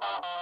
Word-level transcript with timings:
Thank 0.00 0.24
you. 0.24 0.35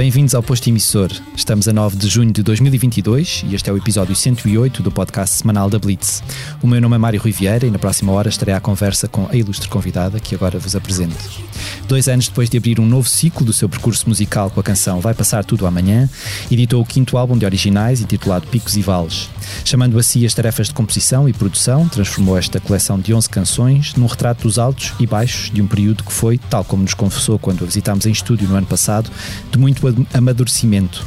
Bem-vindos 0.00 0.34
ao 0.34 0.42
Posto 0.42 0.66
Emissor. 0.66 1.10
Estamos 1.36 1.68
a 1.68 1.74
9 1.74 1.94
de 1.94 2.08
junho 2.08 2.32
de 2.32 2.42
2022 2.42 3.44
e 3.46 3.54
este 3.54 3.68
é 3.68 3.72
o 3.74 3.76
episódio 3.76 4.16
108 4.16 4.82
do 4.82 4.90
podcast 4.90 5.36
semanal 5.36 5.68
da 5.68 5.78
Blitz. 5.78 6.22
O 6.62 6.66
meu 6.66 6.80
nome 6.80 6.94
é 6.96 6.98
Mário 6.98 7.20
Riviera 7.20 7.66
e 7.66 7.70
na 7.70 7.78
próxima 7.78 8.10
hora 8.10 8.30
estarei 8.30 8.54
à 8.54 8.60
conversa 8.60 9.06
com 9.06 9.28
a 9.30 9.36
ilustre 9.36 9.68
convidada 9.68 10.18
que 10.18 10.34
agora 10.34 10.58
vos 10.58 10.74
apresento. 10.74 11.18
Dois 11.86 12.08
anos 12.08 12.28
depois 12.28 12.48
de 12.48 12.56
abrir 12.56 12.80
um 12.80 12.86
novo 12.86 13.10
ciclo 13.10 13.44
do 13.44 13.52
seu 13.52 13.68
percurso 13.68 14.08
musical 14.08 14.50
com 14.50 14.58
a 14.58 14.62
canção 14.62 15.00
Vai 15.00 15.12
Passar 15.12 15.44
Tudo 15.44 15.66
Amanhã, 15.66 16.08
editou 16.50 16.80
o 16.80 16.86
quinto 16.86 17.18
álbum 17.18 17.36
de 17.36 17.44
originais 17.44 18.00
intitulado 18.00 18.46
Picos 18.46 18.78
e 18.78 18.80
Vales. 18.80 19.28
Chamando 19.66 19.98
a 19.98 20.02
si 20.02 20.24
as 20.24 20.32
tarefas 20.32 20.68
de 20.68 20.74
composição 20.74 21.28
e 21.28 21.32
produção, 21.34 21.86
transformou 21.88 22.38
esta 22.38 22.58
coleção 22.58 22.98
de 22.98 23.12
11 23.12 23.28
canções 23.28 23.94
num 23.96 24.06
retrato 24.06 24.44
dos 24.44 24.58
altos 24.58 24.94
e 24.98 25.06
baixos 25.06 25.50
de 25.50 25.60
um 25.60 25.66
período 25.66 26.04
que 26.04 26.12
foi, 26.12 26.38
tal 26.38 26.64
como 26.64 26.84
nos 26.84 26.94
confessou 26.94 27.38
quando 27.38 27.64
a 27.64 27.66
visitámos 27.66 28.06
em 28.06 28.12
estúdio 28.12 28.48
no 28.48 28.54
ano 28.54 28.66
passado, 28.66 29.10
de 29.50 29.58
muito 29.58 29.89
amadurecimento. 30.12 31.04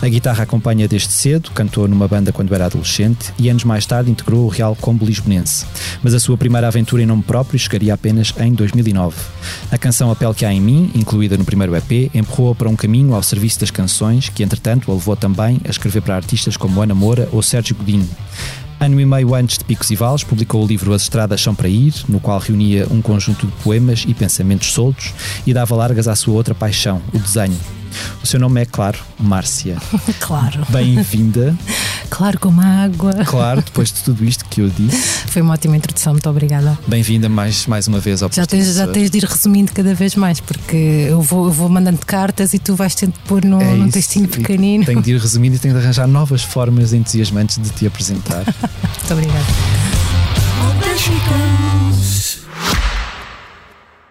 A 0.00 0.08
guitarra 0.08 0.44
acompanha 0.44 0.88
desde 0.88 1.12
cedo, 1.12 1.50
cantou 1.52 1.88
numa 1.88 2.06
banda 2.06 2.32
quando 2.32 2.54
era 2.54 2.66
adolescente 2.66 3.32
e 3.38 3.48
anos 3.48 3.64
mais 3.64 3.86
tarde 3.86 4.10
integrou 4.10 4.44
o 4.44 4.48
Real 4.48 4.76
Combo 4.76 5.04
Lisbonense. 5.04 5.66
Mas 6.02 6.14
a 6.14 6.20
sua 6.20 6.36
primeira 6.36 6.68
aventura 6.68 7.02
em 7.02 7.06
nome 7.06 7.22
próprio 7.22 7.58
chegaria 7.58 7.94
apenas 7.94 8.32
em 8.38 8.52
2009. 8.52 9.16
A 9.70 9.78
canção 9.78 10.10
A 10.10 10.16
Pele 10.16 10.34
que 10.34 10.44
há 10.44 10.52
em 10.52 10.60
mim, 10.60 10.90
incluída 10.94 11.36
no 11.36 11.44
primeiro 11.44 11.74
EP, 11.76 12.10
empurrou-a 12.14 12.54
para 12.54 12.68
um 12.68 12.76
caminho 12.76 13.14
ao 13.14 13.22
serviço 13.22 13.60
das 13.60 13.70
canções 13.70 14.28
que, 14.28 14.42
entretanto, 14.42 14.90
a 14.90 14.94
levou 14.94 15.16
também 15.16 15.60
a 15.64 15.70
escrever 15.70 16.02
para 16.02 16.16
artistas 16.16 16.56
como 16.56 16.82
Ana 16.82 16.94
Moura 16.94 17.28
ou 17.32 17.42
Sérgio 17.42 17.76
Godinho. 17.76 18.08
Ano 18.78 19.00
e 19.00 19.06
meio 19.06 19.34
antes 19.34 19.56
de 19.56 19.64
Picos 19.64 19.90
e 19.90 19.96
Vales, 19.96 20.22
publicou 20.22 20.62
o 20.62 20.66
livro 20.66 20.92
As 20.92 21.02
Estradas 21.02 21.40
São 21.40 21.54
para 21.54 21.68
Ir, 21.68 21.94
no 22.08 22.20
qual 22.20 22.38
reunia 22.38 22.86
um 22.90 23.00
conjunto 23.00 23.46
de 23.46 23.52
poemas 23.62 24.04
e 24.06 24.12
pensamentos 24.12 24.72
soltos 24.72 25.14
e 25.46 25.54
dava 25.54 25.74
largas 25.74 26.06
à 26.06 26.14
sua 26.14 26.34
outra 26.34 26.54
paixão, 26.54 27.00
o 27.14 27.18
desenho. 27.18 27.58
O 28.22 28.26
seu 28.26 28.40
nome 28.40 28.62
é, 28.62 28.64
claro, 28.64 28.98
Márcia. 29.18 29.76
claro. 30.20 30.66
Bem-vinda. 30.70 31.56
Claro, 32.10 32.38
como 32.38 32.60
a 32.60 32.84
água. 32.84 33.12
Claro, 33.24 33.62
depois 33.62 33.92
de 33.92 34.02
tudo 34.02 34.24
isto 34.24 34.44
que 34.46 34.60
eu 34.60 34.68
disse. 34.68 35.26
Foi 35.28 35.42
uma 35.42 35.54
ótima 35.54 35.76
introdução, 35.76 36.12
muito 36.12 36.28
obrigada. 36.28 36.78
Bem-vinda 36.86 37.28
mais, 37.28 37.66
mais 37.66 37.88
uma 37.88 37.98
vez 37.98 38.22
ao 38.22 38.30
já 38.32 38.46
tens, 38.46 38.74
já 38.74 38.86
tens 38.86 39.10
de 39.10 39.18
ir 39.18 39.24
resumindo 39.24 39.72
cada 39.72 39.94
vez 39.94 40.14
mais, 40.14 40.40
porque 40.40 41.06
eu 41.08 41.20
vou, 41.20 41.46
eu 41.46 41.52
vou 41.52 41.68
mandando 41.68 41.98
cartas 42.04 42.54
e 42.54 42.58
tu 42.58 42.74
vais 42.74 42.94
tendo 42.94 43.12
de 43.12 43.18
pôr 43.20 43.44
num, 43.44 43.60
é 43.60 43.74
num 43.74 43.90
textinho 43.90 44.28
pequenino. 44.28 44.84
Tenho 44.84 45.02
de 45.02 45.12
ir 45.12 45.20
resumindo 45.20 45.56
e 45.56 45.58
tenho 45.58 45.74
de 45.74 45.80
arranjar 45.80 46.06
novas 46.06 46.42
formas 46.42 46.92
entusiasmantes 46.92 47.58
de 47.60 47.70
te 47.70 47.86
apresentar. 47.86 48.44
muito 48.44 49.12
obrigada. 49.12 49.46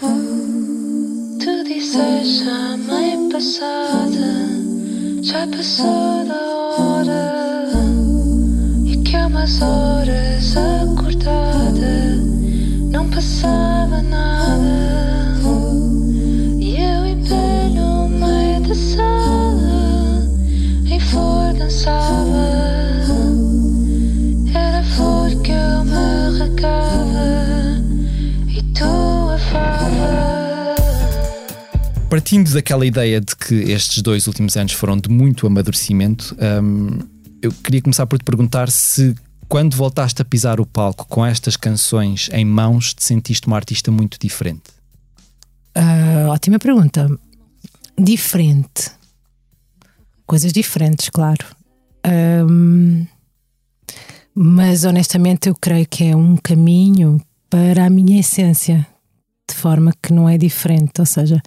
Tu 0.00 1.64
disseste 1.64 2.48
a 2.48 2.74
mãe 2.78 3.28
passada, 3.28 4.48
já 5.20 5.46
passou 5.46 6.24
da 6.24 6.40
hora, 6.78 7.68
e 8.86 8.96
que 9.02 9.14
há 9.14 9.26
umas 9.26 9.60
horas 9.60 10.29
Partindo 32.30 32.52
daquela 32.52 32.86
ideia 32.86 33.20
de 33.20 33.34
que 33.34 33.56
estes 33.72 34.00
dois 34.02 34.28
últimos 34.28 34.56
anos 34.56 34.70
foram 34.70 34.96
de 34.96 35.10
muito 35.10 35.48
amadurecimento, 35.48 36.36
hum, 36.62 37.00
eu 37.42 37.50
queria 37.50 37.82
começar 37.82 38.06
por 38.06 38.20
te 38.20 38.24
perguntar 38.24 38.70
se 38.70 39.16
quando 39.48 39.74
voltaste 39.74 40.22
a 40.22 40.24
pisar 40.24 40.60
o 40.60 40.64
palco 40.64 41.04
com 41.08 41.26
estas 41.26 41.56
canções 41.56 42.30
em 42.32 42.44
mãos, 42.44 42.94
te 42.94 43.02
sentiste 43.02 43.48
uma 43.48 43.56
artista 43.56 43.90
muito 43.90 44.16
diferente? 44.16 44.62
Uh, 45.76 46.28
ótima 46.28 46.60
pergunta. 46.60 47.10
Diferente. 47.98 48.92
Coisas 50.24 50.52
diferentes, 50.52 51.08
claro. 51.08 51.44
Um, 52.48 53.08
mas 54.32 54.84
honestamente 54.84 55.48
eu 55.48 55.56
creio 55.60 55.88
que 55.88 56.04
é 56.04 56.14
um 56.14 56.36
caminho 56.36 57.20
para 57.50 57.86
a 57.86 57.90
minha 57.90 58.20
essência, 58.20 58.86
de 59.50 59.56
forma 59.56 59.92
que 60.00 60.12
não 60.12 60.28
é 60.28 60.38
diferente. 60.38 61.00
Ou 61.00 61.06
seja, 61.06 61.42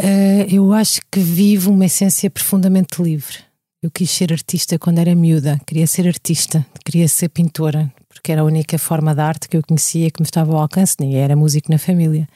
uh, 0.00 0.54
eu 0.54 0.72
acho 0.72 1.00
que 1.10 1.20
vivo 1.20 1.70
uma 1.70 1.86
essência 1.86 2.30
profundamente 2.30 3.02
livre. 3.02 3.38
Eu 3.82 3.90
quis 3.90 4.10
ser 4.10 4.32
artista 4.32 4.78
quando 4.78 4.98
era 4.98 5.14
miúda, 5.14 5.60
queria 5.64 5.86
ser 5.86 6.08
artista, 6.08 6.66
queria 6.84 7.06
ser 7.06 7.28
pintora, 7.28 7.92
porque 8.08 8.32
era 8.32 8.40
a 8.40 8.44
única 8.44 8.76
forma 8.76 9.14
de 9.14 9.20
arte 9.20 9.48
que 9.48 9.56
eu 9.56 9.62
conhecia 9.62 10.10
que 10.10 10.20
me 10.20 10.26
estava 10.26 10.52
ao 10.52 10.60
alcance, 10.62 10.96
nem 10.98 11.16
era 11.16 11.36
músico 11.36 11.70
na 11.70 11.78
família. 11.78 12.28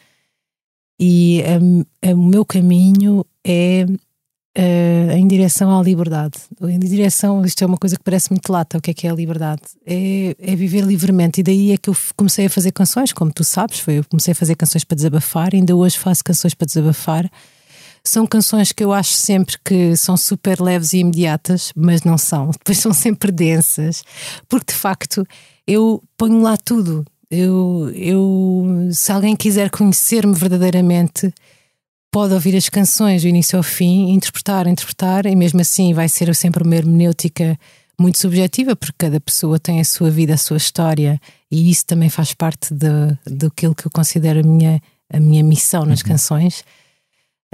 E 1.01 1.43
um, 1.61 1.85
o 2.13 2.29
meu 2.29 2.45
caminho 2.45 3.27
é 3.45 3.87
uh, 4.57 5.13
em 5.13 5.27
direção 5.27 5.79
à 5.79 5.83
liberdade. 5.83 6.39
Em 6.61 6.79
direção, 6.79 7.45
isto 7.45 7.63
é 7.63 7.67
uma 7.67 7.77
coisa 7.77 7.97
que 7.97 8.03
parece 8.03 8.31
muito 8.31 8.51
lata, 8.53 8.79
o 8.79 8.81
que 8.81 8.91
é 8.91 8.95
que 8.95 9.07
é 9.07 9.11
a 9.11 9.15
liberdade? 9.15 9.63
É, 9.87 10.37
é 10.39 10.57
viver 10.57 10.85
livremente. 10.85 11.41
E 11.41 11.43
daí 11.43 11.73
é 11.73 11.77
que 11.77 11.91
eu 11.91 11.97
comecei 12.17 12.47
a 12.47 12.51
fazer 12.51 12.73
canções, 12.73 13.13
como 13.13 13.33
tu 13.33 13.45
sabes, 13.45 13.79
foi, 13.81 13.99
eu 13.99 14.05
comecei 14.05 14.33
a 14.33 14.35
fazer 14.35 14.55
canções 14.55 14.85
para 14.85 14.97
desabafar, 14.97 15.51
ainda 15.55 15.75
hoje 15.75 15.99
faço 15.99 16.25
canções 16.25 16.55
para 16.55 16.67
desabafar. 16.67 17.31
São 18.05 18.27
canções 18.27 18.73
que 18.73 18.83
eu 18.83 18.93
acho 18.93 19.13
sempre 19.13 19.57
que 19.65 19.97
são 19.97 20.17
super 20.17 20.61
leves 20.61 20.93
e 20.93 20.99
imediatas, 20.99 21.73
mas 21.77 22.03
não 22.03 22.19
são. 22.19 22.51
Depois 22.59 22.79
são 22.79 22.93
sempre 22.93 23.31
densas, 23.31 24.03
porque 24.49 24.73
de 24.73 24.79
facto 24.79 25.27
eu 25.67 26.03
ponho 26.17 26.43
lá 26.43 26.57
tudo. 26.57 27.05
Eu, 27.31 27.91
eu, 27.95 28.89
se 28.91 29.11
alguém 29.11 29.35
quiser 29.35 29.71
conhecer-me 29.71 30.35
verdadeiramente, 30.35 31.33
pode 32.13 32.35
ouvir 32.35 32.55
as 32.55 32.69
canções 32.69 33.23
do 33.23 33.29
início 33.29 33.57
ao 33.57 33.63
fim, 33.63 34.11
interpretar, 34.11 34.67
interpretar, 34.67 35.25
e 35.25 35.35
mesmo 35.35 35.63
assim 35.63 35.95
vai 35.95 36.09
ser 36.11 36.33
sempre 36.35 36.63
uma 36.63 36.77
hermenêutica 36.77 37.59
muito 37.99 38.19
subjetiva, 38.19 38.77
porque 38.77 38.95
cada 38.99 39.19
pessoa 39.19 39.59
tem 39.59 39.81
a 39.81 39.85
sua 39.85 40.11
vida, 40.11 40.35
a 40.35 40.37
sua 40.37 40.59
história, 40.59 41.19
e 41.51 41.71
isso 41.71 41.87
também 41.87 42.11
faz 42.11 42.35
parte 42.35 42.75
de, 42.75 43.17
daquilo 43.27 43.75
que 43.75 43.87
eu 43.87 43.91
considero 43.91 44.41
a 44.41 44.43
minha, 44.43 44.81
a 45.11 45.19
minha 45.19 45.43
missão 45.43 45.87
nas 45.87 46.03
uhum. 46.03 46.09
canções. 46.09 46.65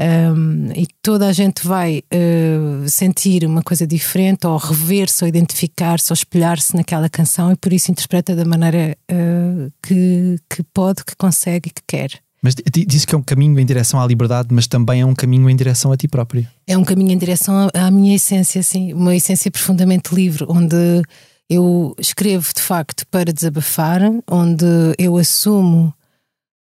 Um, 0.00 0.72
e 0.75 0.86
toda 1.02 1.26
a 1.26 1.32
gente 1.32 1.66
vai 1.66 2.02
uh, 2.12 2.88
sentir 2.88 3.44
uma 3.44 3.62
coisa 3.62 3.87
diferente, 3.87 4.44
ou 4.44 4.56
rever-se, 4.56 5.22
ou 5.22 5.28
identificar-se, 5.28 6.12
ou 6.12 6.14
espelhar-se 6.14 6.75
naquela 6.75 7.08
canção, 7.08 7.52
e 7.52 7.56
por 7.56 7.72
isso 7.72 7.93
interpreta 7.93 8.34
da 8.34 8.44
maneira 8.44 8.96
uh, 9.11 9.72
que, 9.82 10.37
que 10.50 10.64
pode, 10.75 11.04
que 11.04 11.14
consegue 11.14 11.69
e 11.69 11.72
que 11.72 11.82
quer. 11.87 12.27
Mas 12.43 12.55
diz 12.55 13.05
que 13.05 13.14
é 13.14 13.19
um 13.19 13.23
caminho 13.23 13.58
em 13.58 13.67
direção 13.67 14.00
à 14.00 14.06
liberdade, 14.06 14.49
mas 14.52 14.67
também 14.67 15.00
é 15.00 15.06
um 15.06 15.14
caminho 15.14 15.50
em 15.50 15.56
direção 15.56 15.90
a 15.90 15.96
ti 15.96 16.06
própria. 16.06 16.50
É 16.67 16.79
um 16.79 16.85
caminho 16.85 17.11
em 17.12 17.19
direção 17.19 17.69
à 17.75 17.90
minha 17.90 18.14
essência, 18.14 18.62
sim, 18.62 18.93
uma 18.93 19.14
essência 19.14 19.50
profundamente 19.50 20.14
livre, 20.14 20.44
onde 20.49 21.02
eu 21.50 21.94
escrevo 21.99 22.52
de 22.55 22.62
facto 22.62 23.06
para 23.08 23.32
desabafar, 23.32 24.02
onde 24.31 24.64
eu 24.99 25.17
assumo 25.17 25.93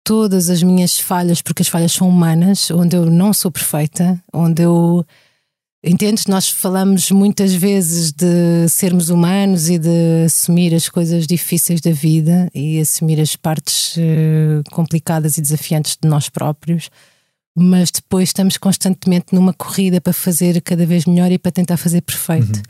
todas 0.05 0.51
as 0.51 0.63
minhas 0.63 0.99
falhas, 0.99 1.41
porque 1.41 1.63
as 1.63 1.69
falhas 1.69 1.93
são 1.93 2.09
humanas, 2.09 2.71
onde 2.71 2.95
eu 2.95 3.07
não 3.07 3.33
sou 3.33 3.51
perfeita, 3.51 4.23
onde 4.33 4.63
eu 4.63 5.05
Entendes? 5.87 6.25
Nós 6.27 6.49
falamos 6.49 7.11
muitas 7.11 7.53
vezes 7.53 8.11
de 8.11 8.67
sermos 8.71 9.11
humanos 9.11 9.69
e 9.69 9.79
de 9.79 10.25
assumir 10.25 10.75
as 10.75 10.89
coisas 10.89 11.27
difíceis 11.27 11.79
da 11.83 11.91
vida 11.93 12.49
e 12.55 12.81
assumir 12.81 13.21
as 13.21 13.37
partes 13.37 13.95
uh, 13.99 14.63
complicadas 14.71 15.37
e 15.37 15.43
desafiantes 15.43 15.99
de 16.01 16.09
nós 16.09 16.31
próprios, 16.31 16.89
mas 17.55 17.91
depois 17.91 18.31
estamos 18.31 18.57
constantemente 18.57 19.35
numa 19.35 19.53
corrida 19.53 20.01
para 20.01 20.15
fazer 20.15 20.63
cada 20.63 20.87
vez 20.87 21.05
melhor 21.05 21.31
e 21.31 21.39
para 21.39 21.53
tentar 21.53 21.77
fazer 21.77 22.01
perfeito. 22.01 22.63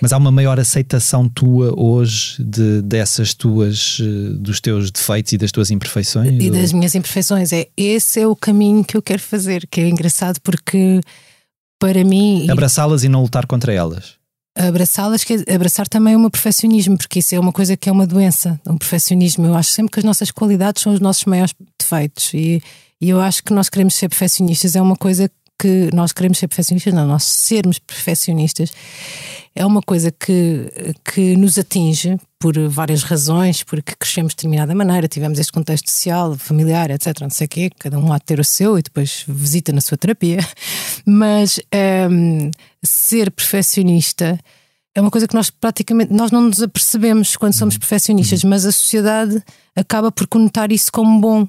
Mas 0.00 0.12
há 0.12 0.16
uma 0.16 0.32
maior 0.32 0.58
aceitação 0.58 1.28
tua 1.28 1.72
hoje 1.80 2.42
de, 2.42 2.82
dessas 2.82 3.32
tuas, 3.32 3.98
eh, 4.00 4.34
dos 4.34 4.60
teus 4.60 4.90
defeitos 4.90 5.32
e 5.32 5.38
das 5.38 5.52
tuas 5.52 5.70
imperfeições? 5.70 6.42
E 6.42 6.50
Ou- 6.50 6.56
das 6.56 6.72
minhas 6.72 6.94
imperfeições. 6.96 7.52
É, 7.52 7.68
esse 7.76 8.20
é 8.20 8.26
o 8.26 8.34
caminho 8.34 8.84
que 8.84 8.96
eu 8.96 9.00
quero 9.00 9.22
fazer, 9.22 9.66
que 9.70 9.80
é 9.80 9.88
engraçado 9.88 10.40
porque 10.40 11.00
para 11.78 12.04
mim 12.04 12.48
Abraçá-las 12.50 13.04
e 13.04 13.08
não 13.08 13.22
lutar 13.22 13.46
contra 13.46 13.72
elas. 13.72 14.14
abraçá-las, 14.56 15.24
abraçar 15.52 15.86
também 15.88 16.16
o 16.16 16.20
meu 16.20 16.30
perfeccionismo, 16.30 16.96
porque 16.96 17.18
isso 17.18 17.34
é 17.34 17.40
uma 17.40 17.52
coisa 17.52 17.76
que 17.76 17.88
é 17.88 17.92
uma 17.92 18.06
doença, 18.06 18.60
um 18.66 18.78
perfeccionismo. 18.78 19.46
Eu 19.46 19.54
acho 19.54 19.70
sempre 19.70 19.92
que 19.92 20.00
as 20.00 20.04
nossas 20.04 20.30
qualidades 20.30 20.82
são 20.82 20.92
os 20.92 21.00
nossos 21.00 21.24
maiores 21.24 21.54
defeitos 21.78 22.32
e, 22.32 22.62
e 23.00 23.08
eu 23.10 23.20
acho 23.20 23.42
que 23.42 23.52
nós 23.52 23.68
queremos 23.68 23.94
ser 23.94 24.08
perfeccionistas, 24.08 24.74
é 24.74 24.80
uma 24.80 24.96
coisa 24.96 25.30
que 25.58 25.90
nós 25.94 26.12
queremos 26.12 26.38
ser 26.38 26.48
perfeccionistas, 26.48 26.92
não, 26.92 27.06
nós 27.06 27.24
sermos 27.24 27.78
perfeccionistas 27.78 28.70
é 29.56 29.64
uma 29.64 29.80
coisa 29.80 30.12
que, 30.12 30.70
que 31.02 31.34
nos 31.34 31.58
atinge 31.58 32.18
por 32.38 32.56
várias 32.68 33.02
razões, 33.02 33.62
porque 33.62 33.94
crescemos 33.98 34.32
de 34.32 34.36
determinada 34.36 34.74
maneira, 34.74 35.08
tivemos 35.08 35.38
este 35.38 35.50
contexto 35.50 35.90
social, 35.90 36.36
familiar, 36.36 36.90
etc. 36.90 37.22
Não 37.22 37.30
sei 37.30 37.46
o 37.46 37.48
quê, 37.48 37.70
cada 37.78 37.98
um 37.98 38.12
há 38.12 38.18
de 38.18 38.24
ter 38.24 38.38
o 38.38 38.44
seu 38.44 38.78
e 38.78 38.82
depois 38.82 39.24
visita 39.26 39.72
na 39.72 39.80
sua 39.80 39.96
terapia. 39.96 40.38
Mas 41.06 41.58
hum, 42.10 42.50
ser 42.82 43.30
perfeccionista 43.30 44.38
é 44.94 45.00
uma 45.00 45.10
coisa 45.10 45.26
que 45.26 45.34
nós 45.34 45.48
praticamente 45.48 46.12
nós 46.12 46.30
não 46.30 46.42
nos 46.42 46.60
apercebemos 46.60 47.34
quando 47.36 47.54
somos 47.54 47.78
perfeccionistas, 47.78 48.44
mas 48.44 48.66
a 48.66 48.72
sociedade 48.72 49.42
acaba 49.74 50.12
por 50.12 50.26
conotar 50.26 50.70
isso 50.70 50.92
como 50.92 51.18
bom. 51.18 51.48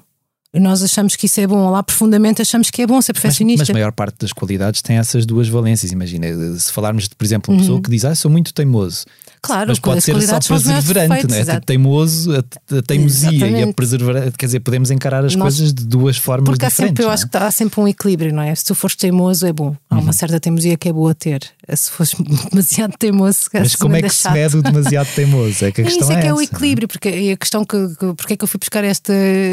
Nós 0.54 0.82
achamos 0.82 1.14
que 1.14 1.26
isso 1.26 1.40
é 1.40 1.46
bom, 1.46 1.70
lá 1.70 1.82
profundamente 1.82 2.40
achamos 2.40 2.70
que 2.70 2.80
é 2.80 2.86
bom 2.86 3.00
ser 3.02 3.12
Mas, 3.12 3.20
perfeccionista. 3.22 3.62
mas 3.62 3.70
a 3.70 3.72
maior 3.74 3.92
parte 3.92 4.16
das 4.20 4.32
qualidades 4.32 4.80
tem 4.80 4.96
essas 4.96 5.26
duas 5.26 5.46
valências. 5.48 5.92
Imagina, 5.92 6.26
se 6.58 6.72
falarmos 6.72 7.04
de, 7.08 7.14
por 7.14 7.24
exemplo, 7.24 7.52
Uhum. 7.52 7.58
uma 7.58 7.62
pessoa 7.64 7.82
que 7.82 7.90
diz, 7.90 8.04
ah, 8.04 8.14
sou 8.14 8.30
muito 8.30 8.54
teimoso. 8.54 9.04
Claro, 9.42 9.68
mas 9.68 9.78
pode 9.78 10.00
ser 10.00 10.12
só 10.22 10.38
defeitos, 10.38 10.66
não 10.66 11.36
é? 11.36 11.44
Tipo, 11.44 11.66
teimoso, 11.66 12.32
a, 12.34 12.38
a 12.78 12.82
teimosia 12.82 13.30
e 13.30 13.34
a 13.42 13.46
Exatamente. 13.46 13.74
perseverança. 13.74 14.32
Quer 14.38 14.46
dizer, 14.46 14.60
podemos 14.60 14.90
encarar 14.90 15.24
as 15.24 15.34
Nós- 15.34 15.54
coisas 15.56 15.72
de 15.74 15.84
duas 15.86 16.16
formas 16.16 16.46
Porque 16.48 16.66
diferentes. 16.66 16.90
sempre, 16.90 17.04
eu 17.04 17.10
é? 17.10 17.14
acho 17.14 17.28
que 17.28 17.36
há 17.36 17.50
sempre 17.50 17.80
um 17.80 17.88
equilíbrio, 17.88 18.32
não 18.34 18.42
é? 18.42 18.54
Se 18.54 18.64
tu 18.64 18.74
fores 18.74 18.96
teimoso, 18.96 19.46
é 19.46 19.52
bom. 19.52 19.76
Há 19.90 19.96
Uhum. 19.96 20.02
uma 20.02 20.12
certa 20.12 20.38
teimosia 20.40 20.76
que 20.76 20.88
é 20.88 20.92
boa 20.92 21.14
ter. 21.14 21.40
Se 21.74 21.90
fores 21.90 22.14
demasiado 22.50 22.94
teimoso, 22.98 23.48
Mas 23.52 23.74
como 23.76 23.96
é 23.96 24.02
que 24.02 24.10
se 24.10 24.30
mede 24.30 24.56
o 24.56 24.62
demasiado 24.62 25.08
teimoso? 25.14 25.64
É 25.64 25.72
que 25.72 25.80
a 25.80 25.84
É 25.86 25.86
questão 25.88 26.08
isso 26.08 26.12
é 26.12 26.18
é, 26.18 26.20
que 26.22 26.26
é 26.26 26.32
o 26.34 26.40
essa, 26.40 26.50
não 26.50 26.56
equilíbrio, 26.58 26.88
porque 26.88 27.08
e 27.10 27.32
a 27.32 27.36
questão 27.36 27.64
que, 27.64 27.76
que 27.96 28.14
porque 28.14 28.32
é 28.34 28.36
que 28.36 28.44
eu 28.44 28.48
fui 28.48 28.58
buscar 28.58 28.84
esta 28.84 29.12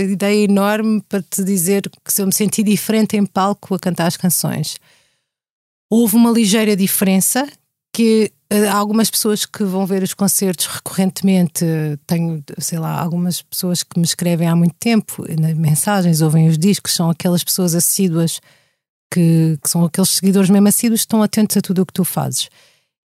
ideia 0.10 0.44
enorme 0.46 1.02
para 1.08 1.22
te 1.22 1.44
dizer 1.44 1.90
que 2.04 2.14
se 2.14 2.22
eu 2.22 2.26
me 2.26 2.34
senti 2.34 2.64
diferente 2.64 3.18
em 3.18 3.26
palco 3.26 3.76
a 3.76 3.80
cantar 3.80 4.08
as 4.08 4.18
canções. 4.18 4.76
Houve 5.90 6.16
uma 6.16 6.32
ligeira 6.32 6.76
diferença 6.76 7.48
que 7.96 8.30
eh, 8.50 8.68
há 8.68 8.76
algumas 8.76 9.10
pessoas 9.10 9.46
que 9.46 9.64
vão 9.64 9.86
ver 9.86 10.04
os 10.04 10.14
concertos 10.14 10.66
recorrentemente, 10.66 11.64
tenho, 12.06 12.44
sei 12.58 12.78
lá, 12.78 13.00
algumas 13.00 13.42
pessoas 13.42 13.84
que 13.84 13.98
me 13.98 14.04
escrevem 14.04 14.50
há 14.50 14.56
muito 14.56 14.76
tempo, 14.78 15.24
nas 15.40 15.54
mensagens, 15.54 16.20
ouvem 16.20 16.50
os 16.50 16.58
discos, 16.58 16.94
são 16.94 17.10
aquelas 17.10 17.42
pessoas 17.42 17.74
assíduas 17.74 18.42
que, 19.10 19.58
que 19.64 19.70
são 19.70 19.86
aqueles 19.86 20.10
seguidores 20.10 20.50
mesmo 20.50 20.68
assíduos 20.68 21.02
que 21.02 21.06
estão 21.06 21.24
atentos 21.24 21.56
a 21.56 21.62
tudo 21.62 21.84
o 21.84 21.86
que 21.86 21.94
tu 21.94 22.04
fazes. 22.04 22.50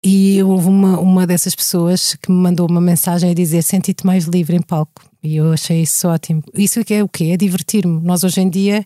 E 0.03 0.41
houve 0.41 0.67
uma, 0.67 0.99
uma 0.99 1.27
dessas 1.27 1.53
pessoas 1.53 2.15
que 2.15 2.31
me 2.31 2.37
mandou 2.37 2.67
uma 2.67 2.81
mensagem 2.81 3.29
a 3.29 3.33
dizer: 3.35 3.61
Senti-te 3.61 4.07
mais 4.07 4.25
livre 4.25 4.55
em 4.55 4.61
palco. 4.61 5.03
E 5.21 5.35
eu 5.35 5.51
achei 5.51 5.83
isso 5.83 6.07
ótimo. 6.07 6.41
Isso 6.51 6.83
que 6.83 6.95
é 6.95 7.03
o 7.03 7.09
quê? 7.09 7.25
É 7.25 7.37
divertir-me. 7.37 8.01
Nós 8.01 8.23
hoje 8.23 8.41
em 8.41 8.49
dia, 8.49 8.83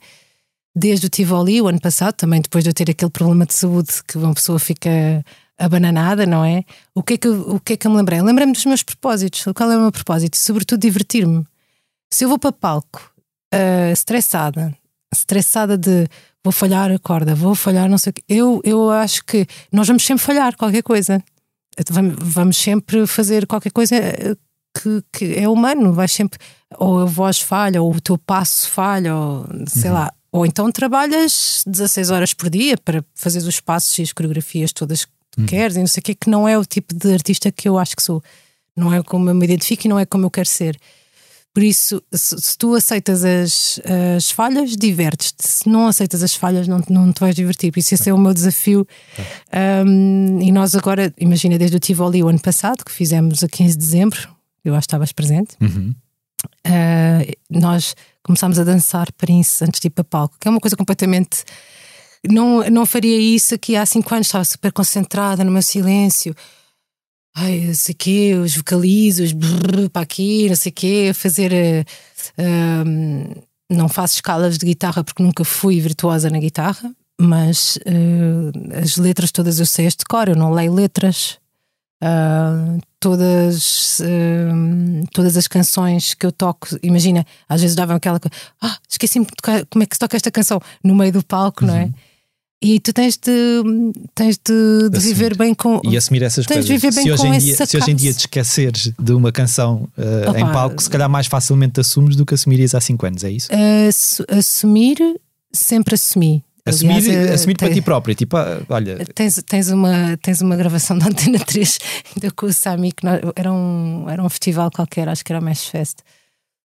desde 0.76 1.06
o 1.06 1.10
Tivoli, 1.10 1.62
o 1.62 1.68
ano 1.68 1.80
passado, 1.80 2.16
também 2.16 2.42
depois 2.42 2.64
de 2.64 2.72
eu 2.72 2.74
ter 2.74 2.90
aquele 2.90 3.12
problema 3.12 3.46
de 3.46 3.54
saúde 3.54 4.04
que 4.06 4.18
uma 4.18 4.34
pessoa 4.34 4.60
fica 4.60 4.90
abananada, 5.64 6.26
não 6.26 6.44
é? 6.44 6.64
O 6.94 7.02
que 7.04 7.14
é 7.14 7.18
que, 7.18 7.28
eu- 7.28 7.56
o 7.56 7.60
que, 7.60 7.74
é 7.74 7.78
que 7.78 7.88
eu 7.88 7.92
me 7.92 7.98
lembrei? 7.98 8.22
Lembrei-me 8.22 8.54
dos 8.54 8.66
meus 8.66 8.84
propósitos. 8.84 9.44
Qual 9.56 9.72
é 9.72 9.78
o 9.78 9.82
meu 9.82 9.92
propósito? 9.92 10.38
Sobretudo 10.38 10.80
divertir-me. 10.82 11.44
Se 12.12 12.26
eu 12.26 12.30
vou 12.30 12.38
para 12.40 12.52
palco 12.52 13.12
ah, 13.54 13.92
estressada, 13.92 14.76
estressada 15.14 15.78
de 15.78 16.08
vou 16.44 16.52
falhar 16.52 16.92
a 16.92 17.00
corda, 17.00 17.34
vou 17.34 17.56
falhar 17.56 17.90
não 17.90 17.98
sei 17.98 18.12
o 18.12 18.14
quê, 18.14 18.24
eu, 18.28 18.62
eu 18.64 18.90
acho 18.92 19.24
que 19.26 19.48
nós 19.72 19.88
vamos 19.88 20.04
sempre 20.04 20.24
falhar 20.24 20.56
qualquer 20.58 20.84
coisa. 20.84 21.24
Vamos, 21.90 22.16
vamos 22.20 22.58
sempre 22.58 23.08
fazer 23.08 23.48
qualquer 23.48 23.72
coisa 23.72 23.96
eh, 23.96 24.36
que, 24.78 25.04
que 25.12 25.36
é 25.40 25.48
humano, 25.50 25.92
vais 25.94 26.12
sempre, 26.12 26.38
ou 26.78 27.00
a 27.00 27.06
voz 27.06 27.40
falha, 27.40 27.82
ou 27.82 27.92
o 27.96 28.02
teu 28.02 28.18
passo 28.18 28.70
falha, 28.70 29.16
ou 29.16 29.46
sei 29.68 29.90
lá. 29.90 30.12
Ou 30.32 30.46
então 30.46 30.72
trabalhas 30.72 31.64
16 31.66 32.10
horas 32.12 32.34
por 32.34 32.50
dia 32.50 32.76
para 32.78 33.04
fazer 33.16 33.40
os 33.48 33.60
passos 33.60 33.98
e 34.00 34.02
as 34.02 34.12
coreografias 34.12 34.72
todas 34.74 35.08
tu 35.36 35.46
queres, 35.46 35.76
e 35.76 35.80
não 35.80 35.88
sei 35.88 36.00
o 36.02 36.04
quê, 36.04 36.16
que 36.16 36.30
não 36.30 36.48
é 36.48 36.58
o 36.58 36.66
tipo 36.66 36.94
de 36.94 37.12
artista 37.14 37.52
que 37.52 37.68
eu 37.68 37.78
acho 37.78 37.96
que 37.96 38.04
sou. 38.04 38.22
Não 38.76 38.94
é 38.94 39.02
como 39.04 39.30
eu 39.30 39.36
me 39.36 39.46
identifico 39.46 39.86
e 39.86 39.90
não 39.90 40.00
é 40.00 40.06
como 40.06 40.26
eu 40.26 40.32
quero 40.32 40.48
ser. 40.50 40.78
Por 41.54 41.62
isso, 41.62 42.02
se, 42.12 42.36
se 42.42 42.58
tu 42.58 42.74
aceitas 42.74 43.24
as, 43.24 43.80
as 44.18 44.32
falhas, 44.32 44.76
divertes-te. 44.76 45.48
Se 45.48 45.70
não 45.70 45.86
aceitas 45.86 46.24
as 46.24 46.34
falhas, 46.34 46.68
não, 46.68 46.82
não 46.90 47.14
te 47.14 47.20
vais 47.20 47.36
divertir. 47.36 47.72
Por 47.72 47.80
isso, 47.80 47.94
esse 47.94 48.10
é 48.10 48.14
o 48.14 48.18
meu 48.18 48.34
desafio. 48.34 48.88
Um, 49.86 50.40
e 50.42 50.52
nós 50.52 50.76
agora, 50.76 51.14
imagina, 51.20 51.58
desde 51.58 51.78
o 51.78 51.80
Tivoli 51.80 52.24
o 52.24 52.28
ano 52.28 52.40
passado, 52.40 52.84
que 52.84 52.92
fizemos 52.92 53.44
a 53.44 53.48
15 53.48 53.74
de 53.78 53.78
dezembro, 53.86 54.30
eu 54.66 54.74
acho 54.74 54.88
que 54.88 54.88
estavas 54.88 55.12
presente, 55.12 55.56
Uhum. 55.62 55.94
uh, 56.68 57.32
nós 57.50 57.96
começámos 58.24 58.58
a 58.58 58.64
dançar 58.64 59.12
Prince 59.14 59.64
antes 59.64 59.80
de 59.80 59.88
ir 59.88 59.92
para 59.92 60.04
palco, 60.04 60.36
que 60.40 60.48
é 60.48 60.52
uma 60.52 60.60
coisa 60.60 60.76
completamente. 60.76 61.44
Não, 62.30 62.64
não 62.70 62.86
faria 62.86 63.18
isso 63.18 63.56
aqui 63.56 63.76
há 63.76 63.86
cinco 63.86 64.14
anos, 64.14 64.28
estava 64.28 64.46
super 64.46 64.72
concentrada 64.72 65.44
no 65.44 65.52
meu 65.52 65.62
silêncio. 65.62 66.36
Ai, 67.36 67.62
não 67.62 67.74
sei 67.74 67.94
o 67.94 67.98
quê, 67.98 68.34
os 68.36 68.56
vocalizos, 68.56 69.32
para 69.92 70.04
aqui, 70.04 70.48
não 70.48 70.56
sei 70.56 70.72
o 70.72 70.74
quê, 70.74 71.12
fazer. 71.14 71.86
um, 72.38 73.26
não 73.70 73.90
faço 73.90 74.16
escalas 74.16 74.58
de 74.58 74.66
guitarra 74.66 75.04
porque 75.04 75.24
nunca 75.24 75.44
fui 75.44 75.80
virtuosa 75.82 76.30
na 76.30 76.40
guitarra, 76.40 76.94
mas 77.20 77.80
eh, 77.86 78.80
as 78.80 78.98
letras 78.98 79.32
todas 79.32 79.60
eu 79.60 79.66
sei 79.66 79.88
as 79.88 79.96
de 79.96 80.06
cor, 80.06 80.30
eu 80.30 80.36
não 80.36 80.52
leio 80.52 80.74
letras. 80.74 81.40
Ah, 82.06 82.78
todas, 83.00 84.02
ah, 84.02 85.08
todas 85.14 85.38
as 85.38 85.48
canções 85.48 86.14
que 86.14 86.26
eu 86.26 86.32
toco, 86.34 86.68
imagina, 86.84 87.26
às 87.48 87.62
vezes 87.62 87.76
davam 87.76 87.96
aquela 87.96 88.20
coisa, 88.20 88.36
ah, 88.62 88.78
esqueci-me 88.90 89.26
como 89.70 89.84
é 89.84 89.86
que 89.86 89.96
se 89.96 90.00
toca 90.00 90.18
esta 90.18 90.30
canção 90.30 90.60
no 90.84 90.94
meio 90.94 91.14
do 91.14 91.24
palco, 91.24 91.66
não 91.66 91.76
é? 91.76 91.90
E 92.64 92.80
tu 92.80 92.94
tens 92.94 93.18
de, 93.18 93.62
tens 94.16 94.38
de, 94.38 94.90
de 94.90 95.00
viver 95.00 95.36
bem 95.36 95.54
com. 95.54 95.82
E 95.84 95.98
assumir 95.98 96.24
essas 96.24 96.46
Tens 96.46 96.66
de 96.66 96.72
coisas. 96.72 96.82
viver 96.82 96.96
bem 96.96 97.04
se, 97.04 97.12
hoje 97.12 97.24
com 97.24 97.38
dia, 97.38 97.66
se 97.66 97.78
hoje 97.78 97.92
em 97.92 97.96
dia 97.96 98.14
te 98.14 98.20
esqueceres 98.20 98.92
de 98.98 99.12
uma 99.12 99.32
canção 99.34 99.90
eh, 99.98 100.30
Opa. 100.30 100.40
em 100.40 100.46
palco, 100.52 100.82
se 100.82 100.90
calhar 100.90 101.10
mais 101.10 101.28
facilmente 101.28 101.80
assumes 101.82 102.16
do 102.16 102.26
que 102.26 102.34
assumirias 102.34 102.74
há 102.74 102.80
5 102.80 103.06
anos, 103.06 103.24
é 103.26 103.32
isso? 103.32 103.50
Assu- 103.90 104.24
assumir, 104.30 104.98
sempre 105.52 105.96
assumi. 105.96 106.42
Assumir, 106.66 106.94
Aliás, 106.96 107.30
eh, 107.30 107.34
assumir 107.34 107.58
para 107.58 107.68
tem- 107.68 107.76
ti 107.76 107.82
próprio, 107.82 108.16
tipo, 108.16 108.38
ah, 108.38 108.62
olha, 108.70 109.06
Tens, 109.14 109.44
tens, 109.46 109.68
uma, 109.70 110.18
tens 110.22 110.40
uma 110.40 110.56
gravação 110.56 110.98
da 110.98 111.08
Antena 111.08 111.40
3 111.40 111.78
ainda 112.16 112.32
com 112.34 112.46
o 112.46 112.54
Sami, 112.54 112.94
que 112.94 113.04
nós- 113.04 113.20
era, 113.36 113.52
um, 113.52 114.06
era 114.10 114.24
um 114.24 114.30
festival 114.30 114.72
qualquer, 114.72 115.10
acho 115.10 115.26
que 115.26 115.34
era 115.34 115.42
o 115.42 115.44
Mesh 115.44 115.66
Fest, 115.66 115.98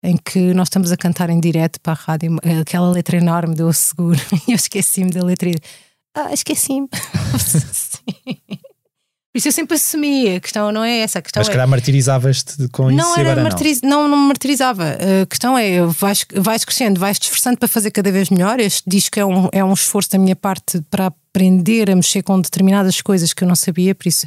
em 0.02 0.16
que 0.16 0.54
nós 0.54 0.68
estamos 0.68 0.92
a 0.92 0.96
cantar 0.96 1.30
em 1.30 1.40
direto 1.40 1.80
para 1.80 1.92
a 1.92 1.96
rádio, 1.96 2.36
aquela 2.60 2.90
letra 2.90 3.16
enorme 3.16 3.54
do 3.54 3.72
Seguro, 3.72 4.20
e 4.46 4.52
eu 4.52 4.56
esqueci-me 4.56 5.10
da 5.10 5.22
letra 5.22 5.48
e 5.50 5.54
ah, 6.14 6.32
esqueci-me. 6.32 6.88
Por 9.30 9.38
isso 9.38 9.48
eu 9.48 9.52
sempre 9.52 9.76
assumi, 9.76 10.34
a 10.36 10.40
questão 10.40 10.72
não 10.72 10.82
é 10.82 11.00
essa, 11.00 11.18
a 11.18 11.22
questão 11.22 11.40
mas 11.40 11.48
é. 11.48 11.52
calhar 11.52 11.68
martirizavas-te 11.68 12.66
com 12.68 12.90
Não 12.90 13.10
isso 13.10 13.20
era 13.20 13.32
agora 13.32 13.36
não. 13.36 13.42
martiriz... 13.42 13.82
não. 13.82 14.08
não, 14.08 14.18
me 14.18 14.26
martirizava. 14.26 14.96
A 15.22 15.26
questão 15.26 15.56
é, 15.56 15.84
vais, 15.86 16.24
vais 16.34 16.64
crescendo, 16.64 16.98
vais 16.98 17.18
te 17.18 17.24
esforçando 17.24 17.58
para 17.58 17.68
fazer 17.68 17.90
cada 17.90 18.10
vez 18.10 18.30
melhor. 18.30 18.58
Este 18.58 18.82
disco 18.88 19.20
é 19.20 19.24
um, 19.24 19.48
é 19.52 19.62
um 19.62 19.74
esforço 19.74 20.10
da 20.10 20.18
minha 20.18 20.34
parte 20.34 20.80
para 20.90 21.06
aprender 21.06 21.90
a 21.90 21.94
mexer 21.94 22.22
com 22.22 22.40
determinadas 22.40 23.00
coisas 23.00 23.32
que 23.32 23.44
eu 23.44 23.48
não 23.48 23.54
sabia, 23.54 23.94
por 23.94 24.08
isso 24.08 24.26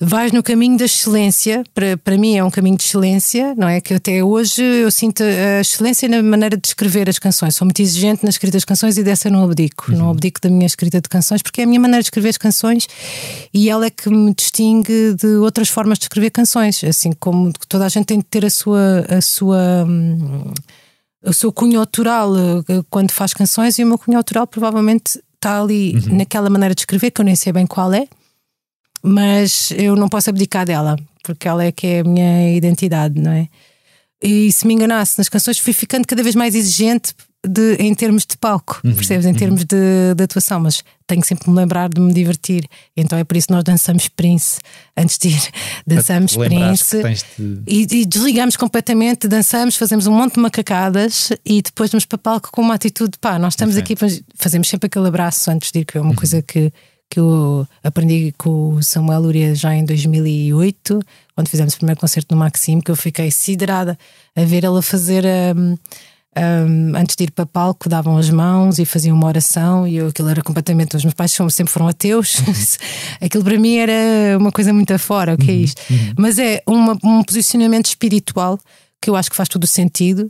vais 0.00 0.32
no 0.32 0.42
caminho 0.42 0.76
da 0.76 0.84
excelência. 0.84 1.64
Para, 1.74 1.96
para 1.96 2.16
mim 2.16 2.36
é 2.36 2.44
um 2.44 2.50
caminho 2.50 2.76
de 2.76 2.84
excelência, 2.84 3.54
não 3.56 3.68
é? 3.68 3.80
Que 3.80 3.94
até 3.94 4.22
hoje 4.22 4.62
eu 4.62 4.90
sinto 4.90 5.22
a 5.22 5.60
excelência 5.60 6.08
na 6.08 6.22
maneira 6.22 6.56
de 6.56 6.66
escrever 6.66 7.08
as 7.08 7.18
canções. 7.18 7.54
Sou 7.56 7.66
muito 7.66 7.80
exigente 7.80 8.22
na 8.22 8.30
escrita 8.30 8.56
das 8.56 8.64
canções 8.64 8.96
e 8.98 9.02
dessa 9.02 9.30
não 9.30 9.44
abdico. 9.44 9.92
Não 9.92 10.10
abdico 10.10 10.40
da 10.40 10.48
minha 10.50 10.66
escrita 10.66 11.00
de 11.00 11.08
canções 11.08 11.42
porque 11.42 11.60
é 11.60 11.64
a 11.64 11.66
minha 11.66 11.80
maneira 11.80 12.02
de 12.02 12.06
escrever 12.06 12.28
as 12.30 12.38
canções 12.38 12.86
e 13.52 13.68
ela 13.68 13.86
é 13.86 13.90
que 13.90 14.08
me 14.08 14.34
distingue 14.34 15.14
de 15.14 15.36
outras 15.36 15.68
formas 15.68 15.98
de 15.98 16.04
escrever 16.04 16.30
canções. 16.30 16.82
Assim 16.84 17.12
como 17.12 17.52
toda 17.68 17.86
a 17.86 17.88
gente 17.88 18.06
tem 18.06 18.18
de 18.18 18.24
ter 18.24 18.44
a 18.44 18.50
sua. 18.50 19.04
A 19.08 19.20
sua 19.20 19.84
hum, 19.86 20.52
o 21.24 21.32
seu 21.32 21.52
cunho 21.52 21.80
autoral 21.80 22.32
eh, 22.36 22.82
quando 22.88 23.10
faz 23.10 23.34
canções 23.34 23.76
e 23.78 23.84
o 23.84 23.86
meu 23.86 23.98
cunho 23.98 24.16
autoral 24.16 24.46
provavelmente 24.46 25.20
está 25.34 25.60
ali 25.60 25.94
naquela 26.12 26.50
maneira 26.50 26.74
de 26.74 26.82
escrever 26.82 27.10
que 27.10 27.20
eu 27.20 27.24
nem 27.24 27.34
sei 27.34 27.52
bem 27.52 27.66
qual 27.66 27.92
é, 27.92 28.08
mas 29.08 29.70
eu 29.72 29.96
não 29.96 30.08
posso 30.08 30.30
abdicar 30.30 30.66
dela, 30.66 30.96
porque 31.22 31.48
ela 31.48 31.64
é 31.64 31.72
que 31.72 31.86
é 31.86 32.00
a 32.00 32.04
minha 32.04 32.54
identidade, 32.56 33.20
não 33.20 33.32
é? 33.32 33.48
E 34.22 34.50
se 34.52 34.66
me 34.66 34.74
enganasse 34.74 35.16
nas 35.18 35.28
canções, 35.28 35.58
fui 35.58 35.72
ficando 35.72 36.06
cada 36.06 36.22
vez 36.24 36.34
mais 36.34 36.54
exigente 36.54 37.14
de, 37.46 37.74
em 37.76 37.94
termos 37.94 38.26
de 38.26 38.36
palco, 38.36 38.80
Uhum, 38.84 38.92
percebes? 38.92 39.24
Em 39.26 39.32
termos 39.32 39.64
de, 39.64 40.12
de 40.16 40.24
atuação, 40.24 40.58
mas 40.58 40.82
tenho 41.06 41.24
sempre 41.24 41.44
de 41.44 41.50
me 41.50 41.56
lembrar 41.56 41.88
de 41.88 42.00
me 42.00 42.12
divertir. 42.12 42.66
Então 42.96 43.16
é 43.16 43.22
por 43.22 43.36
isso 43.36 43.46
que 43.46 43.52
nós 43.52 43.62
dançamos 43.62 44.08
Prince 44.08 44.58
antes 44.96 45.16
de 45.18 45.28
ir. 45.28 45.40
Dançamos 45.86 46.36
Prince. 46.36 46.96
de. 46.96 47.62
E, 47.64 47.82
e 48.00 48.04
desligamos 48.04 48.56
completamente, 48.56 49.28
dançamos, 49.28 49.76
fazemos 49.76 50.08
um 50.08 50.12
monte 50.12 50.34
de 50.34 50.40
macacadas 50.40 51.30
e 51.46 51.62
depois 51.62 51.88
vamos 51.92 52.04
para 52.04 52.18
palco 52.18 52.50
com 52.50 52.60
uma 52.60 52.74
atitude, 52.74 53.16
pá, 53.20 53.38
nós 53.38 53.52
estamos 53.52 53.76
aqui, 53.76 53.94
para- 53.94 54.08
fazemos 54.34 54.68
sempre 54.68 54.88
aquele 54.88 55.06
abraço 55.06 55.48
antes 55.48 55.70
de 55.70 55.78
ir, 55.78 55.84
que 55.84 55.96
é 55.96 56.00
uma 56.00 56.14
coisa 56.16 56.42
que, 56.42 56.72
que 57.10 57.18
eu 57.18 57.66
aprendi 57.82 58.34
com 58.36 58.74
o 58.74 58.82
Samuel 58.82 59.20
Luria 59.22 59.54
já 59.54 59.74
em 59.74 59.84
2008, 59.84 61.00
quando 61.34 61.48
fizemos 61.48 61.74
o 61.74 61.76
primeiro 61.78 62.00
concerto 62.00 62.34
no 62.34 62.40
Maxime, 62.40 62.82
que 62.82 62.90
eu 62.90 62.96
fiquei 62.96 63.30
siderada 63.30 63.98
a 64.36 64.44
ver 64.44 64.64
ela 64.64 64.82
fazer. 64.82 65.24
hum, 65.56 65.76
hum, 66.36 66.92
antes 66.94 67.16
de 67.16 67.24
ir 67.24 67.30
para 67.30 67.46
palco, 67.46 67.88
davam 67.88 68.16
as 68.18 68.28
mãos 68.30 68.78
e 68.78 68.84
faziam 68.84 69.16
uma 69.16 69.26
oração, 69.26 69.86
e 69.88 69.96
eu, 69.96 70.08
aquilo 70.08 70.28
era 70.28 70.42
completamente. 70.42 70.96
Os 70.96 71.02
meus 71.04 71.14
pais 71.14 71.32
sempre 71.50 71.72
foram 71.72 71.88
ateus, 71.88 72.36
aquilo 73.20 73.42
para 73.44 73.58
mim 73.58 73.76
era 73.76 74.36
uma 74.38 74.52
coisa 74.52 74.72
muito 74.72 74.92
afora. 74.92 75.34
O 75.34 75.38
que 75.38 75.50
é 75.50 75.54
isto? 75.54 75.80
Mas 76.16 76.38
é 76.38 76.62
uma- 76.66 76.96
um 77.02 77.22
posicionamento 77.22 77.86
espiritual 77.86 78.58
que 79.00 79.08
eu 79.10 79.16
acho 79.16 79.30
que 79.30 79.36
faz 79.36 79.48
todo 79.48 79.64
o 79.64 79.66
sentido. 79.66 80.28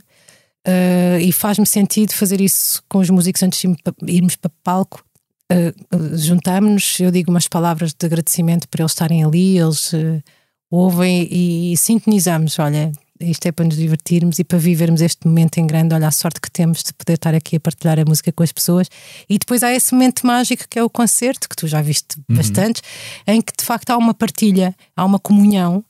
uh, 0.67 1.19
e 1.21 1.31
faz-me 1.31 1.65
sentido 1.65 2.11
fazer 2.13 2.39
isso 2.41 2.83
com 2.87 2.99
os 2.99 3.09
músicos 3.09 3.41
antes 3.43 3.59
de 3.61 4.11
irmos 4.13 4.35
para 4.35 4.51
palco. 4.63 5.03
Uh, 5.51 5.95
uh, 5.95 6.17
Juntamos-nos, 6.17 6.99
eu 6.99 7.09
digo 7.09 7.31
umas 7.31 7.47
palavras 7.47 7.93
de 7.93 8.05
agradecimento 8.05 8.67
por 8.67 8.79
eles 8.79 8.91
estarem 8.91 9.23
ali, 9.23 9.57
eles 9.57 9.93
uh, 9.93 10.21
ouvem 10.69 11.27
e, 11.31 11.75
sintonizamos. 11.75 12.59
Olha, 12.59 12.91
isto 13.19 13.45
é 13.47 13.51
para 13.51 13.65
nos 13.65 13.75
divertirmos 13.75 14.37
e 14.37 14.43
para 14.43 14.59
vivermos 14.59 15.01
este 15.01 15.27
momento 15.27 15.57
em 15.57 15.65
grande. 15.65 15.95
Olha, 15.95 16.07
a 16.07 16.11
sorte 16.11 16.39
que 16.39 16.51
temos 16.51 16.83
de 16.83 16.93
poder 16.93 17.13
estar 17.13 17.33
aqui 17.33 17.55
a 17.55 17.59
partilhar 17.59 17.99
a 17.99 18.05
música 18.05 18.31
com 18.31 18.43
as 18.43 18.51
pessoas. 18.51 18.87
E 19.27 19.39
depois 19.39 19.63
há 19.63 19.73
esse 19.73 19.93
momento 19.93 20.25
mágico 20.25 20.65
que 20.69 20.77
é 20.77 20.83
o 20.83 20.89
concerto, 20.89 21.49
que 21.49 21.55
tu 21.55 21.67
já 21.67 21.81
viste 21.81 22.21
bastante, 22.29 22.81
em 23.25 23.41
que 23.41 23.51
de 23.57 23.65
facto 23.65 23.89
há 23.89 23.97
uma 23.97 24.13
partilha, 24.13 24.75
há 24.95 25.03
uma 25.03 25.19
comunhão. 25.19 25.83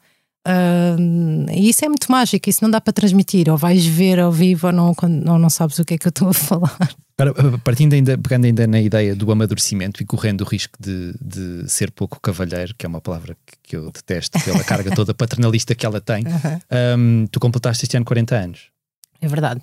Uh, 0.49 1.45
e 1.51 1.69
isso 1.69 1.85
é 1.85 1.87
muito 1.87 2.11
mágico, 2.11 2.49
isso 2.49 2.63
não 2.63 2.71
dá 2.71 2.81
para 2.81 2.91
transmitir, 2.91 3.49
ou 3.49 3.57
vais 3.57 3.85
ver 3.85 4.19
ao 4.19 4.31
vivo 4.31 4.67
ou 4.67 4.73
não, 4.73 4.95
ou 5.27 5.37
não 5.37 5.49
sabes 5.49 5.77
o 5.77 5.85
que 5.85 5.93
é 5.93 5.97
que 5.97 6.07
eu 6.07 6.09
estou 6.09 6.29
a 6.29 6.33
falar. 6.33 6.89
Agora, 7.19 7.57
partindo 7.59 7.93
ainda, 7.93 8.17
pegando 8.17 8.45
ainda 8.45 8.65
na 8.65 8.79
ideia 8.79 9.15
do 9.15 9.31
amadurecimento 9.31 10.01
e 10.01 10.05
correndo 10.05 10.41
o 10.41 10.45
risco 10.45 10.77
de, 10.79 11.13
de 11.21 11.69
ser 11.69 11.91
pouco 11.91 12.19
cavalheiro, 12.19 12.73
que 12.77 12.85
é 12.85 12.89
uma 12.89 13.01
palavra 13.01 13.35
que, 13.61 13.75
eu 13.75 13.91
detesto 13.91 14.39
pela 14.43 14.63
carga 14.63 14.95
toda 14.95 15.13
paternalista 15.13 15.75
que 15.75 15.85
ela 15.85 16.01
tem, 16.01 16.23
hum, 16.97 17.27
tu 17.29 17.39
completaste 17.39 17.85
este 17.85 17.97
ano 17.97 18.05
40 18.05 18.35
anos. 18.35 18.59
É 19.21 19.27
verdade. 19.27 19.61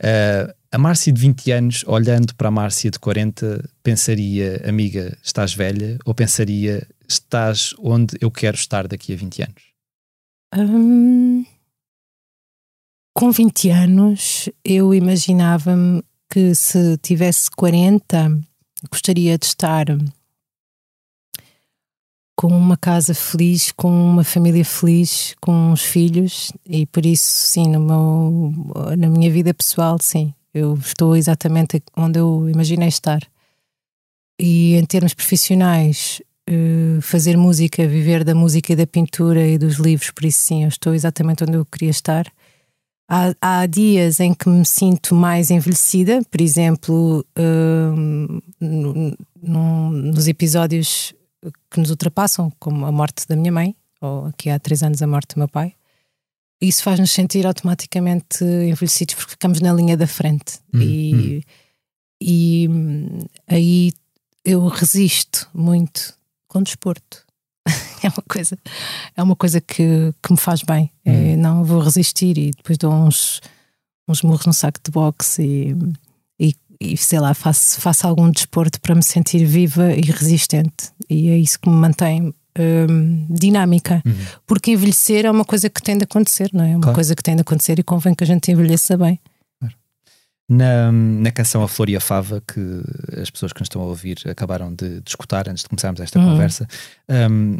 Uh, 0.00 0.52
a 0.70 0.78
Márcia 0.78 1.12
de 1.12 1.20
20 1.20 1.50
anos, 1.50 1.84
olhando 1.86 2.34
para 2.34 2.48
a 2.48 2.50
Márcia 2.50 2.90
de 2.90 2.98
40, 2.98 3.68
pensaria, 3.82 4.62
amiga, 4.68 5.16
estás 5.24 5.54
velha? 5.54 5.98
Ou 6.04 6.14
pensaria, 6.14 6.86
estás 7.08 7.74
onde 7.78 8.16
eu 8.20 8.30
quero 8.30 8.56
estar 8.56 8.86
daqui 8.86 9.14
a 9.14 9.16
20 9.16 9.42
anos? 9.42 9.67
Hum, 10.54 11.44
com 13.14 13.30
20 13.30 13.68
anos, 13.68 14.48
eu 14.64 14.94
imaginava-me 14.94 16.02
que 16.30 16.54
se 16.54 16.96
tivesse 16.98 17.50
40, 17.50 18.40
gostaria 18.90 19.36
de 19.36 19.44
estar 19.44 19.86
com 22.34 22.46
uma 22.46 22.76
casa 22.76 23.12
feliz, 23.12 23.72
com 23.72 23.90
uma 23.90 24.24
família 24.24 24.64
feliz, 24.64 25.34
com 25.40 25.72
os 25.72 25.82
filhos, 25.82 26.52
e 26.64 26.86
por 26.86 27.04
isso, 27.04 27.26
sim, 27.26 27.66
no 27.66 27.80
meu, 27.80 28.96
na 28.96 29.08
minha 29.08 29.30
vida 29.30 29.52
pessoal, 29.52 29.98
sim, 30.00 30.32
eu 30.54 30.74
estou 30.74 31.16
exatamente 31.16 31.82
onde 31.96 32.20
eu 32.20 32.48
imaginei 32.48 32.88
estar. 32.88 33.20
E 34.40 34.76
em 34.76 34.86
termos 34.86 35.12
profissionais, 35.12 36.22
eh, 36.50 37.00
fazer 37.02 37.36
música, 37.36 37.86
viver 37.86 38.24
da 38.24 38.34
música 38.34 38.72
e 38.72 38.76
da 38.76 38.86
pintura 38.86 39.46
e 39.46 39.58
dos 39.58 39.76
livros, 39.76 40.10
por 40.10 40.24
isso 40.24 40.38
sim, 40.40 40.62
eu 40.62 40.68
estou 40.68 40.94
exatamente 40.94 41.44
onde 41.44 41.54
eu 41.54 41.64
queria 41.66 41.90
estar. 41.90 42.26
Há, 43.10 43.34
há 43.40 43.66
dias 43.66 44.20
em 44.20 44.34
que 44.34 44.48
me 44.48 44.64
sinto 44.66 45.14
mais 45.14 45.50
envelhecida, 45.50 46.20
por 46.30 46.40
exemplo, 46.40 47.24
hum, 47.38 48.40
no- 48.60 49.16
no- 49.42 49.90
nos 49.92 50.26
episódios 50.28 51.14
que 51.70 51.80
nos 51.80 51.90
ultrapassam, 51.90 52.52
como 52.58 52.84
a 52.84 52.92
morte 52.92 53.26
da 53.28 53.36
minha 53.36 53.52
mãe, 53.52 53.74
ou 54.00 54.26
aqui 54.26 54.50
há 54.50 54.58
três 54.58 54.82
anos 54.82 55.00
a 55.02 55.06
morte 55.06 55.34
do 55.34 55.38
meu 55.38 55.48
pai. 55.48 55.74
Isso 56.60 56.82
faz-nos 56.82 57.10
sentir 57.12 57.46
automaticamente 57.46 58.42
envelhecidos 58.44 59.14
porque 59.14 59.30
ficamos 59.32 59.60
na 59.60 59.72
linha 59.72 59.96
da 59.96 60.06
frente. 60.06 60.58
Uhum, 60.74 60.82
E, 60.82 61.42
e 62.20 62.68
hum, 62.68 63.20
aí 63.46 63.92
eu 64.44 64.66
resisto 64.66 65.48
muito 65.54 66.17
com 66.48 66.62
desporto. 66.62 67.24
é 68.02 68.08
uma 68.08 68.24
coisa, 68.28 68.58
é 69.16 69.22
uma 69.22 69.36
coisa 69.36 69.60
que, 69.60 70.12
que 70.22 70.32
me 70.32 70.38
faz 70.38 70.62
bem. 70.62 70.90
É, 71.04 71.36
não 71.36 71.64
vou 71.64 71.80
resistir 71.80 72.36
e 72.38 72.50
depois 72.50 72.78
dou 72.78 72.92
uns, 72.92 73.40
uns 74.08 74.22
murros 74.22 74.46
no 74.46 74.52
saco 74.52 74.80
de 74.84 74.90
boxe 74.90 75.42
e, 75.42 75.76
e, 76.40 76.54
e, 76.80 76.96
sei 76.96 77.20
lá, 77.20 77.34
faço, 77.34 77.80
faço 77.80 78.06
algum 78.06 78.30
desporto 78.30 78.80
para 78.80 78.94
me 78.94 79.02
sentir 79.02 79.44
viva 79.44 79.92
e 79.92 80.00
resistente. 80.00 80.90
E 81.08 81.28
é 81.28 81.36
isso 81.38 81.58
que 81.60 81.68
me 81.68 81.76
mantém 81.76 82.32
hum, 82.58 83.26
dinâmica. 83.30 84.02
Porque 84.46 84.70
envelhecer 84.72 85.26
é 85.26 85.30
uma 85.30 85.44
coisa 85.44 85.68
que 85.68 85.82
tem 85.82 85.96
de 85.98 86.04
acontecer, 86.04 86.50
não 86.52 86.64
é? 86.64 86.70
É 86.72 86.76
uma 86.76 86.80
Claro. 86.82 86.94
coisa 86.94 87.14
que 87.14 87.22
tem 87.22 87.34
de 87.34 87.42
acontecer 87.42 87.78
e 87.78 87.82
convém 87.82 88.14
que 88.14 88.24
a 88.24 88.26
gente 88.26 88.50
envelheça 88.50 88.96
bem. 88.96 89.20
Na, 90.48 90.90
na 90.90 91.30
canção 91.30 91.62
A 91.62 91.68
Flor 91.68 91.90
e 91.90 91.96
a 91.96 92.00
Fava, 92.00 92.42
que 92.46 93.20
as 93.20 93.28
pessoas 93.28 93.52
que 93.52 93.60
nos 93.60 93.66
estão 93.66 93.82
a 93.82 93.84
ouvir 93.84 94.18
acabaram 94.26 94.74
de, 94.74 95.00
de 95.02 95.10
escutar 95.10 95.46
antes 95.48 95.62
de 95.62 95.68
começarmos 95.68 96.00
esta 96.00 96.18
Uhum. 96.18 96.30
conversa, 96.30 96.66
hum, 97.30 97.58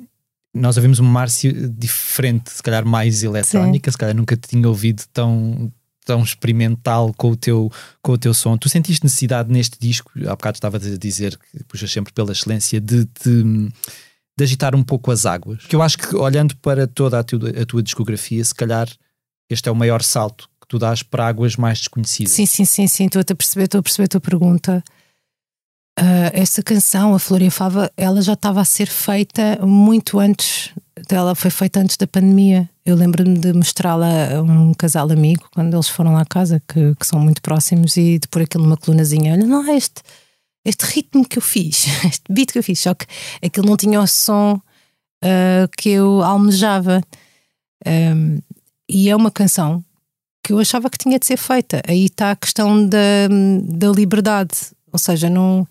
nós 0.54 0.76
ouvimos 0.78 0.99
uma 0.99 1.11
Márcia 1.11 1.52
diferente, 1.68 2.50
se 2.50 2.62
calhar 2.62 2.87
mais 2.87 3.23
eletrónica, 3.23 3.90
se 3.92 3.99
calhar 3.99 4.16
nunca 4.16 4.35
te 4.37 4.49
tinha 4.49 4.66
ouvido 4.66 5.02
tão, 5.12 5.71
tão 6.07 6.23
experimental 6.23 7.12
com 7.14 7.33
o, 7.33 7.37
teu, 7.37 7.71
com 8.00 8.12
o 8.12 8.18
teu 8.18 8.33
som. 8.33 8.57
Tu 8.57 8.71
sentiste 8.71 9.04
necessidade 9.04 9.52
neste 9.52 9.78
disco, 9.78 10.11
há 10.26 10.30
bocado 10.30 10.57
estavas 10.57 10.87
a 10.87 10.97
dizer 10.97 11.38
que 11.38 11.62
puxas 11.64 11.90
sempre 11.92 12.11
pela 12.14 12.33
excelência, 12.33 12.80
de, 12.80 13.04
de, 13.23 13.42
de 14.37 14.42
agitar 14.45 14.75
um 14.75 14.83
pouco 14.83 15.11
as 15.11 15.26
águas. 15.26 15.66
Que 15.66 15.76
eu 15.76 15.83
acho 15.83 15.99
que 15.99 16.16
olhando 16.16 16.57
para 16.57 16.87
toda 16.87 17.18
a 17.18 17.23
tua, 17.23 17.50
a 17.50 17.66
tua 17.66 17.83
discografia, 17.83 18.42
se 18.42 18.54
calhar 18.54 18.88
este 19.50 19.68
é 19.68 19.73
o 19.73 19.76
maior 19.76 20.02
salto 20.02 20.49
tu 20.68 20.78
dás 20.78 21.02
para 21.02 21.26
águas 21.26 21.56
mais 21.56 21.78
desconhecidas. 21.78 22.32
Sim, 22.32 22.46
sim, 22.46 22.64
sim, 22.64 22.87
sim, 22.87 23.06
estou 23.06 23.20
a 23.20 23.34
perceber, 23.34 23.64
estou 23.64 23.80
a 23.80 23.82
perceber 23.82 24.04
a 24.04 24.08
tua 24.08 24.20
pergunta. 24.20 24.84
Ah, 25.98 26.30
essa 26.32 26.62
canção, 26.62 27.14
a 27.14 27.18
Flor 27.18 27.40
Fava, 27.50 27.90
ela 27.96 28.22
já 28.22 28.34
estava 28.34 28.60
a 28.60 28.64
ser 28.64 28.87
feita 28.87 29.58
muito 29.66 30.20
antes, 30.20 30.70
ela 31.10 31.34
foi 31.34 31.50
feita 31.50 31.80
antes 31.80 31.96
da 31.96 32.06
pandemia. 32.06 32.68
Eu 32.84 32.94
lembro-me 32.94 33.38
de 33.38 33.52
mostrá-la 33.52 34.37
a 34.37 34.42
um 34.42 34.72
casal 34.75 35.10
amigo 35.10 35.48
quando 35.52 35.75
eles 35.75 35.88
foram 35.88 36.12
lá 36.12 36.20
à 36.20 36.26
casa, 36.26 36.62
que, 36.68 36.94
que 36.94 37.06
são 37.06 37.18
muito 37.18 37.42
próximos, 37.42 37.96
e 37.96 38.18
de 38.18 38.28
pôr 38.28 38.42
aquilo 38.42 38.62
numa 38.62 38.76
colunazinha. 38.76 39.32
Olha, 39.32 39.46
não, 39.46 39.68
este, 39.75 40.02
este 40.64 40.84
ritmo 40.84 41.26
que 41.26 41.38
eu 41.38 41.42
fiz, 41.42 41.87
este 42.06 42.30
beat 42.30 42.52
que 42.52 42.58
eu 42.58 42.62
fiz, 42.62 42.78
só 42.78 42.94
que 42.94 43.06
aquilo 43.42 43.66
não 43.66 43.76
tinha 43.76 44.00
o 44.00 44.06
som 44.06 44.60
ah, 45.25 45.68
que 45.76 45.88
eu 45.90 46.22
almejava. 46.22 47.00
Ahm, 47.87 48.38
e 48.88 49.10
é 49.10 49.16
uma 49.16 49.30
canção 49.30 49.84
que 50.49 50.52
eu 50.55 50.59
achava 50.59 50.88
que 50.88 50.97
tinha 50.97 51.19
de 51.19 51.26
ser 51.26 51.37
feita. 51.37 51.83
Aí 51.87 52.07
está 52.07 52.31
a 52.31 52.37
questão 52.37 52.87
da, 52.88 53.28
da 53.64 53.88
liberdade, 53.90 54.55
ou 54.90 54.99
seja, 54.99 55.28
não, 55.28 55.69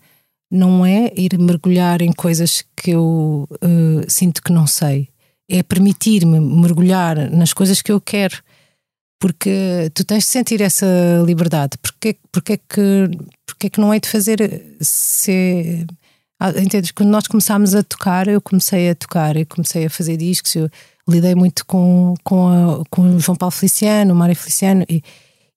não 0.48 0.86
é 0.86 1.12
ir 1.16 1.36
mergulhar 1.36 2.00
em 2.00 2.12
coisas 2.12 2.64
que 2.76 2.92
eu 2.92 3.48
eh, 3.60 4.06
sinto 4.08 4.40
que 4.40 4.52
não 4.52 4.68
sei, 4.68 5.08
é 5.50 5.64
permitir-me 5.64 6.38
mergulhar 6.38 7.28
nas 7.28 7.52
coisas 7.52 7.82
que 7.82 7.90
eu 7.90 8.00
quero, 8.00 8.36
porque 9.20 9.90
tu 9.94 10.04
tens 10.04 10.22
de 10.22 10.30
sentir 10.30 10.60
essa 10.60 10.86
liberdade. 11.26 11.76
Porque, 11.82 12.10
é, 12.10 12.12
que, 12.56 13.10
porque 13.44 13.66
é 13.66 13.70
que 13.70 13.80
não 13.80 13.92
é 13.92 13.98
de 13.98 14.08
fazer 14.08 14.76
se. 14.80 15.84
Ah, 16.38 16.50
entendes? 16.50 16.92
Quando 16.92 17.10
nós 17.10 17.26
começámos 17.26 17.74
a 17.74 17.82
tocar, 17.82 18.28
eu 18.28 18.40
comecei 18.40 18.90
a 18.90 18.94
tocar, 18.94 19.36
eu 19.36 19.44
comecei 19.44 19.86
a 19.86 19.90
fazer 19.90 20.16
discos, 20.16 20.54
eu 20.54 20.70
lidei 21.08 21.34
muito 21.34 21.64
com, 21.66 22.14
com, 22.22 22.48
a- 22.48 22.84
com 22.90 23.02
o 23.16 23.18
João 23.20 23.36
Paulo 23.36 23.50
Feliciano, 23.52 24.12
o 24.12 24.16
Mário 24.16 24.36
Feliciano, 24.36 24.84
e, 24.88 25.02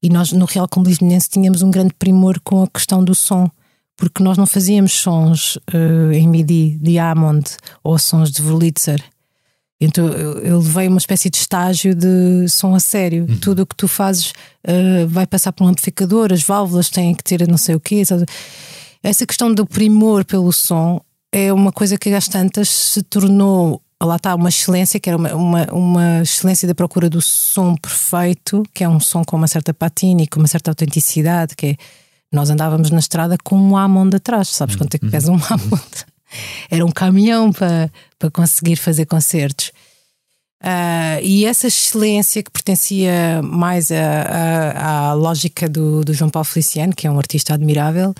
e 0.01 0.09
nós 0.09 0.31
no 0.31 0.45
Real 0.45 0.67
Como 0.67 0.85
Lisbonense 0.85 1.29
tínhamos 1.29 1.61
um 1.61 1.69
grande 1.71 1.93
primor 1.93 2.39
com 2.43 2.63
a 2.63 2.67
questão 2.67 3.03
do 3.03 3.13
som, 3.13 3.49
porque 3.97 4.23
nós 4.23 4.37
não 4.37 4.47
fazíamos 4.47 4.93
sons 4.93 5.59
eh, 5.71 6.13
em 6.17 6.27
MIDI 6.27 6.79
de 6.81 6.97
Hammond 6.97 7.45
ou 7.83 7.99
sons 7.99 8.31
de 8.31 8.41
Wurlitzer. 8.41 9.03
Então 9.79 10.07
eu, 10.07 10.39
eu 10.39 10.57
levei 10.59 10.87
uma 10.87 10.97
espécie 10.99 11.29
de 11.29 11.37
estágio 11.37 11.93
de 11.93 12.47
som 12.47 12.73
a 12.75 12.79
sério. 12.79 13.25
Tudo 13.39 13.63
o 13.63 13.65
que 13.65 13.75
tu 13.75 13.87
fazes 13.87 14.33
eh, 14.63 15.05
vai 15.07 15.27
passar 15.27 15.51
por 15.51 15.63
um 15.65 15.67
amplificador, 15.67 16.31
as 16.31 16.41
válvulas 16.43 16.89
têm 16.89 17.13
que 17.13 17.23
ter 17.23 17.47
não 17.47 17.57
sei 17.57 17.75
o 17.75 17.79
quê. 17.79 18.03
sabe? 18.05 18.25
Essa 19.03 19.25
questão 19.25 19.53
do 19.53 19.65
primor 19.65 20.23
pelo 20.25 20.51
som 20.51 21.01
é 21.31 21.51
uma 21.53 21.71
coisa 21.71 21.97
que 21.97 22.09
às 22.13 22.27
tantas 22.27 22.69
se 22.69 23.01
tornou. 23.03 23.81
Lá 24.03 24.15
está 24.15 24.33
uma 24.33 24.49
excelência, 24.49 24.99
que 24.99 25.09
era 25.09 25.17
uma, 25.17 25.33
uma, 25.35 25.65
uma 25.71 26.21
excelência 26.21 26.67
da 26.67 26.73
procura 26.73 27.09
do 27.09 27.21
som 27.21 27.75
perfeito, 27.75 28.63
que 28.73 28.83
é 28.83 28.89
um 28.89 28.99
som 28.99 29.23
com 29.23 29.37
uma 29.37 29.47
certa 29.47 29.73
patina 29.73 30.23
e 30.23 30.27
com 30.27 30.39
uma 30.39 30.47
certa 30.47 30.71
autenticidade, 30.71 31.55
que 31.55 31.67
é 31.67 31.75
Nós 32.31 32.49
andávamos 32.49 32.89
na 32.89 32.99
estrada 32.99 33.37
com 33.43 33.55
um 33.55 33.77
Hammond 33.77 34.15
atrás, 34.15 34.47
sabes 34.49 34.75
quanto 34.75 34.95
é 34.95 34.97
que 34.97 35.09
pesa 35.09 35.31
um 35.31 35.35
Hammond? 35.35 36.05
Era 36.69 36.85
um 36.85 36.91
caminhão 36.91 37.51
para, 37.51 37.91
para 38.17 38.31
conseguir 38.31 38.77
fazer 38.77 39.05
concertos. 39.05 39.71
Ah, 40.63 41.19
e 41.21 41.45
essa 41.45 41.67
excelência 41.67 42.43
que 42.43 42.51
pertencia 42.51 43.41
mais 43.43 43.89
à, 43.91 45.13
lógica 45.13 45.67
do, 45.67 46.05
do 46.05 46.13
João 46.13 46.29
Paulo 46.29 46.45
Feliciano, 46.45 46.95
que 46.95 47.07
é 47.07 47.11
um 47.11 47.17
artista 47.17 47.53
admirável, 47.53 48.13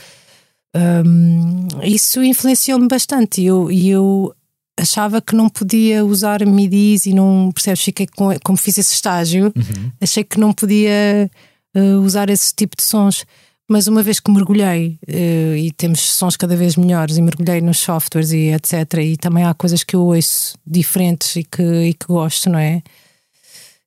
hum, 0.75 1.67
isso 1.83 2.23
influenciou-me 2.23 2.88
bastante. 2.88 3.41
E 3.41 3.45
eu, 3.45 3.71
e 3.71 3.89
eu 3.89 4.33
achava 4.79 5.21
que 5.21 5.35
não 5.35 5.49
podia 5.49 6.03
usar 6.05 6.45
midis 6.45 7.05
e 7.05 7.13
não 7.13 7.51
percebes, 7.53 7.83
fiquei 7.83 8.07
com, 8.07 8.29
como 8.43 8.57
fiz 8.57 8.77
esse 8.77 8.93
estágio, 8.93 9.53
achei 9.99 10.23
que 10.23 10.39
não 10.39 10.53
podia 10.53 11.29
eh, 11.73 11.95
usar 11.95 12.29
esse 12.29 12.53
tipo 12.53 12.75
de 12.75 12.83
sons. 12.83 13.25
Mas 13.69 13.87
uma 13.87 14.03
vez 14.03 14.19
que 14.19 14.29
mergulhei 14.29 14.99
eh, 15.07 15.55
e 15.57 15.71
temos 15.71 16.01
sons 16.01 16.35
cada 16.35 16.57
vez 16.57 16.75
melhores 16.75 17.15
e 17.15 17.21
mergulhei 17.21 17.61
nos 17.61 17.79
softwares 17.79 18.31
e 18.31 18.49
etc. 18.49 18.73
E 19.01 19.15
também 19.15 19.45
há 19.45 19.53
coisas 19.53 19.83
que 19.83 19.95
eu 19.95 20.01
ouço 20.01 20.57
diferentes 20.67 21.37
e 21.37 21.43
que, 21.43 21.63
e 21.63 21.93
que 21.93 22.07
gosto, 22.07 22.49
não 22.49 22.59
é? 22.59 22.81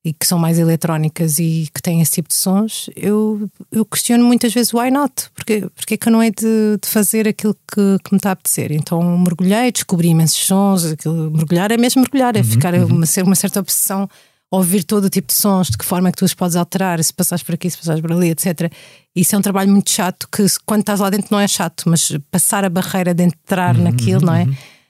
E 0.05 0.13
que 0.13 0.27
são 0.27 0.37
mais 0.37 0.59
eletrónicas 0.59 1.39
e 1.39 1.67
que 1.73 1.81
têm 1.81 1.99
esse 1.99 2.11
tipo 2.11 2.29
de 2.29 2.35
sons, 2.35 2.91
eu, 2.95 3.49
eu 3.71 3.83
questiono 3.83 4.23
muitas 4.23 4.53
vezes 4.53 4.71
why 4.71 4.91
not? 4.91 5.31
Porque, 5.33 5.67
porque 5.75 5.95
é 5.95 5.97
que 5.97 6.07
eu 6.07 6.11
não 6.11 6.21
é 6.21 6.29
de, 6.29 6.77
de 6.79 6.87
fazer 6.87 7.27
aquilo 7.27 7.55
que, 7.55 7.97
que 8.03 8.11
me 8.11 8.17
está 8.17 8.29
a 8.29 8.33
apetecer? 8.33 8.71
Então 8.71 9.01
mergulhei, 9.17 9.71
descobri 9.71 10.09
imensos 10.09 10.45
sons. 10.45 10.85
Aquilo, 10.85 11.31
mergulhar 11.31 11.71
é 11.71 11.77
mesmo 11.77 12.01
mergulhar, 12.01 12.35
é 12.37 12.43
ficar 12.43 12.75
uma, 12.75 13.07
ser 13.07 13.23
uma 13.23 13.35
certa 13.35 13.59
obsessão 13.59 14.07
ouvir 14.51 14.83
todo 14.83 15.05
o 15.05 15.09
tipo 15.09 15.27
de 15.27 15.33
sons, 15.33 15.69
de 15.69 15.77
que 15.77 15.85
forma 15.85 16.09
é 16.09 16.11
que 16.11 16.17
tu 16.17 16.25
os 16.25 16.33
podes 16.33 16.55
alterar, 16.55 17.03
se 17.03 17.13
passares 17.13 17.43
por 17.43 17.55
aqui, 17.55 17.69
se 17.69 17.77
passares 17.77 18.01
por 18.01 18.11
ali, 18.11 18.29
etc. 18.29 18.71
Isso 19.15 19.35
é 19.35 19.39
um 19.39 19.41
trabalho 19.41 19.71
muito 19.71 19.91
chato 19.91 20.27
que 20.31 20.45
quando 20.65 20.81
estás 20.81 20.99
lá 20.99 21.09
dentro 21.09 21.27
não 21.31 21.39
é 21.39 21.47
chato, 21.47 21.83
mas 21.87 22.11
passar 22.31 22.63
a 22.63 22.69
barreira 22.69 23.13
de 23.13 23.23
entrar 23.23 23.77
naquilo, 23.77 24.21
não 24.25 24.33
é? 24.33 24.47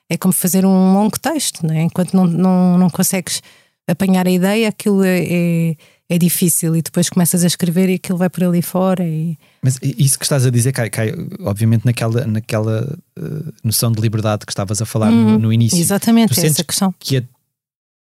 É 0.09 0.17
como 0.17 0.33
fazer 0.33 0.65
um 0.65 0.93
longo 0.93 1.19
texto, 1.19 1.65
não 1.65 1.73
é? 1.73 1.81
Enquanto 1.81 2.13
não, 2.13 2.25
não, 2.25 2.77
não 2.77 2.89
consegues 2.89 3.41
apanhar 3.87 4.27
a 4.27 4.31
ideia, 4.31 4.69
aquilo 4.69 5.03
é, 5.03 5.19
é, 5.19 5.75
é 6.09 6.17
difícil 6.17 6.75
e 6.75 6.81
depois 6.81 7.09
começas 7.09 7.43
a 7.43 7.47
escrever 7.47 7.89
e 7.89 7.95
aquilo 7.95 8.17
vai 8.17 8.29
por 8.29 8.43
ali 8.43 8.61
fora 8.61 9.03
e 9.03 9.37
Mas 9.61 9.79
isso 9.81 10.17
que 10.17 10.25
estás 10.25 10.45
a 10.45 10.49
dizer 10.49 10.71
cai, 10.71 10.89
cai 10.89 11.13
obviamente, 11.41 11.85
naquela, 11.85 12.25
naquela 12.25 12.97
eh, 13.17 13.51
noção 13.63 13.91
de 13.91 14.01
liberdade 14.01 14.45
que 14.45 14.51
estavas 14.51 14.81
a 14.81 14.85
falar 14.85 15.11
no, 15.11 15.37
no 15.37 15.53
início. 15.53 15.75
Uhum. 15.77 15.83
exatamente 15.83 16.33
Tu 16.33 16.41
é 16.41 16.45
essa 16.47 16.63
questão. 16.63 16.93
que, 16.99 17.17
a 17.17 17.23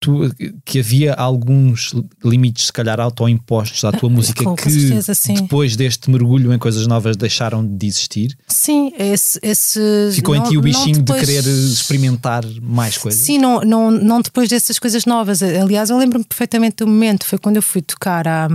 tu- 0.03 0.35
que 0.65 0.81
havia 0.81 1.15
alguns 1.15 1.95
limites, 2.25 2.67
se 2.67 2.73
calhar, 2.73 2.99
autoimpostos 3.01 3.85
à 3.85 3.93
tua 3.93 4.11
música 4.11 4.43
Ah, 4.43 4.45
com- 4.45 4.51
com 4.51 4.57
que 4.57 4.69
certeza, 4.71 5.15
sim. 5.15 5.35
depois 5.35 5.77
deste 5.77 6.11
mergulho 6.11 6.53
em 6.53 6.59
coisas 6.59 6.87
novas 6.89 7.17
deixaram 7.17 7.65
de 7.65 7.87
existir? 7.87 8.37
Sim, 8.49 8.93
esse, 8.99 9.39
esse 9.43 9.81
Ficou 10.13 10.35
em 10.35 10.41
não- 10.41 10.49
ti 10.51 10.59
o 10.59 10.61
bichinho 10.61 10.99
depois- 10.99 11.21
de 11.21 11.27
querer 11.27 11.49
experimentar 11.49 12.45
mais 12.61 12.99
coisas? 12.99 13.21
Sim, 13.23 13.39
não, 13.39 13.61
não, 13.61 13.91
não 13.91 14.21
depois 14.21 14.49
dessas 14.49 14.79
coisas 14.79 15.07
novas. 15.07 15.43
Aliás, 15.43 15.89
eu 15.89 15.97
lembro-me 15.97 16.25
perfeitamente 16.25 16.77
do 16.79 16.87
momento. 16.89 17.25
Foi 17.25 17.39
quando 17.39 17.57
eu 17.57 17.63
fui 17.63 17.81
tocar 17.81 18.27
à, 18.27 18.49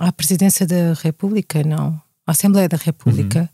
à 0.00 0.10
Presidência 0.12 0.66
da 0.66 0.94
República, 1.02 1.62
não, 1.62 2.00
à 2.26 2.32
Assembleia 2.32 2.68
da 2.68 2.76
República, 2.76 3.48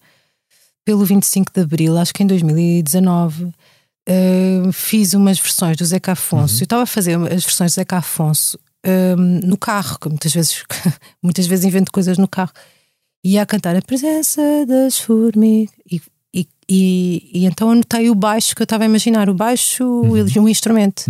pelo 0.85 1.05
25 1.05 1.53
de 1.53 1.61
Abril, 1.61 1.99
acho 1.99 2.15
que 2.15 2.23
em 2.23 2.27
2019. 2.27 3.53
Eh, 4.07 4.71
fiz 4.73 5.15
umas 5.15 5.39
versões 5.39 5.77
do 5.77 5.85
Zeca 5.85 6.13
Afonso. 6.13 6.63
Eu 6.63 6.65
estava 6.65 6.83
a 6.83 6.87
fazer 6.87 7.17
as 7.33 7.45
versões 7.45 7.73
do 7.73 7.75
Zeca 7.75 7.99
Afonso 7.99 8.59
eh, 8.83 9.17
no 9.17 9.57
carro, 9.57 9.99
que 9.99 10.09
muitas 10.09 10.33
vezes, 10.33 10.63
muitas 11.23 11.47
vezes 11.47 11.65
invento 11.65 11.91
coisas 11.91 12.17
no 12.17 12.29
carro. 12.29 12.53
E 13.25 13.39
a 13.39 13.45
cantar 13.45 13.75
a 13.75 13.83
presença 13.83 14.41
das 14.67 14.99
formigas. 14.99 15.75
E, 15.91 16.01
e, 16.33 16.49
e, 16.69 17.31
e 17.35 17.47
então 17.47 17.71
anotei 17.71 18.09
o 18.09 18.15
baixo 18.15 18.55
que 18.55 18.63
eu 18.63 18.65
estava 18.65 18.85
a 18.85 18.87
imaginar, 18.87 19.29
o 19.29 19.35
baixo 19.35 19.83
e 20.33 20.39
um 20.39 20.49
instrumento. 20.49 21.05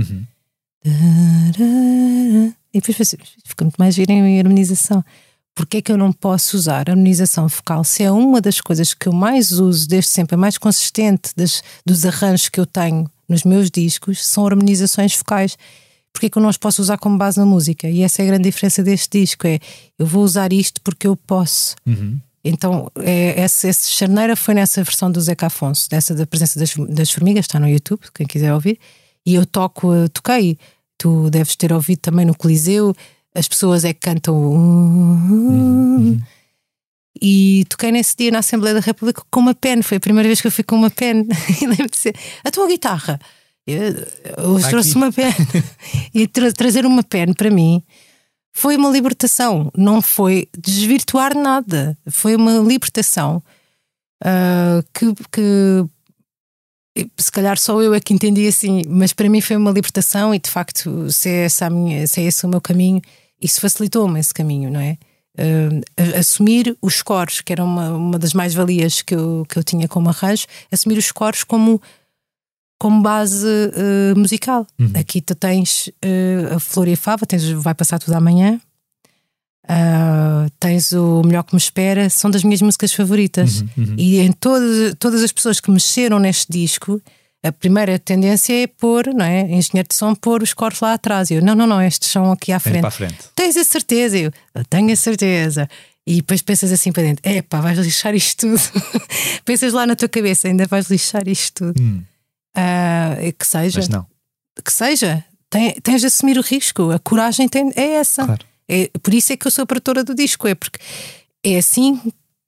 E 2.73 2.81
depois 2.81 3.15
fica 3.45 3.65
muito 3.65 3.77
mais 3.77 3.95
giro 3.95 4.13
em 4.13 4.39
harmonização. 4.39 5.05
Porquê 5.57 5.79
é 5.79 5.83
que 5.83 5.91
eu 5.91 5.97
não 5.97 6.13
posso 6.13 6.55
usar 6.55 6.91
harmonização 6.91 7.49
focal? 7.49 7.83
Se 7.83 8.03
é 8.03 8.11
uma 8.13 8.43
das 8.43 8.61
coisas 8.61 8.93
que 8.93 9.09
eu 9.09 9.13
mais 9.13 9.53
uso 9.53 9.89
desde 9.89 10.11
sempre, 10.11 10.35
a 10.35 10.39
mais 10.39 10.59
consistente 10.59 11.31
das, 11.35 11.63
dos 11.85 12.05
arranjos 12.05 12.51
que 12.51 12.61
eu 12.61 12.67
tenho 12.67 13.11
nos 13.27 13.43
meus 13.43 13.71
discos, 13.71 14.23
são 14.23 14.47
harmonizações 14.47 15.15
focais. 15.15 15.57
Porquê 16.13 16.27
é 16.27 16.29
que 16.29 16.37
eu 16.37 16.43
não 16.43 16.51
as 16.51 16.59
posso 16.59 16.83
usar 16.83 16.99
como 16.99 17.17
base 17.17 17.39
na 17.39 17.47
música? 17.47 17.89
E 17.89 18.03
essa 18.03 18.21
é 18.21 18.27
a 18.27 18.29
grande 18.29 18.45
diferença 18.45 18.83
deste 18.83 19.19
disco: 19.19 19.47
é 19.47 19.59
eu 19.99 20.05
vou 20.05 20.23
usar 20.23 20.53
isto 20.53 20.79
porque 20.83 21.07
eu 21.07 21.17
posso. 21.17 21.75
Então, 22.45 22.91
é, 22.97 23.41
essa, 23.41 23.67
essa 23.67 23.89
charneira 23.89 24.37
foi 24.37 24.53
nessa 24.53 24.85
versão 24.85 25.11
do 25.11 25.19
Zeca 25.23 25.47
Afonso, 25.47 25.89
dessa 25.89 26.15
da 26.15 26.27
presença 26.27 26.59
das, 26.59 26.75
das 26.91 27.11
formigas, 27.11 27.47
está 27.47 27.59
no 27.59 27.67
YouTube, 27.67 28.01
quem 28.15 28.27
quiser 28.27 28.53
ouvir. 28.53 28.79
E 29.25 29.35
eu 29.35 29.47
toco, 29.47 29.93
eh, 29.95 30.09
toquei. 30.09 30.59
Tu 30.99 31.29
deves 31.31 31.57
ter 31.57 31.73
ouvido 31.73 31.99
também 31.99 32.25
no 32.25 32.35
Coliseu, 32.35 32.95
as 33.37 33.47
pessoas 33.49 33.85
é 33.85 33.93
que 33.93 34.01
cantam. 34.01 34.35
uh, 34.37 36.21
E 37.21 37.65
toquei 37.69 37.91
nesse 37.93 38.15
dia 38.17 38.31
na 38.31 38.41
Assembleia 38.41 38.75
da 38.75 38.81
República 38.81 39.23
com 39.31 39.41
uma 39.41 39.55
pen. 39.55 39.83
Foi 39.83 39.97
a 39.97 40.01
primeira 40.01 40.29
vez 40.29 40.41
que 40.41 40.47
eu 40.47 40.53
fui 40.53 40.65
com 40.65 40.77
uma 40.77 40.91
pen. 40.91 41.27
E 41.63 41.67
lembro 41.67 41.91
de 41.91 41.97
ser, 41.97 42.15
a 42.45 42.51
tua 42.51 42.67
guitarra. 42.69 43.19
Eu, 43.67 44.57
Está 44.57 44.69
trouxe 44.71 44.91
aqui. 44.91 44.99
uma 44.99 45.13
pen. 45.13 45.33
e 46.15 46.27
tra- 46.27 46.53
trazer 46.53 46.85
uma 46.87 47.03
pen 47.03 47.33
para 47.33 47.51
mim 47.51 47.83
foi 48.53 48.75
uma 48.77 48.89
libertação, 48.89 49.71
não 49.77 50.01
foi 50.01 50.49
desvirtuar 50.57 51.37
nada, 51.37 51.95
foi 52.11 52.35
uma 52.35 52.53
libertação 52.61 53.43
ah, 54.25 54.83
que, 54.95 55.13
que 55.31 55.85
se 57.19 57.31
calhar 57.31 57.59
só 57.59 57.83
eu 57.83 57.93
é 57.93 58.01
que 58.01 58.15
entendi 58.15 58.47
assim, 58.47 58.83
mas 58.89 59.13
para 59.13 59.29
mim 59.29 59.43
foi 59.43 59.57
uma 59.57 59.71
libertação 59.71 60.35
e 60.35 60.39
de 60.39 60.49
facto 60.49 61.11
se 61.13 61.29
é, 61.29 61.45
essa 61.45 61.67
a 61.67 61.71
minha, 61.71 62.07
se 62.07 62.21
é 62.23 62.25
esse 62.25 62.47
o 62.47 62.49
meu 62.49 62.61
caminho, 62.61 63.03
isso 63.41 63.61
facilitou-me 63.61 64.19
esse 64.21 64.33
caminho, 64.35 64.71
não 64.71 64.81
é? 64.81 64.97
A- 65.39 66.19
assumir 66.19 66.77
os 66.81 67.03
cores, 67.03 67.41
que 67.43 67.53
era 67.53 67.63
uma, 67.63 67.91
uma 67.95 68.19
das 68.19 68.33
mais-valias 68.33 69.03
que 69.03 69.15
eu, 69.15 69.45
que 69.49 69.59
eu 69.59 69.63
tinha 69.65 69.87
como 69.87 70.09
arranjo, 70.09 70.47
assumir 70.73 70.97
os 70.99 71.13
cores 71.13 71.45
como 71.45 71.81
como 72.79 73.01
base 73.01 73.47
eh, 73.75 74.15
musical. 74.15 74.67
Aqui 74.95 75.23
tu 75.23 75.35
tens 75.35 75.91
eh, 76.03 76.51
a 76.55 76.59
Flor 76.59 76.87
e 76.89 76.93
a 76.93 76.97
Fava, 76.97 77.25
tens 77.25 77.43
o 77.45 77.59
Vai 77.59 77.75
Passar 77.75 77.99
Tudo 77.99 78.13
Amanhã, 78.15 78.61
tens 80.61 80.93
o 80.93 81.23
Melhor 81.23 81.43
Que 81.45 81.55
Me 81.55 81.59
Espera, 81.59 82.09
são 82.11 82.31
das 82.31 82.45
minhas 82.45 82.63
músicas 82.63 82.93
favoritas. 82.93 83.65
E 83.97 84.19
em 84.19 84.33
todas, 84.33 84.95
todas 84.99 85.23
as 85.23 85.33
pessoas 85.33 85.59
que 85.61 85.71
mexeram 85.71 86.19
neste 86.19 86.51
disco, 86.53 87.01
a 87.45 87.53
primeira 87.53 87.99
tendência 87.99 88.53
é 88.63 88.67
pôr, 88.67 89.07
não 89.15 89.25
é? 89.25 89.41
Engenheiro 89.43 89.89
de 89.89 89.95
som, 89.95 90.15
pôr 90.15 90.43
os 90.43 90.53
coros 90.53 90.81
lá 90.81 90.95
atrás. 90.95 91.31
E 91.31 91.35
eu, 91.35 91.43
não, 91.43 91.55
não, 91.55 91.67
não, 91.67 91.81
estes 91.83 92.11
são 92.11 92.33
aqui 92.33 92.51
à 92.53 92.59
frente. 92.59 92.81
para 92.81 92.89
a 92.89 92.91
frente. 92.91 93.17
Tens 93.35 93.57
a 93.57 93.65
certeza? 93.65 94.19
Eu, 94.19 94.33
eu 94.55 94.65
tenho 94.65 94.93
a 94.93 94.97
certeza. 94.97 95.69
E 96.07 96.17
depois 96.17 96.41
pensas 96.43 96.71
assim 96.73 96.93
para 96.93 97.03
dentro: 97.05 97.29
epá, 97.29 97.61
vais 97.61 97.79
lixar 97.79 98.15
isto 98.15 98.47
tudo. 98.49 98.61
pensas 99.45 99.73
lá 99.73 99.87
na 99.87 99.95
tua 99.97 100.09
cabeça, 100.09 100.49
ainda 100.49 100.67
vais 100.67 100.89
lixar 100.89 101.27
isto 101.29 101.73
tudo. 101.73 102.05
Ah, 102.57 103.17
e 103.23 103.33
que 103.33 103.47
seja, 103.47 103.79
Mas 103.81 103.89
não. 103.89 104.07
que 104.65 104.73
seja, 104.73 105.25
tem- 105.51 105.75
tens 105.83 106.01
de 106.01 106.07
assumir 106.07 106.39
o 106.39 106.43
risco. 106.43 106.91
A 106.91 106.99
coragem 106.99 107.49
tem- 107.49 107.73
é 107.77 107.95
essa. 107.95 108.25
Claro. 108.25 108.45
É, 108.69 108.91
por 109.03 109.15
isso 109.15 109.33
é 109.33 109.37
que 109.37 109.47
eu 109.47 109.51
sou 109.51 109.63
a 109.63 109.67
produtora 109.67 110.03
do 110.03 110.15
disco, 110.15 110.49
é 110.49 110.55
porque 110.55 110.79
é 111.45 111.59
assim 111.59 112.01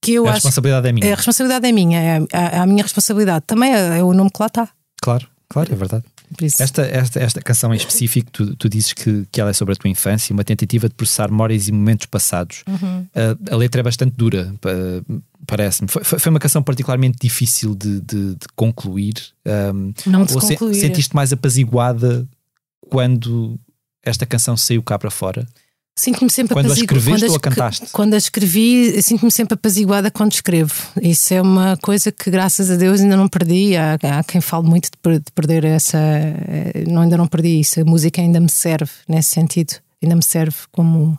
que 0.02 0.12
eu 0.14 0.24
a 0.26 0.30
acho. 0.30 0.34
responsabilidade 0.36 0.88
é 0.88 0.92
minha. 0.92 1.12
A 1.12 1.16
responsabilidade 1.16 1.66
é 1.68 1.72
minha, 1.72 2.00
é 2.00 2.18
a, 2.32 2.62
a 2.62 2.66
minha 2.66 2.82
responsabilidade. 2.82 3.44
Também 3.46 3.72
é, 3.74 3.98
é 3.98 4.02
o 4.02 4.12
nome 4.14 4.30
que 4.30 4.40
lá 4.40 4.46
está. 4.46 4.68
Claro, 5.08 5.26
claro, 5.48 5.72
é 5.72 5.76
verdade. 5.76 6.04
Esta, 6.42 6.82
esta, 6.82 7.18
esta 7.20 7.40
canção 7.40 7.72
em 7.72 7.76
específico, 7.78 8.30
tu, 8.30 8.54
tu 8.56 8.68
dizes 8.68 8.92
que, 8.92 9.26
que 9.32 9.40
ela 9.40 9.48
é 9.48 9.52
sobre 9.54 9.72
a 9.72 9.76
tua 9.76 9.88
infância, 9.88 10.34
uma 10.34 10.44
tentativa 10.44 10.86
de 10.86 10.94
processar 10.94 11.30
memórias 11.30 11.66
e 11.68 11.72
momentos 11.72 12.04
passados. 12.06 12.62
Uhum. 12.68 13.06
A, 13.50 13.54
a 13.54 13.56
letra 13.56 13.80
é 13.80 13.82
bastante 13.82 14.14
dura, 14.14 14.54
pa- 14.60 14.68
parece-me. 15.46 15.88
Foi, 15.88 16.02
foi 16.04 16.28
uma 16.30 16.38
canção 16.38 16.62
particularmente 16.62 17.16
difícil 17.18 17.74
de, 17.74 18.00
de- 18.02 18.34
de 18.34 18.46
concluir. 18.54 19.14
Um, 19.74 19.94
Não 20.04 20.24
de 20.26 20.34
ou 20.34 20.40
se- 20.42 20.48
concluir. 20.48 20.74
sentiste 20.74 21.16
mais 21.16 21.32
apaziguada 21.32 22.28
quando 22.90 23.58
esta 24.02 24.26
canção 24.26 24.56
saiu 24.56 24.82
cá 24.82 24.98
para 24.98 25.10
fora? 25.10 25.46
Sinto-me 26.00 26.30
sempre 26.30 26.54
Quando 26.54 26.66
a 26.66 26.68
apazigu- 26.68 26.84
escreveste 26.96 27.20
quando 27.26 27.30
ou 27.30 27.36
a 27.36 27.40
cantaste? 27.40 27.86
Quando 27.92 28.14
a 28.14 28.16
escrevi, 28.16 29.02
sinto-me 29.02 29.30
sempre 29.32 29.54
apaziguada 29.54 30.10
quando 30.12 30.32
escrevo. 30.32 30.72
Isso 31.02 31.34
é 31.34 31.42
uma 31.42 31.76
coisa 31.78 32.12
que, 32.12 32.30
graças 32.30 32.70
a 32.70 32.76
Deus, 32.76 33.00
ainda 33.00 33.16
não 33.16 33.28
perdi. 33.28 33.76
Há, 33.76 33.94
há 34.18 34.22
quem 34.22 34.40
fale 34.40 34.68
muito 34.68 34.88
de 34.90 35.32
perder 35.34 35.64
essa. 35.64 35.98
eh, 35.98 36.84
Não, 36.86 37.02
ainda 37.02 37.16
não 37.16 37.26
perdi 37.26 37.58
isso. 37.60 37.80
A 37.80 37.84
música 37.84 38.20
ainda 38.20 38.38
me 38.38 38.48
serve 38.48 38.90
nesse 39.08 39.30
sentido. 39.30 39.74
Ainda 40.00 40.14
me 40.14 40.22
serve 40.22 40.56
como, 40.70 41.18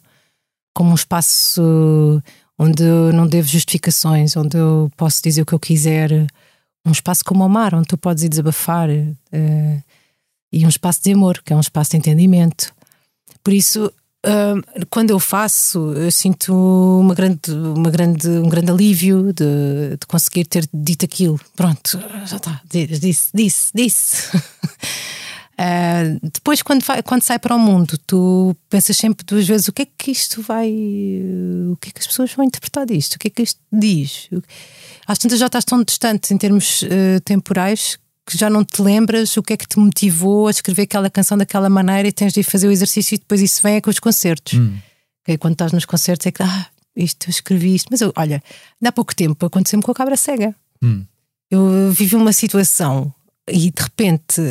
como 0.74 0.92
um 0.92 0.96
espaço 0.96 2.24
onde 2.58 2.84
eu 2.84 3.12
não 3.14 3.28
devo 3.28 3.48
justificações, 3.48 4.36
onde 4.38 4.58
eu 4.58 4.90
posso 4.96 5.22
dizer 5.22 5.42
o 5.42 5.46
que 5.46 5.54
eu 5.54 5.60
quiser. 5.60 6.12
Um 6.86 6.92
espaço 6.92 7.24
como 7.26 7.46
o 7.46 7.50
mar, 7.50 7.76
onde 7.76 7.88
tu 7.88 7.98
podes 7.98 8.24
ir 8.24 8.30
desabafar. 8.30 8.90
eh, 8.90 9.82
e 10.54 10.66
um 10.66 10.70
espaço 10.70 11.02
de 11.04 11.12
amor, 11.12 11.42
que 11.44 11.54
é 11.54 11.56
um 11.56 11.60
espaço 11.60 11.92
de 11.92 11.98
entendimento. 11.98 12.74
Por 13.44 13.54
isso, 13.54 13.92
quando 14.90 15.12
eu 15.12 15.20
faço, 15.20 15.94
eu 15.94 16.12
sinto 16.12 16.54
uma 16.54 17.14
grande, 17.14 17.52
uma 17.52 17.90
grande, 17.90 18.28
um 18.28 18.50
grande 18.50 18.72
alívio 18.72 19.32
de, 19.34 19.98
de 20.00 20.06
conseguir 20.08 20.46
ter 20.46 20.68
dito 20.74 21.06
aquilo. 21.06 21.40
Pronto, 21.56 22.00
já 22.26 22.38
está, 22.38 22.62
disse, 22.70 23.30
disse, 23.34 23.72
disse. 23.74 24.38
Uh, 25.60 26.18
depois, 26.34 26.62
quando, 26.62 26.84
vai, 26.86 27.04
quando 27.04 27.22
sai 27.22 27.38
para 27.38 27.54
o 27.54 27.60
mundo, 27.60 27.98
tu 28.08 28.56
pensas 28.70 28.96
sempre 28.96 29.26
duas 29.26 29.46
vezes 29.46 29.68
o 29.68 29.74
que 29.74 29.82
é 29.82 29.88
que 29.98 30.12
isto 30.12 30.42
vai. 30.42 30.70
O 31.70 31.76
que 31.78 31.90
é 31.90 31.92
que 31.92 32.00
as 32.00 32.08
pessoas 32.08 32.34
vão 32.34 32.46
interpretar 32.46 32.86
disto? 32.86 33.16
O 33.16 33.20
que 33.20 33.28
é 33.28 33.30
que 33.30 33.42
isto 33.42 33.60
diz? 33.72 34.30
Às 35.06 35.18
tantas 35.18 35.38
já 35.38 35.48
estás 35.48 35.66
tão 35.66 35.84
distante 35.84 36.34
em 36.34 36.38
termos 36.38 36.82
uh, 36.84 37.20
temporais 37.26 38.00
que 38.30 38.38
já 38.38 38.48
não 38.48 38.64
te 38.64 38.80
lembras 38.80 39.36
o 39.38 39.42
que 39.42 39.54
é 39.54 39.58
que 39.58 39.68
te 39.68 39.80
motivou 39.80 40.48
a 40.48 40.52
escrever 40.52 40.84
aquela 40.84 41.10
canção 41.10 41.36
daquela 41.36 41.68
maneira 41.68 42.08
e 42.08 42.12
tens 42.12 42.32
de 42.32 42.42
ir 42.42 42.44
fazer 42.44 42.68
o 42.68 42.72
exercício 42.72 43.16
e 43.16 43.18
depois 43.18 43.42
isso 43.42 43.60
vem 43.64 43.78
é 43.78 43.82
com 43.82 43.90
os 43.90 44.00
concertos. 44.00 44.54
Hum. 44.54 44.78
Okay, 45.24 45.38
quando 45.38 45.54
estás 45.54 45.72
nos 45.72 45.86
concertos 45.86 46.28
é 46.28 46.32
que, 46.32 46.44
ah, 46.44 46.68
isto 46.96 47.28
eu 47.28 47.32
escrevi 47.32 47.74
isto. 47.74 47.88
Mas 47.90 48.02
eu, 48.02 48.14
olha, 48.16 48.44
há 48.86 48.92
pouco 48.92 49.16
tempo 49.16 49.48
aconteceu-me 49.48 49.82
com 49.82 49.92
a 49.92 49.96
cabra 49.96 50.16
cega. 50.16 50.56
Hum. 50.80 51.04
Eu 51.50 51.92
vivi 51.92 52.16
uma 52.16 52.32
situação 52.32 53.12
e 53.52 53.72
de 53.72 53.82
repente, 53.82 54.42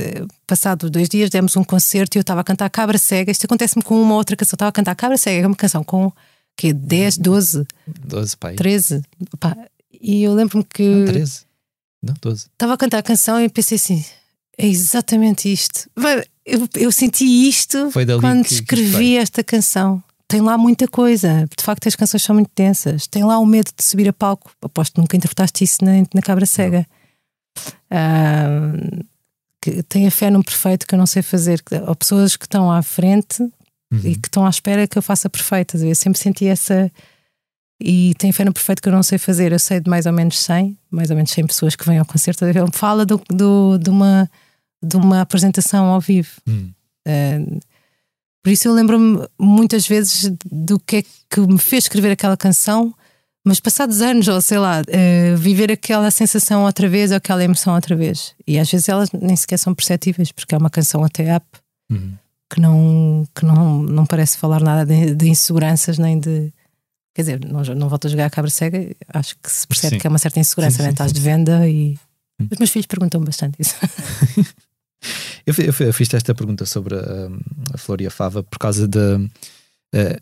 passado 0.45 0.91
dois 0.91 1.09
dias, 1.09 1.31
demos 1.31 1.57
um 1.57 1.63
concerto 1.63 2.17
e 2.17 2.19
eu 2.19 2.23
estava 2.23 2.41
a 2.41 2.45
cantar 2.45 2.69
Cabra 2.69 2.99
Cega. 2.99 3.31
Isto 3.31 3.45
acontece-me 3.45 3.85
com 3.85 4.03
uma 4.03 4.17
outra 4.17 4.35
canção. 4.35 4.57
Estava 4.57 4.71
a 4.71 4.73
cantar 4.73 4.97
Cabra 4.97 5.17
Cega, 5.17 5.45
é 5.45 5.47
uma 5.47 5.55
canção 5.55 5.85
com 5.85 6.13
que 6.57 6.73
10, 6.73 7.19
12, 7.19 7.65
12, 7.87 8.37
pai. 8.37 8.57
13. 8.57 9.03
Pá, 9.39 9.57
e 10.01 10.25
eu 10.25 10.35
lembro-me 10.35 10.65
que. 10.65 10.83
Não, 10.83 11.07
13. 11.07 11.48
Não, 12.03 12.15
12. 12.21 12.47
Estava 12.53 12.75
a 12.75 12.77
cantar 12.77 12.99
a 12.99 13.03
canção 13.03 13.41
e 13.41 13.49
pensei 13.49 13.77
assim: 13.77 14.05
é 14.57 14.67
exatamente 14.67 15.53
isto. 15.53 15.91
Eu, 16.47 16.69
eu 16.77 16.91
senti 16.93 17.25
isto 17.49 17.91
quando 18.21 18.43
que- 18.43 18.49
que 18.49 18.55
escrevi 18.55 18.91
veio. 18.97 19.21
esta 19.21 19.43
canção. 19.45 20.03
Tem 20.27 20.41
lá 20.41 20.57
muita 20.59 20.87
coisa. 20.87 21.47
De 21.57 21.63
facto, 21.65 21.87
as 21.89 21.97
canções 21.97 22.23
são 22.23 22.35
muito 22.35 22.51
densas. 22.55 23.07
Tem 23.07 23.25
lá 23.25 23.39
o 23.39 23.47
medo 23.47 23.71
de 23.77 23.83
subir 23.83 24.09
a 24.09 24.13
palco. 24.13 24.51
Aposto 24.63 24.95
que 24.95 25.01
nunca 25.01 25.17
interpretaste 25.17 25.65
isso 25.65 25.83
na, 25.85 25.93
na 26.15 26.21
Cabra 26.23 26.45
Cega. 26.47 26.87
Ah, 27.91 28.73
que 29.61 29.83
tenha 29.85 30.11
fé 30.11 30.31
num 30.31 30.43
perfeito 30.43 30.87
que 30.87 30.95
eu 30.95 30.99
não 30.99 31.07
sei 31.07 31.23
fazer. 31.23 31.63
Que- 31.63 31.77
Ou 31.77 31.95
pessoas 31.97 32.37
que 32.37 32.45
estão 32.45 32.71
à 32.71 32.83
frente 32.83 33.43
Uhum. 33.91 34.01
e 34.05 34.17
que 34.17 34.29
estão 34.29 34.45
à 34.47 34.51
espera 34.51 34.87
que 34.87 34.99
eu 34.99 35.03
faça 35.03 35.29
a 35.29 35.31
ver? 35.31 35.83
Eu 35.83 35.95
sempre 35.95 36.19
senti 36.19 36.47
essa. 36.47 36.91
E 37.81 38.13
tenho 38.19 38.33
fé 38.33 38.45
no 38.45 38.53
perfeito 38.53 38.83
que 38.83 38.89
eu 38.89 38.93
não 38.93 39.03
sei 39.03 39.19
fazer. 39.19 39.53
Eu 39.53 39.59
sei 39.59 39.81
de 39.81 39.89
mais 39.89 40.05
ou 40.07 40.13
menos 40.13 40.39
100, 40.41 40.77
mais 40.91 41.11
ou 41.11 41.17
menos 41.17 41.31
100 41.31 41.47
pessoas 41.47 41.77
que 41.77 41.87
vêm 41.87 41.99
ao 41.99 42.05
concerto. 42.05 42.45
Ele 42.45 42.59
fala 42.73 43.07
do, 43.07 43.21
do- 43.31 43.79
de, 43.79 43.89
uma, 43.91 44.29
de 44.83 44.97
uma 44.97 45.21
apresentação 45.21 45.87
ao 45.87 46.01
vivo. 46.01 46.31
Hum. 46.49 46.71
Uh, 47.07 47.61
por 48.43 48.51
isso 48.51 48.67
eu 48.69 48.73
lembro-me 48.75 49.25
muitas 49.39 49.87
vezes 49.87 50.31
do 50.51 50.79
que 50.81 50.97
é 50.97 51.03
que 51.31 51.41
me 51.41 51.59
fez 51.59 51.85
escrever 51.85 52.11
aquela 52.13 52.37
canção, 52.37 52.93
mas 53.47 53.61
passados 53.61 54.01
anos, 54.03 54.27
ou 54.29 54.41
sei 54.41 54.59
lá, 54.59 54.81
uh, 54.83 55.37
viver 55.37 55.71
aquela 55.71 56.11
sensação 56.11 56.65
outra 56.65 56.89
vez 56.89 57.11
ou 57.13 57.17
aquela 57.17 57.45
emoção 57.45 57.75
outra 57.75 57.95
vez. 57.95 58.35
E 58.47 58.59
às 58.59 58.71
vezes 58.71 58.89
elas 58.89 59.11
nem 59.13 59.37
sequer 59.37 59.57
são 59.59 59.75
perceptíveis, 59.75 60.33
porque 60.33 60.55
é 60.55 60.59
uma 60.59 60.71
canção 60.71 61.05
até 61.05 61.37
up 61.37 61.47
Uhum. 61.91 62.13
que 62.53 62.61
não, 62.61 63.25
que 63.35 63.45
não, 63.47 63.83
não 63.83 64.05
parece 64.05 64.37
falar 64.37 64.61
nada 64.61 64.85
de, 64.85 65.15
de 65.15 65.29
inseguranças 65.29 65.97
nem 65.97 66.19
de. 66.19 66.53
Quer 67.19 67.23
dizer, 67.23 67.45
não, 67.45 67.61
não 67.75 67.89
volto 67.89 68.07
a 68.07 68.11
jogar 68.11 68.27
a 68.27 68.31
cabra 68.31 68.49
cega, 68.49 68.95
acho 69.13 69.35
que 69.43 69.51
se 69.51 69.67
percebe 69.67 69.97
Sim. 69.97 70.01
que 70.01 70.07
é 70.07 70.11
uma 70.11 70.21
certa 70.21 70.39
insegurança, 70.39 70.77
Sim, 70.77 70.83
né? 70.85 70.91
estás 70.91 71.13
de 71.13 71.21
venda 71.21 71.69
e. 71.69 71.99
Hum. 72.41 72.47
Os 72.49 72.59
meus 72.59 72.71
filhos 72.71 72.87
perguntam 72.87 73.21
bastante 73.21 73.57
isso. 73.59 73.75
Eu, 75.47 75.55
eu 75.59 75.87
eu 75.87 75.93
fiz 75.95 76.13
esta 76.13 76.35
pergunta 76.35 76.67
sobre 76.67 76.97
a, 76.97 77.29
a 77.73 77.79
flor 77.79 78.01
e 78.01 78.07
a 78.07 78.11
fava 78.11 78.43
por 78.43 78.59
causa 78.59 78.87
da. 78.87 79.21
eh, 79.95 80.21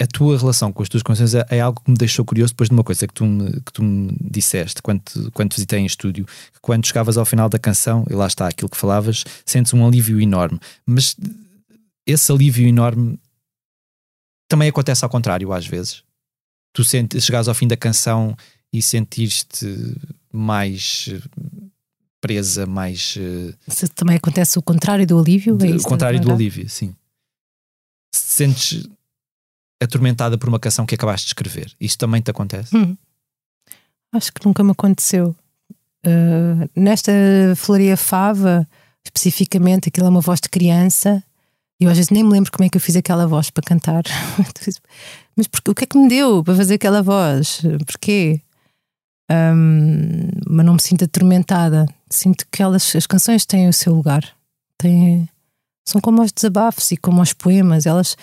a 0.00 0.06
tua 0.06 0.38
relação 0.38 0.72
com 0.72 0.82
as 0.82 0.88
tuas 0.88 1.02
canções 1.02 1.34
é, 1.34 1.44
é 1.50 1.60
algo 1.60 1.80
que 1.84 1.90
me 1.90 1.96
deixou 1.96 2.24
curioso 2.24 2.54
depois 2.54 2.70
de 2.70 2.74
uma 2.74 2.82
coisa 2.82 3.06
que 3.06 3.12
tu 3.12 3.26
me, 3.26 3.52
que 3.60 3.72
tu 3.72 3.82
me 3.82 4.16
disseste 4.20 4.80
quando, 4.80 5.02
quando 5.32 5.50
te 5.50 5.56
visitei 5.56 5.80
em 5.80 5.86
estúdio, 5.86 6.24
que 6.24 6.60
quando 6.62 6.86
chegavas 6.86 7.18
ao 7.18 7.26
final 7.26 7.48
da 7.48 7.58
canção, 7.58 8.06
e 8.10 8.14
lá 8.14 8.26
está 8.26 8.48
aquilo 8.48 8.70
que 8.70 8.76
falavas, 8.76 9.22
sentes 9.44 9.74
um 9.74 9.86
alívio 9.86 10.20
enorme. 10.20 10.58
Mas 10.86 11.14
esse 12.06 12.32
alívio 12.32 12.66
enorme 12.66 13.18
também 14.48 14.68
acontece 14.68 15.04
ao 15.04 15.10
contrário, 15.10 15.52
às 15.52 15.66
vezes. 15.66 16.02
Tu 16.72 16.82
sentes, 16.82 17.24
chegares 17.24 17.48
ao 17.48 17.54
fim 17.54 17.68
da 17.68 17.76
canção 17.76 18.36
e 18.72 18.80
sentiste 18.82 19.66
mais 20.32 21.08
eh, 21.10 21.68
presa, 22.20 22.66
mais. 22.66 23.16
Se 23.68 23.88
também 23.88 24.16
acontece 24.16 24.58
o 24.58 24.62
contrário 24.62 25.06
do 25.06 25.18
alívio, 25.18 25.56
é 25.60 25.76
o 25.76 25.82
contrário 25.82 26.18
do 26.18 26.26
verdade? 26.26 26.42
alívio, 26.42 26.68
sim. 26.68 26.94
Se 28.14 28.24
te 28.24 28.32
sentes 28.32 28.88
atormentada 29.80 30.36
por 30.36 30.48
uma 30.48 30.58
canção 30.58 30.84
que 30.84 30.94
acabaste 30.94 31.26
de 31.26 31.30
escrever, 31.30 31.72
isso 31.80 31.98
também 31.98 32.20
te 32.20 32.30
acontece? 32.30 32.76
Hum. 32.76 32.96
Acho 34.12 34.32
que 34.32 34.44
nunca 34.44 34.64
me 34.64 34.72
aconteceu. 34.72 35.36
Uh, 36.06 36.68
nesta 36.74 37.12
Floria 37.56 37.96
Fava, 37.96 38.66
especificamente, 39.04 39.88
aquilo 39.88 40.06
é 40.06 40.10
uma 40.10 40.20
voz 40.20 40.40
de 40.40 40.48
criança. 40.48 41.22
E 41.80 41.84
eu 41.84 41.90
às 41.90 41.96
vezes 41.96 42.10
nem 42.10 42.24
me 42.24 42.30
lembro 42.30 42.50
como 42.50 42.64
é 42.64 42.68
que 42.68 42.76
eu 42.76 42.80
fiz 42.80 42.96
aquela 42.96 43.26
voz 43.26 43.50
para 43.50 43.62
cantar. 43.62 44.02
Mas 45.36 45.46
porque, 45.46 45.70
o 45.70 45.74
que 45.74 45.84
é 45.84 45.86
que 45.86 45.96
me 45.98 46.08
deu 46.08 46.42
para 46.42 46.56
fazer 46.56 46.74
aquela 46.74 47.02
voz? 47.02 47.62
Porquê? 47.86 48.40
Um, 49.30 50.28
mas 50.48 50.64
não 50.66 50.74
me 50.74 50.82
sinto 50.82 51.04
atormentada. 51.04 51.86
Sinto 52.10 52.44
que 52.50 52.62
elas, 52.62 52.96
as 52.96 53.06
canções 53.06 53.44
têm 53.46 53.68
o 53.68 53.72
seu 53.72 53.94
lugar. 53.94 54.24
Têm, 54.78 55.28
são 55.86 56.00
como 56.00 56.22
os 56.22 56.32
desabafos 56.32 56.90
e 56.90 56.96
como 56.96 57.20
os 57.22 57.32
poemas. 57.32 57.86
Elas 57.86 58.16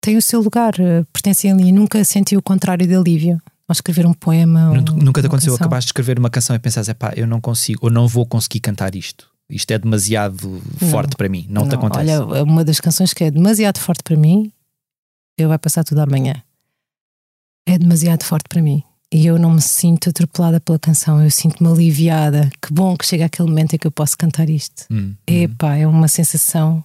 têm 0.00 0.16
o 0.16 0.22
seu 0.22 0.40
lugar, 0.42 0.74
eh, 0.80 1.04
pertencem 1.12 1.52
ali. 1.52 1.70
Nunca 1.72 2.02
senti 2.04 2.36
o 2.36 2.42
contrário 2.42 2.86
de 2.86 2.94
alívio 2.94 3.40
ao 3.68 3.72
escrever 3.72 4.04
um 4.04 4.12
poema. 4.12 4.74
Nunca- 4.74 4.92
Nunca 4.92 5.20
te 5.22 5.26
aconteceu 5.28 5.52
canção. 5.52 5.64
acabaste 5.66 5.86
de 5.86 5.90
escrever 5.90 6.18
uma 6.18 6.28
canção 6.28 6.56
e 6.56 6.58
pensares, 6.58 6.88
epá, 6.88 7.12
eu 7.16 7.26
não 7.26 7.40
consigo, 7.40 7.86
ou 7.86 7.90
não 7.90 8.06
vou 8.08 8.26
conseguir 8.26 8.60
cantar 8.60 8.94
isto. 8.96 9.30
Isto 9.52 9.72
é 9.72 9.78
demasiado 9.78 10.62
forte 10.90 11.14
para 11.14 11.28
mim. 11.28 11.46
Não, 11.48 11.68
te 11.68 11.74
acontece. 11.74 12.10
Olha, 12.10 12.42
uma 12.42 12.64
das 12.64 12.80
canções 12.80 13.12
que 13.12 13.24
é 13.24 13.30
demasiado 13.30 13.78
forte 13.78 14.02
para 14.02 14.16
mim, 14.16 14.50
eu 15.36 15.48
vai 15.48 15.58
passar 15.58 15.84
tudo 15.84 16.00
amanhã. 16.00 16.42
É 17.66 17.78
demasiado 17.78 18.24
forte 18.24 18.48
para 18.48 18.62
mim. 18.62 18.82
E 19.12 19.26
eu 19.26 19.38
não 19.38 19.50
me 19.50 19.60
sinto 19.60 20.08
atropelada 20.08 20.58
pela 20.58 20.78
canção, 20.78 21.22
eu 21.22 21.30
sinto-me 21.30 21.70
aliviada. 21.70 22.50
Que 22.62 22.72
bom 22.72 22.96
que 22.96 23.04
chega 23.04 23.26
aquele 23.26 23.48
momento 23.48 23.74
em 23.74 23.78
que 23.78 23.86
eu 23.86 23.92
posso 23.92 24.16
cantar 24.16 24.48
isto. 24.48 24.86
Hum, 24.90 25.10
hum. 25.10 25.16
Epá, 25.26 25.76
é 25.76 25.86
uma 25.86 26.08
sensação 26.08 26.82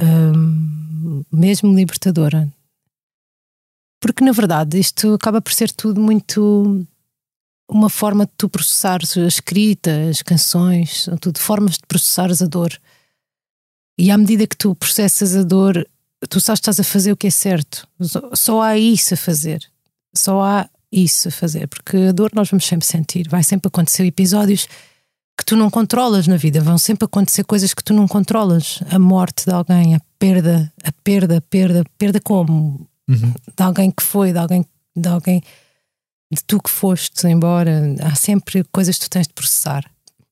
hum, 0.00 1.22
mesmo 1.30 1.74
libertadora. 1.74 2.50
Porque 4.00 4.24
na 4.24 4.32
verdade 4.32 4.78
isto 4.78 5.12
acaba 5.12 5.42
por 5.42 5.52
ser 5.52 5.70
tudo 5.70 6.00
muito 6.00 6.86
uma 7.68 7.90
forma 7.90 8.24
de 8.24 8.32
tu 8.36 8.48
processares 8.48 9.16
a 9.16 9.26
escrita, 9.26 9.90
as 10.08 10.22
canções, 10.22 11.04
são 11.04 11.16
tudo 11.16 11.38
formas 11.38 11.74
de 11.74 11.86
processares 11.86 12.40
a 12.40 12.46
dor. 12.46 12.72
E 13.98 14.10
à 14.10 14.16
medida 14.16 14.46
que 14.46 14.56
tu 14.56 14.74
processas 14.74 15.36
a 15.36 15.42
dor, 15.42 15.86
tu 16.30 16.40
sabes 16.40 16.60
que 16.60 16.62
estás 16.70 16.80
a 16.80 16.84
fazer 16.84 17.12
o 17.12 17.16
que 17.16 17.26
é 17.26 17.30
certo. 17.30 17.86
Só- 18.34 18.62
há 18.62 18.78
isso 18.78 19.14
a 19.14 19.16
fazer. 19.16 19.60
Só 20.16 20.42
há 20.42 20.68
isso 20.90 21.28
a 21.28 21.30
fazer. 21.30 21.66
Porque 21.68 21.96
a 21.96 22.12
dor 22.12 22.30
nós 22.32 22.48
vamos 22.48 22.64
sempre 22.64 22.86
sentir. 22.86 23.28
Vai 23.28 23.42
sempre 23.42 23.68
acontecer 23.68 24.04
episódios 24.06 24.66
que 25.36 25.44
tu 25.44 25.56
não 25.56 25.68
controlas 25.68 26.26
na 26.26 26.36
vida. 26.36 26.60
Vão 26.60 26.78
sempre 26.78 27.04
acontecer 27.04 27.44
coisas 27.44 27.74
que 27.74 27.82
tu 27.84 27.92
não 27.92 28.06
controlas. 28.08 28.80
A 28.88 28.98
morte 28.98 29.44
de 29.46 29.52
alguém, 29.52 29.94
a 29.96 30.00
perda, 30.18 30.72
a 30.84 30.92
perda, 31.04 31.38
a 31.38 31.40
perda, 31.40 31.84
perda 31.98 32.20
como? 32.20 32.86
Uhum. 33.08 33.32
De 33.56 33.62
alguém 33.62 33.90
que 33.90 34.02
foi, 34.02 34.32
de 34.32 34.38
alguém, 34.38 34.64
de 34.96 35.08
alguém, 35.08 35.42
de 36.30 36.42
tu 36.44 36.60
que 36.60 36.70
foste 36.70 37.26
embora. 37.26 37.94
Há 38.02 38.14
sempre 38.14 38.64
coisas 38.72 38.98
que 38.98 39.04
tu 39.06 39.10
tens 39.10 39.26
de 39.26 39.34
processar. 39.34 39.84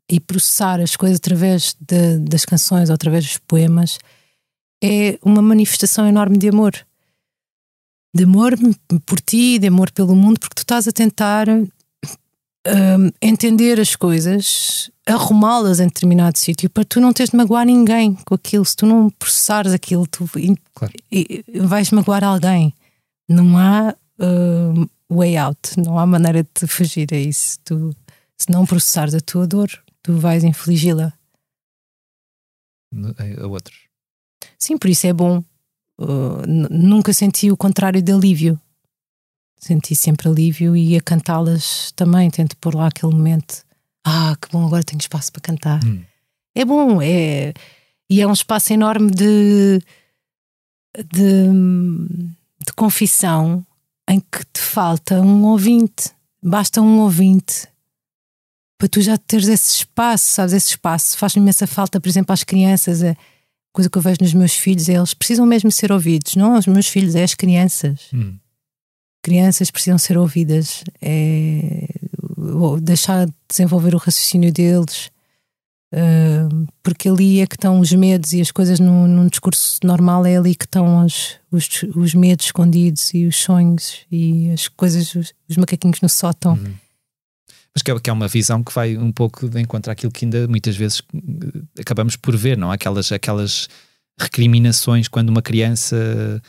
E 0.08 0.20
processar 0.20 0.80
as 0.80 0.94
coisas 0.94 1.16
através 1.16 1.74
de- 1.80 2.18
das 2.20 2.44
canções 2.44 2.88
ou 2.90 2.94
através 2.94 3.24
dos 3.24 3.38
poemas 3.38 3.98
é 4.82 5.18
uma 5.22 5.42
manifestação 5.42 6.06
enorme 6.06 6.38
de 6.38 6.48
amor. 6.48 6.72
De 8.14 8.22
amor 8.24 8.52
por 9.04 9.20
ti, 9.20 9.58
de 9.58 9.66
amor 9.66 9.90
pelo 9.90 10.14
mundo, 10.14 10.38
porque 10.38 10.54
tu 10.54 10.60
estás 10.62 10.86
a 10.86 10.92
tentar 10.92 11.48
hum, 11.48 13.10
entender 13.20 13.80
as 13.80 13.94
coisas, 13.96 14.90
arrumá-las 15.06 15.80
em 15.80 15.86
determinado 15.86 16.38
sítio 16.38 16.68
para 16.70 16.84
tu 16.84 17.00
não 17.00 17.12
teres 17.12 17.30
de 17.30 17.36
magoar 17.36 17.64
ninguém 17.66 18.14
com 18.24 18.34
aquilo. 18.34 18.64
Se 18.64 18.76
tu 18.76 18.86
não 18.86 19.10
processares 19.10 19.72
aquilo, 19.72 20.06
tu 20.06 20.28
Claro. 20.74 20.94
vais 21.66 21.90
magoar 21.90 22.22
alguém. 22.24 22.72
Não 23.28 23.56
há 23.58 23.94
hum, 24.20 24.86
way 25.10 25.36
out, 25.36 25.58
não 25.78 25.98
há 25.98 26.06
maneira 26.06 26.42
de 26.42 26.66
fugir 26.66 27.08
a 27.12 27.16
isso. 27.16 27.58
Tu, 27.64 27.94
se 28.36 28.50
não 28.50 28.66
processares 28.66 29.14
a 29.14 29.20
tua 29.20 29.46
dor, 29.46 29.68
tu 30.02 30.14
vais 30.18 30.44
infligi-la. 30.44 31.12
A- 33.18 33.42
a 33.42 33.46
outros. 33.46 33.86
Sim, 34.58 34.76
por 34.78 34.88
isso 34.88 35.06
é 35.06 35.12
bom. 35.12 35.42
Uh, 35.98 36.42
nunca 36.70 37.12
senti 37.12 37.50
o 37.50 37.56
contrário 37.56 38.02
de 38.02 38.12
alívio. 38.12 38.60
Senti 39.58 39.96
sempre 39.96 40.28
alívio 40.28 40.76
e 40.76 40.96
a 40.96 41.00
cantá-las 41.00 41.90
também. 41.92 42.30
Tento 42.30 42.56
pôr 42.58 42.74
lá 42.74 42.86
aquele 42.88 43.12
momento. 43.14 43.64
Ah, 44.04 44.36
que 44.40 44.48
bom, 44.52 44.66
agora 44.66 44.84
tenho 44.84 45.00
espaço 45.00 45.32
para 45.32 45.40
cantar. 45.42 45.82
Hum. 45.84 46.02
É 46.54 46.64
bom, 46.64 47.00
é. 47.02 47.52
E 48.08 48.20
é 48.20 48.26
um 48.26 48.32
espaço 48.32 48.72
enorme 48.72 49.10
de. 49.10 49.80
de, 51.12 51.48
de 52.66 52.72
confissão 52.76 53.65
em 54.08 54.20
que 54.20 54.44
te 54.52 54.60
falta 54.60 55.20
um 55.20 55.44
ouvinte. 55.44 56.10
Basta 56.42 56.80
um 56.80 57.00
ouvinte 57.00 57.68
para 58.78 58.88
tu 58.88 59.00
já 59.00 59.16
teres 59.16 59.48
esse 59.48 59.76
espaço, 59.78 60.32
sabes? 60.32 60.52
Esse 60.52 60.70
espaço 60.70 61.16
faz 61.16 61.34
imensa 61.34 61.66
falta, 61.66 62.00
por 62.00 62.08
exemplo, 62.08 62.32
às 62.32 62.44
crianças. 62.44 63.02
A 63.02 63.16
coisa 63.72 63.88
que 63.88 63.98
eu 63.98 64.02
vejo 64.02 64.18
nos 64.20 64.34
meus 64.34 64.52
filhos 64.52 64.88
eles 64.88 65.14
precisam 65.14 65.46
mesmo 65.46 65.70
ser 65.70 65.92
ouvidos, 65.92 66.36
não 66.36 66.58
os 66.58 66.66
meus 66.66 66.86
filhos, 66.86 67.14
é 67.14 67.22
as 67.22 67.34
crianças. 67.34 68.08
Hum. 68.12 68.36
Crianças 69.22 69.70
precisam 69.70 69.98
ser 69.98 70.16
ouvidas, 70.16 70.84
é 71.00 71.88
deixar 72.80 73.26
de 73.26 73.32
desenvolver 73.48 73.94
o 73.94 73.98
raciocínio 73.98 74.52
deles, 74.52 75.10
porque 76.82 77.08
ali 77.08 77.40
é 77.40 77.46
que 77.46 77.54
estão 77.54 77.80
os 77.80 77.92
medos 77.92 78.32
e 78.32 78.40
as 78.40 78.50
coisas 78.50 78.78
num, 78.78 79.06
num 79.06 79.26
discurso 79.26 79.78
normal, 79.82 80.26
é 80.26 80.36
ali 80.36 80.54
que 80.54 80.66
estão 80.66 81.04
os, 81.04 81.36
os, 81.50 81.82
os 81.94 82.14
medos 82.14 82.46
escondidos 82.46 83.14
e 83.14 83.26
os 83.26 83.36
sonhos 83.36 84.00
e 84.10 84.50
as 84.50 84.68
coisas, 84.68 85.14
os, 85.14 85.32
os 85.48 85.56
macaquinhos 85.56 86.00
no 86.00 86.08
sótão. 86.08 86.52
Uhum. 86.52 86.74
Mas 87.74 87.82
que 87.82 87.90
é, 87.90 88.00
que 88.00 88.08
é 88.08 88.12
uma 88.12 88.28
visão 88.28 88.62
que 88.62 88.72
vai 88.72 88.96
um 88.96 89.12
pouco 89.12 89.48
de 89.48 89.60
encontro 89.60 89.92
àquilo 89.92 90.10
que 90.10 90.24
ainda 90.24 90.48
muitas 90.48 90.76
vezes 90.76 91.02
eh, 91.14 91.80
acabamos 91.80 92.16
por 92.16 92.34
ver, 92.34 92.56
não? 92.56 92.70
Aquelas, 92.70 93.12
aquelas 93.12 93.68
recriminações 94.18 95.08
quando 95.08 95.28
uma 95.28 95.42
criança 95.42 96.42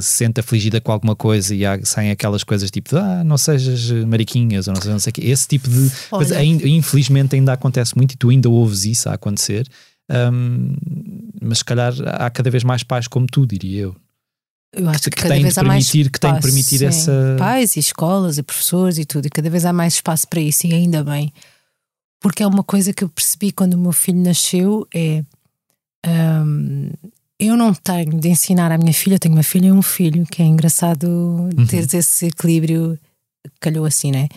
se 0.00 0.02
sente 0.02 0.40
afligida 0.40 0.80
com 0.80 0.90
alguma 0.92 1.14
coisa 1.16 1.54
e 1.54 1.64
há, 1.66 1.78
saem 1.84 2.10
aquelas 2.10 2.42
coisas 2.44 2.70
tipo 2.70 2.90
de, 2.90 2.96
ah, 2.96 3.22
não 3.24 3.36
sejas 3.38 3.90
mariquinhas 4.06 4.66
ou 4.68 4.74
não 4.74 4.80
sei, 4.82 4.90
não 4.92 4.98
sei 4.98 5.10
o 5.10 5.14
quê. 5.14 5.20
Esse 5.26 5.46
tipo 5.48 5.68
de 5.68 5.90
coisa, 6.10 6.36
ainda- 6.38 6.66
infelizmente 6.66 7.34
ainda 7.36 7.52
acontece 7.52 7.96
muito 7.96 8.12
e 8.12 8.16
tu 8.16 8.30
ainda 8.30 8.48
ouves 8.48 8.84
isso 8.84 9.08
a 9.08 9.14
acontecer. 9.14 9.68
Hum, 10.10 10.74
mas 11.42 11.58
se 11.58 11.64
calhar 11.64 11.92
há 12.06 12.30
cada 12.30 12.50
vez 12.50 12.64
mais 12.64 12.82
pais 12.82 13.06
como 13.06 13.26
tu, 13.26 13.46
diria 13.46 13.82
eu. 13.82 13.96
Eu 14.74 14.88
acho 14.88 15.00
Que- 15.04 15.10
que, 15.10 15.16
que 15.16 15.22
cada 15.22 15.28
têm 15.34 15.38
de 15.38 15.42
vez 15.44 15.58
há 15.58 15.62
mais 15.62 15.90
permitir- 15.90 16.10
que 16.10 16.20
têm 16.20 16.34
de 16.34 16.40
permitir 16.40 16.78
sim. 16.78 16.84
essa- 16.86 17.36
Pais 17.38 17.76
e 17.76 17.80
escolas 17.80 18.38
e 18.38 18.42
professores 18.42 18.98
e 18.98 19.04
tudo, 19.04 19.26
e 19.26 19.30
cada 19.30 19.48
vez 19.50 19.64
há 19.64 19.72
mais 19.72 19.94
espaço 19.94 20.26
para 20.28 20.40
isso, 20.40 20.66
e 20.66 20.72
ainda 20.74 21.02
bem. 21.04 21.32
Porque 22.20 22.42
é 22.42 22.46
uma 22.46 22.62
coisa 22.64 22.92
que 22.92 23.04
eu 23.04 23.08
percebi 23.08 23.52
quando 23.52 23.74
o 23.74 23.78
meu 23.78 23.92
filho 23.92 24.20
nasceu: 24.22 24.86
é. 24.94 25.22
hum, 26.06 26.90
eu 27.38 27.56
não 27.56 27.72
tenho 27.74 28.18
de 28.18 28.28
ensinar 28.28 28.72
à 28.72 28.78
minha 28.78 28.92
filha, 28.92 29.14
eu 29.14 29.18
tenho 29.18 29.34
uma 29.34 29.42
filha 29.42 29.68
e 29.68 29.72
um 29.72 29.82
filho, 29.82 30.26
que 30.26 30.42
é 30.42 30.44
engraçado 30.46 31.06
Uhum. 31.08 31.66
ter 31.66 31.86
esse 31.94 32.26
equilíbrio, 32.26 32.98
calhou 33.60 33.84
assim, 33.86 34.10
né? 34.10 34.28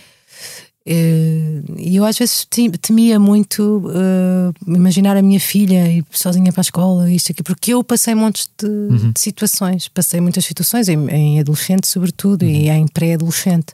Eh, 0.86 1.62
E 1.78 1.96
eu 1.98 2.06
às 2.06 2.18
vezes 2.18 2.46
te- 2.50 2.70
temia 2.72 3.20
muito 3.20 3.84
eh, 3.94 4.52
imaginar 4.68 5.16
a 5.18 5.22
minha 5.22 5.40
filha 5.40 5.92
ir 5.92 6.04
sozinha 6.12 6.52
para 6.52 6.62
a 6.62 6.64
escola, 6.70 7.12
isto 7.12 7.32
aqui, 7.32 7.44
porque 7.44 7.74
eu 7.74 7.84
passei 7.84 8.16
montes 8.16 8.48
de, 8.58 8.66
Uhum. 8.68 9.12
de 9.12 9.20
situações, 9.20 9.88
passei 9.88 10.20
muitas 10.22 10.44
situações, 10.46 10.88
em, 10.90 11.08
em 11.10 11.40
adolescente, 11.40 11.86
sobretudo, 11.88 12.44
e 12.46 12.70
Uhum. 12.70 12.76
em 12.78 12.88
pré-adolescente. 12.88 13.74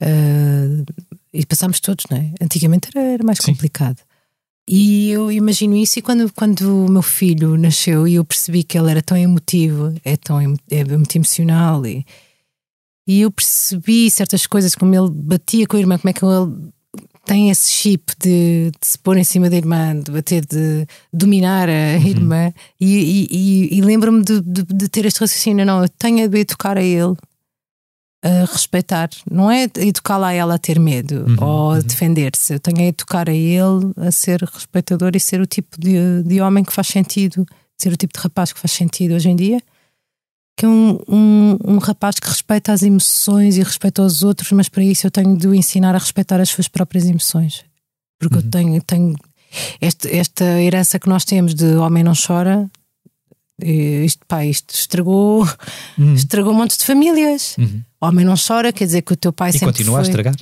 Eh, 0.00 0.84
e 1.32 1.44
passámos 1.46 1.80
todos, 1.80 2.04
não 2.10 2.18
é? 2.18 2.30
Antigamente 2.40 2.88
era, 2.94 3.04
era 3.14 3.24
mais 3.24 3.38
Sim. 3.40 3.52
complicado. 3.52 3.98
E 4.68 5.10
eu 5.10 5.30
imagino 5.30 5.76
isso, 5.76 5.98
e 5.98 6.02
quando, 6.02 6.32
quando 6.32 6.86
o 6.86 6.90
meu 6.90 7.02
filho 7.02 7.56
nasceu 7.56 8.06
e 8.08 8.16
eu 8.16 8.24
percebi 8.24 8.64
que 8.64 8.76
ele 8.76 8.90
era 8.90 9.00
tão 9.00 9.16
emotivo, 9.16 9.94
é, 10.04 10.16
tão, 10.16 10.40
é 10.70 10.84
muito 10.84 11.14
emocional, 11.16 11.86
e, 11.86 12.04
e 13.06 13.20
eu 13.20 13.30
percebi 13.30 14.10
certas 14.10 14.44
coisas, 14.44 14.74
como 14.74 14.92
ele 14.92 15.08
batia 15.08 15.66
com 15.68 15.76
a 15.76 15.80
irmã, 15.80 15.96
como 15.96 16.10
é 16.10 16.12
que 16.12 16.24
ele 16.24 16.72
tem 17.24 17.50
esse 17.50 17.70
chip 17.72 18.12
de, 18.18 18.72
de 18.80 18.86
se 18.86 18.98
pôr 18.98 19.16
em 19.16 19.22
cima 19.24 19.48
da 19.48 19.56
irmã, 19.56 19.98
de 20.00 20.10
bater, 20.10 20.44
de 20.44 20.84
dominar 21.12 21.68
a 21.68 21.96
irmã, 21.98 22.52
e, 22.80 22.86
e, 22.96 23.28
e- 23.30 23.78
e 23.78 23.80
lembro-me 23.82 24.24
de, 24.24 24.40
de, 24.40 24.62
de 24.64 24.88
ter 24.88 25.04
este 25.06 25.20
raciocínio: 25.20 25.64
não, 25.64 25.82
eu 25.82 25.88
tenho 25.88 26.28
de 26.28 26.38
educar 26.38 26.76
a 26.76 26.82
ele 26.82 27.14
a 28.22 28.44
respeitar, 28.50 29.08
não 29.30 29.50
é 29.50 29.68
educá-la 29.76 30.28
a 30.28 30.32
ela 30.32 30.54
a 30.54 30.58
ter 30.58 30.78
medo 30.80 31.24
Uhum, 31.28 31.36
ou 31.40 31.70
a 31.72 31.74
uhum. 31.76 31.82
defender-se, 31.82 32.54
eu 32.54 32.60
tenho 32.60 32.78
a 32.80 32.88
educar 32.88 33.28
a 33.28 33.34
ele 33.34 33.92
a 33.96 34.10
ser 34.10 34.42
respeitador 34.42 35.12
e 35.14 35.20
ser 35.20 35.40
o 35.40 35.46
tipo 35.46 35.78
de, 35.78 36.22
de 36.24 36.40
homem 36.40 36.64
que 36.64 36.72
faz 36.72 36.88
sentido, 36.88 37.46
ser 37.78 37.92
o 37.92 37.96
tipo 37.96 38.14
de 38.16 38.20
rapaz 38.22 38.52
que 38.52 38.58
faz 38.58 38.72
sentido 38.72 39.14
hoje 39.14 39.28
em 39.28 39.36
dia 39.36 39.60
que 40.58 40.64
é 40.64 40.68
um, 40.68 40.98
um, 41.06 41.58
um 41.66 41.76
rapaz 41.78 42.18
que 42.18 42.26
respeita 42.26 42.72
as 42.72 42.82
emoções 42.82 43.58
e 43.58 43.62
respeita 43.62 44.00
os 44.02 44.22
outros, 44.22 44.50
mas 44.52 44.70
para 44.70 44.82
isso 44.82 45.06
eu 45.06 45.10
tenho 45.10 45.36
de 45.36 45.46
o 45.46 45.54
ensinar 45.54 45.94
a 45.94 45.98
respeitar 45.98 46.40
as 46.40 46.48
suas 46.48 46.66
próprias 46.66 47.04
emoções. 47.04 47.62
Porque 48.18 48.36
Uhum. 48.36 48.40
eu 48.42 48.50
tenho, 48.50 48.82
tenho 48.82 49.16
este- 49.82 50.08
esta 50.16 50.44
herança 50.62 50.98
que 50.98 51.10
nós 51.10 51.26
temos 51.26 51.54
de 51.54 51.74
homem 51.76 52.02
não 52.02 52.14
chora. 52.14 52.70
E 53.62 54.04
Isto, 54.04 54.24
pá, 54.26 54.44
isto 54.44 54.74
estragou, 54.74 55.48
Hum. 55.98 56.14
estragou 56.14 56.52
um 56.52 56.56
monte 56.56 56.76
de 56.78 56.84
famílias. 56.84 57.56
Uhum. 57.58 57.82
Homem 58.00 58.24
não 58.24 58.34
chora, 58.36 58.72
quer 58.72 58.84
dizer 58.86 59.02
que 59.02 59.12
o 59.12 59.16
teu 59.16 59.32
pai 59.32 59.50
E 59.50 59.52
sempre 59.54 59.66
continua 59.68 59.98
a 60.00 60.02
foi- 60.02 60.08
estragar. 60.10 60.34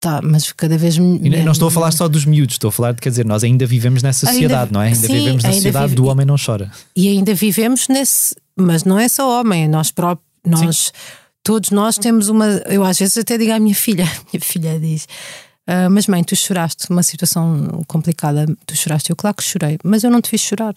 Tá, 0.00 0.20
mas 0.22 0.52
cada 0.52 0.76
vez 0.76 0.96
E 0.96 1.00
não 1.00 1.52
estou 1.52 1.68
a 1.68 1.70
falar 1.70 1.90
só 1.90 2.06
dos 2.08 2.26
miúdos, 2.26 2.56
estou 2.56 2.68
a 2.68 2.72
falar 2.72 2.92
de, 2.92 3.00
quer 3.00 3.08
dizer, 3.08 3.24
nós 3.24 3.42
ainda 3.42 3.64
vivemos 3.64 4.02
nessa 4.02 4.26
Ainda- 4.26 4.32
sociedade, 4.34 4.70
não 4.72 4.82
é? 4.82 4.88
Ainda 4.88 5.06
sim, 5.06 5.12
vivemos 5.14 5.42
na 5.42 5.48
ainda 5.48 5.56
sociedade 5.60 5.84
vive- 5.86 5.96
do 5.96 6.04
homem 6.06 6.26
não 6.26 6.36
chora. 6.36 6.70
E 6.94 7.08
ainda 7.08 7.32
vivemos 7.34 7.88
nesse. 7.88 8.36
Mas 8.54 8.84
não 8.84 8.98
é 8.98 9.08
só 9.08 9.40
homem, 9.40 9.64
é 9.64 9.68
nós 9.68 9.90
próprios. 9.90 10.28
Nós, 10.46 10.92
todos 11.42 11.70
nós 11.70 11.96
temos 11.96 12.28
uma. 12.28 12.46
Eu 12.68 12.84
às 12.84 12.98
vezes 12.98 13.16
até 13.16 13.38
digo 13.38 13.52
à 13.52 13.58
minha 13.58 13.74
filha: 13.74 14.04
minha 14.30 14.40
filha 14.42 14.78
diz. 14.78 15.08
"Ah, 15.66 15.88
mas 15.88 16.06
mãe, 16.06 16.22
tu 16.22 16.36
choraste, 16.36 16.84
uma 16.90 17.02
situação 17.02 17.82
complicada, 17.88 18.44
tu 18.66 18.76
choraste. 18.76 19.08
Eu, 19.08 19.16
claro 19.16 19.34
que 19.34 19.42
chorei, 19.42 19.78
mas 19.82 20.04
eu 20.04 20.10
não 20.10 20.20
te 20.20 20.28
fiz 20.28 20.42
chorar. 20.42 20.74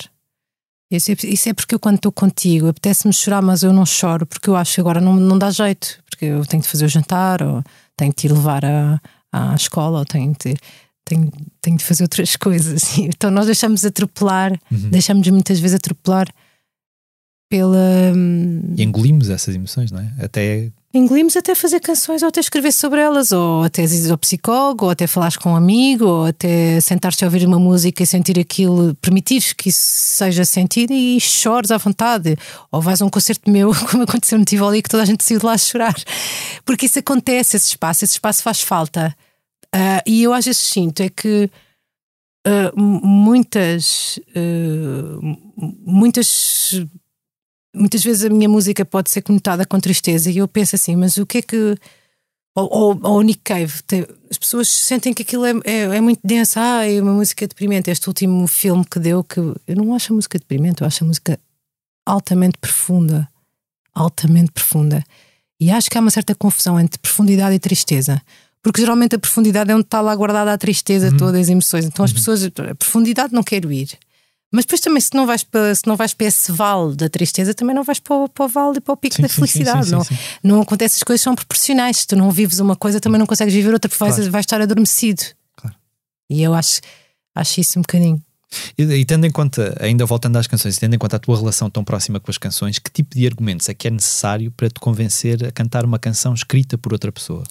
Isso 0.90 1.50
é, 1.50 1.54
porque 1.54 1.76
eu, 1.76 1.80
quando 1.80 1.98
estou 1.98 2.12
contigo, 2.12 2.68
apetece-me 2.70 3.14
chorar, 3.14 3.42
mas 3.42 3.62
eu 3.62 3.74
não 3.74 3.86
choro, 3.86 4.26
porque 4.26 4.50
eu 4.50 4.56
acho 4.56 4.76
que 4.76 4.80
agora 4.82 5.02
não, 5.02 5.16
não 5.18 5.38
dá 5.38 5.52
jeito, 5.52 6.00
porque 6.10 6.26
eu 6.26 6.46
tenho 6.46 6.62
de 6.64 6.70
fazer 6.70 6.86
o 6.86 6.90
jantar, 6.90 7.42
ou 7.44 7.62
tenho 7.98 8.12
de 8.12 8.16
te 8.16 8.28
ir 8.28 8.32
levar 8.32 8.64
à, 8.64 9.02
à 9.32 9.54
escola, 9.56 10.00
ou 10.00 10.06
tenho 10.06 10.32
de, 10.32 10.56
tenho, 11.04 11.30
tenho 11.62 11.78
de 11.78 11.84
fazer 11.84 12.04
outras 12.04 12.36
coisas. 12.38 12.98
Então 12.98 13.30
nós 13.30 13.46
deixamos 13.48 13.84
atropelar, 13.84 14.52
Uhum. 14.72 14.90
deixamos 14.90 15.28
muitas 15.28 15.60
vezes 15.60 15.76
atropelar 15.76 16.28
pela. 17.50 18.14
hum, 18.16 18.74
E 18.78 18.84
engolimos 18.84 19.30
essas 19.30 19.56
emoções, 19.56 19.92
não 19.92 20.00
é? 20.00 20.14
Até 20.20 20.72
Engolimos 20.94 21.36
até 21.36 21.54
fazer 21.54 21.82
canções 21.82 22.24
ou 22.24 22.30
até 22.30 22.40
escrever 22.40 22.72
sobre 22.72 23.02
elas, 23.02 23.32
ou 23.34 23.62
até 23.64 23.84
ir 23.84 24.10
ao 24.10 24.18
psicólogo, 24.18 24.86
ou 24.86 24.92
até 24.92 25.06
falares 25.06 25.36
com 25.36 25.52
um 25.52 25.56
amigo, 25.56 26.06
ou 26.06 26.26
até 26.26 26.80
sentar-te 26.80 27.24
a 27.24 27.28
ouvir 27.28 27.46
uma 27.46 27.60
música 27.60 28.02
e 28.02 28.06
sentir 28.08 28.40
aquilo, 28.40 28.96
permitires 28.96 29.52
que 29.52 29.68
isso 29.70 29.82
seja 29.82 30.46
sentido 30.46 30.94
e 30.94 31.20
chores 31.20 31.72
à 31.72 31.78
vontade. 31.78 32.38
Ou 32.72 32.82
vais 32.82 33.02
a 33.02 33.06
um 33.06 33.10
concerto 33.10 33.52
meu, 33.52 33.72
como 33.92 34.04
aconteceu 34.04 34.40
no 34.40 34.46
Tivoli, 34.46 34.82
que 34.82 34.90
toda 34.90 35.04
a 35.04 35.06
gente 35.06 35.24
saiu 35.26 35.40
de 35.40 35.46
lá 35.46 35.54
a 35.54 35.58
chorar. 35.58 35.94
Porque 36.66 36.86
isso 36.86 36.98
acontece, 37.00 37.58
esse 37.58 37.68
espaço, 37.68 38.06
esse 38.06 38.14
espaço 38.14 38.42
faz 38.42 38.62
falta. 38.62 39.14
Ah, 39.74 40.02
e 40.08 40.24
eu 40.24 40.32
às 40.34 40.46
vezes 40.46 40.62
sinto 40.62 41.02
é 41.04 41.10
que 41.10 41.52
m- 42.76 43.02
muitas, 43.04 44.18
m- 44.34 45.38
muitas 45.86 46.82
muitas 47.76 48.04
vezes 48.04 48.26
a 48.26 48.30
minha 48.30 48.50
música 48.50 48.86
pode 48.86 49.10
ser 49.10 49.22
conotada 49.22 49.66
com 49.66 49.80
tristeza 49.80 50.30
e 50.30 50.38
eu 50.38 50.48
penso 50.48 50.76
assim, 50.76 50.96
mas 50.96 51.18
o 51.18 51.26
que 51.26 51.40
é 51.40 51.42
que. 51.42 51.76
Ou, 52.56 52.70
ou, 52.72 53.00
ou 53.04 53.18
o 53.20 53.22
Nick 53.22 53.42
Cave, 53.44 53.72
as 54.32 54.38
pessoas 54.38 54.68
sentem 54.68 55.14
que 55.14 55.22
aquilo 55.22 55.46
é, 55.46 55.54
é, 55.64 55.82
é 55.98 56.02
muito 56.02 56.20
densa, 56.24 56.60
ah, 56.60 56.90
é 56.90 57.00
uma 57.00 57.14
música 57.14 57.48
deprimente. 57.48 57.92
Este 57.92 58.08
último 58.08 58.48
filme 58.48 58.84
que 58.84 59.00
deu, 59.00 59.24
que 59.24 59.40
eu 59.40 59.76
não 59.76 59.94
acho 59.94 60.12
a 60.12 60.16
música 60.16 60.40
deprimente, 60.40 60.82
eu 60.82 60.88
acho 60.88 61.04
a 61.04 61.08
música 61.08 61.40
altamente 62.04 62.58
profunda. 62.58 63.30
Altamente 63.94 64.52
profunda. 64.52 65.04
E 65.60 65.70
acho 65.70 65.90
que 65.90 65.98
há 66.00 66.02
uma 66.02 66.10
certa 66.10 66.34
confusão 66.34 66.80
entre 66.80 66.98
profundidade 66.98 67.56
e 67.56 67.60
tristeza. 67.60 68.20
Porque 68.62 68.82
geralmente 68.82 69.16
a 69.16 69.20
profundidade 69.20 69.72
é 69.72 69.76
onde 69.76 69.86
está 69.86 70.02
lá 70.02 70.16
guardada 70.16 70.52
a 70.52 70.58
tristeza, 70.58 71.16
todas 71.16 71.42
as 71.42 71.50
emoções. 71.50 71.86
Então 71.86 72.04
as 72.04 72.12
pessoas, 72.12 72.44
a 72.44 72.76
profundidade 72.76 73.34
não 73.34 73.44
quero 73.44 73.72
ir. 73.72 73.98
Mas 74.52 74.64
depois 74.64 74.80
também, 74.80 75.02
se 75.02 75.14
não 75.14 75.26
vais 75.26 75.44
para, 75.44 75.76
se 75.76 75.86
não 75.86 75.96
vais 75.98 76.14
para 76.14 76.28
esse 76.28 76.52
vale 76.52 76.96
da 76.96 77.10
tristeza, 77.10 77.54
também 77.54 77.76
não 77.76 77.84
vais 77.84 78.00
para 78.00 78.16
o, 78.16 78.30
para 78.30 78.46
o 78.46 78.48
vale 78.48 78.78
e 78.78 78.82
para 78.82 78.94
o 78.94 78.98
pico 78.98 79.16
Sim, 79.18 79.22
da 79.24 79.28
sim, 79.28 79.36
felicidade. 79.36 79.86
sim, 79.86 79.92
não, 79.92 80.04
sim. 80.04 80.18
não 80.42 80.62
acontece, 80.62 80.96
as 80.96 81.04
coisas 81.04 81.22
são 81.22 81.36
proporcionais. 81.36 81.98
Se 81.98 82.08
tu 82.08 82.16
não 82.16 82.32
vives 82.32 82.60
uma 82.60 82.76
coisa, 82.76 83.00
também 83.02 83.20
não 83.20 83.26
consegues 83.26 83.54
viver 83.54 83.74
outra, 83.74 83.90
porque 83.90 84.02
vais, 84.02 84.16
Claro. 84.16 84.32
vais 84.32 84.44
estar 84.46 84.62
adormecido. 84.62 85.22
Claro. 85.56 85.76
E 86.30 86.42
eu 86.42 86.54
acho, 86.54 86.80
acho 87.36 87.60
isso 87.60 87.78
um 87.78 87.82
bocadinho. 87.82 88.22
E, 88.78 88.84
e 88.84 89.04
tendo 89.04 89.26
em 89.26 89.32
conta, 89.32 89.76
ainda 89.82 90.06
voltando 90.06 90.38
às 90.38 90.48
canções, 90.48 90.78
e 90.78 90.80
tendo 90.80 90.94
em 90.96 90.98
conta 90.98 91.18
a 91.18 91.20
tua 91.20 91.38
relação 91.38 91.70
tão 91.70 91.84
próxima 91.84 92.18
com 92.18 92.32
as 92.32 92.38
canções, 92.38 92.80
que 92.80 92.90
tipo 92.90 93.16
de 93.18 93.28
argumentos 93.28 93.68
é 93.68 93.74
que 93.74 93.90
é 93.90 93.92
necessário 93.92 94.50
para 94.52 94.70
te 94.70 94.80
convencer 94.80 95.46
a 95.46 95.52
cantar 95.52 95.84
uma 95.84 96.00
canção 96.00 96.34
escrita 96.34 96.78
por 96.78 96.94
outra 96.94 97.12
pessoa? 97.12 97.44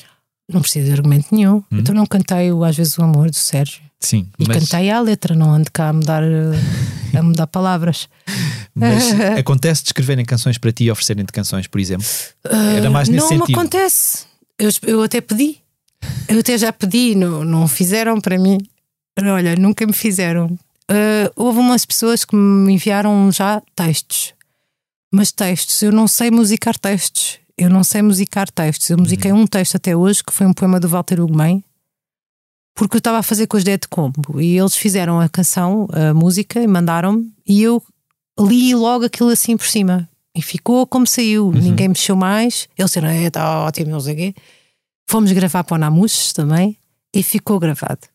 Não 0.50 0.62
precisa 0.62 0.86
de 0.86 0.92
argumento 0.92 1.26
nenhum. 1.34 1.56
Hum. 1.56 1.64
Então 1.72 1.94
não 1.94 2.06
cantei 2.06 2.50
o 2.52 2.64
Às 2.64 2.74
vezes 2.76 2.96
o 2.96 3.02
Amor 3.02 3.28
do 3.28 3.36
Sérgio. 3.36 3.82
Sim, 4.00 4.26
E 4.38 4.44
mas, 4.46 4.58
cantei 4.68 4.90
a 4.90 5.00
letra, 5.00 5.34
não 5.34 5.50
ando 5.52 5.70
cá 5.72 5.88
a 5.88 5.92
mudar, 5.92 6.22
a 7.18 7.22
mudar 7.22 7.46
palavras. 7.46 8.08
mas 8.74 9.04
acontece 9.38 9.82
de 9.82 9.88
escreverem 9.88 10.24
canções 10.24 10.58
para 10.58 10.70
ti 10.72 10.84
e 10.84 10.90
oferecerem-te 10.90 11.32
canções, 11.32 11.66
por 11.66 11.80
exemplo? 11.80 12.06
Era 12.76 12.90
mais 12.90 13.08
nesse 13.08 13.26
Ah, 13.26 13.30
não 13.30 13.36
me 13.38 13.40
sentido. 13.46 13.58
acontece. 13.58 14.24
Eu, 14.58 14.70
eu 14.82 15.02
até 15.02 15.20
pedi. 15.20 15.56
Eu 16.28 16.40
até 16.40 16.56
já 16.58 16.72
pedi, 16.72 17.14
não, 17.14 17.44
não 17.44 17.66
fizeram 17.66 18.20
para 18.20 18.38
mim. 18.38 18.58
Olha, 19.18 19.56
nunca 19.56 19.86
me 19.86 19.92
fizeram. 19.94 20.56
Ah, 20.88 21.32
houve 21.34 21.58
umas 21.58 21.84
pessoas 21.86 22.24
que 22.24 22.36
me 22.36 22.72
enviaram 22.74 23.32
já 23.32 23.62
textos. 23.74 24.34
Mas 25.12 25.32
textos, 25.32 25.80
eu 25.82 25.90
não 25.90 26.06
sei 26.06 26.30
musicar 26.30 26.76
textos. 26.78 27.38
Eu 27.56 27.70
não 27.70 27.82
sei 27.82 28.02
musicar 28.02 28.50
textos. 28.50 28.90
Eu 28.90 28.98
musiquei 28.98 29.32
um 29.32 29.46
texto 29.46 29.76
até 29.76 29.96
hoje, 29.96 30.22
que 30.22 30.32
foi 30.32 30.46
um 30.46 30.52
poema 30.52 30.78
do 30.78 30.88
Walter 30.88 31.20
Ugumem, 31.20 31.64
porque 32.76 32.96
eu 32.96 32.98
estava 32.98 33.18
a 33.18 33.22
fazer 33.22 33.46
com 33.46 33.56
os 33.56 33.64
Dead 33.64 33.80
Combo 33.88 34.38
e 34.38 34.56
eles 34.56 34.76
fizeram 34.76 35.18
a 35.18 35.28
canção, 35.30 35.88
a 35.90 36.12
música, 36.12 36.60
e 36.60 36.66
mandaram-me, 36.66 37.32
e 37.48 37.62
eu 37.62 37.82
li 38.38 38.74
logo 38.74 39.06
aquilo 39.06 39.30
assim 39.30 39.56
por 39.56 39.66
cima. 39.66 40.08
E 40.34 40.42
ficou 40.42 40.86
como 40.86 41.06
saiu, 41.06 41.50
ninguém 41.50 41.88
mexeu 41.88 42.14
mais. 42.14 42.68
Eles 42.76 42.90
disseram, 42.90 43.08
é, 43.08 43.24
está 43.24 43.60
ótimo, 43.60 43.90
não 43.90 44.00
sei 44.00 44.12
o 44.12 44.16
quê. 44.18 44.34
Fomos 45.08 45.32
gravar 45.32 45.64
para 45.64 45.76
o 45.76 45.78
Namus 45.78 46.34
também 46.34 46.76
e 47.14 47.22
ficou 47.22 47.58
gravado. 47.58 48.06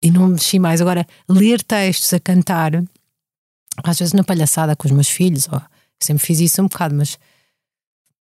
E 0.00 0.08
não 0.12 0.28
mexi 0.28 0.60
mais. 0.60 0.80
Agora, 0.80 1.04
ler 1.28 1.60
textos 1.60 2.12
a 2.14 2.20
cantar, 2.20 2.72
às 3.82 3.98
vezes 3.98 4.14
na 4.14 4.22
palhaçada 4.22 4.76
com 4.76 4.86
os 4.86 4.92
meus 4.92 5.08
filhos, 5.08 5.48
ó, 5.50 5.60
sempre 6.00 6.24
fiz 6.24 6.38
isso 6.38 6.62
um 6.62 6.68
bocado, 6.68 6.94
mas 6.94 7.18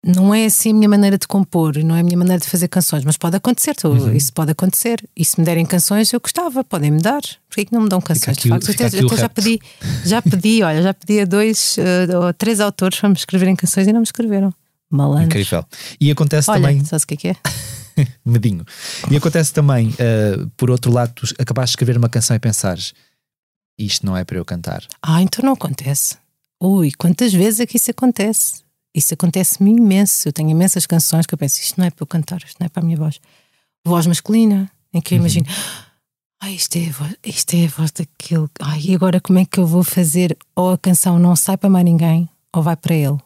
não 0.07 0.33
é 0.33 0.45
assim 0.45 0.71
a 0.71 0.73
minha 0.73 0.87
maneira 0.89 1.17
de 1.17 1.27
compor, 1.27 1.77
não 1.83 1.95
é 1.95 1.99
a 1.99 2.03
minha 2.03 2.17
maneira 2.17 2.39
de 2.41 2.47
fazer 2.49 2.67
canções, 2.67 3.03
mas 3.03 3.17
pode 3.17 3.35
acontecer, 3.35 3.75
Uhum. 3.83 4.13
isso 4.13 4.31
pode 4.31 4.51
acontecer. 4.51 5.03
E 5.15 5.25
se 5.25 5.39
me 5.39 5.45
derem 5.45 5.65
canções, 5.65 6.13
eu 6.13 6.19
gostava, 6.19 6.63
podem-me 6.63 7.01
dar. 7.01 7.21
Porquê 7.49 7.65
que 7.65 7.73
não 7.73 7.81
me 7.81 7.89
dão 7.89 7.99
canções? 7.99 8.37
aqui 8.37 8.43
de 8.43 8.49
facto, 8.49 8.71
até, 8.71 8.85
até 8.85 9.17
já 9.17 9.29
pedi, 9.29 9.59
já 10.05 10.21
pedi, 10.21 10.63
olha, 10.63 10.81
já 10.81 10.93
pedi 10.93 11.19
a 11.19 11.25
dois 11.25 11.77
eh, 11.77 12.17
ou 12.17 12.33
três 12.33 12.59
autores 12.59 12.99
para 12.99 13.09
me 13.09 13.15
escreverem 13.15 13.55
canções 13.55 13.87
e 13.87 13.91
não 13.93 13.99
me 13.99 14.05
escreveram. 14.05 14.53
Malandros. 14.89 15.25
Incrível. 15.25 15.65
E 15.99 16.09
acontece 16.09 16.49
Olha, 16.49 16.61
também, 16.61 16.85
sabes 16.85 17.03
o 17.03 17.07
que 17.07 17.13
é 17.13 17.17
que 17.17 17.27
é? 17.27 17.35
medinho. 18.25 18.63
E 19.11 19.17
acontece 19.17 19.53
também, 19.53 19.89
uh, 19.89 20.49
por 20.55 20.71
outro 20.71 20.91
lado, 20.91 21.11
tu 21.13 21.25
acabaste 21.37 21.71
de 21.71 21.75
escrever 21.75 21.97
uma 21.97 22.07
canção 22.07 22.35
e 22.35 22.39
pensares 22.39 22.93
isto 23.77 24.05
não 24.05 24.15
é 24.15 24.23
para 24.23 24.37
eu 24.37 24.45
cantar. 24.45 24.83
Ah, 25.01 25.21
então 25.21 25.43
não 25.45 25.53
acontece. 25.53 26.15
Ui, 26.61 26.91
quantas 26.97 27.33
vezes 27.33 27.59
é 27.59 27.65
que 27.65 27.77
isso 27.77 27.91
acontece? 27.91 28.63
Isso 28.97 29.13
acontece-me 29.13 29.69
imenso. 29.69 30.27
Eu 30.27 30.33
tenho 30.33 30.49
imensas 30.49 30.87
canções 30.87 31.27
que 31.27 31.33
eu 31.35 31.37
penso, 31.37 31.61
isto 31.61 31.77
não 31.77 31.85
é 31.85 31.91
para 31.91 32.01
eu 32.01 32.07
cantar, 32.07 32.41
isto 32.43 32.57
não 32.59 32.65
é 32.65 32.69
para 32.69 32.81
a 32.81 32.85
minha 32.85 32.97
voz. 32.97 33.21
Voz 33.85 34.07
masculina, 34.07 34.71
em 34.91 34.99
que 34.99 35.13
eu 35.13 35.19
imagino, 35.19 35.45
ai, 36.41 36.55
isto 36.55 36.77
é, 36.77 36.87
a 36.87 36.91
voz, 36.91 37.15
isto 37.23 37.53
é 37.53 37.65
a 37.65 37.67
voz 37.67 37.91
daquele. 37.91 38.47
Ai, 38.59 38.81
e 38.85 38.95
agora 38.95 39.21
como 39.21 39.37
é 39.37 39.45
que 39.45 39.59
eu 39.59 39.67
vou 39.67 39.83
fazer? 39.83 40.35
Ou 40.55 40.71
a 40.71 40.77
canção 40.79 41.19
não 41.19 41.35
sai 41.35 41.57
para 41.57 41.69
mais 41.69 41.85
ninguém, 41.85 42.27
ou 42.51 42.63
vai 42.63 42.75
para 42.75 42.95
ele. 42.95 43.17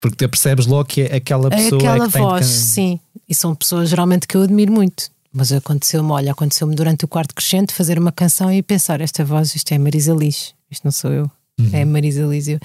Porque 0.00 0.16
tu 0.16 0.28
percebes 0.28 0.66
logo 0.66 0.84
que 0.86 1.02
é 1.02 1.14
aquela 1.14 1.46
É 1.46 1.56
pessoa 1.56 1.80
aquela 1.80 2.06
que 2.06 2.12
tem 2.12 2.22
de 2.22 2.28
voz, 2.28 2.46
sim. 2.46 3.00
E 3.28 3.34
são 3.36 3.54
pessoas 3.54 3.88
geralmente 3.88 4.26
que 4.26 4.36
eu 4.36 4.42
admiro 4.42 4.72
muito. 4.72 5.10
Mas 5.32 5.52
aconteceu-me, 5.52 6.10
olha, 6.10 6.32
aconteceu-me 6.32 6.74
durante 6.74 7.04
o 7.04 7.08
quarto 7.08 7.36
crescente 7.36 7.72
fazer 7.72 8.00
uma 8.00 8.10
canção 8.10 8.52
e 8.52 8.60
pensar: 8.64 9.00
esta 9.00 9.24
voz, 9.24 9.54
isto 9.54 9.72
é 9.72 9.78
Marisa 9.78 10.12
Liz, 10.12 10.54
isto 10.68 10.82
não 10.84 10.90
sou 10.90 11.12
eu, 11.12 11.30
é 11.72 11.84
Marisa 11.84 12.24
Liz. 12.26 12.48
Eu 12.48 12.58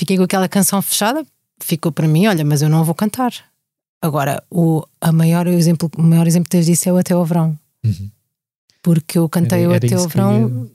fiquei 0.00 0.16
com 0.16 0.22
aquela 0.24 0.48
canção 0.48 0.80
fechada, 0.80 1.24
ficou 1.62 1.92
para 1.92 2.08
mim, 2.08 2.26
olha, 2.26 2.42
mas 2.44 2.62
eu 2.62 2.68
não 2.70 2.82
vou 2.84 2.94
cantar. 2.94 3.32
Agora, 4.02 4.42
o, 4.50 4.82
a 4.98 5.12
maior 5.12 5.46
exemplo, 5.46 5.90
o 5.96 6.02
maior 6.02 6.26
exemplo 6.26 6.44
que 6.46 6.50
tens 6.56 6.64
disso 6.66 6.88
é 6.88 6.92
o 6.92 6.96
Até 6.96 7.12
ao 7.12 7.24
Verão. 7.24 7.58
Uhum. 7.84 8.10
Porque 8.82 9.18
eu 9.18 9.28
cantei 9.28 9.60
Era- 9.60 9.68
o 9.68 9.74
era 9.74 9.86
Até 9.86 9.94
ao 9.94 10.00
que 10.00 10.06
eu 10.06 10.08
Verão 10.08 10.70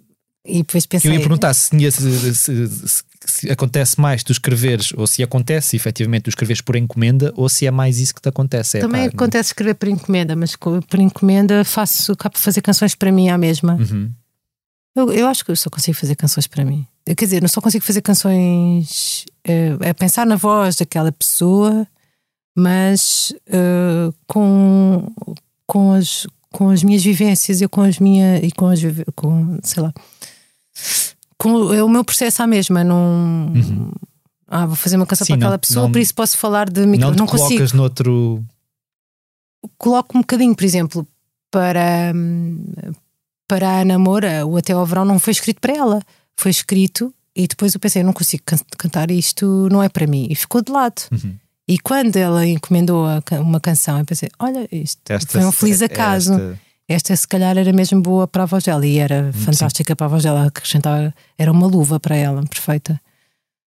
e 0.45 0.57
depois 0.59 0.85
Que 0.85 0.95
eu 0.97 1.01
pensei. 1.01 1.11
ia 1.13 1.19
perguntar 1.19 1.53
se, 1.55 1.69
se- 1.91 2.35
se- 2.35 3.03
se- 3.25 3.49
acontece 3.51 3.99
mais 3.99 4.21
tu 4.23 4.31
escreveres, 4.31 4.93
ou 4.95 5.07
se 5.07 5.23
acontece 5.23 5.75
efetivamente 5.75 6.25
tu 6.25 6.29
escreveres 6.29 6.61
por 6.61 6.75
encomenda, 6.75 7.33
ou 7.35 7.49
se 7.49 7.65
é 7.65 7.71
mais 7.71 7.97
isso 7.99 8.13
que 8.13 8.21
te 8.21 8.29
acontece. 8.29 8.77
É, 8.77 8.81
Também 8.81 9.09
pá, 9.09 9.15
acontece 9.15 9.49
escrever 9.49 9.73
por 9.73 9.89
encomenda, 9.89 10.35
mas 10.35 10.55
por 10.55 10.99
encomenda 10.99 11.65
faço, 11.65 12.11
acabo 12.11 12.33
por 12.33 12.41
fazer 12.41 12.61
canções 12.61 12.93
para 12.93 13.11
mim 13.11 13.29
à 13.29 13.37
mesma. 13.39 13.73
Uhum. 13.73 14.11
Eu, 14.95 15.11
eu 15.11 15.27
acho 15.27 15.43
que 15.43 15.51
eu 15.51 15.55
só 15.55 15.69
consigo 15.69 15.97
fazer 15.97 16.15
canções 16.15 16.47
para 16.47 16.63
mim. 16.63 16.87
Quer 17.05 17.25
dizer, 17.25 17.41
não 17.41 17.49
só 17.49 17.59
consigo 17.61 17.83
fazer 17.83 18.01
canções 18.01 19.25
eh, 19.43 19.73
a 19.89 19.93
pensar 19.93 20.25
na 20.25 20.35
voz 20.37 20.77
daquela 20.77 21.11
pessoa, 21.11 21.85
mas 22.57 23.33
eh, 23.47 24.09
com, 24.25 25.11
com, 25.67 25.91
as, 25.93 26.25
com 26.51 26.69
as 26.69 26.81
minhas 26.83 27.03
vivências 27.03 27.61
e 27.61 27.67
com 27.67 27.81
as 27.81 27.99
minhas 27.99 28.41
e 28.43 28.51
com 28.51 28.67
as 28.67 28.79
com, 29.15 29.59
sei 29.63 29.83
lá 29.83 29.93
com 31.37 31.73
é 31.73 31.83
o 31.83 31.89
meu 31.89 32.03
processo 32.03 32.41
à 32.41 32.47
mesma. 32.47 32.83
Não, 32.83 33.51
ah, 34.47 34.65
vou 34.65 34.75
fazer 34.75 34.95
uma 34.95 35.05
canção 35.05 35.25
Sim, 35.25 35.33
para 35.33 35.39
não- 35.41 35.47
aquela 35.47 35.59
pessoa, 35.59 35.83
não- 35.85 35.91
por 35.91 35.99
isso 35.99 36.15
posso 36.15 36.37
falar 36.37 36.69
de 36.69 36.85
micro. 36.85 37.05
Não 37.07 37.13
te 37.13 37.19
Não, 37.19 37.27
consigo 37.27 37.49
colocas 37.49 37.73
noutro. 37.73 38.43
coloco 39.77 40.17
um 40.17 40.21
bocadinho, 40.21 40.55
por 40.55 40.63
exemplo, 40.63 41.07
para, 41.51 42.13
hum, 42.15 42.63
para 43.47 43.79
a 43.81 43.85
namora, 43.85 44.45
o 44.45 44.57
Até 44.57 44.73
ao 44.73 44.85
Verão 44.85 45.05
não 45.05 45.19
foi 45.19 45.31
escrito 45.31 45.59
para 45.61 45.73
ela, 45.75 46.01
foi 46.37 46.51
escrito 46.51 47.13
e 47.35 47.47
depois 47.47 47.73
eu 47.73 47.79
pensei, 47.79 48.01
eu 48.01 48.05
não 48.05 48.13
consigo 48.13 48.43
can- 48.45 48.57
cantar 48.77 49.11
isto, 49.11 49.67
não 49.71 49.83
é 49.83 49.89
para 49.89 50.07
mim, 50.07 50.27
e 50.29 50.35
ficou 50.35 50.61
de 50.61 50.71
lado. 50.71 51.01
Uhum. 51.11 51.35
E 51.67 51.79
quando 51.79 52.15
ela 52.15 52.45
encomendou 52.45 53.05
uma 53.41 53.59
canção, 53.59 53.97
eu 53.99 54.05
pensei, 54.05 54.29
olha, 54.39 54.67
isto 54.71 54.99
Esta, 55.09 55.31
foi 55.31 55.45
um 55.45 55.51
feliz 55.51 55.81
acaso. 55.81 56.33
esta- 56.33 56.59
Esta 56.87 57.15
se 57.15 57.27
calhar 57.27 57.57
era 57.57 57.73
mesmo 57.73 57.99
boa 57.99 58.27
para 58.27 58.43
a 58.43 58.45
voz 58.45 58.63
dela 58.63 58.85
e 58.85 58.99
era 58.99 59.33
fantástica 59.33 59.95
para 59.95 60.05
a 60.05 60.09
voz 60.09 60.21
dela, 60.23 60.45
acrescentava, 60.45 61.11
era 61.37 61.51
uma 61.51 61.65
luva 61.65 61.99
para 61.99 62.15
ela, 62.15 62.43
perfeita. 62.45 63.01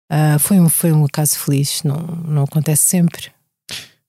Ah, 0.10 0.38
foi, 0.40 0.60
um, 0.60 0.68
foi 0.70 0.92
um 0.92 1.06
acaso 1.06 1.40
feliz, 1.40 1.84
não, 1.84 1.98
não 2.28 2.44
acontece 2.44 2.84
sempre. 2.86 3.32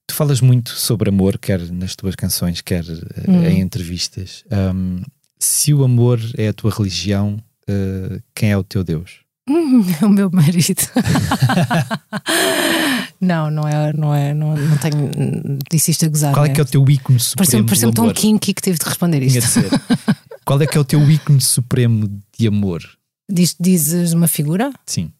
Tu 0.05 0.13
falas 0.13 0.41
muito 0.41 0.71
sobre 0.71 1.09
amor, 1.09 1.37
quer 1.37 1.59
nas 1.71 1.95
tuas 1.95 2.15
canções, 2.15 2.59
quer 2.61 2.83
eh, 2.83 3.29
Hum. 3.31 3.43
em 3.45 3.61
entrevistas. 3.61 4.43
Um, 4.51 5.01
se 5.39 5.73
o 5.73 5.83
amor 5.83 6.19
é 6.37 6.49
a 6.49 6.53
tua 6.53 6.71
religião, 6.71 7.37
eh, 7.67 8.21
quem 8.35 8.51
é 8.51 8.57
o 8.57 8.63
teu 8.63 8.83
Deus? 8.83 9.21
Hum, 9.49 9.83
é 10.01 10.05
o 10.05 10.09
meu 10.09 10.29
marido. 10.31 10.81
não, 13.19 13.49
não 13.49 13.67
é, 13.67 13.93
não 13.93 14.13
é, 14.13 14.33
não, 14.33 14.55
não 14.55 14.77
tenho. 14.77 15.09
Disse 15.71 15.91
isto 15.91 16.05
a 16.05 16.09
gozar. 16.09 16.33
Qual 16.33 16.45
é 16.45 16.49
né? 16.49 16.55
que 16.55 16.61
é 16.61 16.63
o 16.63 16.67
teu 16.67 16.87
ícone 16.89 17.19
supremo 17.19 17.65
Pareceu-me 17.65 17.93
tão 17.93 18.13
kinky 18.13 18.53
que 18.53 18.61
tive 18.61 18.77
de 18.77 18.85
responder 18.85 19.19
Tinha 19.19 19.39
isto. 19.39 19.61
de 19.61 19.67
ser. 19.67 19.81
Qual 20.45 20.61
é 20.61 20.67
que 20.67 20.77
é 20.77 20.81
o 20.81 20.85
teu 20.85 21.09
ícone 21.09 21.41
supremo 21.41 22.09
de 22.37 22.47
amor? 22.47 22.83
Diz, 23.31 23.55
dizes 23.59 24.13
uma 24.13 24.27
figura? 24.27 24.71
Sim. 24.85 25.11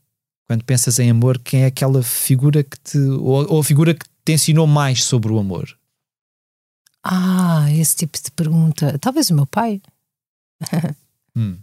Quando 0.48 0.64
pensas 0.64 0.98
em 0.98 1.12
amor, 1.12 1.40
quem 1.40 1.62
é 1.62 1.66
aquela 1.68 2.02
figura 2.02 2.64
que 2.64 2.80
te. 2.80 2.98
ou, 2.98 3.54
ou 3.54 3.60
a 3.60 3.64
figura 3.64 3.94
que 3.94 4.06
te 4.26 4.34
ensinou 4.34 4.66
mais 4.66 5.04
sobre 5.04 5.32
o 5.32 5.40
amor? 5.40 5.78
Ah, 7.04 7.68
esse 7.72 7.96
tipo 7.96 8.18
de 8.22 8.32
pergunta. 8.32 8.98
Talvez 9.00 9.30
o 9.30 9.36
meu 9.36 9.46
pai. 9.46 9.82
Hum. 11.36 11.58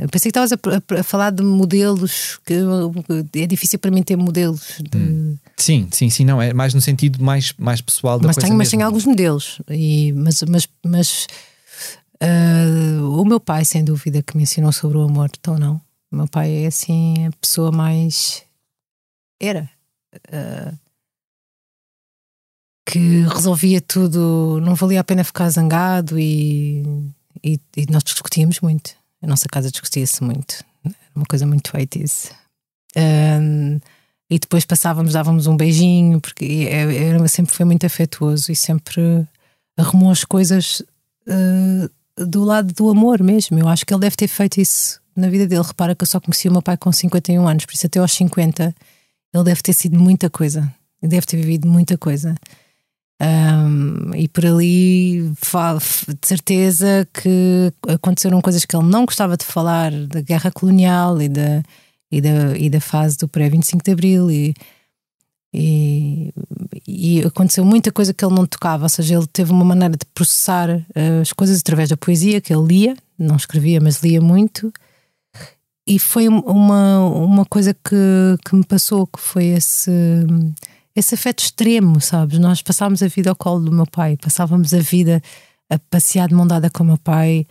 Eu 0.00 0.08
pensei 0.08 0.30
que 0.30 0.38
estavas 0.38 0.52
a, 0.52 1.00
a- 1.00 1.02
falar 1.02 1.30
de 1.30 1.42
modelos, 1.42 2.38
que 2.44 2.54
é 3.34 3.46
difícil 3.46 3.78
para 3.78 3.90
mim 3.90 4.02
ter 4.02 4.16
modelos. 4.16 4.78
de- 4.80 4.96
Hum. 4.98 5.38
Sim, 5.56 5.88
sim, 5.92 6.08
sim, 6.10 6.24
não. 6.24 6.40
É 6.40 6.52
mais 6.52 6.72
no 6.74 6.80
sentido 6.80 7.22
mais, 7.22 7.52
mais 7.58 7.80
pessoal 7.80 8.18
da 8.20 8.26
mas 8.28 8.36
coisa 8.36 8.46
tenho, 8.46 8.58
mas 8.58 8.70
tenho 8.70 8.84
alguns 8.84 9.04
modelos. 9.04 9.60
E, 9.68 10.12
mas 10.12 10.42
mas, 10.42 10.68
mas 10.86 11.26
ah, 12.20 13.02
o 13.18 13.24
meu 13.24 13.40
pai, 13.40 13.64
sem 13.64 13.82
dúvida, 13.84 14.22
que 14.22 14.36
me 14.36 14.44
ensinou 14.44 14.70
sobre 14.72 14.98
o 14.98 15.02
amor, 15.02 15.30
então 15.38 15.58
não. 15.58 15.80
O 16.10 16.16
meu 16.16 16.28
pai 16.28 16.64
é 16.64 16.66
assim 16.66 17.26
a 17.26 17.30
pessoa 17.40 17.72
mais. 17.72 18.44
Era. 19.40 19.68
ah, 20.32 20.74
que 22.86 23.22
resolvia 23.22 23.80
tudo, 23.80 24.60
não 24.62 24.74
valia 24.74 25.00
a 25.00 25.04
pena 25.04 25.24
ficar 25.24 25.48
zangado 25.48 26.18
e, 26.18 26.82
e, 27.44 27.60
e 27.76 27.86
nós 27.90 28.02
discutíamos 28.02 28.60
muito. 28.60 28.92
A 29.22 29.26
nossa 29.26 29.46
casa 29.48 29.70
discutia-se 29.70 30.22
muito. 30.22 30.64
Era 30.84 30.94
uma 31.14 31.26
coisa 31.26 31.46
muito 31.46 31.72
80s. 31.72 32.30
Um, 32.96 33.80
e 34.30 34.38
depois 34.38 34.64
passávamos, 34.64 35.12
dávamos 35.12 35.46
um 35.46 35.56
beijinho, 35.56 36.20
porque 36.20 36.66
é- 36.68 37.08
era, 37.08 37.28
sempre 37.28 37.54
foi 37.54 37.66
muito 37.66 37.84
afetuoso 37.84 38.50
e 38.50 38.56
sempre 38.56 39.26
arrumou 39.76 40.10
as 40.10 40.24
coisas 40.24 40.82
uh, 41.28 42.24
do 42.26 42.44
lado 42.44 42.72
do 42.72 42.88
amor 42.88 43.22
mesmo. 43.22 43.58
Eu 43.58 43.68
acho 43.68 43.84
que 43.84 43.92
ele 43.92 44.00
deve 44.00 44.16
ter 44.16 44.28
feito 44.28 44.60
isso 44.60 45.00
na 45.14 45.28
vida 45.28 45.46
dele. 45.46 45.62
Repara 45.62 45.94
que 45.94 46.02
eu 46.02 46.06
só 46.06 46.20
conheci 46.20 46.48
o 46.48 46.52
meu 46.52 46.62
pai 46.62 46.76
com 46.76 46.90
51 46.90 47.46
anos, 47.46 47.66
por 47.66 47.74
isso 47.74 47.86
até 47.86 47.98
aos 47.98 48.12
50 48.12 48.74
ele 49.34 49.44
deve 49.44 49.62
ter 49.62 49.72
sido 49.72 49.98
muita 49.98 50.28
coisa. 50.28 50.60
Ele 51.02 51.10
deve 51.10 51.26
ter 51.26 51.36
vivido 51.36 51.66
muita 51.66 51.96
coisa. 51.96 52.34
Um, 53.20 54.14
e 54.16 54.26
por 54.28 54.44
ali, 54.46 55.22
de 55.30 56.26
certeza 56.26 57.06
que 57.12 57.72
aconteceram 57.88 58.40
coisas 58.40 58.64
que 58.64 58.74
ele 58.76 58.86
não 58.88 59.04
gostava 59.04 59.36
de 59.36 59.44
falar 59.44 59.92
da 60.08 60.20
guerra 60.20 60.50
colonial 60.50 61.20
e 61.22 61.28
da, 61.28 61.62
e 62.10 62.20
da, 62.20 62.56
e 62.58 62.68
da 62.68 62.80
fase 62.80 63.16
do 63.18 63.28
pré-25 63.28 63.82
de 63.84 63.92
Abril. 63.92 64.30
E, 64.30 64.54
e, 65.54 66.32
e 66.86 67.20
aconteceu 67.22 67.64
muita 67.64 67.92
coisa 67.92 68.12
que 68.14 68.24
ele 68.24 68.34
não 68.34 68.46
tocava, 68.46 68.84
ou 68.84 68.88
seja, 68.88 69.14
ele 69.16 69.26
teve 69.26 69.52
uma 69.52 69.64
maneira 69.64 69.96
de 69.96 70.06
processar 70.06 70.68
eh, 70.94 71.20
as 71.20 71.32
coisas 71.32 71.60
através 71.60 71.90
da 71.90 71.96
poesia 71.96 72.40
que 72.40 72.52
ele 72.52 72.66
lia, 72.66 72.96
não 73.18 73.36
escrevia, 73.36 73.78
mas 73.80 74.02
lia 74.02 74.20
muito. 74.20 74.72
E 75.86 75.98
foi 75.98 76.28
um- 76.28 76.40
uma, 76.40 77.00
uma 77.06 77.44
coisa 77.44 77.74
que, 77.74 77.94
que 78.48 78.56
me 78.56 78.64
passou, 78.64 79.06
que 79.06 79.20
foi 79.20 79.46
esse, 79.46 79.90
esse 80.94 81.14
afeto 81.14 81.40
extremo, 81.40 82.00
sabes? 82.00 82.38
Nós 82.38 82.62
passávamos 82.62 83.02
a 83.02 83.08
vida 83.08 83.30
ao 83.30 83.36
colo 83.36 83.60
do 83.60 83.72
meu 83.72 83.86
pai, 83.86 84.16
passávamos 84.16 84.74
a 84.74 84.78
vida 84.78 85.22
a 85.70 85.78
passear 85.78 86.28
de 86.28 86.34
mão 86.34 86.46
dada 86.46 86.68
com 86.70 86.82
o 86.82 86.86
meu 86.86 86.98
pai, 86.98 87.46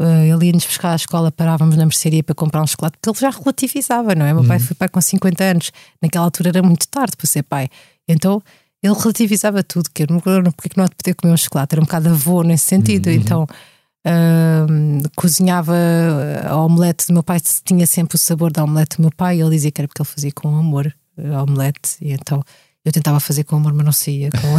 Uh, 0.00 0.24
ele 0.34 0.46
ia-nos 0.46 0.64
buscar 0.64 0.92
à 0.92 0.96
escola, 0.96 1.30
parávamos 1.30 1.76
na 1.76 1.84
mercearia 1.84 2.22
para 2.22 2.34
comprar 2.34 2.62
um 2.62 2.66
chocolate, 2.66 2.96
porque 2.96 3.10
ele 3.10 3.20
já 3.20 3.38
relativizava, 3.38 4.14
não 4.14 4.24
é? 4.24 4.32
Meu 4.32 4.46
pai 4.46 4.58
foi 4.58 4.74
pai 4.74 4.88
com 4.88 4.98
50 4.98 5.44
anos, 5.44 5.72
naquela 6.00 6.24
altura 6.24 6.48
era 6.48 6.62
muito 6.62 6.88
tarde 6.88 7.14
para 7.18 7.26
ser 7.26 7.42
pai. 7.42 7.68
Então 8.08 8.42
ele 8.82 8.94
relativizava 8.94 9.62
tudo, 9.62 9.90
que 9.90 10.04
eu 10.04 10.06
não, 10.06 10.18
porque 10.52 10.70
que 10.70 10.78
não 10.78 10.86
poder 10.88 11.14
comer 11.14 11.34
um 11.34 11.36
chocolate? 11.36 11.74
Era 11.74 11.82
um 11.82 11.84
bocado 11.84 12.08
avô 12.08 12.42
nesse 12.42 12.64
sentido. 12.64 13.10
Então 13.10 13.46
uh, 14.06 15.10
cozinhava 15.14 15.76
a 16.48 16.56
omelete 16.56 17.06
do 17.08 17.12
meu 17.12 17.22
pai, 17.22 17.38
tinha 17.62 17.86
sempre 17.86 18.16
o 18.16 18.18
sabor 18.18 18.50
da 18.50 18.64
omelete 18.64 18.96
do 18.96 19.02
meu 19.02 19.10
pai, 19.14 19.36
e 19.36 19.40
ele 19.42 19.50
dizia 19.50 19.70
que 19.70 19.82
era 19.82 19.88
porque 19.88 20.00
ele 20.00 20.08
fazia 20.08 20.32
com 20.32 20.48
amor 20.56 20.94
a 21.18 21.42
omelete, 21.42 21.98
e 22.00 22.12
então 22.12 22.42
eu 22.84 22.92
tentava 22.92 23.20
fazer 23.20 23.44
com 23.44 23.56
amor, 23.56 23.74
mas 23.74 23.84
não 23.84 23.92
saía 23.92 24.30
com 24.30 24.58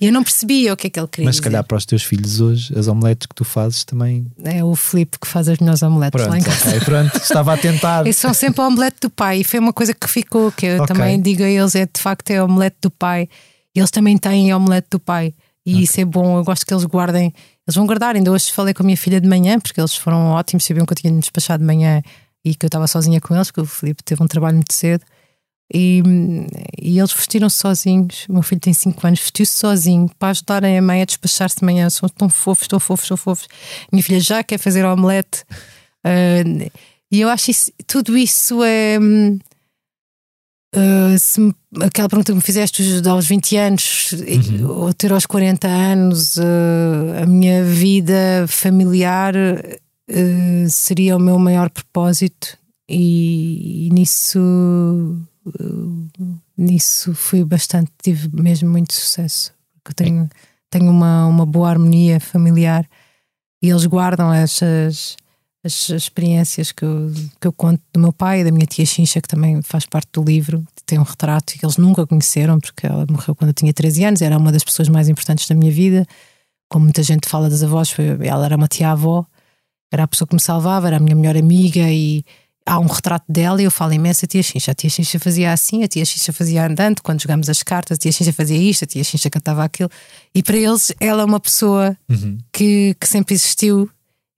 E 0.00 0.06
eu 0.06 0.12
não 0.12 0.22
percebia 0.22 0.72
o 0.72 0.76
que 0.76 0.86
é 0.86 0.90
que 0.90 1.00
ele 1.00 1.08
queria. 1.08 1.26
Mas 1.26 1.36
se 1.36 1.42
calhar 1.42 1.64
para 1.64 1.76
os 1.76 1.84
teus 1.84 2.02
filhos 2.02 2.40
hoje, 2.40 2.72
as 2.78 2.86
omeletes 2.86 3.26
que 3.26 3.34
tu 3.34 3.44
fazes 3.44 3.84
também. 3.84 4.26
É 4.44 4.62
o 4.62 4.74
Filipe 4.76 5.18
que 5.18 5.26
faz 5.26 5.48
as 5.48 5.58
melhores 5.58 5.82
omeletes 5.82 6.12
Pronto, 6.12 6.30
lá 6.30 6.38
em 6.38 6.42
casa. 6.42 6.68
ok, 6.68 6.80
pronto, 6.80 7.16
estava 7.16 7.54
a 7.54 7.56
tentar. 7.56 8.06
E 8.06 8.12
são 8.12 8.32
sempre 8.32 8.60
a 8.62 8.66
omelete 8.68 8.98
do 9.02 9.10
pai. 9.10 9.40
E 9.40 9.44
foi 9.44 9.58
uma 9.58 9.72
coisa 9.72 9.92
que 9.92 10.08
ficou, 10.08 10.52
que 10.52 10.66
eu 10.66 10.82
Ok. 10.82 10.86
também 10.94 11.20
digo 11.20 11.42
a 11.42 11.48
eles: 11.48 11.74
é 11.74 11.84
de 11.86 12.00
facto 12.00 12.30
é 12.30 12.36
a 12.38 12.44
omelete 12.44 12.76
do 12.82 12.90
pai. 12.90 13.28
Eles 13.74 13.90
também 13.90 14.16
têm 14.16 14.50
a 14.50 14.56
omelete 14.56 14.88
do 14.90 15.00
pai. 15.00 15.34
E 15.64 15.82
isso 15.82 16.00
é 16.00 16.04
bom, 16.04 16.38
eu 16.38 16.44
gosto 16.44 16.64
que 16.64 16.72
eles 16.72 16.84
guardem. 16.84 17.34
Eles 17.66 17.74
vão 17.74 17.86
guardar. 17.86 18.14
Ainda 18.14 18.30
hoje 18.30 18.52
falei 18.52 18.72
com 18.72 18.84
a 18.84 18.86
minha 18.86 18.96
filha 18.96 19.20
de 19.20 19.28
manhã, 19.28 19.58
porque 19.58 19.80
eles 19.80 19.96
foram 19.96 20.28
ótimos, 20.30 20.64
sabiam 20.64 20.86
que 20.86 20.92
eu 20.92 20.96
tinha 20.96 21.10
de 21.10 21.16
me 21.16 21.20
despachar 21.20 21.58
de 21.58 21.64
manhã 21.64 22.00
e 22.44 22.54
que 22.54 22.64
eu 22.64 22.68
estava 22.68 22.86
sozinha 22.86 23.20
com 23.20 23.34
eles, 23.34 23.50
que 23.50 23.60
o 23.60 23.66
Filipe 23.66 24.00
teve 24.04 24.22
um 24.22 24.28
trabalho 24.28 24.54
muito 24.54 24.72
cedo. 24.72 25.02
E, 25.72 26.00
e 26.80 26.98
eles 26.98 27.12
vestiram-se 27.12 27.56
sozinhos. 27.58 28.26
O 28.28 28.34
meu 28.34 28.42
filho 28.42 28.60
tem 28.60 28.72
5 28.72 29.04
anos, 29.06 29.20
vestiu-se 29.20 29.52
sozinho 29.58 30.08
para 30.18 30.30
ajudarem 30.30 30.78
a 30.78 30.82
mãe 30.82 31.02
a 31.02 31.04
despachar-se 31.04 31.56
de 31.58 31.64
manhã. 31.64 31.90
São 31.90 32.08
tão 32.08 32.28
fofos, 32.28 32.68
tão 32.68 32.78
fofos, 32.78 33.08
tão 33.08 33.16
fofos. 33.16 33.48
Minha 33.92 34.02
filha 34.02 34.20
já 34.20 34.42
quer 34.44 34.58
fazer 34.58 34.84
omelete. 34.84 35.44
Ah, 36.04 36.70
e 37.10 37.20
eu 37.20 37.28
acho 37.28 37.50
isso, 37.50 37.72
tudo 37.86 38.16
isso 38.16 38.62
é. 38.62 38.96
ah, 40.74 41.16
se 41.18 41.40
me- 41.40 41.54
aquela 41.80 42.08
pergunta 42.08 42.32
que 42.32 42.36
me 42.36 42.42
fizeste 42.42 42.82
os- 42.82 43.06
aos 43.06 43.26
20 43.26 43.56
anos, 43.56 44.12
e- 44.12 44.62
ou 44.64 44.92
ter 44.92 45.12
aos 45.12 45.26
40 45.26 45.66
anos, 45.68 46.38
ah, 46.38 47.22
a 47.22 47.26
minha 47.26 47.64
vida 47.64 48.46
familiar 48.48 49.34
ah, 49.36 50.68
seria 50.68 51.16
o 51.16 51.20
meu 51.20 51.38
maior 51.38 51.70
propósito, 51.70 52.56
e, 52.88 53.86
e 53.88 53.90
nisso, 53.90 54.38
nisso 56.56 57.14
fui 57.14 57.44
bastante, 57.44 57.90
tive 58.02 58.28
mesmo 58.32 58.70
muito 58.70 58.92
sucesso. 58.92 59.52
Porque 59.82 59.94
tenho, 59.94 60.28
tenho 60.70 60.90
uma, 60.90 61.26
uma 61.26 61.46
boa 61.46 61.70
harmonia 61.70 62.20
familiar 62.20 62.88
e 63.62 63.70
eles 63.70 63.86
guardam 63.86 64.32
essas 64.32 65.16
as 65.66 65.90
experiências 65.90 66.70
que 66.70 66.84
eu, 66.84 67.12
que 67.40 67.46
eu 67.46 67.52
conto 67.52 67.82
do 67.92 67.98
meu 67.98 68.12
pai 68.12 68.40
e 68.40 68.44
da 68.44 68.52
minha 68.52 68.66
tia 68.66 68.86
Xincha, 68.86 69.20
que 69.20 69.28
também 69.28 69.60
faz 69.62 69.84
parte 69.84 70.08
do 70.12 70.22
livro, 70.22 70.64
tem 70.86 70.98
um 70.98 71.02
retrato 71.02 71.54
que 71.54 71.66
eles 71.66 71.76
nunca 71.76 72.06
conheceram, 72.06 72.60
porque 72.60 72.86
ela 72.86 73.04
morreu 73.10 73.34
quando 73.34 73.48
eu 73.48 73.54
tinha 73.54 73.72
13 73.72 74.04
anos, 74.04 74.22
era 74.22 74.38
uma 74.38 74.52
das 74.52 74.62
pessoas 74.62 74.88
mais 74.88 75.08
importantes 75.08 75.48
da 75.48 75.54
minha 75.54 75.72
vida. 75.72 76.06
Como 76.70 76.84
muita 76.84 77.02
gente 77.02 77.28
fala 77.28 77.50
das 77.50 77.62
avós, 77.62 77.92
ela 78.22 78.44
era 78.44 78.56
uma 78.56 78.68
tia-avó, 78.68 79.26
era 79.92 80.04
a 80.04 80.08
pessoa 80.08 80.26
que 80.26 80.34
me 80.34 80.40
salvava, 80.40 80.86
era 80.86 80.96
a 80.96 81.00
minha 81.00 81.16
melhor 81.16 81.36
amiga 81.36 81.90
e 81.90 82.24
há 82.66 82.80
um 82.80 82.86
retrato 82.86 83.24
dela 83.28 83.62
e 83.62 83.64
eu 83.64 83.70
falo 83.70 83.92
imenso 83.92 84.24
a 84.24 84.28
tia 84.28 84.42
Xincha. 84.42 84.72
A 84.72 84.74
tia 84.74 84.90
Xincha 84.90 85.18
fazia 85.20 85.52
assim, 85.52 85.84
a 85.84 85.88
tia 85.88 86.04
Xincha 86.04 86.32
fazia 86.32 86.66
andando, 86.66 87.00
quando 87.00 87.22
jogamos 87.22 87.48
as 87.48 87.62
cartas, 87.62 87.96
a 87.96 87.98
tia 87.98 88.10
Xincha 88.10 88.32
fazia 88.32 88.56
isto, 88.56 88.84
a 88.84 88.86
tia 88.86 89.04
Xincha 89.04 89.30
cantava 89.30 89.64
aquilo. 89.64 89.88
E 90.34 90.42
para 90.42 90.56
eles, 90.56 90.92
ela 91.00 91.22
é 91.22 91.24
uma 91.24 91.38
pessoa 91.40 91.96
que, 92.52 92.96
que 93.00 93.08
sempre 93.08 93.34
existiu, 93.34 93.88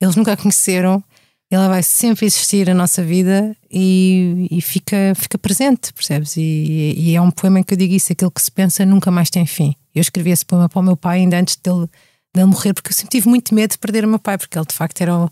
eles 0.01 0.14
nunca 0.14 0.35
a 0.35 0.37
conheceram, 0.37 1.03
ela 1.51 1.68
vai 1.68 1.83
sempre 1.83 2.26
existir 2.26 2.66
na 2.66 2.74
nossa 2.74 3.03
vida 3.03 3.57
e, 3.70 4.47
e 4.51 4.61
fica, 4.61 5.14
fica 5.16 5.39
presente, 5.39 5.93
percebes? 5.95 6.37
E, 6.37 6.95
e 6.95 7.16
é 7.16 7.20
um 7.20 7.31
poema 7.31 7.61
em 7.61 7.62
que 7.62 7.72
eu 7.72 7.79
digo 7.79 7.95
isso: 7.95 8.12
aquilo 8.12 8.31
que 8.31 8.43
se 8.43 8.53
pensa 8.53 8.85
nunca 8.85 9.11
mais 9.11 9.31
tem 9.31 9.47
fim. 9.47 9.74
Eu 9.95 10.03
escrevi 10.03 10.31
esse 10.31 10.45
poema 10.45 10.68
para 10.68 10.79
o 10.79 10.83
meu 10.83 10.97
pai 10.97 11.20
ainda 11.20 11.39
antes 11.39 11.57
dele, 11.57 11.89
dele 12.35 12.47
morrer, 12.47 12.74
porque 12.74 12.91
eu 12.91 12.95
sempre 12.95 13.11
tive 13.11 13.29
muito 13.29 13.55
medo 13.55 13.70
de 13.70 13.79
perder 13.79 14.05
o 14.05 14.09
meu 14.09 14.18
pai, 14.18 14.37
porque 14.37 14.59
ele 14.59 14.66
de 14.66 14.74
facto 14.74 15.01
era 15.01 15.31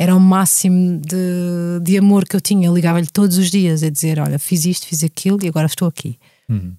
era 0.00 0.16
o 0.16 0.18
máximo 0.18 0.98
de, 0.98 1.78
de 1.82 1.98
amor 1.98 2.24
que 2.24 2.34
eu 2.34 2.40
tinha. 2.40 2.70
Ligava-lhe 2.70 3.06
todos 3.06 3.36
os 3.36 3.50
dias 3.50 3.82
a 3.82 3.90
dizer: 3.90 4.18
Olha, 4.18 4.38
fiz 4.38 4.64
isto, 4.64 4.86
fiz 4.86 5.04
aquilo 5.04 5.38
e 5.42 5.48
agora 5.48 5.66
estou 5.66 5.86
aqui. 5.86 6.18
Uhum. 6.48 6.74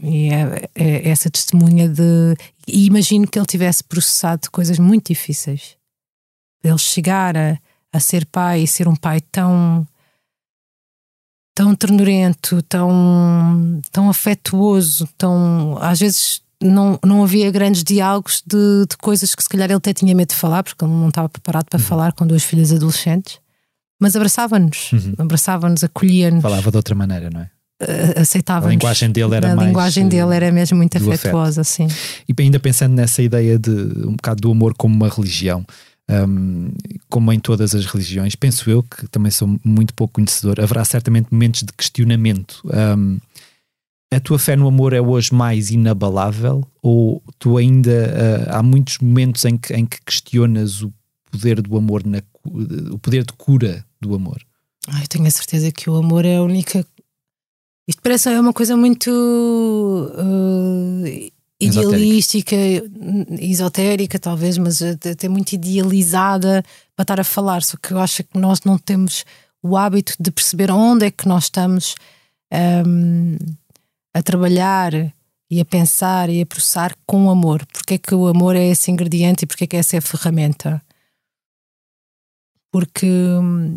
E 0.00 0.28
é, 0.28 0.70
é 0.72 1.08
essa 1.08 1.28
testemunha 1.28 1.88
de. 1.88 2.36
E 2.64 2.86
imagino 2.86 3.26
que 3.26 3.36
ele 3.36 3.46
tivesse 3.46 3.82
processado 3.82 4.48
coisas 4.52 4.78
muito 4.78 5.08
difíceis. 5.08 5.76
Ele 6.62 6.78
chegar 6.78 7.36
a, 7.36 7.58
a 7.92 7.98
ser 7.98 8.24
pai 8.24 8.62
e 8.62 8.68
ser 8.68 8.86
um 8.86 8.94
pai 8.94 9.20
tão. 9.20 9.84
tão 11.56 11.74
ternurento, 11.74 12.62
tão, 12.62 13.80
tão 13.90 14.08
afetuoso, 14.08 15.08
tão. 15.18 15.76
às 15.80 15.98
vezes 15.98 16.43
não, 16.64 16.98
não 17.04 17.22
havia 17.22 17.50
grandes 17.50 17.84
diálogos 17.84 18.42
de, 18.46 18.86
de 18.88 18.96
coisas 18.96 19.34
que 19.34 19.42
se 19.42 19.48
calhar 19.48 19.66
ele 19.68 19.76
até 19.76 19.92
tinha 19.92 20.14
medo 20.14 20.30
de 20.30 20.34
falar, 20.34 20.62
porque 20.62 20.84
ele 20.84 20.92
não 20.92 21.08
estava 21.08 21.28
preparado 21.28 21.66
para 21.66 21.78
falar 21.78 22.12
com 22.12 22.26
duas 22.26 22.42
filhas 22.42 22.72
adolescentes. 22.72 23.38
Mas 24.00 24.16
abraçava-nos, 24.16 24.90
abraçava-nos, 25.18 25.84
acolhia-nos, 25.84 26.42
Falava 26.42 26.70
de 26.70 26.76
outra 26.76 26.94
maneira, 26.94 27.30
não 27.30 27.40
é? 27.40 27.50
a- 28.16 28.20
aceitava-nos. 28.22 28.68
A 28.68 28.72
linguagem 28.72 29.10
dele 29.10 29.34
era 29.34 29.52
a 29.52 29.56
mais, 29.56 29.68
linguagem 29.68 30.06
eh, 30.06 30.08
dele 30.08 30.34
era 30.34 30.50
mesmo 30.52 30.76
muito 30.76 30.96
afetuosa, 30.96 31.62
sim. 31.64 31.86
E 32.28 32.34
ainda 32.42 32.58
pensando 32.58 32.94
nessa 32.94 33.22
ideia 33.22 33.58
de 33.58 33.70
um 33.70 34.12
bocado 34.12 34.40
do 34.40 34.50
amor 34.50 34.74
como 34.76 34.94
uma 34.94 35.08
religião, 35.08 35.64
hum, 36.10 36.70
como 37.08 37.32
em 37.32 37.38
todas 37.38 37.74
as 37.74 37.86
religiões, 37.86 38.34
penso 38.34 38.68
eu 38.70 38.82
que 38.82 39.06
também 39.08 39.30
sou 39.30 39.58
muito 39.64 39.94
pouco 39.94 40.14
conhecedor, 40.14 40.60
haverá 40.60 40.84
certamente 40.84 41.28
momentos 41.30 41.62
de 41.62 41.72
questionamento. 41.72 42.60
Hum, 42.64 43.18
a 44.10 44.20
tua 44.20 44.38
fé 44.38 44.54
no 44.56 44.68
amor 44.68 44.92
é 44.92 45.00
hoje 45.00 45.34
mais 45.34 45.70
inabalável 45.70 46.64
ou 46.82 47.22
tu 47.38 47.56
ainda 47.56 48.46
ah, 48.48 48.58
há 48.58 48.62
muitos 48.62 48.98
momentos 48.98 49.44
em 49.44 49.56
que, 49.56 49.74
em 49.74 49.84
que 49.84 49.98
questionas 50.04 50.82
o 50.82 50.92
poder 51.30 51.60
do 51.60 51.76
amor, 51.76 52.06
na, 52.06 52.22
o 52.92 52.98
poder 52.98 53.24
de 53.24 53.32
cura 53.32 53.84
do 54.00 54.14
amor? 54.14 54.40
Ai, 54.88 55.02
eu 55.02 55.08
tenho 55.08 55.26
a 55.26 55.30
certeza 55.30 55.72
que 55.72 55.88
o 55.90 55.96
amor 55.96 56.24
é 56.24 56.36
a 56.36 56.42
única. 56.42 56.86
Isto 57.88 58.02
parece 58.02 58.28
é 58.30 58.40
uma 58.40 58.52
coisa 58.52 58.76
muito 58.76 59.10
eh, 60.16 61.30
idealística, 61.60 62.56
esotérica, 63.40 64.18
talvez, 64.18 64.58
mas 64.58 64.80
até 64.82 65.28
muito 65.28 65.52
idealizada 65.52 66.64
para 66.94 67.02
estar 67.02 67.20
a 67.20 67.24
falar. 67.24 67.62
Só 67.62 67.76
que 67.76 67.92
eu 67.92 67.98
acho 67.98 68.22
que 68.24 68.38
nós 68.38 68.60
não 68.64 68.78
temos 68.78 69.24
o 69.62 69.76
hábito 69.76 70.14
de 70.20 70.30
perceber 70.30 70.70
onde 70.70 71.06
é 71.06 71.10
que 71.10 71.26
nós 71.26 71.44
estamos 71.44 71.94
ehm, 72.50 73.36
a 74.14 74.22
trabalhar 74.22 74.92
e 75.50 75.60
a 75.60 75.64
pensar 75.64 76.30
e 76.30 76.40
a 76.40 76.46
processar 76.46 76.94
com 77.06 77.26
o 77.26 77.30
amor. 77.30 77.66
Porque 77.66 77.94
é 77.94 77.98
que 77.98 78.14
o 78.14 78.26
amor 78.28 78.54
é 78.56 78.64
esse 78.68 78.90
ingrediente 78.90 79.44
e 79.44 79.46
porque 79.46 79.64
é 79.64 79.66
que 79.66 79.76
essa 79.76 79.96
é 79.96 79.98
a 79.98 80.02
ferramenta? 80.02 80.80
Porque 82.72 83.06
hum, 83.06 83.76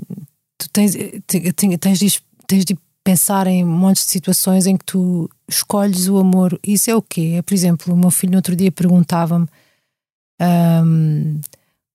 tu 0.58 0.70
tens, 0.70 0.94
te- 1.28 1.52
te- 1.54 1.78
tens, 1.78 2.00
de, 2.00 2.22
tens 2.48 2.66
de 2.66 2.78
pensar 3.04 3.48
em 3.48 3.64
montes 3.64 4.06
de 4.06 4.12
situações 4.12 4.66
em 4.66 4.76
que 4.76 4.86
tu 4.86 5.30
escolhes 5.48 6.08
o 6.08 6.18
amor. 6.18 6.60
Isso 6.66 6.90
é 6.90 6.96
o 6.96 7.02
quê? 7.02 7.36
É, 7.38 7.42
por 7.42 7.54
exemplo, 7.54 7.94
o 7.94 7.98
meu 7.98 8.10
filho 8.12 8.32
no 8.32 8.38
outro 8.38 8.56
dia 8.56 8.72
perguntava-me 8.72 9.48
hum, 10.42 11.40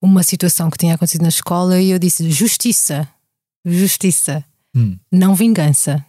uma 0.01 0.23
situação 0.23 0.71
que 0.71 0.79
tinha 0.79 0.95
acontecido 0.95 1.23
na 1.23 1.29
escola 1.29 1.81
e 1.81 1.91
eu 1.91 1.99
disse 1.99 2.31
justiça, 2.31 3.09
justiça, 3.65 4.45
Hum. 4.75 4.97
não 5.13 5.35
vingança. 5.35 6.05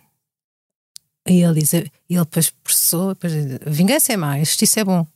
E 1.27 1.41
ele 1.41 1.61
diz, 1.61 1.73
ele 1.73 1.89
depois 2.09 2.49
processou, 2.49 3.09
depois 3.13 3.31
diz, 3.33 3.59
vingança 3.65 4.11
é 4.13 4.17
má, 4.17 4.33
a 4.33 4.39
justiça 4.39 4.81
é 4.81 4.83
bom. 4.83 5.07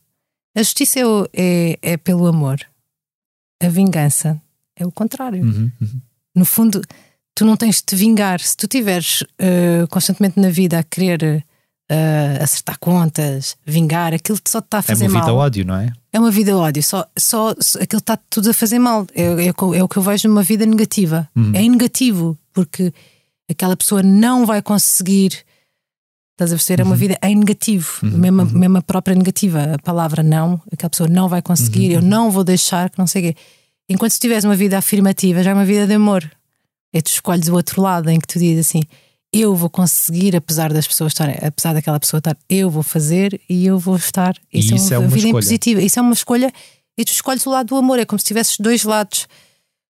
A 0.56 0.62
justiça 0.62 1.00
é, 1.00 1.06
o- 1.06 1.28
é, 1.34 1.78
é 1.82 1.96
pelo 1.96 2.26
amor. 2.26 2.58
A 3.62 3.68
vingança 3.68 4.40
é 4.76 4.86
o 4.86 4.92
contrário 4.92 5.42
Uhum, 5.44 5.70
uhum. 5.80 6.00
no 6.34 6.44
fundo, 6.44 6.80
tu 7.34 7.44
não 7.44 7.56
tens 7.56 7.76
de 7.76 7.82
te 7.82 7.96
vingar. 7.96 8.40
Se 8.40 8.56
tu 8.56 8.64
estiveres 8.66 9.24
eh, 9.38 9.84
constantemente 9.90 10.40
na 10.40 10.48
vida 10.48 10.78
a 10.78 10.82
querer 10.82 11.44
eh, 11.90 12.38
acertar 12.40 12.78
contas, 12.78 13.56
vingar, 13.66 14.14
aquilo 14.14 14.38
só 14.46 14.60
te 14.60 14.64
está 14.66 14.78
a 14.78 14.80
É 14.80 14.82
fazer 14.82 15.04
uma 15.08 15.20
vida 15.20 15.26
mal. 15.32 15.36
ódio, 15.36 15.64
não 15.66 15.74
é? 15.76 15.92
É 16.12 16.18
uma 16.20 16.30
vida 16.30 16.56
ódio. 16.56 16.82
Só, 16.82 17.06
só, 17.18 17.54
só- 17.60 17.80
aquilo 17.80 17.98
está 18.00 18.16
tudo 18.30 18.50
a 18.50 18.54
fazer 18.54 18.78
mal. 18.78 19.06
É, 19.14 19.46
é, 19.46 19.50
o 19.50 19.54
que 19.54 19.62
eu- 19.62 19.74
é 19.74 19.82
o 19.82 19.88
que 19.88 19.96
eu 19.98 20.02
vejo 20.02 20.28
numa 20.28 20.42
vida 20.42 20.64
negativa. 20.64 21.28
É 21.54 21.62
negativo, 21.68 22.38
porque 22.52 22.92
aquela 23.50 23.76
pessoa 23.76 24.02
não 24.02 24.46
vai 24.46 24.62
conseguir. 24.62 25.44
Estás 26.38 26.52
a 26.52 26.54
perceber? 26.56 26.82
É 26.82 26.84
uma 26.84 26.94
vida 26.94 27.18
em 27.22 27.34
negativo, 27.34 27.98
mesmo, 28.02 28.42
a- 28.42 28.44
mesmo 28.44 28.78
a 28.78 28.82
própria 28.82 29.16
negativa. 29.16 29.74
A 29.74 29.78
palavra 29.78 30.22
não, 30.22 30.60
aquela 30.72 30.88
pessoa 30.90 31.08
não 31.08 31.28
vai 31.28 31.42
conseguir, 31.42 31.90
eu 31.92 32.00
não 32.02 32.30
vou 32.30 32.44
deixar, 32.44 32.88
que 32.90 32.98
não 32.98 33.08
sei 33.08 33.22
o 33.22 33.24
quê. 33.34 33.40
Enquanto 33.88 34.12
se 34.12 34.20
tiveres 34.20 34.44
uma 34.44 34.54
vida 34.54 34.78
afirmativa, 34.78 35.42
já 35.42 35.50
é 35.50 35.54
uma 35.54 35.64
vida 35.64 35.86
de 35.86 35.94
amor. 35.94 36.30
É 36.92 37.00
tu 37.00 37.08
escolhes 37.08 37.48
o 37.48 37.54
outro 37.54 37.82
lado 37.82 38.08
em 38.08 38.20
que 38.20 38.26
tu 38.28 38.38
dizes 38.38 38.68
assim: 38.68 38.82
eu 39.32 39.54
vou 39.56 39.68
conseguir, 39.68 40.36
apesar 40.36 40.72
das 40.72 40.86
pessoas 40.86 41.10
estarem, 41.12 41.36
apesar 41.42 41.72
daquela 41.72 41.98
pessoa 41.98 42.18
estar, 42.18 42.36
eu 42.48 42.70
vou 42.70 42.82
fazer 42.84 43.40
e 43.48 43.66
eu 43.66 43.76
vou 43.78 43.96
estar. 43.96 44.36
E 44.52 44.60
isso 44.60 44.94
é 44.94 44.98
uma 44.98 45.06
uma 45.06 45.08
vida 45.08 45.26
escolha. 45.26 45.30
impositiva. 45.30 45.82
Isso 45.82 45.98
é 45.98 46.02
uma 46.02 46.12
escolha. 46.14 46.52
e 46.96 47.04
tu 47.04 47.08
escolhes 47.12 47.44
o 47.46 47.50
lado 47.50 47.66
do 47.68 47.76
amor. 47.76 47.98
É 47.98 48.04
como 48.04 48.18
se 48.18 48.24
tivesses 48.24 48.56
dois 48.60 48.84
lados. 48.84 49.26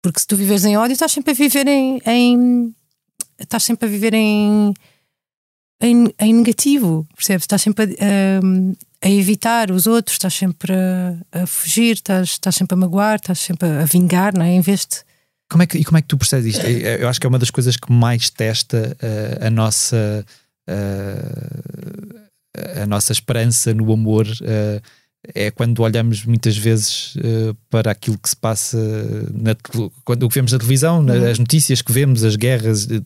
Porque 0.03 0.19
se 0.21 0.27
tu 0.27 0.37
viveres 0.37 0.65
em 0.65 0.77
ódio, 0.79 0.95
estás 0.95 1.13
sempre 1.13 1.33
a 1.33 1.35
viver 1.35 1.67
em. 1.69 2.01
em 2.07 2.75
estás 3.39 3.63
sempre 3.65 3.87
a 3.87 3.91
viver 3.91 4.15
em, 4.15 4.73
em, 5.81 6.13
em 6.19 6.35
negativo, 6.35 7.07
percebes? 7.15 7.45
Estás 7.45 7.63
sempre 7.63 7.97
a, 8.01 9.07
a 9.07 9.11
evitar 9.11 9.71
os 9.71 9.87
outros, 9.87 10.15
estás 10.15 10.35
sempre 10.35 10.73
a, 10.73 11.43
a 11.43 11.47
fugir, 11.47 11.95
estás, 11.95 12.31
estás 12.31 12.55
sempre 12.55 12.75
a 12.75 12.79
magoar, 12.79 13.17
estás 13.17 13.39
sempre 13.39 13.69
a, 13.69 13.85
vingar, 13.85 14.37
não 14.37 14.45
é? 14.45 14.51
Em 14.51 14.61
vez 14.61 14.87
de. 14.87 14.97
Como 15.49 15.63
é 15.63 15.67
que, 15.67 15.79
e 15.79 15.85
como 15.85 15.99
é 15.99 16.03
que 16.03 16.09
tu 16.09 16.17
percebes 16.17 16.55
isto? 16.55 16.65
Eu 16.67 17.09
acho 17.09 17.21
que 17.21 17.27
é 17.27 17.29
uma 17.29 17.39
das 17.39 17.51
coisas 17.51 17.77
que 17.77 17.93
mais 17.93 18.31
testa 18.31 18.97
uh, 19.03 19.47
a 19.47 19.51
nossa. 19.51 20.25
Uh, 20.69 22.21
a 22.83 22.87
nossa 22.87 23.13
esperança 23.13 23.73
no 23.73 23.93
amor 23.93 24.27
uh, 24.27 24.83
é 25.35 25.51
quando 25.51 25.81
olhamos 25.81 26.25
muitas 26.25 26.57
vezes 26.57 27.15
uh, 27.17 27.55
para 27.69 27.91
aquilo 27.91 28.19
que 28.19 28.29
se 28.29 28.37
passa 28.37 28.79
na, 29.33 29.55
quando 30.05 30.23
o 30.23 30.29
que 30.29 30.35
vemos 30.35 30.53
na 30.53 30.59
televisão, 30.59 31.01
uhum. 31.01 31.31
as 31.31 31.39
notícias 31.39 31.83
que 31.83 31.93
vemos, 31.93 32.25
as 32.25 32.37
guerras, 32.37 32.87
uh, 32.87 33.05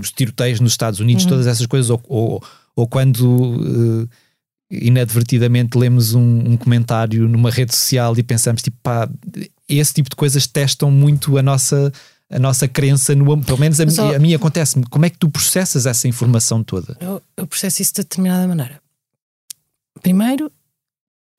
os 0.00 0.10
tiroteios 0.10 0.60
nos 0.60 0.72
Estados 0.72 1.00
Unidos, 1.00 1.24
uhum. 1.24 1.30
todas 1.30 1.46
essas 1.46 1.66
coisas, 1.66 1.90
ou, 1.90 2.00
ou, 2.08 2.42
ou 2.74 2.86
quando 2.86 3.24
uh, 3.26 4.08
inadvertidamente 4.70 5.76
lemos 5.76 6.14
um, 6.14 6.52
um, 6.52 6.56
comentário 6.56 7.28
numa 7.28 7.50
rede 7.50 7.74
social 7.74 8.16
e 8.16 8.22
pensamos 8.22 8.62
tipo, 8.62 8.76
pá, 8.82 9.08
esse 9.68 9.92
tipo 9.92 10.08
de 10.08 10.16
coisas 10.16 10.46
testam 10.46 10.90
muito 10.90 11.36
a 11.36 11.42
nossa 11.42 11.92
a 12.30 12.38
nossa 12.38 12.68
crença 12.68 13.12
no 13.12 13.42
pelo 13.42 13.58
menos 13.58 13.80
a, 13.80 13.90
só, 13.90 14.14
a 14.14 14.18
mim 14.20 14.32
acontece-me. 14.32 14.84
Como 14.88 15.04
é 15.04 15.10
que 15.10 15.18
tu 15.18 15.28
processas 15.28 15.84
essa 15.84 16.06
informação 16.06 16.62
toda? 16.62 16.96
Eu, 17.00 17.20
eu 17.36 17.44
processo 17.44 17.82
isso 17.82 17.92
de 17.92 18.02
determinada 18.02 18.46
maneira. 18.46 18.80
Primeiro, 20.00 20.50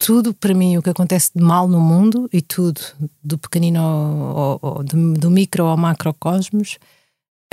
tudo 0.01 0.33
para 0.33 0.55
mim, 0.55 0.77
o 0.77 0.81
que 0.81 0.89
acontece 0.89 1.29
de 1.35 1.43
mal 1.43 1.67
no 1.67 1.79
mundo 1.79 2.27
e 2.33 2.41
tudo, 2.41 2.81
do 3.23 3.37
pequenino 3.37 3.79
ao, 3.79 4.59
ao, 4.61 4.83
do, 4.83 5.29
micro 5.29 5.65
ao 5.65 5.77
macrocosmos, 5.77 6.79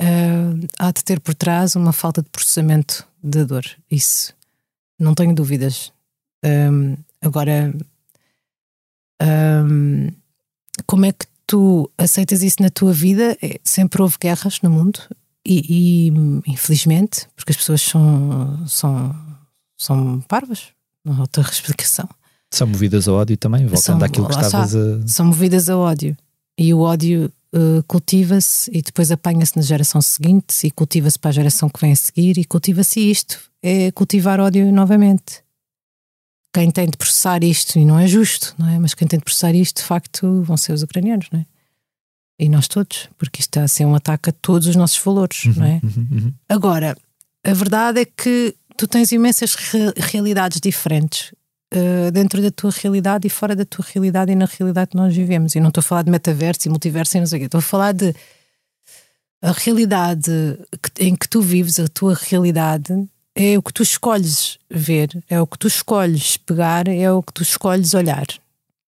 uh, 0.01 0.67
há 0.79 0.91
de 0.91 1.05
ter 1.05 1.21
por 1.21 1.35
trás 1.35 1.77
uma 1.77 1.93
falta 1.93 2.23
de 2.23 2.31
processamento 2.31 3.07
da 3.23 3.45
dor. 3.45 3.65
Isso, 3.91 4.35
não 4.99 5.15
tenho 5.15 5.35
dúvidas. 5.35 5.93
Um, 6.43 6.97
agora, 7.21 7.75
um, 9.23 10.09
como 10.87 11.05
é 11.05 11.13
que 11.13 11.27
tu 11.47 11.91
aceitas 11.99 12.43
isso 12.43 12.63
na 12.63 12.71
tua 12.71 12.95
vida? 12.95 13.37
É, 13.43 13.61
sempre 13.63 14.01
houve 14.01 14.17
guerras 14.19 14.63
no 14.63 14.71
mundo 14.71 15.01
e, 15.45 16.09
e, 16.09 16.51
infelizmente, 16.51 17.29
porque 17.37 17.53
as 17.53 17.59
pessoas 17.59 17.83
são, 17.83 18.67
são, 18.67 19.15
são 19.77 20.21
parvas, 20.23 20.69
não 21.05 21.15
há 21.15 21.21
outra 21.21 21.43
explicação. 21.53 22.09
São 22.51 22.67
movidas 22.67 23.07
a 23.07 23.13
ódio 23.13 23.37
também, 23.37 23.67
voltando 23.67 23.99
são, 23.99 24.05
àquilo 24.05 24.27
que 24.29 24.35
estavas 24.35 24.75
a. 24.75 25.07
São 25.07 25.27
movidas 25.27 25.69
a 25.69 25.77
ódio. 25.77 26.17
E 26.57 26.73
o 26.73 26.81
ódio 26.81 27.33
uh, 27.55 27.83
cultiva-se 27.87 28.71
e 28.73 28.83
depois 28.83 29.11
apanha-se 29.13 29.57
na 29.57 29.63
geração 29.63 30.01
seguinte 30.01 30.67
e 30.67 30.71
cultiva-se 30.71 31.19
para 31.19 31.31
a 31.31 31.33
geração 31.33 31.69
que 31.69 31.81
vem 31.81 31.93
a 31.93 31.97
seguir 31.97 32.39
e 32.39 32.45
cultiva-se 32.45 33.01
isto. 33.01 33.39
É 33.63 33.91
cultivar 33.93 34.41
ódio 34.41 34.73
novamente. 34.73 35.43
Quem 36.53 36.71
tem 36.71 36.89
de 36.89 36.97
processar 36.97 37.45
isto, 37.45 37.79
e 37.79 37.85
não 37.85 37.99
é 37.99 38.07
justo, 38.07 38.55
não 38.59 38.69
é? 38.69 38.79
Mas 38.79 38.95
quem 38.95 39.07
tem 39.07 39.19
de 39.19 39.25
processar 39.25 39.55
isto, 39.55 39.77
de 39.77 39.83
facto, 39.83 40.43
vão 40.43 40.57
ser 40.57 40.73
os 40.73 40.83
ucranianos, 40.83 41.29
não 41.31 41.41
é? 41.41 41.47
E 42.41 42.49
nós 42.49 42.69
todos, 42.69 43.09
porque 43.19 43.41
isto 43.41 43.51
está 43.51 43.65
a 43.65 43.69
ser 43.69 43.85
um 43.85 43.95
ataque 43.95 44.31
a 44.31 44.33
todos 44.33 44.67
os 44.69 44.77
nossos 44.77 44.99
valores, 44.99 45.45
uhum, 45.45 45.55
não 45.57 45.67
é? 45.67 45.81
Uhum, 45.83 46.09
uhum. 46.11 46.33
Agora, 46.49 46.97
a 47.45 47.53
verdade 47.53 48.01
é 48.01 48.05
que 48.05 48.55
tu 48.77 48.87
tens 48.87 49.13
imensas 49.13 49.55
re 49.55 49.93
realidades 49.97 50.61
diferentes 50.61 51.33
uh, 51.75 52.11
dentro 52.11 52.41
da 52.41 52.51
tua 52.51 52.71
realidade 52.71 53.27
e 53.27 53.31
fora 53.31 53.55
da 53.55 53.65
tua 53.65 53.85
realidade 53.93 54.33
e 54.33 54.35
na 54.35 54.47
realidade 54.47 54.91
que 54.91 54.97
nós 54.97 55.15
vivemos. 55.15 55.55
E 55.55 55.61
não 55.61 55.69
estou 55.69 55.81
a 55.81 55.85
falar 55.85 56.03
de 56.03 56.11
metaverso 56.11 56.69
e 56.69 56.71
multiverso 56.71 57.17
e 57.17 57.21
não 57.21 57.27
sei 57.27 57.39
o 57.39 57.41
quê, 57.41 57.47
estou 57.47 57.59
a 57.59 57.63
falar 57.63 57.93
de 57.93 58.15
a 59.41 59.53
realidade 59.53 60.31
em 60.99 61.15
que 61.15 61.29
tu 61.29 61.41
vives, 61.41 61.79
a 61.79 61.87
tua 61.87 62.15
realidade, 62.15 63.09
é 63.35 63.57
o 63.57 63.63
que 63.63 63.73
tu 63.73 63.83
escolhes 63.83 64.59
ver, 64.69 65.11
é 65.29 65.41
o 65.41 65.47
que 65.47 65.59
tu 65.59 65.69
escolhes 65.69 66.37
pegar, 66.37 66.89
é 66.89 67.11
o 67.13 67.23
que 67.23 67.33
tu 67.33 67.43
escolhes 67.43 67.95
olhar. 67.95 68.27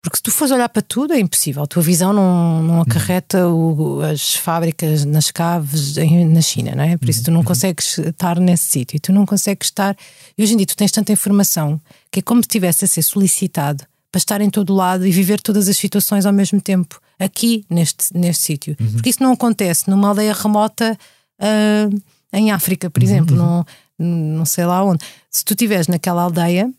Porque 0.01 0.17
se 0.17 0.23
tu 0.23 0.31
fores 0.31 0.51
olhar 0.51 0.69
para 0.69 0.81
tudo 0.81 1.13
é 1.13 1.19
impossível. 1.19 1.63
A 1.63 1.67
tua 1.67 1.81
visão 1.81 2.13
não, 2.13 2.63
não 2.63 2.81
acarreta 2.81 3.47
o, 3.49 4.01
as 4.01 4.35
fábricas 4.35 5.03
nas 5.03 5.29
caves 5.29 5.97
em, 5.97 6.25
na 6.25 6.41
China, 6.41 6.73
não 6.73 6.83
é? 6.83 6.97
Por 6.97 7.09
isso 7.09 7.23
tu 7.23 7.31
não 7.31 7.43
consegues 7.43 7.97
estar 7.97 8.39
nesse 8.39 8.63
sítio. 8.63 8.99
Tu 8.99 9.11
não 9.11 9.25
consegues 9.25 9.67
estar. 9.67 9.97
E 10.37 10.43
hoje 10.43 10.53
em 10.53 10.57
dia 10.57 10.65
tu 10.65 10.77
tens 10.77 10.91
tanta 10.91 11.11
informação 11.11 11.79
que 12.09 12.19
é 12.19 12.21
como 12.21 12.41
se 12.41 12.47
estivesse 12.47 12.85
a 12.85 12.87
ser 12.87 13.01
solicitado 13.01 13.83
para 14.11 14.19
estar 14.19 14.41
em 14.41 14.49
todo 14.49 14.73
lado 14.73 15.05
e 15.05 15.11
viver 15.11 15.39
todas 15.41 15.67
as 15.67 15.77
situações 15.77 16.25
ao 16.25 16.33
mesmo 16.33 16.59
tempo, 16.59 16.99
aqui 17.19 17.65
neste, 17.69 18.15
neste 18.17 18.43
sítio. 18.43 18.75
Uhum. 18.79 18.93
Porque 18.93 19.09
isso 19.09 19.21
não 19.21 19.33
acontece 19.33 19.89
numa 19.89 20.07
aldeia 20.07 20.33
remota 20.33 20.97
uh, 21.39 22.01
em 22.33 22.51
África, 22.51 22.89
por 22.89 23.03
uhum. 23.03 23.09
exemplo, 23.09 23.37
uhum. 23.37 23.65
não, 23.99 24.37
não 24.37 24.45
sei 24.45 24.65
lá 24.65 24.83
onde. 24.83 25.03
Se 25.29 25.45
tu 25.45 25.53
estiveres 25.53 25.87
naquela 25.87 26.23
aldeia, 26.23 26.71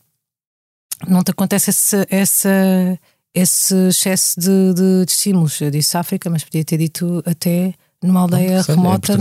não 1.07 1.23
te 1.23 1.31
acontece 1.31 1.69
essa, 1.69 2.05
essa 2.09 2.99
esse 3.33 3.73
excesso 3.87 4.39
de, 4.39 4.73
de, 4.73 5.05
de, 5.05 5.11
estímulos. 5.11 5.59
Eu 5.61 5.71
disse 5.71 5.97
África, 5.97 6.29
mas 6.29 6.43
podia 6.43 6.63
ter 6.63 6.77
dito 6.77 7.23
até 7.25 7.73
numa 8.03 8.21
aldeia 8.21 8.57
não, 8.57 8.75
remota 8.75 9.13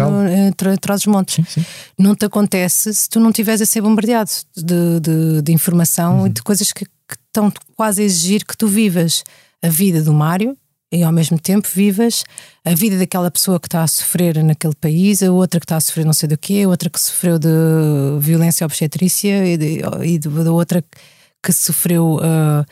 atrás 0.72 1.02
dos 1.02 1.06
montes. 1.06 1.34
Sim, 1.36 1.44
sim. 1.44 1.66
Não 1.98 2.14
te 2.14 2.24
acontece 2.24 2.92
se 2.92 3.08
tu 3.08 3.20
não 3.20 3.30
estiveres 3.30 3.60
a 3.60 3.66
ser 3.66 3.82
bombardeado 3.82 4.30
de, 4.56 5.00
de, 5.00 5.42
de 5.42 5.52
informação 5.52 6.20
uhum. 6.20 6.26
e 6.26 6.30
de 6.30 6.42
coisas 6.42 6.72
que, 6.72 6.84
que, 6.84 7.16
estão 7.26 7.52
quase 7.76 8.02
a 8.02 8.04
exigir 8.04 8.44
que 8.44 8.56
tu 8.56 8.66
vivas 8.66 9.22
a 9.62 9.68
vida 9.68 10.02
do 10.02 10.12
Mário 10.12 10.56
e 10.90 11.04
ao 11.04 11.12
mesmo 11.12 11.38
tempo 11.38 11.68
vivas 11.72 12.24
a 12.64 12.74
vida 12.74 12.98
daquela 12.98 13.30
pessoa 13.30 13.60
que 13.60 13.68
está 13.68 13.84
a 13.84 13.86
sofrer 13.86 14.42
naquele 14.42 14.74
país, 14.74 15.22
a 15.22 15.30
outra 15.30 15.60
que 15.60 15.64
está 15.64 15.76
a 15.76 15.80
sofrer 15.80 16.04
não 16.04 16.12
sei 16.12 16.28
do 16.28 16.36
quê, 16.36 16.62
a 16.64 16.68
outra 16.68 16.90
que 16.90 17.00
sofreu 17.00 17.38
de 17.38 17.48
violência 18.18 18.64
obstetrícia 18.64 19.46
e, 19.46 19.56
de, 19.56 19.80
e 20.04 20.18
da 20.18 20.50
outra 20.50 20.84
que 21.42 21.52
sofreu. 21.52 22.16
Uh, 22.16 22.66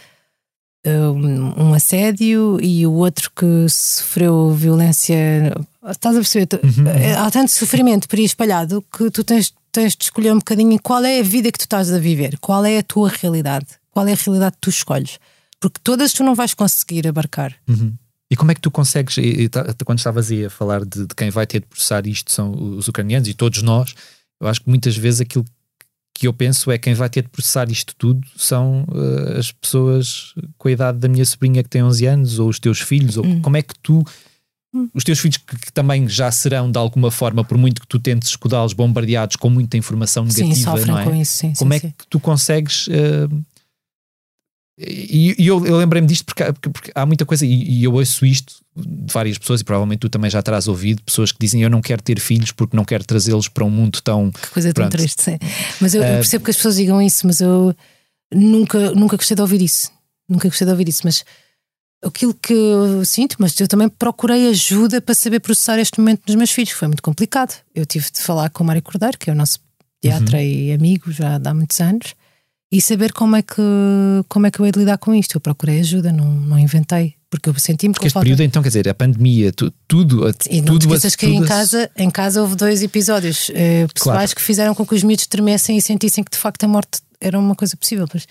um, 0.90 1.74
assédio 1.74 2.58
e 2.60 2.86
o 2.86 2.92
outro 2.92 3.30
que 3.34 3.68
sofreu 3.68 4.52
violência. 4.52 5.54
Estás 5.88 6.16
a 6.16 6.20
perceber? 6.20 6.48
Uhum. 6.62 6.84
Há 7.18 7.30
tanto 7.30 7.50
sofrimento 7.50 8.08
por 8.08 8.18
aí 8.18 8.24
espalhado 8.24 8.84
que 8.96 9.10
tu 9.10 9.24
tens, 9.24 9.52
tens 9.72 9.96
de 9.96 10.04
escolher 10.04 10.32
um 10.32 10.38
bocadinho 10.38 10.78
qual 10.82 11.04
é 11.04 11.20
a 11.20 11.22
vida 11.22 11.50
que 11.50 11.58
tu 11.58 11.62
estás 11.62 11.92
a 11.92 11.98
viver, 11.98 12.38
qual 12.38 12.64
é 12.64 12.78
a 12.78 12.82
tua 12.82 13.08
realidade, 13.08 13.66
qual 13.90 14.06
é 14.06 14.12
a 14.12 14.16
realidade 14.16 14.56
que 14.56 14.62
tu 14.62 14.70
escolhes. 14.70 15.18
Porque 15.60 15.80
todas 15.82 16.12
tu 16.12 16.22
não 16.22 16.34
vais 16.34 16.54
conseguir 16.54 17.06
abarcar. 17.06 17.54
Uhum. 17.68 17.94
E 18.30 18.36
como 18.36 18.50
é 18.50 18.54
que 18.54 18.60
tu 18.60 18.70
consegues, 18.70 19.16
e, 19.16 19.44
e, 19.44 19.50
quando 19.84 19.98
estavas 19.98 20.30
aí 20.30 20.44
a 20.44 20.50
falar 20.50 20.84
de, 20.84 21.06
de, 21.06 21.14
quem 21.14 21.30
vai 21.30 21.46
ter 21.46 21.60
de 21.60 21.66
processar 21.66 22.06
isto 22.06 22.30
são 22.30 22.52
os 22.52 22.86
ucranianos 22.86 23.26
e 23.28 23.34
todos 23.34 23.62
nós, 23.62 23.94
eu 24.40 24.46
acho 24.46 24.60
que 24.60 24.68
muitas 24.68 24.96
vezes 24.96 25.22
aquilo 25.22 25.44
que 26.18 26.26
eu 26.26 26.32
penso 26.32 26.68
é 26.72 26.76
quem 26.76 26.94
vai 26.94 27.08
ter 27.08 27.22
de 27.22 27.28
processar 27.28 27.70
isto 27.70 27.94
tudo 27.96 28.26
são 28.36 28.84
uh, 28.88 29.38
as 29.38 29.52
pessoas 29.52 30.34
com 30.56 30.66
a 30.66 30.72
idade 30.72 30.98
da 30.98 31.06
minha 31.06 31.24
sobrinha 31.24 31.62
que 31.62 31.68
tem 31.68 31.80
11 31.80 32.06
anos, 32.06 32.38
ou 32.40 32.48
os 32.48 32.58
teus 32.58 32.80
filhos, 32.80 33.16
ou 33.16 33.24
hum. 33.24 33.40
como 33.40 33.56
é 33.56 33.62
que 33.62 33.72
tu, 33.80 34.04
hum. 34.74 34.88
os 34.92 35.04
teus 35.04 35.20
filhos 35.20 35.36
que, 35.36 35.56
que, 35.56 35.72
também 35.72 36.08
já 36.08 36.28
serão 36.32 36.72
de 36.72 36.76
alguma 36.76 37.12
forma, 37.12 37.44
por 37.44 37.56
muito 37.56 37.80
que 37.80 37.86
tu 37.86 38.00
tentes 38.00 38.30
escudá-los 38.30 38.72
bombardeados 38.72 39.36
com 39.36 39.48
muita 39.48 39.76
informação 39.76 40.24
negativa, 40.24 40.76
sim, 40.76 40.86
não 40.86 40.98
é? 40.98 41.04
Com 41.04 41.14
isso, 41.14 41.36
sim, 41.36 41.52
como 41.56 41.72
sim, 41.72 41.76
é 41.76 41.80
que 41.80 42.06
tu 42.10 42.18
consegues 42.18 42.88
uh, 42.88 43.44
e, 44.80 45.34
e 45.36 45.46
eu, 45.48 45.66
eu 45.66 45.76
lembrei-me 45.76 46.06
disto 46.06 46.24
porque, 46.24 46.44
porque, 46.52 46.70
porque, 46.70 46.92
há 46.94 47.04
muita 47.04 47.26
coisa, 47.26 47.44
e, 47.44 47.80
e, 47.80 47.84
eu 47.84 47.92
ouço 47.94 48.24
isto 48.24 48.54
de 48.76 49.12
várias 49.12 49.36
pessoas, 49.36 49.60
e 49.60 49.64
provavelmente 49.64 50.00
tu 50.00 50.08
também 50.08 50.30
já 50.30 50.40
terás 50.40 50.68
ouvido, 50.68 51.02
pessoas 51.02 51.32
que 51.32 51.38
dizem 51.40 51.62
eu 51.62 51.70
não 51.70 51.80
quero 51.80 52.00
ter 52.00 52.20
filhos 52.20 52.52
porque 52.52 52.76
não 52.76 52.84
quero 52.84 53.02
trazê-los 53.04 53.48
para 53.48 53.64
um 53.64 53.70
mundo 53.70 54.00
tão. 54.00 54.30
Que 54.30 54.50
coisa 54.50 54.72
tão 54.72 54.88
triste, 54.88 55.20
sim. 55.20 55.38
Mas 55.80 55.94
eu, 55.94 56.02
uh, 56.02 56.04
eu, 56.04 56.14
percebo 56.14 56.44
que 56.44 56.50
as 56.52 56.56
pessoas 56.56 56.76
digam 56.76 57.02
isso, 57.02 57.26
mas 57.26 57.40
eu 57.40 57.74
nunca, 58.32 58.92
nunca 58.92 59.16
gostei 59.16 59.34
de 59.34 59.42
ouvir 59.42 59.60
isso. 59.62 59.90
Nunca 60.28 60.46
gostei 60.46 60.64
de 60.64 60.70
ouvir 60.70 60.88
isso, 60.88 61.00
mas 61.02 61.24
aquilo 62.04 62.32
que 62.32 62.52
eu 62.52 63.04
sinto, 63.04 63.34
mas 63.40 63.58
eu 63.58 63.66
também 63.66 63.88
procurei 63.88 64.48
ajuda 64.48 65.00
para 65.00 65.14
saber 65.14 65.40
processar 65.40 65.80
este 65.80 65.98
momento 65.98 66.22
dos 66.24 66.36
meus 66.36 66.52
filhos, 66.52 66.70
foi 66.70 66.86
muito 66.86 67.02
complicado. 67.02 67.52
Eu 67.74 67.84
tive 67.84 68.08
de 68.12 68.20
falar 68.20 68.48
com 68.50 68.62
o 68.62 68.66
Mário 68.66 68.82
Cordeiro, 68.82 69.18
que 69.18 69.28
é 69.28 69.32
o 69.32 69.36
nosso 69.36 69.58
pediatra 70.00 70.38
uhum. 70.38 70.44
e 70.44 70.72
amigo 70.72 71.10
já 71.10 71.40
há 71.44 71.54
muitos 71.54 71.80
anos 71.80 72.14
e 72.70 72.80
saber 72.80 73.12
como 73.12 73.34
é 73.36 73.42
que 73.42 73.62
como 74.28 74.46
é 74.46 74.50
que 74.50 74.60
eu 74.60 74.66
hei 74.66 74.72
de 74.72 74.78
lidar 74.80 74.98
com 74.98 75.14
isto. 75.14 75.36
Eu 75.36 75.40
procurei 75.40 75.80
ajuda, 75.80 76.12
não, 76.12 76.30
não 76.30 76.58
inventei, 76.58 77.14
porque 77.30 77.48
eu 77.48 77.58
senti-me 77.58 77.92
Porque 77.92 78.06
este 78.06 78.14
falta... 78.14 78.24
período, 78.24 78.42
então, 78.42 78.62
quer 78.62 78.68
dizer, 78.68 78.88
a 78.88 78.94
pandemia, 78.94 79.52
tu, 79.52 79.70
tudo. 79.86 80.28
E 80.50 80.60
não 80.60 80.78
tudo, 80.78 80.80
te 80.80 80.86
esqueças 80.86 81.16
que 81.16 81.26
tudo... 81.26 81.44
em 81.44 81.46
casa, 81.46 81.90
em 81.96 82.10
casa 82.10 82.40
houve 82.40 82.56
dois 82.56 82.82
episódios 82.82 83.50
eh, 83.54 83.86
pessoais 83.92 84.18
claro. 84.18 84.36
que 84.36 84.42
fizeram 84.42 84.74
com 84.74 84.86
que 84.86 84.94
os 84.94 85.02
miúdos 85.02 85.26
tremessem 85.26 85.76
e 85.76 85.82
sentissem 85.82 86.24
que 86.24 86.30
de 86.30 86.38
facto 86.38 86.64
a 86.64 86.68
morte 86.68 87.00
era 87.20 87.38
uma 87.38 87.54
coisa 87.54 87.76
possível. 87.76 88.06
Mas 88.12 88.26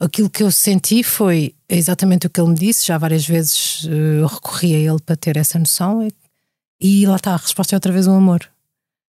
aquilo 0.00 0.30
que 0.30 0.42
eu 0.42 0.50
senti 0.50 1.02
foi 1.02 1.54
exatamente 1.68 2.26
o 2.26 2.30
que 2.30 2.40
ele 2.40 2.50
me 2.50 2.56
disse. 2.56 2.86
Já 2.86 2.96
várias 2.96 3.26
vezes 3.26 3.86
eh, 3.86 4.20
eu 4.20 4.26
recorri 4.26 4.74
a 4.74 4.78
ele 4.78 5.00
para 5.04 5.16
ter 5.16 5.36
essa 5.36 5.58
noção, 5.58 6.02
e, 6.02 6.12
e 6.80 7.06
lá 7.06 7.16
está, 7.16 7.32
a 7.32 7.38
resposta 7.38 7.74
é 7.74 7.76
outra 7.76 7.92
vez 7.92 8.06
o 8.06 8.12
amor. 8.12 8.40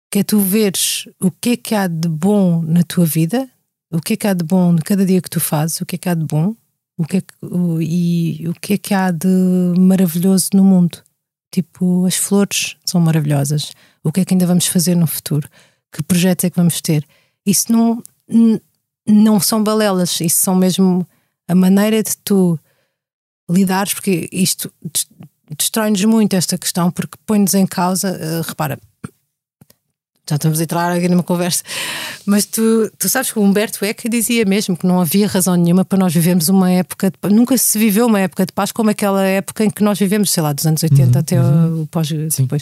Que 0.10 0.20
é 0.20 0.24
tu 0.24 0.40
veres 0.40 1.08
o 1.22 1.32
que 1.32 1.52
é 1.52 1.58
que 1.58 1.74
há 1.74 1.88
de 1.88 2.10
bom 2.10 2.62
na 2.62 2.84
tua 2.84 3.06
vida, 3.06 3.50
o 3.92 4.00
que 4.02 4.14
é 4.14 4.18
que 4.18 4.28
há 4.28 4.34
de 4.34 4.44
bom 4.44 4.74
de 4.76 4.82
cada 4.84 5.06
dia 5.06 5.22
que 5.22 5.30
tu 5.30 5.40
fazes, 5.40 5.82
o 5.82 5.86
que 5.86 5.96
é 5.96 6.00
que 6.00 6.10
há 6.10 6.14
de 6.14 6.26
bom, 6.26 6.56
O 6.98 7.06
que 7.06 7.18
é 7.18 7.22
que, 7.22 7.34
o, 7.42 7.82
e 7.82 8.48
o 8.48 8.54
que 8.54 8.74
é 8.74 8.78
que 8.78 8.94
há 8.94 9.10
de 9.12 9.28
maravilhoso 9.78 10.50
no 10.54 10.64
mundo? 10.64 11.02
Tipo, 11.52 12.06
as 12.06 12.16
flores 12.16 12.78
são 12.86 13.02
maravilhosas. 13.02 13.72
O 14.04 14.12
que 14.12 14.22
é 14.22 14.26
que 14.26 14.34
ainda 14.34 14.46
vamos 14.46 14.68
fazer 14.68 14.96
no 14.96 15.08
futuro? 15.08 15.50
Que 15.92 16.04
projeto 16.04 16.46
é 16.46 16.50
que 16.50 16.56
vamos 16.56 16.80
ter? 16.80 17.04
Isso 17.46 17.72
não, 17.72 18.02
não 19.08 19.40
são 19.40 19.64
balelas, 19.64 20.20
isso 20.22 20.38
são 20.42 20.56
mesmo 20.56 21.06
a 21.48 21.56
maneira 21.56 22.02
de 22.04 22.16
tu 22.24 22.58
lidares, 23.50 23.94
porque 23.94 24.30
isto 24.32 24.72
des- 24.82 25.08
destrói-nos 25.58 26.04
muito 26.06 26.36
esta 26.36 26.58
questão, 26.58 26.92
porque 26.92 27.18
põe-nos 27.26 27.54
em 27.54 27.66
causa. 27.66 28.10
eh, 28.10 28.42
repara, 28.48 28.80
já 30.30 30.36
estamos 30.36 30.60
a 30.60 30.64
entrar 30.64 30.92
aqui 30.92 31.10
numa 31.10 31.24
conversa, 31.24 31.64
mas 32.26 32.46
tu, 32.46 32.92
tu 32.98 33.10
sabes 33.10 33.32
que 33.32 33.40
o 33.40 33.42
Humberto 33.42 33.84
Eco 33.84 34.08
dizia 34.08 34.46
mesmo 34.46 34.78
que 34.78 34.86
não 34.86 35.02
havia 35.02 35.28
razão 35.28 35.56
nenhuma 35.56 35.84
para 35.84 35.98
nós 35.98 36.14
vivermos 36.14 36.48
uma 36.48 36.72
época, 36.72 37.12
de, 37.12 37.34
nunca 37.34 37.58
se 37.58 37.78
viveu 37.78 38.06
uma 38.06 38.20
época 38.20 38.46
de 38.46 38.54
paz 38.54 38.72
como 38.72 38.90
aquela 38.90 39.24
época 39.24 39.66
em 39.66 39.70
que 39.70 39.84
nós 39.84 40.00
vivemos, 40.00 40.32
sei 40.32 40.44
lá, 40.44 40.54
dos 40.54 40.66
anos 40.66 40.84
80 40.84 41.20
até 41.20 41.42
o, 41.42 41.82
o 41.82 41.88
pós 41.88 42.08
depois. 42.10 42.62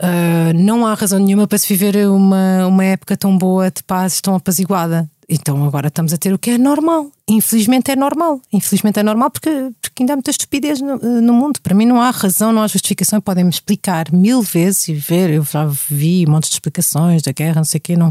Uh, 0.00 0.54
não 0.54 0.86
há 0.86 0.94
razão 0.94 1.18
nenhuma 1.18 1.48
para 1.48 1.58
se 1.58 1.66
viver 1.66 2.06
uma, 2.06 2.66
uma 2.66 2.84
época 2.84 3.16
tão 3.16 3.36
boa 3.36 3.68
de 3.70 3.82
paz, 3.82 4.20
tão 4.20 4.34
apaziguada. 4.36 5.10
Então 5.30 5.62
agora 5.64 5.88
estamos 5.88 6.12
a 6.14 6.16
ter 6.16 6.32
o 6.32 6.38
que 6.38 6.50
é 6.50 6.58
normal. 6.58 7.10
Infelizmente 7.28 7.90
é 7.90 7.96
normal. 7.96 8.40
Infelizmente 8.50 8.98
é 8.98 9.02
normal 9.02 9.30
porque, 9.30 9.50
porque 9.82 10.02
ainda 10.02 10.14
há 10.14 10.16
muita 10.16 10.30
estupidez 10.30 10.80
no, 10.80 10.96
no 11.20 11.34
mundo. 11.34 11.60
Para 11.60 11.74
mim 11.74 11.84
não 11.84 12.00
há 12.00 12.10
razão, 12.10 12.50
não 12.50 12.62
há 12.62 12.66
justificação. 12.66 13.20
Podem-me 13.20 13.50
explicar 13.50 14.10
mil 14.10 14.40
vezes 14.40 14.88
e 14.88 14.94
ver. 14.94 15.28
Eu 15.28 15.44
já 15.44 15.66
vi 15.66 16.24
montes 16.26 16.48
de 16.48 16.56
explicações 16.56 17.20
da 17.22 17.32
guerra, 17.32 17.56
não 17.56 17.64
sei 17.64 17.76
o 17.76 17.80
quê. 17.82 17.94
Não, 17.94 18.10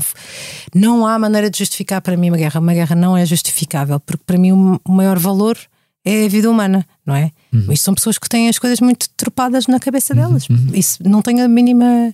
não 0.76 1.08
há 1.08 1.18
maneira 1.18 1.50
de 1.50 1.58
justificar 1.58 2.02
para 2.02 2.16
mim 2.16 2.30
uma 2.30 2.38
guerra. 2.38 2.60
Uma 2.60 2.74
guerra 2.74 2.96
não 2.96 3.18
é 3.18 3.26
justificável 3.26 4.00
porque 4.00 4.24
para 4.24 4.38
mim 4.38 4.52
o 4.52 4.80
o 4.86 4.92
maior 4.92 5.18
valor 5.18 5.58
é 6.06 6.26
a 6.26 6.30
vida 6.30 6.50
humana, 6.50 6.86
não 7.06 7.16
é? 7.16 7.32
Isto 7.74 7.84
são 7.84 7.94
pessoas 7.94 8.18
que 8.18 8.30
têm 8.30 8.48
as 8.48 8.58
coisas 8.58 8.80
muito 8.80 9.10
tropadas 9.18 9.68
na 9.68 9.80
cabeça 9.80 10.14
delas. 10.16 10.48
Isso 10.74 11.00
não 11.04 11.22
tenho 11.22 11.44
a 11.44 11.48
mínima 11.48 12.14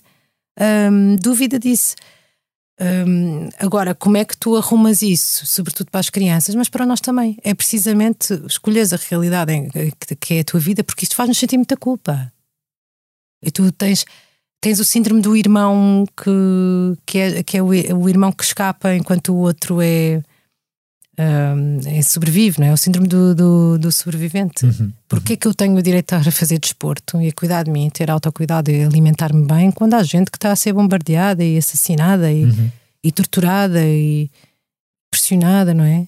hum, 0.92 1.16
dúvida 1.22 1.60
disso. 1.60 1.96
Hum, 2.80 3.50
agora, 3.60 3.94
como 3.94 4.18
é 4.18 4.26
que 4.26 4.36
tu 4.36 4.56
arrumas 4.58 5.02
isso, 5.04 5.46
sobretudo 5.46 5.92
para 5.92 6.00
as 6.00 6.10
crianças, 6.10 6.56
mas 6.56 6.70
para 6.70 6.86
nós 6.86 7.00
também? 7.00 7.38
É 7.44 7.54
precisamente 7.54 8.34
escolheres 8.48 8.92
a 8.92 8.98
realidade 8.98 9.54
em- 9.54 9.70
que- 10.20 10.34
é 10.34 10.40
a 10.40 10.44
tua 10.44 10.60
vida, 10.60 10.84
porque 10.84 11.06
isto 11.06 11.16
faz-nos 11.16 11.38
sentir 11.38 11.58
muita 11.58 11.78
culpa. 11.78 12.32
E 13.44 13.52
tu 13.52 13.72
tens, 13.72 14.06
tens 14.60 14.80
o 14.80 14.86
síndrome 14.86 15.22
do 15.22 15.36
irmão 15.38 16.06
que, 16.18 16.32
que 17.06 17.20
é, 17.20 17.44
que 17.44 17.58
é 17.58 17.62
o, 17.62 17.68
o 17.68 18.10
irmão 18.10 18.32
que 18.32 18.44
escapa 18.44 18.96
enquanto 18.96 19.34
o 19.34 19.38
outro 19.38 19.80
é, 19.82 20.24
hum, 21.20 21.80
é 21.86 22.02
sobrevive, 22.02 22.60
não 22.60 22.68
é? 22.68 22.74
O 22.74 22.78
síndrome 22.78 23.08
do, 23.08 23.36
do, 23.36 23.78
do 23.78 23.92
sobrevivente. 23.92 24.66
Porquê 25.08 25.38
que 25.38 25.48
eu 25.48 25.54
tenho 25.54 25.76
o 25.76 25.82
direito 25.82 26.14
a 26.14 26.24
fazer 26.32 26.60
desporto 26.60 27.22
e 27.22 27.30
a 27.30 27.34
cuidar 27.34 27.64
de 27.64 27.72
mim, 27.72 27.90
ter 27.90 28.10
autocuidado 28.10 28.72
e 28.72 28.84
alimentar-me 28.84 29.46
bem 29.46 29.72
quando 29.72 29.94
há 29.94 30.04
gente 30.04 30.32
que 30.32 30.38
está 30.38 30.52
a 30.52 30.56
ser 30.56 30.74
bombardeada 30.74 31.44
e 31.44 31.58
assassinada 31.58 32.32
e, 32.32 32.46
e 33.04 33.12
torturada 33.12 33.84
e 33.86 34.30
pressionada, 35.12 35.74
não 35.74 35.84
é? 35.84 36.08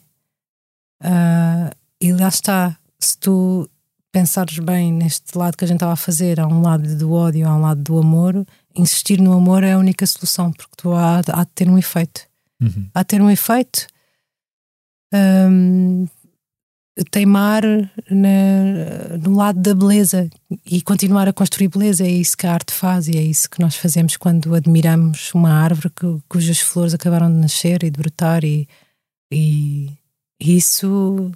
Ah, 1.02 1.72
e 2.02 2.12
lá 2.12 2.28
está, 2.28 2.78
se 3.00 3.18
tu 3.18 3.70
pensares 4.12 4.58
bem 4.60 4.92
neste 4.92 5.38
lado 5.38 5.58
que 5.58 5.66
a 5.66 5.68
gente 5.68 5.78
estava 5.78 5.94
a 5.94 5.98
fazer, 5.98 6.40
há 6.40 6.48
um 6.48 6.62
lado 6.62 6.96
do 6.96 7.12
ódio, 7.12 7.48
há 7.48 7.56
um 7.56 7.62
lado 7.62 7.82
do 7.82 8.00
amor, 8.00 8.46
insistir 8.76 9.20
no 9.20 9.34
amor 9.34 9.64
é 9.64 9.74
a 9.74 9.78
única 9.78 10.06
solução, 10.08 10.52
porque 10.52 10.74
tu 10.78 10.94
há, 10.94 11.20
há 11.20 11.44
de 11.44 11.50
ter 11.54 11.70
um 11.70 11.78
efeito. 11.78 12.22
Uhum. 12.62 12.88
Há 12.94 13.02
de 13.04 13.08
ter 13.08 13.22
um 13.22 13.30
efeito. 13.30 13.88
Hum, 15.14 16.08
teimar 17.12 17.64
na- 18.10 19.18
no 19.22 19.36
lado 19.36 19.60
da 19.60 19.76
beleza 19.76 20.30
e 20.66 20.82
continuar 20.82 21.28
a 21.28 21.34
construir 21.34 21.68
beleza. 21.68 22.06
É 22.06 22.10
isso 22.10 22.38
que 22.38 22.48
a 22.48 22.54
arte 22.54 22.74
faz 22.74 23.08
e 23.08 23.18
é 23.18 23.22
isso 23.22 23.50
que 23.50 23.60
nós 23.60 23.76
fazemos 23.76 24.16
quando 24.18 24.56
admiramos 24.56 25.34
uma 25.34 25.52
árvore 25.52 25.90
que- 25.90 26.22
cujas 26.30 26.60
flores 26.60 26.94
acabaram 26.94 27.30
de 27.32 27.38
nascer 27.38 27.84
e 27.84 27.90
de 27.90 27.98
brotar, 28.00 28.44
e, 28.46 28.68
e 29.32 29.90
isso, 30.40 31.32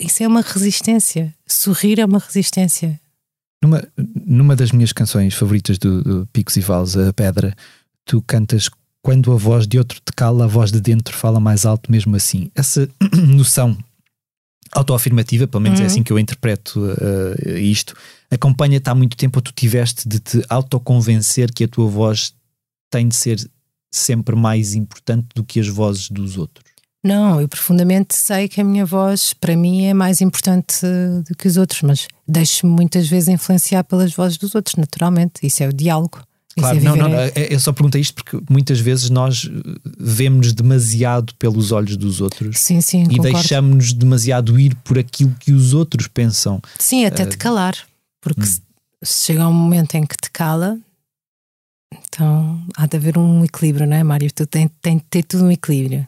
isso 0.00 0.22
é 0.22 0.28
uma 0.28 0.42
resistência. 0.42 1.34
Sorrir 1.46 1.98
é 1.98 2.04
uma 2.04 2.18
resistência. 2.18 3.00
Numa, 3.62 3.82
numa 4.26 4.54
das 4.54 4.70
minhas 4.72 4.92
canções 4.92 5.34
favoritas 5.34 5.78
do, 5.78 6.02
do 6.04 6.26
Picos 6.32 6.56
e 6.56 6.60
Vales, 6.60 6.96
A 6.96 7.12
Pedra, 7.12 7.54
tu 8.04 8.20
cantas 8.22 8.68
quando 9.04 9.30
a 9.32 9.36
voz 9.36 9.66
de 9.66 9.78
outro 9.78 10.00
te 10.00 10.10
cala, 10.16 10.44
a 10.44 10.46
voz 10.48 10.72
de 10.72 10.80
dentro 10.80 11.14
fala 11.14 11.38
mais 11.38 11.66
alto 11.66 11.92
mesmo 11.92 12.16
assim. 12.16 12.50
Essa 12.54 12.88
noção 13.14 13.76
autoafirmativa, 14.72 15.46
pelo 15.46 15.62
menos 15.62 15.78
é 15.78 15.82
Uhum. 15.82 15.86
assim 15.86 16.02
que 16.02 16.10
eu 16.10 16.18
interpreto 16.18 16.80
uh, 16.80 17.50
isto, 17.58 17.94
acompanha-te 18.30 18.88
há 18.88 18.94
muito 18.94 19.14
tempo 19.14 19.38
ou 19.38 19.42
tu 19.42 19.52
tiveste 19.52 20.08
de 20.08 20.18
te 20.20 20.42
autoconvencer 20.48 21.52
que 21.52 21.64
a 21.64 21.68
tua 21.68 21.86
voz 21.86 22.32
tem 22.90 23.06
de 23.06 23.14
ser 23.14 23.38
sempre 23.92 24.34
mais 24.34 24.74
importante 24.74 25.28
do 25.34 25.44
que 25.44 25.60
as 25.60 25.68
vozes 25.68 26.08
dos 26.08 26.38
outros. 26.38 26.64
Não, 27.04 27.38
eu 27.42 27.46
profundamente 27.46 28.14
sei 28.14 28.48
que 28.48 28.62
a 28.62 28.64
minha 28.64 28.86
voz, 28.86 29.34
para 29.34 29.54
mim, 29.54 29.84
é 29.84 29.92
mais 29.92 30.22
importante 30.22 30.80
do 31.28 31.36
que 31.36 31.46
os 31.46 31.58
outros, 31.58 31.82
mas 31.82 32.08
deixo-me 32.26 32.72
muitas 32.72 33.06
vezes 33.06 33.28
influenciar 33.28 33.84
pelas 33.84 34.14
vozes 34.14 34.38
dos 34.38 34.54
outros, 34.54 34.76
naturalmente. 34.76 35.46
Isso 35.46 35.62
é 35.62 35.68
o 35.68 35.72
diálogo. 35.74 36.22
Claro, 36.56 36.78
é 36.78 36.80
não, 36.82 36.96
não, 36.96 37.08
em- 37.08 37.14
é- 37.34 37.48
eu 37.54 37.58
só 37.60 37.72
perguntei 37.72 38.00
isto 38.00 38.14
porque 38.14 38.38
muitas 38.48 38.78
vezes 38.80 39.10
nós 39.10 39.50
vemos 39.98 40.52
demasiado 40.52 41.34
pelos 41.34 41.72
olhos 41.72 41.96
dos 41.96 42.20
outros 42.20 42.58
Sim, 42.58 42.80
sim, 42.80 43.04
e 43.10 43.18
deixamos-nos 43.18 43.92
demasiado 43.92 44.58
ir 44.58 44.74
por 44.76 44.98
aquilo 44.98 45.34
que 45.40 45.52
os 45.52 45.74
outros 45.74 46.06
pensam. 46.06 46.60
Sim, 46.78 47.04
até 47.04 47.24
Eh, 47.24 47.26
te 47.26 47.36
calar, 47.36 47.76
porque 48.20 48.42
hum. 48.42 48.46
se, 48.46 48.60
se 49.02 49.24
chega 49.26 49.48
um 49.48 49.52
momento 49.52 49.94
em 49.96 50.06
que 50.06 50.16
te 50.16 50.30
cala, 50.30 50.78
então 52.08 52.62
há 52.76 52.86
de 52.86 52.96
haver 52.96 53.18
um 53.18 53.44
equilíbrio, 53.44 53.86
não 53.86 53.96
é, 53.96 54.02
Mário? 54.04 54.30
Tu 54.32 54.46
tem, 54.46 54.68
tem 54.80 54.98
de 54.98 55.04
ter 55.04 55.22
tudo 55.24 55.44
um 55.44 55.50
equilíbrio. 55.50 56.06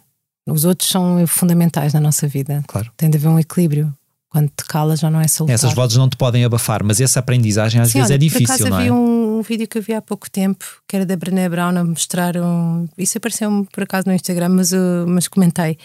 Os 0.48 0.64
outros 0.64 0.88
são 0.88 1.26
fundamentais 1.26 1.92
na 1.92 2.00
nossa 2.00 2.28
vida. 2.28 2.62
Claro. 2.68 2.90
Tem 2.96 3.10
de 3.10 3.16
haver 3.16 3.28
um 3.28 3.38
equilíbrio. 3.38 3.92
Quando 4.36 4.50
te 4.50 4.64
cala 4.66 4.94
já 4.96 5.10
não 5.10 5.18
é 5.20 5.26
salutar. 5.28 5.54
Essas 5.54 5.72
vozes 5.72 5.96
não 5.96 6.08
te 6.10 6.16
podem 6.16 6.44
abafar, 6.44 6.84
mas 6.84 7.00
essa 7.00 7.20
aprendizagem 7.20 7.80
às 7.80 7.88
Sim, 7.88 8.00
vezes 8.00 8.10
olha, 8.10 8.16
é 8.16 8.18
Por 8.18 8.24
difícil, 8.24 8.54
acaso 8.54 8.68
não 8.70 8.76
é? 8.76 8.80
havia 8.80 8.94
um, 8.94 9.38
um 9.38 9.42
vídeo 9.42 9.66
que 9.66 9.78
eu 9.78 9.82
vi 9.82 9.94
há 9.94 10.02
pouco 10.02 10.30
tempo 10.30 10.64
que 10.86 10.94
era 10.94 11.06
da 11.06 11.16
Brené 11.16 11.48
Brown 11.48 11.76
a 11.78 11.82
mostrar 11.84 12.36
um. 12.36 12.86
Isso 12.98 13.16
apareceu-me 13.16 13.64
por 13.72 13.82
acaso 13.84 14.06
no 14.08 14.12
Instagram, 14.14 14.50
mas, 14.50 14.72
eu- 14.72 15.06
mas 15.08 15.26
comentei 15.28 15.78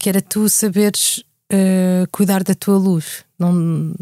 que 0.00 0.08
era 0.08 0.22
tu 0.22 0.48
saberes 0.48 1.22
eh, 1.50 2.06
cuidar 2.10 2.42
da 2.42 2.54
tua 2.54 2.78
luz, 2.78 3.24
não 3.38 3.94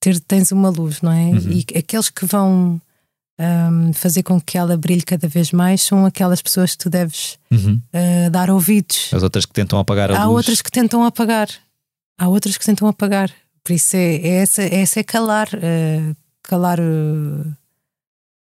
ter, 0.00 0.18
tens 0.20 0.50
uma 0.52 0.70
luz, 0.70 1.02
não 1.02 1.12
é? 1.12 1.24
Uhum. 1.30 1.52
E 1.52 1.66
aqueles 1.78 2.08
que 2.08 2.24
vão 2.24 2.80
ahm, 3.38 3.92
fazer 3.92 4.22
com 4.22 4.40
que 4.40 4.56
ela 4.58 4.76
brilhe 4.76 5.02
cada 5.02 5.26
vez 5.28 5.50
mais 5.50 5.82
são 5.82 6.04
aquelas 6.06 6.40
pessoas 6.42 6.72
que 6.72 6.78
tu 6.78 6.90
deves 6.90 7.38
Uhum. 7.50 7.80
eh, 7.92 8.30
dar 8.30 8.48
ouvidos. 8.50 9.10
As 9.12 9.22
outras 9.22 9.44
que 9.46 9.52
tentam 9.52 9.78
apagar 9.78 10.10
a 10.10 10.18
Há 10.20 10.24
luz. 10.26 10.36
outras 10.36 10.62
que 10.62 10.70
tentam 10.70 11.04
apagar. 11.04 11.48
Há 12.20 12.28
outras 12.28 12.58
que 12.58 12.64
tentam 12.66 12.86
apagar. 12.86 13.30
Por 13.64 13.72
isso 13.72 13.96
é, 13.96 14.16
é 14.16 14.28
essa, 14.42 14.62
é 14.62 14.80
essa 14.82 15.00
é 15.00 15.02
calar. 15.02 15.48
eh, 15.54 16.14
calar. 16.42 16.78
eh, 16.78 17.50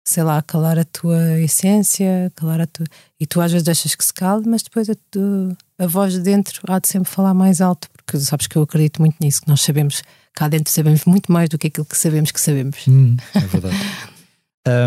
sei 0.07 0.23
lá, 0.23 0.41
calar 0.41 0.79
a 0.79 0.85
tua 0.85 1.37
essência, 1.41 2.31
calar 2.33 2.61
a 2.61 2.65
tua. 2.67 2.85
E 3.19 3.27
tu 3.27 3.41
às 3.41 3.51
vezes 3.51 3.65
deixas 3.65 3.93
que 3.93 4.05
se 4.05 4.13
cale, 4.13 4.43
mas 4.47 4.63
depois 4.63 4.89
a, 4.89 4.95
tu- 5.11 5.55
a 5.77 5.85
voz 5.85 6.13
de 6.13 6.21
dentro 6.21 6.61
há 6.67 6.79
de 6.79 6.87
sempre 6.87 7.09
falar 7.11 7.33
mais 7.33 7.59
alto, 7.59 7.89
porque 7.91 8.17
sabes 8.19 8.47
que 8.47 8.55
eu 8.57 8.61
acredito 8.61 9.01
muito 9.01 9.17
nisso, 9.19 9.41
que 9.41 9.49
nós 9.49 9.61
sabemos, 9.61 10.01
cá 10.33 10.47
dentro 10.47 10.71
sabemos 10.71 11.03
muito 11.03 11.29
mais 11.29 11.49
do 11.49 11.57
que 11.57 11.67
aquilo 11.67 11.85
que 11.85 11.97
sabemos 11.97 12.31
que 12.31 12.39
sabemos. 12.39 12.87
Hum, 12.87 13.15
é 13.35 13.39
verdade. 13.41 13.75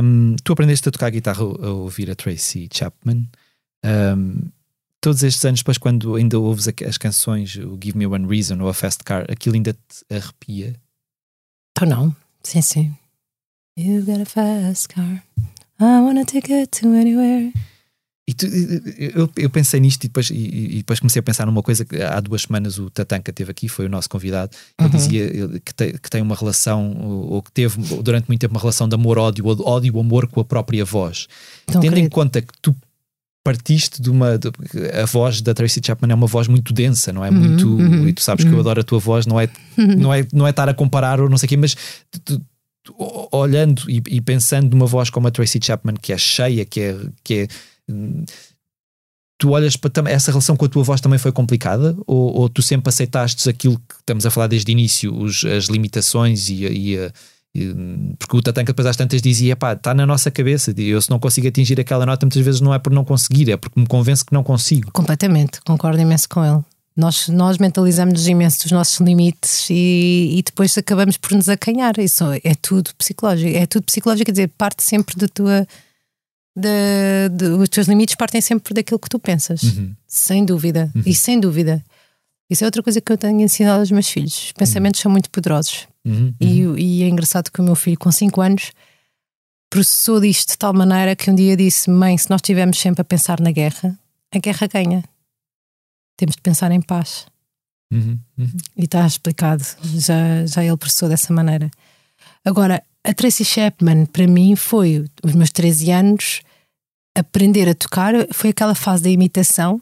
Um, 0.03 0.36
tu 0.45 0.53
aprendeste 0.53 0.86
a 0.91 0.93
tocar 0.93 1.09
guitarra 1.11 1.43
a 1.43 1.70
ouvir 1.70 2.11
a 2.11 2.14
Tracy 2.14 2.68
Chapman. 2.70 3.26
Um, 3.82 4.43
todos 5.01 5.22
estes 5.22 5.44
anos, 5.44 5.61
depois, 5.61 5.78
quando 5.78 6.14
ainda 6.16 6.38
ouves 6.38 6.66
as 6.86 6.98
canções, 6.98 7.57
o 7.57 7.78
Give 7.82 7.96
Me 7.96 8.07
One 8.07 8.26
Reason 8.26 8.61
ou 8.61 8.68
a 8.68 8.74
Fast 8.74 9.03
Car, 9.05 9.24
aquilo 9.30 9.55
ainda 9.55 9.72
te 9.72 10.14
arrepia. 10.14 10.74
Então 11.76 11.88
não, 11.88 12.16
sim, 12.42 12.61
sim. 12.62 12.94
You've 13.78 14.05
got 14.11 14.20
a 14.20 14.26
fast 14.26 14.88
car. 14.88 15.22
I 15.80 16.01
wanna 16.03 16.24
take 16.26 16.53
it 16.53 16.80
to 16.80 16.88
anywhere. 16.88 17.53
E 18.28 18.34
tu- 18.34 18.46
eu, 18.46 19.28
eu 19.36 19.51
pensei 19.51 19.80
nisto 19.80 20.05
e 20.05 20.09
depois, 20.09 20.28
e, 20.30 20.34
e 20.34 20.76
depois 20.78 21.01
comecei 21.01 21.18
a 21.18 21.22
pensar 21.22 21.46
numa 21.46 21.62
coisa 21.62 21.84
que 21.84 22.01
há 22.01 22.20
duas 22.20 22.42
semanas 22.42 22.78
o 22.78 22.90
Tatanka 22.90 23.32
teve 23.32 23.51
aqui, 23.51 23.68
foi 23.68 23.86
o 23.86 23.88
nosso 23.88 24.09
convidado. 24.09 24.57
Ele 24.78 24.88
Uhum. 24.88 24.94
dizia 24.96 25.61
que, 25.64 25.74
te- 25.74 25.98
que 25.98 26.11
tem 26.11 26.20
uma 26.20 26.36
relação, 26.36 26.92
ou, 27.01 27.42
que 27.42 27.51
teve 27.51 27.80
durante 28.03 28.28
muito 28.28 28.40
tempo 28.40 28.53
uma 28.55 28.61
relação 28.61 28.88
de 28.88 28.94
amor-ódio, 28.94 29.46
ódio-amor 29.46 30.28
com 30.28 30.40
a 30.40 30.44
própria 30.44 30.84
voz. 30.84 31.26
Então, 31.64 31.80
Tendo 31.80 31.92
em 31.92 31.96
querido, 31.96 32.14
conta 32.14 32.42
que 32.42 32.53
tu 32.61 32.76
partiste 33.45 34.01
de 34.03 34.11
uma. 34.11 34.38
de- 34.38 34.51
a 35.01 35.07
voz 35.07 35.41
da 35.41 35.55
Tracy 35.55 35.80
Chapman 35.84 36.12
é 36.12 36.14
uma 36.14 36.26
voz 36.26 36.47
muito 36.49 36.72
densa, 36.72 37.12
não 37.12 37.24
é? 37.24 37.30
Uhum, 37.30 37.36
muito. 37.38 37.68
uhum, 37.68 38.09
e 38.09 38.12
tu 38.12 38.20
sabes 38.22 38.45
que 38.45 38.51
eu 38.51 38.55
uhum. 38.55 38.61
adoro 38.61 38.80
a 38.80 38.84
tua 38.84 38.99
voz, 38.99 39.26
não 39.26 39.41
é, 39.41 39.49
não 39.76 40.12
é, 40.12 40.26
não 40.32 40.47
é 40.47 40.51
estar 40.51 40.68
a 40.68 40.74
comparar 40.74 41.20
ou 41.20 41.28
não 41.28 41.38
sei 41.38 41.47
o 41.47 41.49
quê, 41.49 41.57
mas 41.57 41.74
tu- 42.24 42.41
tu- 42.84 43.28
olhando 43.32 43.82
e, 43.88 44.03
e 44.09 44.20
pensando 44.20 44.70
numa 44.76 44.86
voz 44.86 45.11
como 45.11 45.26
a 45.28 45.30
Tracy 45.30 45.59
Chapman, 45.62 45.95
que 46.01 46.12
é 46.12 46.18
cheia, 46.18 46.64
que 46.64 46.80
é. 46.80 46.97
Que 47.24 47.34
é 47.34 47.49
tu 49.38 49.51
olhas 49.53 49.74
para 49.76 50.11
essa 50.11 50.30
relação 50.30 50.55
com 50.57 50.66
a 50.66 50.68
tua 50.68 50.82
voz 50.82 51.01
também 51.01 51.18
foi 51.18 51.32
complicada? 51.32 51.97
Ou, 52.07 52.34
ou 52.41 52.49
tu 52.49 52.61
sempre 52.61 52.91
aceitaste 52.91 53.49
aquilo 53.49 53.78
que 53.88 53.95
estamos 54.01 54.26
a 54.26 54.30
falar 54.30 54.49
desde 54.49 54.70
o 54.70 54.72
início, 54.72 55.14
os- 55.16 55.45
as 55.45 55.64
limitações 55.64 56.51
e, 56.51 56.66
a- 56.66 56.70
e 56.70 57.12
porque 58.18 58.36
o 58.36 58.42
Tatanka 58.42 58.72
depois 58.72 58.86
às 58.86 58.96
tantas 58.96 59.20
dizia, 59.20 59.57
pá, 59.57 59.72
está 59.72 59.92
na 59.92 60.07
nossa 60.07 60.30
cabeça, 60.30 60.72
eu 60.78 61.01
se 61.03 61.11
não 61.11 61.18
consigo 61.18 61.48
atingir 61.48 61.80
aquela 61.80 62.07
nota 62.07 62.24
muitas 62.24 62.44
vezes 62.44 62.61
não 62.61 62.72
é 62.72 62.78
por 62.78 62.92
não 62.92 63.05
conseguir, 63.05 63.51
é 63.51 63.57
porque 63.57 63.78
me 63.80 63.86
convence 63.86 64.24
que 64.24 64.32
não 64.32 64.42
consigo. 64.44 64.90
Completamente, 64.92 65.61
concordo 65.62 66.01
imenso 66.01 66.28
com 66.28 66.44
ele. 66.44 66.62
Nós, 66.96 67.28
nós 67.28 67.57
mentalizamos 67.59 68.26
imenso 68.28 68.62
dos 68.64 68.72
nossos 68.72 68.98
limites 69.01 69.68
e, 69.70 70.34
e 70.38 70.42
depois 70.42 70.76
acabamos 70.76 71.16
por 71.16 71.32
nos 71.32 71.48
acanhar. 71.48 71.98
Isso 71.98 72.24
é 72.44 72.55
tudo 72.61 72.90
psicológico. 72.98 73.57
É 73.57 73.64
tudo 73.64 73.84
psicológico, 73.84 74.26
quer 74.26 74.32
dizer, 74.32 74.48
parte 74.59 74.82
sempre 74.82 75.16
da 75.16 75.26
tua. 75.28 75.66
Da, 76.55 77.28
de- 77.30 77.46
os 77.46 77.68
teus 77.68 77.86
limites 77.86 78.16
partem 78.16 78.40
sempre 78.40 78.74
daquilo 78.74 78.98
que 78.98 79.09
tu 79.09 79.18
pensas, 79.18 79.62
Uhum. 79.62 79.94
sem 80.07 80.44
dúvida. 80.44 80.90
E 81.07 81.14
sem 81.14 81.38
dúvida. 81.40 81.82
Isso 82.51 82.64
é 82.64 82.66
outra 82.66 82.82
coisa 82.82 83.01
que 83.01 83.12
eu 83.12 83.16
tenho 83.16 83.40
ensinado 83.40 83.80
aos 83.80 83.90
meus 83.90 84.09
filhos. 84.09 84.46
Os 84.46 84.53
pensamentos 84.53 85.01
são 85.01 85.11
muito 85.11 85.30
poderosos. 85.30 85.86
Uhum, 86.05 86.34
E, 86.40 86.62
e 86.78 87.03
é 87.05 87.09
engraçado 87.09 87.51
que 87.51 87.61
o 87.61 87.64
meu 87.64 87.76
filho, 87.76 87.98
com 87.98 88.11
5 88.11 88.40
anos, 88.40 88.72
processou 89.70 90.20
disto 90.20 90.51
de 90.51 90.59
tal 90.59 90.74
maneira 90.74 91.14
que 91.14 91.30
um 91.30 91.34
dia 91.34 91.57
disse: 91.57 91.88
Mãe, 91.88 92.18
se 92.18 92.28
nós 92.28 92.38
estivermos 92.38 92.78
sempre 92.78 93.03
a 93.03 93.05
pensar 93.05 93.40
na 93.40 93.53
guerra, 93.53 93.96
a 94.34 94.38
guerra 94.38 94.66
ganha. 94.66 95.05
Temos 96.16 96.34
de 96.34 96.42
pensar 96.42 96.72
em 96.72 96.80
paz. 96.80 97.26
uhum, 97.92 98.18
uhum. 98.36 98.57
E 98.76 98.84
está 98.84 99.07
explicado. 99.07 99.64
Já, 99.94 100.44
já 100.44 100.64
ele 100.64 100.76
processou 100.76 101.09
dessa 101.09 101.32
maneira. 101.32 101.70
Agora, 102.44 102.82
a 103.05 103.14
Tracy 103.14 103.44
Chapman, 103.44 104.07
para 104.07 104.26
mim, 104.26 104.57
foi 104.57 105.05
os 105.22 105.34
meus 105.34 105.51
13 105.51 105.90
anos. 105.92 106.42
Aprender 107.16 107.68
a 107.68 107.74
tocar 107.74 108.14
foi 108.32 108.51
aquela 108.51 108.74
fase 108.74 109.03
da 109.05 109.11
imitação. 109.11 109.80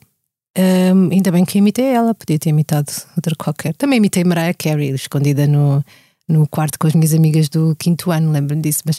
Hum, 0.59 1.09
ainda 1.13 1.31
bem 1.31 1.45
que 1.45 1.59
imitei 1.59 1.85
ela, 1.87 2.13
podia 2.15 2.39
ter 2.39 2.51
imitado 2.51 2.91
outra 3.17 3.35
qualquer. 3.37 3.75
Também 3.75 3.99
imitei 3.99 4.25
Mariah 4.25 4.53
Carey, 4.55 4.91
escondida 4.91 5.47
no, 5.47 5.85
no 6.29 6.49
quarto 6.49 6.79
com 6.79 6.87
as 6.89 6.95
minhas 6.95 7.15
amigas 7.15 7.49
do 7.49 7.77
quinto 7.79 8.11
ano, 8.11 8.33
lembro-me 8.33 8.61
disso. 8.63 8.81
Mas 8.85 8.99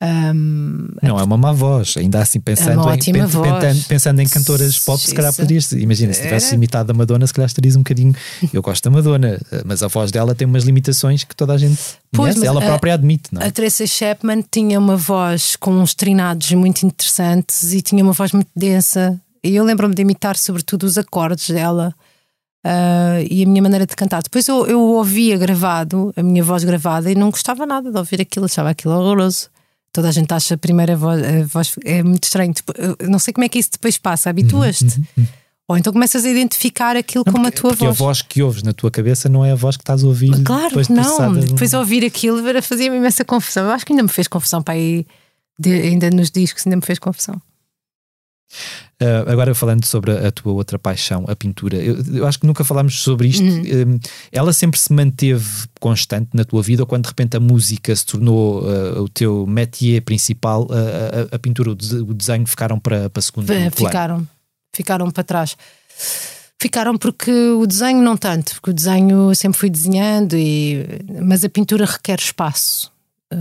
hum, 0.00 0.88
Não, 1.02 1.18
é 1.18 1.24
uma 1.24 1.36
má 1.36 1.52
voz, 1.52 1.94
ainda 1.96 2.20
assim 2.20 2.38
pensando, 2.38 2.82
uma 2.82 2.94
em, 2.94 2.98
pen- 3.00 3.82
pensando, 3.88 4.20
em 4.20 4.28
cantoras 4.28 4.78
pop, 4.78 5.00
se 5.02 5.14
calhar 5.14 5.30
Isso. 5.32 5.40
poderias, 5.40 5.72
imagina, 5.72 6.12
se 6.12 6.22
tivesse 6.22 6.46
Era. 6.48 6.54
imitado 6.56 6.90
a 6.92 6.94
Madonna, 6.94 7.26
se 7.26 7.32
calhar 7.34 7.48
estarias 7.48 7.74
um 7.76 7.80
bocadinho. 7.80 8.14
Eu 8.52 8.62
gosto 8.62 8.84
da 8.84 8.90
Madonna, 8.90 9.40
mas 9.64 9.82
a 9.82 9.88
voz 9.88 10.10
dela 10.12 10.34
tem 10.34 10.46
umas 10.46 10.64
limitações 10.64 11.24
que 11.24 11.34
toda 11.34 11.52
a 11.54 11.58
gente 11.58 11.80
Pois, 12.12 12.34
conhece, 12.34 12.46
ela 12.46 12.62
a- 12.62 12.66
própria 12.66 12.94
admite, 12.94 13.24
não 13.32 13.42
é? 13.42 13.46
A 13.46 13.50
Tracy 13.50 13.88
Chapman 13.88 14.44
tinha 14.50 14.78
uma 14.78 14.96
voz 14.96 15.56
com 15.56 15.72
uns 15.72 15.94
trinados 15.94 16.50
muito 16.52 16.84
interessantes 16.86 17.72
e 17.72 17.82
tinha 17.82 18.04
uma 18.04 18.12
voz 18.12 18.32
muito 18.32 18.48
densa. 18.54 19.20
E 19.42 19.54
eu 19.56 19.64
lembro-me 19.64 19.94
de 19.94 20.02
imitar, 20.02 20.36
sobretudo, 20.36 20.84
os 20.84 20.96
acordes 20.98 21.50
dela 21.50 21.94
ah, 22.64 23.18
e 23.30 23.44
a 23.44 23.46
minha 23.46 23.62
maneira 23.62 23.86
de 23.86 23.94
cantar. 23.94 24.22
Depois 24.22 24.46
eu, 24.48 24.66
eu 24.66 24.80
ouvia 24.80 25.36
gravado, 25.36 26.12
a 26.16 26.22
minha 26.22 26.42
voz 26.42 26.64
gravada, 26.64 27.10
e 27.10 27.14
não 27.14 27.30
gostava 27.30 27.64
nada 27.66 27.90
de 27.90 27.96
ouvir 27.98 28.20
aquilo, 28.20 28.46
achava 28.46 28.70
aquilo 28.70 28.94
horroroso. 28.94 29.48
Toda 29.92 30.08
a 30.08 30.12
gente 30.12 30.32
acha 30.32 30.54
a 30.54 30.58
primeira 30.58 30.94
voz, 30.96 31.22
a 31.22 31.44
voz 31.46 31.74
é 31.84 32.02
muito 32.02 32.24
estranho. 32.24 32.52
Tipo, 32.52 32.72
eu 32.76 33.08
não 33.08 33.18
sei 33.18 33.32
como 33.32 33.44
é 33.44 33.48
que 33.48 33.58
isso 33.58 33.70
depois 33.72 33.96
passa, 33.96 34.28
habituas-te. 34.28 35.02
Ou 35.68 35.76
então 35.76 35.92
começas 35.92 36.24
a 36.24 36.28
identificar 36.30 36.96
aquilo 36.96 37.24
Uhum, 37.26 37.32
Não, 37.32 37.32
como 37.32 37.46
a 37.46 37.50
porque- 37.50 37.60
tua 37.60 37.70
porque 37.70 37.84
voz. 37.86 37.96
a 38.00 38.04
voz 38.04 38.22
que 38.22 38.42
ouves 38.42 38.62
na 38.62 38.72
tua 38.72 38.90
cabeça 38.90 39.28
não 39.28 39.44
é 39.44 39.52
a 39.52 39.54
voz 39.56 39.76
que 39.76 39.82
estás 39.82 40.04
a 40.04 40.06
ouvir. 40.06 40.30
Claro 40.44 40.68
depois 40.68 40.86
de 40.86 40.92
não. 40.92 41.32
num- 41.32 41.40
Depois 41.40 41.72
ouvir 41.74 42.04
aquilo 42.04 42.38
fazia-me 42.62 42.96
imensa 42.98 43.24
confusão. 43.24 43.64
Eu 43.64 43.70
acho 43.70 43.84
que 43.86 43.92
ainda 43.92 44.02
me 44.02 44.08
fez 44.08 44.28
confusão 44.28 44.62
para 44.62 44.74
aí, 44.74 45.04
de- 45.58 45.72
ainda 45.72 46.08
nos 46.10 46.30
discos, 46.30 46.64
ainda 46.66 46.76
me 46.76 46.82
fez 46.82 46.98
confusão. 46.98 47.40
Uh, 49.02 49.28
agora 49.30 49.54
falando 49.54 49.84
sobre 49.84 50.10
a, 50.12 50.28
a 50.28 50.30
tua 50.30 50.52
outra 50.52 50.78
paixão, 50.78 51.24
a 51.28 51.36
pintura, 51.36 51.76
eu, 51.76 51.96
eu 52.14 52.26
acho 52.26 52.38
que 52.40 52.46
nunca 52.46 52.64
falámos 52.64 53.02
sobre 53.02 53.28
isto. 53.28 53.42
Uhum. 53.44 53.94
Um, 53.94 54.00
ela 54.32 54.52
sempre 54.54 54.80
se 54.80 54.90
manteve 54.92 55.44
constante 55.78 56.30
na 56.32 56.44
tua 56.44 56.62
vida 56.62 56.82
ou 56.82 56.86
quando 56.86 57.02
de 57.02 57.08
repente 57.08 57.36
a 57.36 57.40
música 57.40 57.94
se 57.94 58.06
tornou 58.06 58.62
uh, 58.62 59.02
o 59.02 59.08
teu 59.08 59.46
métier 59.46 60.00
principal, 60.00 60.62
uh, 60.64 61.30
a, 61.32 61.36
a- 61.36 61.38
pintura, 61.38 61.72
o, 61.72 61.74
de- 61.74 61.96
o 61.96 62.14
desenho 62.14 62.46
ficaram 62.46 62.78
para, 62.78 63.10
para 63.10 63.20
segundo 63.20 63.46
plano? 63.46 63.70
Ficaram, 63.70 64.28
ficaram 64.74 65.10
para 65.10 65.24
trás. 65.24 65.56
Ficaram 66.58 66.96
porque 66.96 67.30
o 67.30 67.66
desenho 67.66 68.00
não 68.00 68.16
tanto, 68.16 68.54
porque 68.54 68.70
o 68.70 68.74
desenho 68.74 69.34
sempre 69.34 69.58
fui 69.58 69.68
desenhando, 69.68 70.36
e, 70.38 70.86
mas 71.22 71.44
a 71.44 71.50
pintura 71.50 71.84
requer 71.84 72.18
espaço 72.18 72.90
eh, 73.32 73.36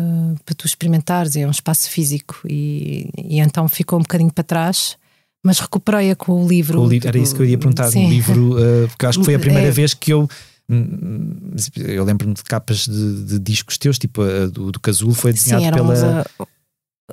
para 0.46 0.56
tu 0.56 0.66
experimentares, 0.66 1.36
é 1.36 1.46
um 1.46 1.52
espaço 1.52 1.90
físico 1.90 2.40
e, 2.48 3.10
e 3.18 3.40
então 3.40 3.68
ficou 3.68 4.00
um 4.00 4.02
bocadinho 4.02 4.32
para 4.32 4.44
trás, 4.44 4.98
mas 5.44 5.60
recuperei-a 5.60 6.16
com 6.16 6.44
o 6.44 6.48
livro. 6.48 6.82
O 6.82 6.88
li- 6.88 7.02
era 7.04 7.18
isso 7.18 7.36
que 7.36 7.42
eu 7.42 7.46
ia 7.46 7.58
perguntar 7.58 7.90
Sim. 7.92 8.04
no 8.04 8.10
livro, 8.10 8.56
uh, 8.56 8.88
porque 8.90 9.06
acho 9.06 9.20
que 9.20 9.26
foi 9.26 9.36
a 9.36 9.40
primeira 9.40 9.68
É. 9.68 9.72
vez 9.72 9.94
que 9.94 10.12
eu. 10.12 10.28
hum, 10.70 11.54
Eu 11.78 12.04
lembro-me 12.04 12.34
de 12.34 12.44
capas 12.44 12.86
de, 12.88 13.24
de 13.26 13.40
discos 13.40 13.78
teus, 13.78 13.98
tipo 14.00 14.22
a 14.22 14.48
do, 14.48 14.72
do 14.72 14.80
Casulo, 14.80 15.14
foi 15.14 15.32
desenhado 15.34 15.64
Sim, 15.66 15.72
pela, 15.72 16.26
ah, 16.40 16.46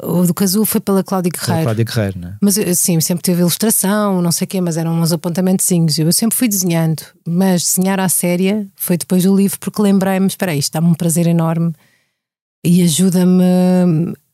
o 0.03 0.27
do 0.27 0.33
Casulo 0.33 0.65
foi 0.65 0.81
pela 0.81 1.05
Cláudia 1.05 1.31
pela 1.31 1.45
Guerreiro. 1.45 1.65
Cláudia 1.65 1.85
Guerreiro, 1.85 2.19
não 2.21 2.29
é? 2.31 2.37
Mas 2.41 2.57
eu, 2.57 2.75
sim, 2.75 2.99
sempre 3.03 3.23
teve 3.23 3.43
ilustração, 3.43 4.23
não 4.23 4.33
sei 4.33 4.47
o 4.47 4.49
quê, 4.49 4.59
mas 4.63 4.79
eram 4.79 4.99
uns 4.99 5.13
apontamentozinhos. 5.13 5.99
Eu 5.99 6.11
sempre 6.15 6.35
fui 6.39 6.49
desenhando, 6.49 7.03
mas 7.29 7.63
desenhar 7.63 8.01
à 8.01 8.09
séria 8.09 8.67
foi 8.75 8.97
depois 8.97 9.25
do 9.25 9.37
livro, 9.37 9.59
porque 9.61 9.83
lembrei-me: 9.83 10.27
espera 10.27 10.53
aí, 10.53 10.59
isto 10.59 10.73
dá-me 10.73 10.87
um 10.89 10.95
prazer 10.95 11.27
enorme 11.27 11.75
e 12.65 12.83
ajuda-me 12.83 13.43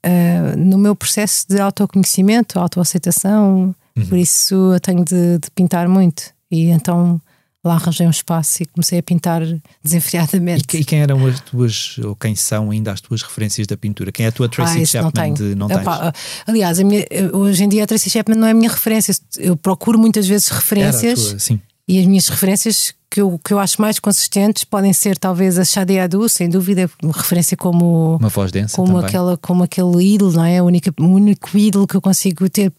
ah, 0.03 0.57
no 0.57 0.79
meu 0.79 0.95
processo 0.95 1.47
de 1.49 1.61
autoconhecimento, 1.61 2.59
autoaceitação. 2.59 3.75
Por 4.09 4.17
isso 4.17 4.55
eu 4.75 4.79
tenho 4.81 5.05
de, 5.05 5.39
de 5.39 5.51
pintar 5.55 5.89
muito. 5.89 6.23
E 6.51 6.71
então 6.71 7.21
lá 7.65 7.75
arranjei 7.75 8.07
um 8.07 8.11
espaço 8.11 8.63
e 8.63 8.67
comecei 8.67 9.01
a 9.01 9.03
pintar 9.03 9.43
E, 9.43 9.61
desenfreadamente. 9.83 10.65
que- 10.65 10.79
e 10.79 10.85
quem 10.85 11.01
eram 11.01 11.27
as 11.27 11.41
tuas, 11.41 11.99
ou 12.05 12.15
quem 12.15 12.37
são 12.37 12.71
ainda 12.71 12.93
as 12.93 13.01
tuas 13.01 13.23
referências 13.23 13.67
da 13.67 13.77
pintura? 13.77 14.13
Quem 14.13 14.25
é 14.25 14.29
a 14.29 14.33
tua 14.33 14.49
Tracy 14.49 14.83
Ah, 14.83 14.87
Chapman? 14.87 15.27
não 15.29 15.35
de, 15.35 15.43
tenho. 15.43 15.57
não 15.57 15.71
Epá, 15.71 16.13
tens? 16.13 16.23
aliás, 16.47 16.79
a 16.79 16.85
minha- 16.85 17.05
hoje 17.33 17.65
em 17.65 17.69
dia 17.69 17.83
a 17.83 17.87
Tracy 17.89 18.09
Chapman 18.09 18.39
não 18.39 18.47
é 18.47 18.53
a 18.53 18.55
minha 18.55 18.71
referência. 18.71 19.13
Eu 19.37 19.57
procuro 19.57 19.99
muitas 19.99 20.27
vezes 20.29 20.47
Era 20.47 20.57
a 20.57 20.61
referências 20.61 21.21
tua, 21.31 21.39
sim. 21.41 21.61
E 21.89 21.99
as 21.99 22.07
minhas 22.07 22.29
referências 22.29 22.93
que 23.11 23.21
eu, 23.23 23.41
que 23.43 23.55
eu 23.55 23.59
acho 23.59 23.81
mais 23.81 23.99
consistentes 23.99 24.65
podem 24.65 24.93
ser 24.93 25.17
talvez 25.17 25.59
a 25.59 25.65
Shade 25.65 25.99
Adu, 25.99 26.29
sem 26.29 26.49
dúvida, 26.49 26.91
uma 27.03 27.15
referência 27.15 27.57
como, 27.57 28.17
Uma 28.21 28.29
voz 28.29 28.53
densa 28.53 28.77
como, 28.77 28.95
também. 28.95 29.07
aquela, 29.07 29.37
como 29.39 29.63
aquele 29.65 30.15
ídolo, 30.15 30.33
não 30.33 30.45
é? 30.45 30.61
O 30.61 30.67
único, 30.67 30.91
o 31.01 31.07
único 31.07 31.57
ídolo 31.57 31.87
que 31.87 31.97
eu 31.97 32.03
consigo 32.03 32.49
ter 32.51 32.71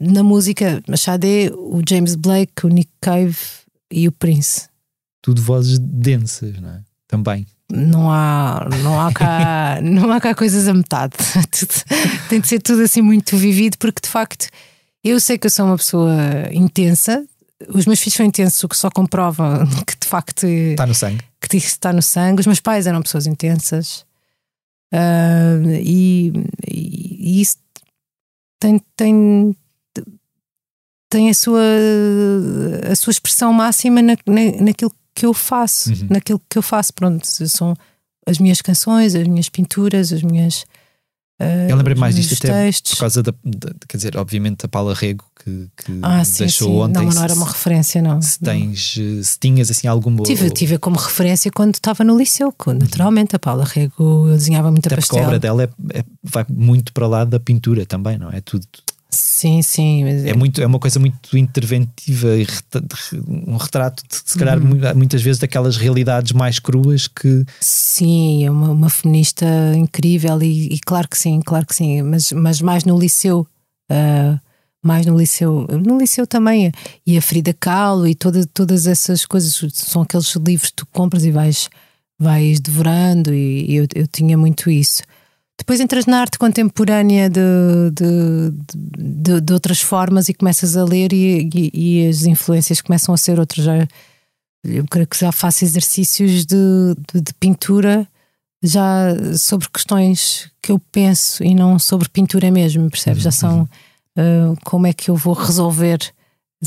na 0.00 0.24
música, 0.24 0.82
a 0.90 0.96
Shade, 0.96 1.52
o 1.56 1.80
James 1.88 2.16
Blake, 2.16 2.66
o 2.66 2.68
Nick 2.68 2.90
Cave 3.00 3.36
e 3.90 4.08
o 4.08 4.12
Prince. 4.12 4.68
Tudo 5.22 5.40
vozes 5.40 5.78
densas, 5.78 6.60
não 6.60 6.70
é? 6.70 6.80
Também. 7.06 7.46
não 7.70 8.10
há, 8.10 8.66
não 8.82 9.00
há 9.00 9.12
cá, 9.12 9.78
não 9.84 10.10
há 10.10 10.20
cá 10.20 10.34
coisas 10.34 10.66
a 10.66 10.74
metade. 10.74 11.12
Tem 12.28 12.40
de 12.40 12.48
ser 12.48 12.60
tudo 12.60 12.82
assim 12.82 13.02
muito 13.02 13.36
vivido, 13.36 13.78
porque 13.78 14.00
de 14.02 14.08
facto 14.08 14.48
eu 15.04 15.20
sei 15.20 15.38
que 15.38 15.46
eu 15.46 15.50
sou 15.50 15.66
uma 15.66 15.76
pessoa 15.76 16.12
intensa. 16.50 17.24
Os 17.68 17.86
meus 17.86 18.00
filhos 18.00 18.14
são 18.14 18.26
intensos, 18.26 18.62
o 18.64 18.68
que 18.68 18.76
só 18.76 18.90
comprova 18.90 19.66
que 19.86 19.96
de 19.98 20.06
facto 20.06 20.46
Está 20.46 20.86
no 20.86 20.94
sangue. 20.94 21.24
que 21.40 21.56
está 21.56 21.92
no 21.92 22.02
sangue. 22.02 22.40
Os 22.40 22.46
meus 22.46 22.60
pais 22.60 22.86
eram 22.86 23.02
pessoas 23.02 23.26
intensas 23.26 24.04
Ah, 24.92 25.56
e, 25.82 26.32
e- 26.68 27.38
e 27.38 27.40
isso 27.40 27.56
tem, 28.60 28.78
tem, 28.96 29.56
tem 31.10 31.30
a, 31.30 31.34
sua, 31.34 31.60
a 32.90 32.94
sua 32.96 33.10
expressão 33.10 33.52
máxima 33.52 34.00
na, 34.02 34.14
na- 34.26 34.62
naquilo 34.64 34.92
que 35.14 35.26
eu 35.26 35.34
faço. 35.34 35.90
Uhum. 35.90 36.08
Naquilo 36.10 36.40
que 36.48 36.56
eu 36.58 36.62
faço, 36.62 36.92
pronto, 36.94 37.26
são 37.26 37.76
as 38.26 38.38
minhas 38.38 38.62
canções, 38.62 39.14
as 39.14 39.26
minhas 39.26 39.48
pinturas, 39.48 40.12
as 40.12 40.22
minhas. 40.22 40.64
Ah, 41.42 41.68
Eu 41.68 41.76
lembrei 41.76 41.94
mais 41.96 42.14
disto 42.14 42.34
até 42.34 42.64
textos. 42.64 42.92
por 42.94 43.00
causa 43.00 43.22
da, 43.22 43.32
da- 43.44 43.72
Quer 43.88 43.96
dizer, 43.96 44.16
obviamente, 44.16 44.64
a 44.64 44.68
Paula 44.68 44.94
Rego 44.94 45.24
que, 45.42 45.68
que 45.76 45.98
Ah, 46.02 46.24
sim, 46.24 46.38
deixou 46.44 46.68
sim. 46.68 46.74
ontem. 46.82 46.98
não, 47.00 47.04
mas 47.06 47.14
não 47.16 47.22
se- 47.22 47.24
era 47.30 47.34
uma 47.34 47.46
referência, 47.46 48.00
não. 48.02 48.22
se, 48.22 48.38
tens, 48.38 48.96
eh, 48.98 49.22
se 49.22 49.38
tinhas 49.38 49.70
assim 49.70 49.88
alguma. 49.88 50.22
Tive, 50.22 50.50
tive 50.50 50.78
como 50.78 50.96
referência 50.96 51.50
quando 51.50 51.74
estava 51.74 52.04
no 52.04 52.16
liceu, 52.16 52.52
quando, 52.56 52.82
naturalmente, 52.82 53.34
a 53.34 53.38
Paula 53.38 53.64
Rego 53.64 54.28
eu 54.28 54.34
desenhava 54.36 54.70
muito 54.70 54.86
Até 54.86 54.94
a 54.94 54.98
porque 54.98 55.10
a 55.16 55.18
pastel. 55.18 55.26
obra 55.26 55.38
dela 55.40 55.64
é- 55.64 55.98
é- 55.98 56.04
vai 56.22 56.44
muito 56.48 56.92
para 56.92 57.06
lá 57.06 57.24
da 57.24 57.40
pintura 57.40 57.84
também, 57.84 58.16
não 58.18 58.30
é? 58.30 58.40
Tudo, 58.40 58.66
Sim, 59.14 59.60
sim. 59.60 60.04
mas 60.04 60.24
é, 60.24 60.32
muito, 60.34 60.62
é 60.62 60.66
uma 60.66 60.78
coisa 60.78 60.98
muito 60.98 61.36
interventiva 61.36 62.28
e 62.36 62.46
um 63.28 63.56
retrato, 63.56 64.02
de, 64.08 64.16
se 64.24 64.38
calhar, 64.38 64.58
Uhum. 64.58 64.68
mu- 64.68 64.94
muitas 64.96 65.20
vezes 65.20 65.38
daquelas 65.38 65.76
realidades 65.76 66.32
mais 66.32 66.58
cruas 66.58 67.06
que. 67.08 67.44
Sim, 67.60 68.44
é 68.46 68.50
uma, 68.50 68.70
uma 68.70 68.88
feminista 68.90 69.44
incrível 69.76 70.42
e, 70.42 70.68
e 70.74 70.80
claro 70.80 71.08
que 71.08 71.18
sim, 71.18 71.40
claro 71.44 71.66
que 71.66 71.74
sim, 71.74 72.00
mas, 72.02 72.32
mas 72.32 72.60
mais 72.62 72.84
no 72.84 72.98
liceu, 72.98 73.46
ah, 73.90 74.40
mais 74.82 75.04
no 75.06 75.16
liceu, 75.18 75.66
no 75.84 75.98
liceu 75.98 76.26
também, 76.26 76.72
e 77.06 77.18
a 77.18 77.22
Frida 77.22 77.52
Kahlo 77.52 78.06
e 78.08 78.14
toda, 78.14 78.46
todas 78.46 78.86
essas 78.86 79.26
coisas, 79.26 79.60
são 79.74 80.02
aqueles 80.02 80.34
livros 80.36 80.70
que 80.70 80.76
tu 80.76 80.86
compras 80.86 81.24
e 81.24 81.30
vais, 81.30 81.68
vais 82.18 82.60
devorando 82.60 83.32
e, 83.34 83.70
e 83.70 83.74
eu, 83.76 83.86
eu 83.94 84.06
tinha 84.06 84.38
muito 84.38 84.70
isso. 84.70 85.02
Depois 85.62 85.78
entras 85.78 86.06
na 86.06 86.20
arte 86.20 86.40
contemporânea 86.40 87.30
de, 87.30 87.40
de, 87.92 88.50
de, 88.98 89.40
de 89.40 89.52
outras 89.52 89.80
formas 89.80 90.28
e 90.28 90.34
começas 90.34 90.76
a 90.76 90.84
ler 90.84 91.12
e, 91.12 91.48
e, 91.54 91.70
e 91.72 92.08
as 92.08 92.24
influências 92.24 92.80
começam 92.80 93.14
a 93.14 93.16
ser 93.16 93.38
outras. 93.38 93.64
Já, 93.64 93.86
eu 94.64 94.84
creio 94.90 95.06
que 95.06 95.16
já 95.16 95.30
faço 95.30 95.64
exercícios 95.64 96.44
de, 96.44 96.56
de, 97.14 97.32
pintura 97.38 98.08
já 98.60 99.14
sobre 99.38 99.68
questões 99.68 100.50
que 100.60 100.72
eu 100.72 100.80
penso 100.90 101.44
e 101.44 101.54
não 101.54 101.78
sobre 101.78 102.08
pintura 102.08 102.50
mesmo, 102.50 102.90
percebes? 102.90 103.22
Já 103.22 103.30
são 103.30 103.62
uh, 103.62 104.56
como 104.64 104.88
é 104.88 104.92
que 104.92 105.12
eu 105.12 105.14
vou 105.14 105.34
resolver 105.34 106.12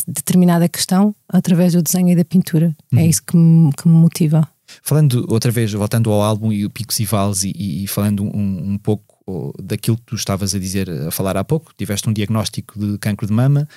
determinada 0.07 0.69
questão 0.69 1.13
através 1.27 1.73
do 1.73 1.81
desenho 1.81 2.07
e 2.11 2.15
da 2.15 2.23
pintura. 2.23 2.73
É 2.95 3.05
isso 3.05 3.21
que 3.21 3.35
me, 3.35 3.73
que 3.73 3.89
me 3.89 3.93
motiva. 3.93 4.47
Falando 4.82 5.26
outra 5.30 5.51
vez, 5.51 5.72
voltando 5.72 6.11
ao 6.11 6.22
álbum 6.22 6.51
e 6.51 6.66
o 6.66 6.70
Picos 6.70 6.99
e 6.99 7.05
Vales 7.05 7.43
e, 7.43 7.51
e 7.84 7.88
falando 7.88 8.24
um, 8.24 8.72
um 8.74 8.78
pouco 8.78 9.16
oh, 9.26 9.53
daquilo 9.61 9.97
que 9.97 10.03
tu 10.03 10.16
estavas 10.16 10.53
a 10.55 10.59
dizer, 10.59 10.89
a 10.89 11.11
falar 11.11 11.38
há 11.38 11.43
pouco, 11.43 11.72
tiveste 11.78 12.09
um 12.09 12.13
diagnóstico 12.13 12.80
de 12.80 12.97
cancro 12.97 13.28
de 13.28 13.34
mama. 13.34 13.68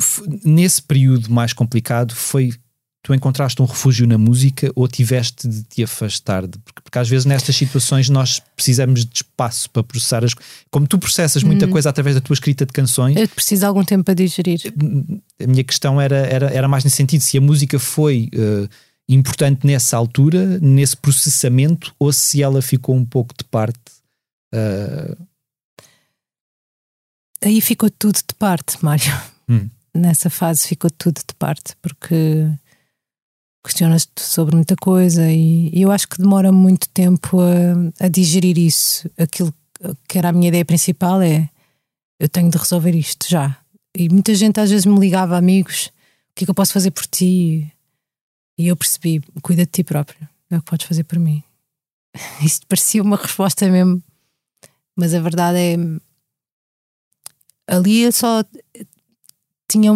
F- 0.00 0.22
Nesse 0.44 0.82
período 0.82 1.30
mais 1.30 1.52
complicado, 1.52 2.14
foi 2.14 2.52
tu 3.02 3.14
encontraste 3.14 3.62
um 3.62 3.64
refúgio 3.66 4.04
na 4.04 4.18
música 4.18 4.68
ou 4.74 4.88
tiveste 4.88 5.46
de 5.46 5.62
te 5.62 5.84
afastar? 5.84 6.44
De, 6.44 6.58
porque, 6.58 6.80
porque 6.82 6.98
às 6.98 7.08
vezes 7.08 7.24
nestas 7.24 7.54
situações 7.54 8.08
nós 8.08 8.40
precisamos 8.56 9.06
de 9.06 9.14
espaço 9.14 9.70
para 9.70 9.84
processar 9.84 10.24
as 10.24 10.34
Como 10.72 10.88
tu 10.88 10.98
processas 10.98 11.44
muita 11.44 11.68
coisa 11.68 11.88
através 11.88 12.16
da 12.16 12.20
tua 12.20 12.34
escrita 12.34 12.66
de 12.66 12.72
canções, 12.72 13.16
Eu 13.16 13.28
preciso 13.28 13.60
de 13.60 13.66
algum 13.66 13.84
tempo 13.84 14.02
para 14.02 14.14
digerir. 14.14 14.58
a 15.40 15.46
minha 15.46 15.62
questão 15.62 16.00
era, 16.00 16.16
era, 16.16 16.46
era 16.50 16.66
mais 16.66 16.82
nesse 16.82 16.96
sentido: 16.96 17.20
se 17.20 17.38
a 17.38 17.40
música 17.40 17.78
foi 17.78 18.28
eh, 18.34 18.68
importante 19.08 19.66
nessa 19.66 19.96
altura, 19.96 20.58
nesse 20.60 20.96
processamento, 20.96 21.94
ou 21.98 22.12
se 22.12 22.42
ela 22.42 22.60
ficou 22.60 22.94
um 22.94 23.04
pouco 23.04 23.34
de 23.38 23.44
parte. 23.44 23.78
eh, 24.54 25.16
Aí 27.44 27.60
ficou 27.60 27.90
tudo 27.90 28.16
de 28.16 28.34
parte, 28.38 28.82
Mário. 28.84 29.12
Hum. 29.48 29.68
Nessa 29.94 30.28
fase 30.28 30.66
ficou 30.66 30.90
tudo 30.90 31.18
de 31.18 31.34
parte, 31.38 31.76
porque 31.80 32.50
questionas-te 33.64 34.22
sobre 34.22 34.54
muita 34.54 34.76
coisa 34.76 35.30
e, 35.30 35.70
e 35.72 35.82
eu 35.82 35.90
acho 35.90 36.08
que 36.08 36.18
demora 36.18 36.50
muito 36.52 36.88
tempo 36.88 37.38
a, 37.40 38.04
a 38.04 38.08
digerir 38.08 38.58
isso. 38.58 39.10
Aquilo 39.18 39.54
que 40.08 40.18
era 40.18 40.30
a 40.30 40.32
minha 40.32 40.48
ideia 40.48 40.64
principal 40.64 41.20
é 41.22 41.48
eu 42.18 42.28
tenho 42.28 42.50
de 42.50 42.56
resolver 42.56 42.94
isto 42.94 43.28
já. 43.28 43.56
E 43.96 44.08
muita 44.08 44.34
gente 44.34 44.58
às 44.60 44.70
vezes 44.70 44.86
me 44.86 44.98
ligava, 44.98 45.36
amigos, 45.36 45.86
o 45.86 46.34
que 46.34 46.44
é 46.44 46.46
que 46.46 46.50
eu 46.50 46.54
posso 46.54 46.72
fazer 46.72 46.90
por 46.90 47.06
ti? 47.06 47.70
E 48.58 48.68
eu 48.68 48.76
percebi, 48.76 49.20
cuida 49.42 49.64
de 49.64 49.70
ti 49.70 49.84
próprio, 49.84 50.28
é 50.50 50.56
o 50.56 50.60
que 50.60 50.70
podes 50.70 50.86
fazer 50.86 51.04
por 51.04 51.18
mim. 51.18 51.42
Isto 52.42 52.66
parecia 52.66 53.02
uma 53.02 53.16
resposta 53.16 53.68
mesmo, 53.68 54.02
mas 54.94 55.12
a 55.14 55.20
verdade 55.20 55.58
é 55.58 55.76
ali 57.68 58.02
eu 58.02 58.12
só 58.12 58.44
tinha 59.68 59.92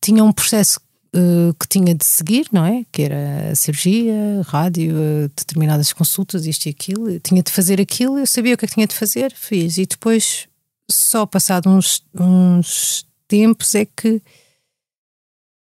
tinha 0.00 0.24
um 0.24 0.32
processo 0.32 0.80
eh, 1.14 1.52
que 1.60 1.68
tinha 1.68 1.94
de 1.94 2.04
seguir, 2.06 2.46
não 2.50 2.64
é? 2.64 2.86
Que 2.90 3.02
era 3.02 3.50
a 3.50 3.54
cirurgia, 3.54 4.42
rádio, 4.46 4.96
eh, 4.96 5.28
determinadas 5.36 5.92
consultas, 5.92 6.46
isto 6.46 6.66
e 6.66 6.70
aquilo. 6.70 7.10
Eu 7.10 7.20
tinha 7.20 7.42
de 7.42 7.52
fazer 7.52 7.80
aquilo, 7.80 8.18
eu 8.18 8.26
sabia 8.26 8.54
o 8.54 8.58
que 8.58 8.64
é 8.64 8.68
que 8.68 8.74
tinha 8.74 8.86
de 8.86 8.94
fazer, 8.94 9.30
fiz. 9.34 9.76
E 9.76 9.84
depois, 9.84 10.48
só 10.90 11.26
passado 11.26 11.68
uns, 11.68 12.02
uns 12.18 13.06
tempos, 13.28 13.74
é 13.74 13.84
que 13.84 14.22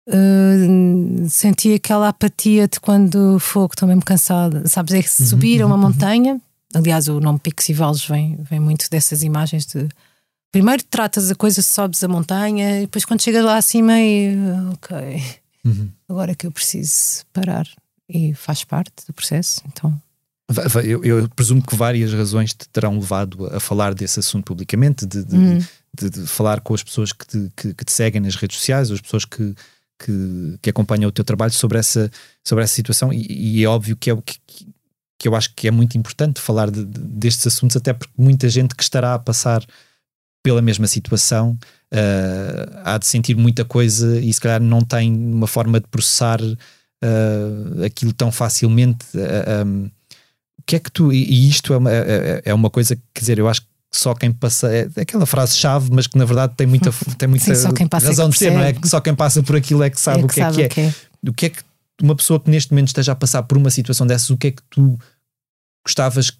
eh, 0.08 1.28
senti 1.28 1.74
aquela 1.74 2.08
apatia 2.08 2.66
de 2.66 2.80
quando 2.80 3.38
fogo, 3.38 3.72
estou 3.74 3.86
mesmo 3.88 4.04
cansada. 4.04 4.66
Sabes, 4.66 4.94
é 4.94 5.02
que 5.02 5.08
subir 5.10 5.62
a 5.62 5.66
uma 5.66 5.76
montanha. 5.76 6.40
Aliás, 6.74 7.08
o 7.08 7.20
nome 7.20 7.38
Picos 7.38 7.68
e 7.68 7.72
Vales 7.72 8.04
vem, 8.04 8.36
vem 8.48 8.60
muito 8.60 8.90
dessas 8.90 9.22
imagens 9.22 9.64
de 9.66 9.88
primeiro 10.52 10.82
tratas 10.84 11.30
a 11.30 11.34
coisa, 11.34 11.62
sobes 11.62 12.02
a 12.04 12.08
montanha, 12.08 12.78
e 12.78 12.80
depois 12.82 13.04
quando 13.04 13.22
chegas 13.22 13.44
lá 13.44 13.56
acima, 13.56 13.98
e, 14.00 14.34
ok, 14.72 15.22
agora 16.08 16.32
é 16.32 16.34
que 16.34 16.46
eu 16.46 16.50
preciso 16.52 17.24
parar. 17.32 17.66
E 18.08 18.32
faz 18.34 18.64
parte 18.64 19.06
do 19.06 19.12
processo, 19.12 19.62
então. 19.66 19.94
eu, 20.82 21.04
eu 21.04 21.28
presumo 21.28 21.60
que 21.62 21.76
várias 21.76 22.12
razões 22.14 22.54
te 22.54 22.66
terão 22.70 22.98
levado 22.98 23.46
a, 23.48 23.58
a 23.58 23.60
falar 23.60 23.94
desse 23.94 24.18
assunto 24.20 24.44
publicamente, 24.44 25.04
de, 25.04 25.22
de, 25.24 25.36
Hum. 25.36 25.58
de- 25.98 26.08
de 26.10 26.26
falar 26.26 26.60
com 26.60 26.72
as 26.74 26.82
pessoas 26.82 27.12
que 27.12 27.26
te, 27.26 27.50
que, 27.54 27.74
que 27.74 27.84
te 27.84 27.92
seguem 27.92 28.20
nas 28.22 28.34
redes 28.34 28.56
sociais, 28.56 28.90
as 28.90 29.00
pessoas 29.02 29.26
que, 29.26 29.54
que, 29.98 30.58
que 30.62 30.70
acompanham 30.70 31.08
o 31.08 31.12
teu 31.12 31.24
trabalho 31.24 31.52
sobre 31.52 31.78
essa, 31.78 32.10
sobre 32.46 32.64
essa 32.64 32.74
situação, 32.74 33.12
e, 33.12 33.58
e 33.60 33.64
é 33.64 33.68
óbvio 33.68 33.96
que 33.96 34.10
é 34.10 34.12
o 34.14 34.22
que, 34.22 34.38
que 35.18 35.26
eu 35.28 35.34
acho 35.34 35.52
que 35.54 35.66
é 35.66 35.70
muito 35.70 35.98
importante 35.98 36.40
falar 36.40 36.70
de- 36.70 36.84
de- 36.84 37.00
destes 37.00 37.46
assuntos, 37.46 37.76
até 37.76 37.92
porque 37.92 38.12
muita 38.16 38.48
gente 38.48 38.74
que 38.74 38.82
estará 38.82 39.14
a 39.14 39.18
passar 39.18 39.64
pela 40.44 40.62
mesma 40.62 40.86
situação 40.86 41.58
ah, 41.92 42.94
há 42.94 42.98
de 42.98 43.06
sentir 43.06 43.36
muita 43.36 43.64
coisa 43.64 44.20
e 44.20 44.32
se 44.32 44.40
calhar 44.40 44.62
não 44.62 44.80
tem 44.82 45.12
uma 45.12 45.46
forma 45.46 45.80
de 45.80 45.86
processar 45.88 46.38
ah, 47.02 47.84
aquilo 47.86 48.12
tão 48.12 48.30
facilmente. 48.30 49.06
Ah, 49.16 49.64
um, 49.64 49.86
o 50.58 50.62
que 50.66 50.76
é 50.76 50.78
que 50.78 50.90
tu. 50.92 51.12
E 51.12 51.48
isto 51.48 51.72
é 51.72 51.76
uma, 51.78 51.90
é, 51.92 52.42
é 52.44 52.54
uma 52.54 52.68
coisa 52.70 52.94
que, 52.96 53.02
quer 53.14 53.20
dizer, 53.20 53.38
eu 53.38 53.48
acho 53.48 53.62
que 53.62 53.67
só 53.92 54.14
quem 54.14 54.32
passa. 54.32 54.68
É 54.72 54.88
aquela 55.00 55.26
frase-chave, 55.26 55.90
mas 55.92 56.06
que 56.06 56.18
na 56.18 56.24
verdade 56.24 56.54
tem 56.56 56.66
muita, 56.66 56.92
tem 57.18 57.28
muita 57.28 57.44
Sim, 57.44 57.52
é 57.52 57.54
razão 58.06 58.30
que 58.30 58.32
de 58.34 58.38
ser, 58.38 58.52
não 58.52 58.60
é? 58.60 58.72
Que 58.72 58.88
só 58.88 59.00
quem 59.00 59.14
passa 59.14 59.42
por 59.42 59.56
aquilo 59.56 59.82
é 59.82 59.90
que 59.90 60.00
sabe 60.00 60.20
é 60.20 60.24
o 60.24 60.28
que, 60.28 60.34
sabe 60.34 60.62
é 60.62 60.68
que 60.68 60.80
é. 60.80 60.88
o 60.88 60.90
que 60.90 60.96
é. 61.26 61.30
O 61.30 61.32
que 61.32 61.46
é 61.46 61.50
que 61.50 61.62
uma 62.02 62.14
pessoa 62.14 62.38
que 62.38 62.50
neste 62.50 62.70
momento 62.72 62.88
esteja 62.88 63.12
a 63.12 63.16
passar 63.16 63.42
por 63.42 63.58
uma 63.58 63.70
situação 63.70 64.06
dessas, 64.06 64.30
o 64.30 64.36
que 64.36 64.48
é 64.48 64.50
que 64.52 64.62
tu 64.70 64.98
gostavas 65.84 66.32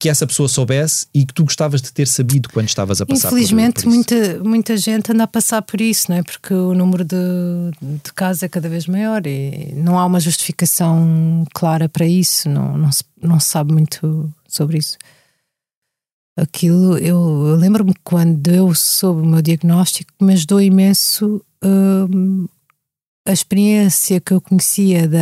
que 0.00 0.08
essa 0.08 0.26
pessoa 0.26 0.48
soubesse 0.48 1.06
e 1.14 1.24
que 1.24 1.32
tu 1.32 1.44
gostavas 1.44 1.80
de 1.80 1.92
ter 1.92 2.06
sabido 2.06 2.48
quando 2.50 2.68
estavas 2.68 3.00
a 3.00 3.06
passar 3.06 3.28
por- 3.28 3.36
Infelizmente, 3.36 3.74
por, 3.74 3.80
isso? 3.80 3.88
muita, 3.88 4.44
muita 4.44 4.76
gente 4.76 5.12
anda 5.12 5.24
a 5.24 5.26
passar 5.26 5.62
por 5.62 5.80
isso, 5.80 6.10
não 6.10 6.18
é? 6.18 6.22
Porque 6.22 6.52
o 6.52 6.74
número 6.74 7.04
de, 7.04 7.16
de 7.80 8.12
casos 8.12 8.42
é 8.42 8.48
cada 8.48 8.68
vez 8.68 8.86
maior 8.86 9.26
e 9.26 9.72
não 9.74 9.98
há 9.98 10.04
uma 10.04 10.20
justificação 10.20 11.46
clara 11.54 11.88
para 11.88 12.06
isso, 12.06 12.48
não, 12.48 12.76
não, 12.76 12.92
se, 12.92 13.04
não 13.22 13.40
se 13.40 13.48
sabe 13.48 13.72
muito 13.72 14.30
sobre 14.46 14.78
isso. 14.78 14.98
Aquilo, 16.36 16.98
eu, 16.98 17.46
eu 17.48 17.56
lembro-me 17.56 17.94
quando 18.02 18.48
eu 18.48 18.74
soube 18.74 19.22
o 19.22 19.26
meu 19.26 19.40
diagnóstico, 19.40 20.12
me 20.20 20.32
ajudou 20.32 20.60
imenso 20.60 21.44
hum, 21.64 22.46
a 23.26 23.32
experiência 23.32 24.20
que 24.20 24.32
eu 24.32 24.40
conhecia 24.40 25.08
da, 25.08 25.18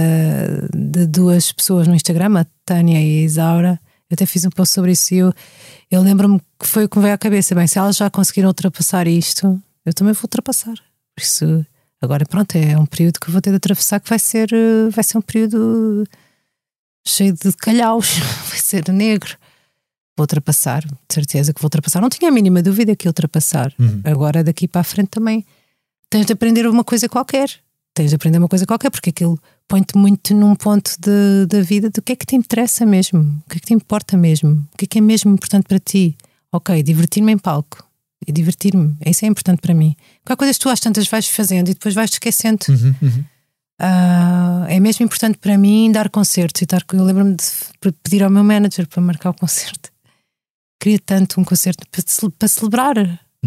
de 0.74 1.06
duas 1.06 1.52
pessoas 1.52 1.86
no 1.86 1.94
Instagram, 1.94 2.40
a 2.40 2.46
Tânia 2.64 2.98
e 2.98 3.20
a 3.20 3.22
Isaura. 3.24 3.80
Eu 4.10 4.14
até 4.14 4.26
fiz 4.26 4.44
um 4.44 4.50
post 4.50 4.74
sobre 4.74 4.92
isso 4.92 5.14
e 5.14 5.18
eu, 5.18 5.32
eu 5.90 6.02
lembro-me 6.02 6.40
que 6.58 6.66
foi 6.66 6.84
o 6.84 6.88
que 6.88 6.96
me 6.96 7.02
veio 7.02 7.14
à 7.14 7.18
cabeça. 7.18 7.54
Bem, 7.54 7.66
se 7.66 7.78
elas 7.78 7.96
já 7.96 8.10
conseguiram 8.10 8.48
ultrapassar 8.48 9.06
isto, 9.06 9.60
eu 9.84 9.92
também 9.92 10.14
vou 10.14 10.22
ultrapassar. 10.24 10.74
Por 11.14 11.22
isso, 11.22 11.66
agora 12.00 12.24
pronto, 12.24 12.56
é 12.56 12.78
um 12.78 12.86
período 12.86 13.20
que 13.20 13.28
eu 13.28 13.32
vou 13.32 13.40
ter 13.40 13.50
de 13.50 13.56
atravessar 13.56 14.00
que 14.00 14.08
vai 14.08 14.18
ser, 14.18 14.50
eh, 14.52 14.90
vai 14.90 15.04
ser 15.04 15.18
um 15.18 15.22
período 15.22 16.04
cheio 17.06 17.34
de 17.34 17.52
calhaus, 17.52 18.18
vai 18.48 18.58
ser 18.58 18.88
negro. 18.90 19.36
Vou 20.16 20.24
ultrapassar, 20.24 20.82
de 20.84 20.94
certeza 21.14 21.52
que 21.54 21.60
vou 21.60 21.66
ultrapassar. 21.66 22.00
Não 22.00 22.08
tinha 22.10 22.30
a 22.30 22.34
mínima 22.34 22.62
dúvida 22.62 22.94
que 22.94 23.06
ia 23.06 23.10
ultrapassar. 23.10 23.72
Agora, 24.04 24.44
daqui 24.44 24.68
para 24.68 24.82
a 24.82 24.84
frente 24.84 25.08
também 25.08 25.44
tens 26.10 26.26
de 26.26 26.32
aprender 26.32 26.66
uma 26.66 26.84
coisa 26.84 27.08
qualquer. 27.08 27.48
Tens 27.94 28.10
de 28.10 28.16
aprender 28.16 28.38
uma 28.38 28.48
coisa 28.48 28.64
qualquer, 28.66 28.90
porque 28.90 29.10
aquilo 29.10 29.38
põe-te 29.68 29.96
muito 29.96 30.34
num 30.34 30.54
ponto 30.54 30.92
de- 30.98 31.46
da 31.46 31.60
vida 31.62 31.88
do 31.90 32.00
que 32.02 32.12
é 32.12 32.16
que 32.16 32.24
te 32.26 32.36
interessa 32.36 32.84
mesmo, 32.86 33.20
o 33.46 33.50
que 33.50 33.56
é 33.56 33.60
que 33.60 33.66
te 33.66 33.74
importa 33.74 34.16
mesmo, 34.16 34.66
o 34.72 34.76
que 34.78 34.84
é 34.84 34.88
que 34.88 34.98
é 34.98 35.00
mesmo 35.00 35.30
importante 35.32 35.64
para 35.66 35.78
ti. 35.78 36.16
Ok, 36.50 36.82
divertir-me 36.82 37.32
em 37.32 37.38
palco 37.38 37.82
e 38.26 38.32
divertir-me, 38.32 38.94
isso 39.06 39.24
é 39.24 39.28
importante 39.28 39.60
para 39.60 39.74
mim. 39.74 39.94
Qualquer 40.24 40.38
coisa 40.44 40.52
que 40.54 40.58
tu 40.60 40.68
às 40.68 40.80
tantas 40.80 41.06
vais 41.08 41.26
fazendo 41.28 41.68
e 41.70 41.74
depois 41.74 41.94
vais 41.94 42.10
te 42.10 42.14
esquecendo. 42.14 42.64
Uhum, 42.68 42.94
uhum. 43.02 43.24
Ah, 43.78 44.66
é 44.68 44.78
mesmo 44.78 45.04
importante 45.04 45.38
para 45.38 45.58
mim 45.58 45.90
dar 45.90 46.08
concertos 46.08 46.60
e 46.62 46.64
estar. 46.64 46.82
Eu 46.92 47.04
lembro-me 47.04 47.34
de 47.36 47.92
pedir 48.02 48.22
ao 48.22 48.30
meu 48.30 48.44
manager 48.44 48.86
para 48.86 49.02
marcar 49.02 49.30
o 49.30 49.34
concerto. 49.34 49.90
Queria 50.82 50.98
tanto 50.98 51.40
um 51.40 51.44
concerto 51.44 51.86
para, 51.88 52.02
ce- 52.04 52.28
para 52.36 52.48
celebrar. 52.48 52.96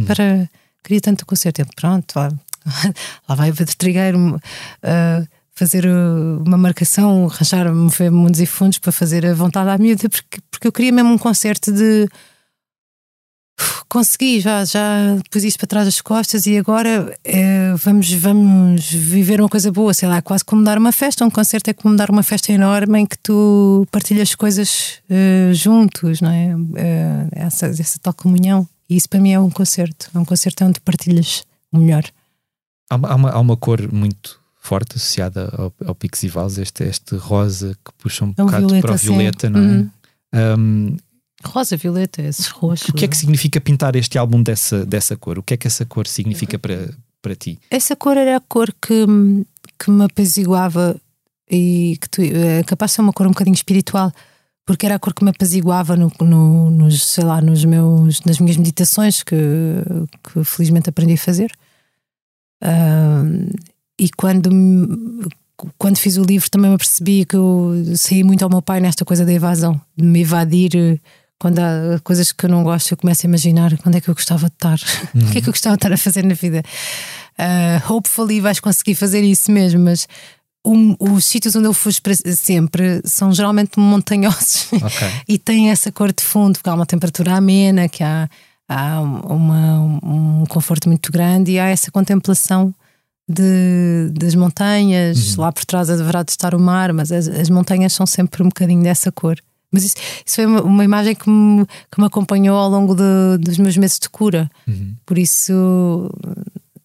Para, 0.08 0.50
queria 0.82 1.02
tanto 1.02 1.24
um 1.24 1.26
concerto. 1.26 1.62
Ele, 1.62 1.70
pronto, 1.76 2.14
lá, 2.16 2.32
lá 3.28 3.36
vai 3.36 3.52
o 3.52 3.56
Pedro 3.56 3.76
Trigueiro 3.76 4.40
fazer 5.54 5.86
uh, 5.86 6.44
uma 6.46 6.58
marcação, 6.58 7.26
arranjar, 7.28 7.74
mover 7.74 8.12
mundos 8.12 8.40
e 8.40 8.46
fundos 8.46 8.78
para 8.78 8.92
fazer 8.92 9.26
a 9.26 9.34
vontade 9.34 9.70
à 9.70 9.78
miúda, 9.78 10.10
porque, 10.10 10.40
porque 10.52 10.68
eu 10.68 10.72
queria 10.72 10.92
mesmo 10.92 11.12
um 11.12 11.18
concerto 11.18 11.72
de. 11.72 12.08
Consegui, 13.88 14.42
já, 14.42 14.66
já 14.66 15.18
pus 15.32 15.44
isto 15.44 15.58
para 15.58 15.68
trás 15.68 15.86
das 15.86 16.02
costas 16.02 16.46
e 16.46 16.58
agora 16.58 17.18
eh, 17.24 17.74
vamos, 17.78 18.12
vamos 18.12 18.90
viver 18.90 19.40
uma 19.40 19.48
coisa 19.48 19.72
boa, 19.72 19.94
sei 19.94 20.10
lá, 20.10 20.22
quase 20.22 20.44
como 20.44 20.64
dar 20.64 20.78
uma 20.78 20.92
festa. 20.92 21.24
Um 21.24 21.30
concerto 21.30 21.70
é 21.70 21.74
como 21.74 21.96
dar 21.96 22.10
uma 22.10 22.24
festa 22.24 22.52
enorme 22.52 23.00
em 23.00 23.06
que 23.06 23.18
tu 23.18 23.88
partilhas 23.92 24.36
coisas 24.36 25.02
eh, 25.10 25.52
juntos, 25.54 26.20
não 26.20 26.30
é? 26.30 26.56
Eh, 26.76 27.28
essa, 27.32 27.68
essa 27.68 27.98
tal 28.00 28.14
comunhão. 28.14 28.68
E 28.90 28.98
isso 28.98 29.08
para 29.08 29.20
mim 29.22 29.32
é 29.32 29.40
um 29.40 29.50
concerto. 29.50 30.10
É 30.14 30.20
um 30.20 30.26
concerto 30.26 30.66
onde 30.66 30.82
partilhas 30.82 31.44
o 31.72 31.78
melhor. 31.78 32.04
Há, 32.90 32.96
uma, 32.96 33.08
há, 33.08 33.16
uma, 33.16 33.30
há 33.32 33.40
uma 33.40 33.58
cor 33.58 33.92
muito 33.92 34.38
forte 34.60 34.98
associada 34.98 35.54
ao, 35.58 35.74
ao 35.88 35.96
Picos 35.96 36.22
e 36.24 36.28
Vales, 36.28 36.58
este, 36.58 36.84
este 36.84 37.16
rosa 37.16 37.78
que 37.86 37.92
puxa 37.98 38.26
um 38.26 38.34
É 38.38 38.44
bocado 38.44 38.68
violeta, 38.68 38.88
para 38.88 38.96
o 38.96 38.98
sim. 38.98 39.08
violeta, 39.08 39.50
não 39.50 39.60
é? 39.60 39.64
Uhum. 39.64 39.90
Um, 40.36 40.98
Rosa, 41.44 41.76
violeta, 41.78 42.22
esses 42.22 42.48
roxos. 42.48 42.90
O 42.90 42.94
que 42.94 43.06
é 43.06 43.08
que 43.08 43.18
significa 43.18 43.60
pintar 43.62 43.96
este 43.96 44.18
álbum 44.18 44.42
dessa, 44.42 44.86
dessa 44.86 45.16
cor? 45.18 45.38
O 45.38 45.44
que 45.44 45.54
é 45.54 45.58
que 45.58 45.68
essa 45.68 45.86
cor 45.86 46.08
significa 46.08 46.58
para, 46.58 46.90
para 47.22 47.36
ti? 47.36 47.60
Essa 47.70 47.96
cor 47.96 48.18
era 48.18 48.38
a 48.38 48.40
cor 48.40 48.74
que, 48.82 49.06
me- 49.06 49.46
que 49.78 49.92
me 49.92 50.06
apaziguava 50.06 51.00
e 51.52 51.98
que 52.02 52.10
tu, 52.10 52.22
é 52.22 52.64
capaz 52.64 52.92
de 52.92 52.96
ser 52.96 53.02
uma 53.02 53.14
cor 53.14 53.28
um 53.28 53.32
bocadinho 53.32 53.54
espiritual, 53.54 54.12
porque 54.66 54.86
era 54.86 54.96
a 54.96 55.00
cor 55.00 55.14
que 55.14 55.24
me 55.24 55.30
apaziguava 55.30 55.96
no, 55.96 56.12
no- 56.22 56.72
nos, 56.72 57.04
sei 57.06 57.24
lá, 57.24 57.42
nos 57.42 57.64
meus, 57.66 58.22
nas 58.22 58.40
minhas 58.40 58.58
meditações 58.58 59.22
que, 59.22 59.36
que 60.24 60.44
felizmente 60.44 60.90
aprendi 60.90 61.14
a 61.14 61.18
fazer. 61.18 61.52
Ahm, 62.62 63.50
e 64.00 64.10
quando, 64.18 64.50
quando 65.78 65.98
fiz 65.98 66.18
o 66.18 66.24
livro 66.24 66.50
também 66.50 66.70
me 66.70 66.76
apercebi 66.76 67.26
que 67.26 67.36
eu 67.36 67.74
saí 67.96 68.24
muito 68.24 68.44
ao 68.44 68.50
meu 68.50 68.62
pai 68.62 68.80
nesta 68.80 69.06
coisa 69.06 69.26
da 69.26 69.34
evasão, 69.34 69.80
de 69.96 70.04
me 70.06 70.22
evadir. 70.22 71.00
Quando 71.40 71.60
há 71.60 72.00
coisas 72.04 72.32
que 72.32 72.46
eu 72.46 72.50
não 72.50 72.64
gosto, 72.64 72.92
eu 72.92 72.98
começo 72.98 73.26
a 73.26 73.30
imaginar 73.30 73.78
quando 73.80 73.96
é 73.96 74.02
que 74.02 74.10
eu 74.10 74.14
gostava 74.16 74.48
de 74.48 74.54
estar, 74.56 74.80
o 75.14 75.32
que 75.32 75.38
é 75.38 75.42
que 75.42 75.50
eu 75.50 75.54
gostava 75.54 75.76
de 75.76 75.80
estar 75.80 75.94
a 75.94 75.98
fazer 75.98 76.24
na 76.24 76.34
vida. 76.34 76.64
Uh, 77.38 77.94
hopefully 77.94 78.40
vais 78.40 78.60
conseguir 78.62 78.96
fazer 78.96 79.22
isso 79.22 79.52
mesmo, 79.52 79.82
mas 79.82 80.08
um- 80.66 80.96
os 81.00 81.26
sítios 81.26 81.56
onde 81.56 81.68
eu 81.68 81.76
para 82.02 82.14
sempre 82.36 83.02
são 83.04 83.34
geralmente 83.34 83.78
montanhosos 83.78 84.68
Ok. 84.72 85.08
e 85.28 85.38
têm 85.38 85.70
essa 85.70 85.92
cor 85.92 86.14
de 86.14 86.24
fundo, 86.24 86.54
porque 86.58 86.70
há 86.70 86.74
uma 86.74 86.86
temperatura 86.86 87.36
amena, 87.36 87.90
que 87.90 88.02
há, 88.04 88.30
há 88.70 89.02
uma- 89.02 89.82
um 90.04 90.46
conforto 90.48 90.88
muito 90.88 91.12
grande 91.12 91.52
e 91.52 91.60
há 91.60 91.68
essa 91.68 91.92
contemplação 91.92 92.74
de, 93.30 94.10
das 94.14 94.34
montanhas. 94.36 95.36
Lá 95.36 95.52
por 95.52 95.66
trás 95.66 95.90
deverá 95.90 96.24
de 96.24 96.32
estar 96.32 96.56
o 96.56 96.60
mar, 96.60 96.94
mas 96.94 97.12
as, 97.12 97.28
as 97.28 97.50
montanhas 97.50 97.92
são 97.94 98.06
sempre 98.06 98.42
um 98.42 98.48
bocadinho 98.48 98.82
dessa 98.84 99.12
cor. 99.12 99.38
Mas 99.72 99.84
isso, 99.84 99.96
isso 100.26 100.36
foi 100.36 100.46
uma, 100.46 100.62
uma 100.62 100.84
imagem 100.84 101.16
que 101.16 101.30
me, 101.30 101.66
que 101.92 102.00
me 102.00 102.06
acompanhou 102.06 102.56
ao 102.58 102.70
longo 102.70 102.96
de- 102.96 103.38
dos 103.40 103.58
meus 103.58 103.76
meses 103.78 104.00
de 104.00 104.10
cura. 104.10 104.50
Por 105.06 105.18
isso 105.18 106.10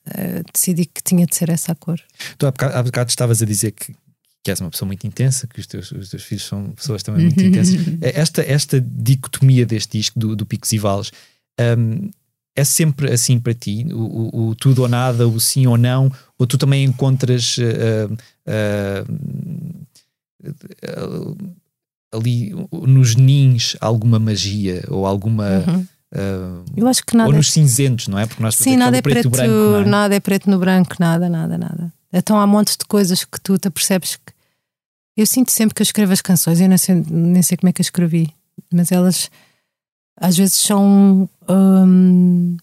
eh, 0.07 0.43
decidi 0.53 0.87
que 0.87 1.03
tinha 1.03 1.27
de 1.27 1.35
ser 1.37 1.51
essa 1.51 1.73
a 1.73 1.75
cor. 1.75 2.01
Tu 2.39 2.47
há 2.47 2.51
bocado, 2.51 2.77
há 2.77 2.83
bocado 2.83 3.11
estavas 3.11 3.41
a 3.43 3.47
dizer 3.47 3.73
que, 3.73 3.95
que 4.43 4.51
és 4.51 4.61
uma 4.61 4.71
pessoa 4.71 4.87
muito 4.87 5.07
intensa, 5.07 5.47
que 5.47 5.61
os 5.61 5.67
teus, 5.67 5.93
os 5.93 6.09
teus 6.09 6.23
filhos 6.25 6.45
são 6.47 6.71
pessoas 6.73 7.03
também 7.03 7.25
muito 7.27 7.43
intensas. 7.45 7.77
Esta, 8.01 8.43
esta 8.43 8.81
dicotomia 8.81 9.65
deste 9.67 9.99
disco 9.99 10.19
do, 10.19 10.35
do 10.35 10.45
Picos 10.47 10.73
e 10.73 10.79
Vales 10.79 11.13
hum, 11.79 12.11
é 12.57 12.65
sempre 12.65 13.13
assim 13.13 13.39
para 13.39 13.55
ti? 13.55 13.87
O, 13.93 13.99
o- 14.37 14.49
o 14.49 14.55
tudo 14.57 14.83
ou 14.83 14.89
nada, 14.89 15.29
o 15.29 15.39
sim 15.39 15.67
ou 15.69 15.79
não? 15.79 16.11
Ou 16.39 16.47
tu 16.47 16.59
também 16.59 16.85
encontras 16.85 17.57
uh, 17.59 18.13
uh, 18.49 19.05
uh, 20.45 21.37
ali 22.13 22.53
nos 22.73 23.15
nins 23.15 23.77
alguma 23.81 24.19
magia 24.19 24.85
ou 24.89 25.07
alguma. 25.07 25.47
uh, 26.15 26.65
Eu 26.77 26.87
acho 26.89 27.05
que 27.05 27.15
Uhum. 27.15 27.19
nada 27.19 27.29
ou 27.29 27.35
é 27.35 27.37
nos 27.39 27.51
cinzentos, 27.53 28.09
não 28.09 28.19
é? 28.19 28.27
Porque 28.27 28.43
nós 28.43 28.57
Sim, 28.57 28.77
nada 28.77 28.97
é 28.97 29.03
preto, 29.03 29.27
e 29.27 29.31
branco, 29.31 29.49
não 29.55 29.77
é? 29.81 29.85
nada 29.85 30.15
é 30.17 30.21
preto 30.21 30.51
no 30.51 30.59
branco, 30.59 30.97
nada, 30.99 31.29
nada, 31.29 31.57
nada. 31.59 31.93
Então 32.13 32.39
há 32.41 32.47
montes 32.47 32.77
de 32.77 32.85
coisas 32.85 33.25
que 33.25 33.41
tu 33.41 33.57
te 33.59 33.69
apercebes 33.69 34.17
que. 34.17 34.33
Eu 35.17 35.27
sinto 35.27 35.53
sempre 35.53 35.75
que 35.75 35.83
eu 35.83 35.85
escrevo 35.85 36.13
as 36.13 36.21
canções, 36.21 36.61
eu 36.61 36.69
nem 36.69 36.79
sei, 36.79 36.95
nem 37.09 37.43
sei 37.43 37.57
como 37.57 37.69
é 37.69 37.73
que 37.73 37.81
eu 37.81 37.85
escrevi, 37.85 38.33
mas 38.73 38.91
elas 38.91 39.31
às 40.19 40.37
vezes 40.37 40.55
são. 40.55 41.29
hum, 41.49 42.57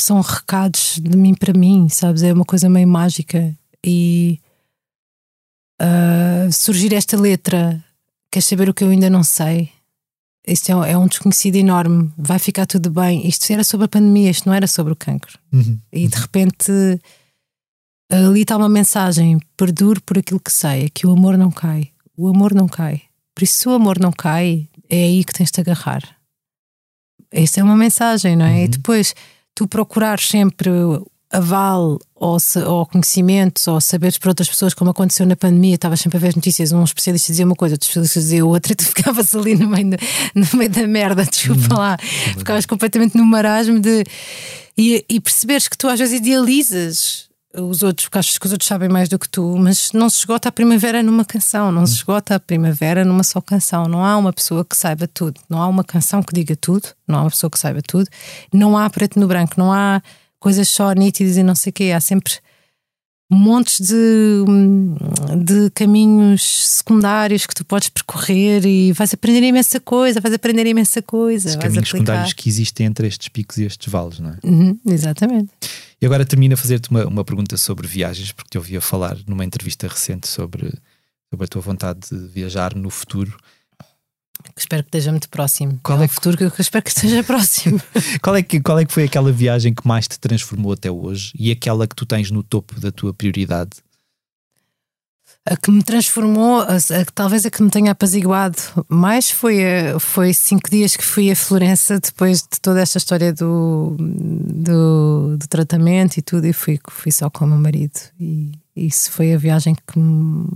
são 0.00 0.20
recados 0.20 0.98
de 1.02 1.16
mim 1.16 1.34
para 1.34 1.52
mim, 1.52 1.88
sabes? 1.88 2.22
É 2.22 2.32
uma 2.32 2.44
coisa 2.44 2.68
meio 2.70 2.86
mágica. 2.86 3.52
E 3.84 4.38
ah, 5.80 6.48
surgir 6.52 6.92
esta 6.94 7.16
letra, 7.16 7.82
queres 8.30 8.46
saber 8.46 8.68
o 8.68 8.74
que 8.74 8.84
eu 8.84 8.90
ainda 8.90 9.08
não 9.10 9.22
sei? 9.22 9.70
Isto 10.46 10.70
é, 10.72 10.76
um- 10.76 10.84
é 10.84 10.96
um 10.98 11.06
desconhecido 11.06 11.56
enorme, 11.56 12.10
vai 12.16 12.38
ficar 12.38 12.64
tudo 12.66 12.90
bem. 12.90 13.26
Isto 13.28 13.52
era 13.52 13.62
sobre 13.64 13.84
a 13.84 13.88
pandemia, 13.88 14.30
isto 14.30 14.46
não 14.48 14.54
era 14.54 14.66
sobre 14.66 14.92
o 14.92 14.96
cancro. 14.96 15.38
Uhum. 15.52 15.78
E 15.92 16.08
de 16.08 16.16
repente 16.16 16.72
ali 18.10 18.40
está 18.42 18.56
uma 18.56 18.68
mensagem: 18.68 19.38
perdure 19.56 20.00
por 20.00 20.18
aquilo 20.18 20.40
que 20.40 20.52
sei, 20.52 20.84
é 20.86 20.88
que 20.88 21.06
o 21.06 21.12
amor 21.12 21.36
não 21.36 21.50
cai. 21.50 21.90
O 22.16 22.28
amor 22.28 22.54
não 22.54 22.66
cai. 22.66 23.02
Por 23.34 23.44
isso, 23.44 23.56
se 23.58 23.68
o 23.68 23.72
amor 23.72 23.98
não 24.00 24.10
cai, 24.10 24.68
é 24.88 25.04
aí 25.04 25.22
que 25.22 25.32
tens 25.32 25.50
de 25.50 25.60
agarrar. 25.60 26.02
Essa 27.30 27.60
é 27.60 27.62
uma 27.62 27.76
mensagem, 27.76 28.34
não 28.34 28.46
é? 28.46 28.64
E 28.64 28.68
depois 28.68 29.14
tu 29.54 29.68
procurares 29.68 30.26
sempre 30.28 30.70
aval 31.30 31.98
ou, 32.14 32.40
se- 32.40 32.58
ou 32.62 32.86
conhecimentos 32.86 33.66
ou 33.68 33.80
saberes 33.80 34.16
por 34.18 34.28
outras 34.28 34.48
pessoas, 34.48 34.74
como 34.74 34.90
aconteceu 34.90 35.26
na 35.26 35.36
pandemia, 35.36 35.74
estavas 35.74 36.00
sempre 36.00 36.16
a 36.16 36.20
ver 36.20 36.28
as 36.28 36.34
notícias, 36.34 36.72
um 36.72 36.82
especialista 36.84 37.32
dizia 37.32 37.44
uma 37.44 37.54
coisa, 37.54 37.74
outro 37.74 37.86
especialista 37.86 38.20
dizia 38.20 38.44
outra, 38.46 38.72
e 38.74 38.76
tu 38.76 38.84
ficavas 38.84 39.34
ali 39.34 39.54
no 39.54 39.68
meio, 39.68 39.90
da- 39.90 39.98
no 40.34 40.46
meio 40.58 40.70
da 40.70 40.86
merda, 40.86 41.24
desculpa 41.24 41.74
lá, 41.78 41.98
ficavas 42.36 42.66
completamente 42.66 43.16
no 43.16 43.24
marasmo 43.24 43.78
de. 43.80 44.04
E, 44.76 45.04
e 45.08 45.20
perceberes 45.20 45.66
que 45.68 45.76
tu 45.76 45.88
às 45.88 45.98
vezes 45.98 46.18
idealizas 46.20 47.26
os 47.54 47.82
outros, 47.82 48.06
porque 48.06 48.18
achas 48.18 48.38
que 48.38 48.46
os 48.46 48.52
outros 48.52 48.68
sabem 48.68 48.88
mais 48.88 49.08
do 49.08 49.18
que 49.18 49.28
tu, 49.28 49.56
mas 49.58 49.90
não 49.92 50.08
se 50.08 50.18
esgota 50.18 50.48
a 50.50 50.52
primavera 50.52 51.02
numa 51.02 51.24
canção, 51.24 51.72
não 51.72 51.84
se 51.86 51.94
esgota 51.94 52.36
a 52.36 52.38
primavera 52.40 53.04
numa 53.04 53.24
só 53.24 53.40
canção. 53.40 53.86
Não 53.88 54.04
há 54.04 54.16
uma 54.16 54.32
pessoa 54.32 54.64
que 54.64 54.76
saiba 54.76 55.08
tudo, 55.08 55.40
não 55.48 55.60
há 55.60 55.66
uma 55.66 55.82
canção 55.82 56.22
que 56.22 56.32
diga 56.32 56.54
tudo, 56.54 56.88
não 57.08 57.18
há 57.18 57.22
uma 57.22 57.30
pessoa 57.30 57.50
que 57.50 57.58
saiba 57.58 57.80
tudo, 57.82 58.06
não 58.52 58.78
há 58.78 58.88
preto 58.88 59.18
no 59.18 59.26
branco, 59.26 59.54
não 59.56 59.72
há 59.72 60.00
coisas 60.38 60.68
só 60.68 60.92
nítidas 60.92 61.36
e 61.36 61.42
não 61.42 61.54
sei 61.54 61.70
o 61.70 61.72
quê, 61.72 61.92
há 61.94 62.00
sempre 62.00 62.34
montes 63.30 63.80
de, 63.80 64.44
de 65.44 65.70
caminhos 65.74 66.42
secundários 66.42 67.44
que 67.44 67.54
tu 67.54 67.62
podes 67.64 67.90
percorrer 67.90 68.64
e 68.64 68.92
vais 68.92 69.12
aprender 69.12 69.42
imensa 69.42 69.78
coisa, 69.78 70.18
vais 70.20 70.34
aprender 70.34 70.66
imensa 70.66 71.02
coisa, 71.02 71.50
Os 71.50 71.56
caminhos 71.56 71.90
secundários 71.90 72.32
que 72.32 72.48
existem 72.48 72.86
entre 72.86 73.06
estes 73.06 73.28
picos 73.28 73.58
e 73.58 73.64
estes 73.64 73.92
vales, 73.92 74.18
não 74.18 74.30
é? 74.30 74.38
Uhum, 74.42 74.78
exatamente. 74.86 75.50
E 76.00 76.06
agora 76.06 76.24
termino 76.24 76.54
a 76.54 76.56
fazer-te 76.56 76.90
uma, 76.90 77.06
uma 77.06 77.24
pergunta 77.24 77.56
sobre 77.58 77.86
viagens, 77.86 78.32
porque 78.32 78.50
te 78.50 78.56
ouvi 78.56 78.76
a 78.76 78.80
falar 78.80 79.18
numa 79.26 79.44
entrevista 79.44 79.86
recente 79.86 80.26
sobre, 80.26 80.72
sobre 81.28 81.44
a 81.44 81.48
tua 81.48 81.60
vontade 81.60 82.00
de 82.10 82.28
viajar 82.28 82.74
no 82.74 82.88
futuro. 82.88 83.36
Espero 84.56 84.82
que 84.82 84.88
esteja 84.88 85.10
muito 85.10 85.28
próximo. 85.28 85.78
Qual 85.82 85.98
é 86.00 86.04
é 86.04 86.06
o 86.06 86.08
futuro 86.08 86.36
que 86.36 86.44
eu 86.44 86.52
espero 86.58 86.82
que 86.84 86.90
esteja 86.90 87.22
próximo? 87.24 87.80
Qual 88.22 88.34
é, 88.36 88.42
que, 88.42 88.60
qual 88.60 88.78
é 88.78 88.84
que 88.84 88.92
foi 88.92 89.04
aquela 89.04 89.30
viagem 89.32 89.72
que 89.74 89.86
mais 89.86 90.06
te 90.08 90.18
transformou 90.18 90.72
até 90.72 90.90
hoje 90.90 91.32
e 91.38 91.50
aquela 91.50 91.86
que 91.86 91.94
tu 91.94 92.04
tens 92.06 92.30
no 92.30 92.42
topo 92.42 92.78
da 92.80 92.90
tua 92.90 93.12
prioridade? 93.14 93.70
A 95.46 95.56
que 95.56 95.70
me 95.70 95.82
transformou, 95.82 96.60
a, 96.60 96.76
a 96.76 97.04
talvez 97.14 97.46
a 97.46 97.50
que 97.50 97.62
me 97.62 97.70
tenha 97.70 97.92
apaziguado 97.92 98.58
mais 98.88 99.30
foi, 99.30 99.60
a- 99.64 99.98
foi 99.98 100.32
cinco 100.34 100.68
dias 100.68 100.94
que 100.94 101.04
fui 101.04 101.30
a 101.30 101.36
Florença 101.36 101.98
depois 102.00 102.42
de 102.42 102.60
toda 102.60 102.80
esta 102.80 102.98
história 102.98 103.32
do, 103.32 103.96
do, 103.98 105.36
do 105.38 105.46
tratamento 105.48 106.18
e 106.18 106.22
tudo, 106.22 106.46
e 106.46 106.52
fui, 106.52 106.78
fui 106.90 107.10
só 107.12 107.30
com 107.30 107.44
o 107.44 107.48
meu 107.48 107.58
marido. 107.58 107.98
E 108.20 108.52
isso 108.76 109.10
foi 109.10 109.32
a 109.32 109.38
viagem 109.38 109.74
que 109.74 109.98
me, 109.98 110.46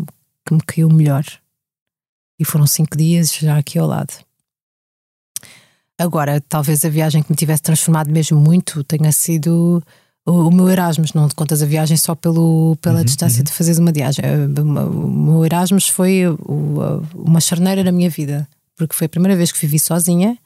que 0.46 0.54
me 0.54 0.60
caiu 0.60 0.90
melhor. 0.90 1.24
E 2.38 2.44
foram 2.44 2.66
cinco 2.66 2.96
dias 2.96 3.34
já 3.34 3.56
aqui 3.56 3.78
ao 3.78 3.86
lado. 3.86 4.12
Agora, 5.98 6.40
talvez 6.40 6.84
a 6.84 6.88
viagem 6.88 7.22
que 7.22 7.30
me 7.30 7.36
tivesse 7.36 7.62
transformado 7.62 8.10
mesmo 8.10 8.40
muito 8.40 8.82
tenha 8.82 9.12
sido 9.12 9.82
o, 10.26 10.48
o 10.48 10.50
meu 10.50 10.68
Erasmus. 10.68 11.12
Não 11.12 11.28
te 11.28 11.34
contas 11.34 11.62
a 11.62 11.66
viagem 11.66 11.96
só 11.96 12.14
pelo, 12.14 12.76
pela 12.80 13.04
distância 13.04 13.42
de 13.44 13.52
fazeres 13.52 13.78
uma 13.78 13.92
viagem. 13.92 14.24
Eh, 14.24 14.60
O 14.60 15.08
meu 15.08 15.44
Erasmus 15.44 15.88
foi 15.88 16.22
uma 17.14 17.40
charneira 17.40 17.84
na 17.84 17.92
minha 17.92 18.10
vida, 18.10 18.48
porque 18.76 18.96
foi 18.96 19.06
a 19.06 19.10
primeira 19.10 19.36
vez 19.36 19.52
que 19.52 19.60
vivi 19.60 19.78
sozinha 19.78 20.36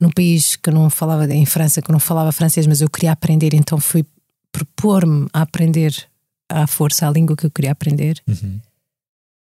num 0.00 0.10
país 0.10 0.56
que 0.56 0.70
não 0.70 0.90
falava, 0.90 1.32
em 1.32 1.46
França, 1.46 1.80
que 1.80 1.90
não 1.92 1.98
falava 1.98 2.30
francês, 2.32 2.66
mas 2.66 2.80
eu 2.80 2.90
queria 2.90 3.12
aprender, 3.12 3.54
então 3.54 3.78
fui 3.78 4.04
propor-me 4.52 5.26
a 5.32 5.42
aprender 5.42 5.94
à 6.48 6.66
força 6.66 7.06
a 7.06 7.10
língua 7.10 7.36
que 7.36 7.46
eu 7.46 7.50
queria 7.50 7.72
aprender 7.72 8.20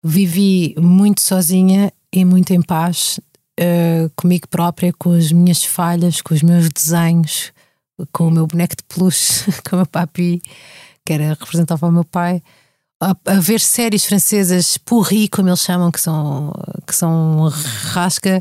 vivi 0.07 0.75
muito 0.79 1.21
sozinha 1.21 1.93
e 2.13 2.25
muito 2.25 2.53
em 2.53 2.63
paz 2.63 3.19
eh, 3.59 4.09
comigo 4.15 4.47
própria, 4.49 4.93
com 4.93 5.13
as 5.13 5.33
minhas 5.33 5.65
falhas, 5.65 6.21
com 6.21 6.33
os 6.33 6.43
meus 6.43 6.69
desenhos, 6.69 7.53
com 8.13 8.29
o 8.29 8.31
meu 8.31 8.47
boneco 8.47 8.77
de 8.77 8.85
peluche, 8.85 9.45
com 9.69 9.77
o 9.77 9.79
meu 9.81 9.87
papi, 9.87 10.41
que 11.05 11.13
era 11.13 11.31
representava 11.31 11.87
o 11.87 11.93
meu 11.93 12.05
pai. 12.05 12.43
A, 13.03 13.15
a 13.27 13.41
ver 13.41 13.61
séries 13.61 14.07
francesas 14.07 14.79
pourri, 14.79 15.29
como 15.29 15.49
eles 15.49 15.61
chamam, 15.61 15.91
que 15.91 16.01
são, 16.01 16.53
que 16.87 16.95
são 16.95 17.51
rasca, 17.93 18.41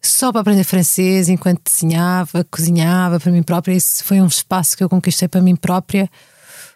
só 0.00 0.30
para 0.30 0.42
aprender 0.42 0.62
francês, 0.62 1.28
enquanto 1.28 1.62
desenhava, 1.64 2.44
cozinhava 2.44 3.18
para 3.18 3.32
mim 3.32 3.42
própria. 3.42 3.74
Isso 3.74 4.04
foi 4.04 4.20
um 4.20 4.26
espaço 4.26 4.76
que 4.76 4.84
eu 4.84 4.88
conquistei 4.88 5.26
para 5.26 5.40
mim 5.40 5.56
própria, 5.56 6.08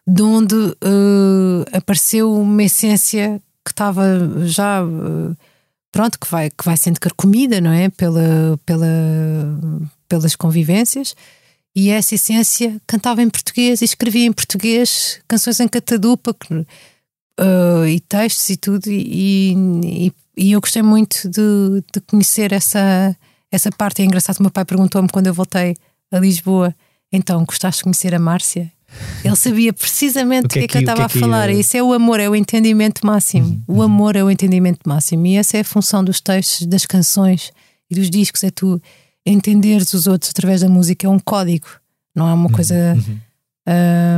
de 0.07 0.23
onde 0.23 0.57
eh, 0.83 1.77
apareceu 1.77 2.35
uma 2.35 2.65
essência 2.65 3.41
que 3.65 3.71
estava 3.71 4.05
já 4.45 4.81
eh, 4.83 5.37
pronto, 5.91 6.19
que 6.19 6.27
vai, 6.29 6.51
que 6.51 6.65
vai 6.65 6.77
sendo 6.77 6.99
carcomida, 7.01 7.61
não 7.61 7.73
é? 7.73 7.89
Pela, 7.91 8.59
pela, 8.65 8.87
pelas 10.09 10.35
convivências. 10.37 11.15
E 11.75 11.91
essa 11.91 12.15
essência 12.15 12.81
cantava 12.87 13.23
em 13.23 13.31
português 13.31 13.81
e 13.81 13.85
escrevia 13.85 14.27
em 14.27 14.33
português 14.33 15.21
canções 15.27 15.59
em 15.61 15.69
catadupa 15.69 16.35
que, 16.35 16.67
eh, 17.39 17.89
e 17.89 18.01
textos 18.01 18.51
e 18.51 18.57
tudo. 18.57 18.91
E, 18.91 19.55
e, 19.85 20.13
e 20.37 20.53
eu 20.53 20.61
gostei 20.61 20.83
muito 20.83 21.29
de, 21.29 21.83
de 21.93 22.01
conhecer 22.03 22.53
essa, 22.53 23.17
essa 23.51 23.71
parte 23.71 24.03
é 24.03 24.05
engraçado. 24.05 24.39
O 24.39 24.43
meu 24.43 24.51
pai 24.51 24.65
perguntou-me 24.65 25.09
quando 25.09 25.29
eu 25.29 25.35
voltei 25.35 25.77
a 26.11 26.19
Lisboa: 26.19 26.75
então, 27.13 27.45
gostaste 27.45 27.81
de 27.81 27.85
conhecer 27.85 28.15
a 28.15 28.19
Márcia? 28.19 28.73
Ele 29.25 29.37
sabia 29.37 29.73
precisamente 29.73 30.47
o 30.47 30.49
que, 30.49 30.59
é 30.61 30.69
que, 30.69 30.77
eu 30.77 30.81
estava 30.81 31.03
é 31.03 31.05
a 31.05 31.09
falar. 31.09 31.51
Isso 31.51 31.77
é 31.77 31.83
o 31.83 31.93
amor, 31.93 32.21
é 32.21 32.29
o 32.29 32.35
entendimento 32.35 33.07
máximo. 33.07 33.63
O 33.67 33.83
amor 33.83 34.17
é 34.17 34.25
o 34.25 34.31
entendimento 34.31 34.81
máximo. 34.87 35.27
E 35.27 35.37
essa 35.37 35.57
é 35.57 35.61
a 35.61 35.65
função 35.65 36.05
dos 36.05 36.21
textos, 36.21 36.67
das 36.67 36.85
canções 36.87 37.53
e 37.91 37.95
dos 37.95 38.11
discos: 38.11 38.43
é 38.45 38.51
tu 38.51 38.81
entenderes 39.25 39.93
os 39.95 40.07
outros 40.07 40.31
através 40.31 40.61
da 40.61 40.69
música. 40.69 41.07
É 41.07 41.11
um 41.11 41.19
código, 41.19 41.67
não 42.15 42.29
é 42.29 42.35
uma 42.35 42.51
coisa 42.51 42.97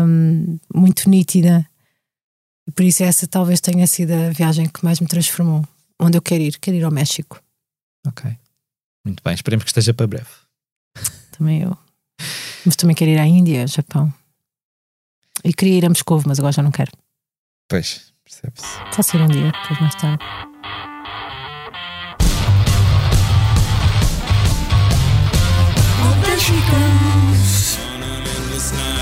hum, 0.06 0.58
muito 0.74 1.08
nítida. 1.08 1.66
E 2.66 2.70
por 2.70 2.82
isso, 2.84 3.02
essa 3.02 3.26
talvez 3.26 3.60
tenha 3.60 3.86
sido 3.86 4.12
a 4.12 4.30
viagem 4.30 4.66
que 4.68 4.84
mais 4.84 5.00
me 5.00 5.06
transformou. 5.06 5.66
Onde 6.00 6.16
eu 6.16 6.22
quero 6.22 6.42
ir? 6.42 6.58
Quero 6.58 6.76
ir 6.76 6.84
ao 6.84 6.90
México. 6.90 7.40
Ok. 8.06 8.30
Muito 9.04 9.22
bem, 9.22 9.34
esperemos 9.34 9.64
que 9.64 9.70
esteja 9.70 9.92
para 9.92 10.06
breve. 10.06 10.26
Também 11.36 11.62
eu. 11.62 11.76
Mas 12.64 12.76
também 12.76 12.96
quero 12.96 13.10
ir 13.10 13.18
à 13.18 13.26
Índia, 13.26 13.66
Japão. 13.66 14.12
E 15.44 15.52
queria 15.52 15.78
ir 15.78 15.84
a 15.84 15.88
Moscou, 15.90 16.22
mas 16.26 16.38
agora 16.38 16.52
já 16.52 16.62
não 16.62 16.70
quero. 16.70 16.90
Pois, 17.68 18.12
percebe-se. 18.24 18.66
Só 18.94 19.02
ser 19.02 19.20
um 19.20 19.28
dia, 19.28 19.52
depois 19.52 19.80
mais 19.80 19.94
tarde. 19.96 20.24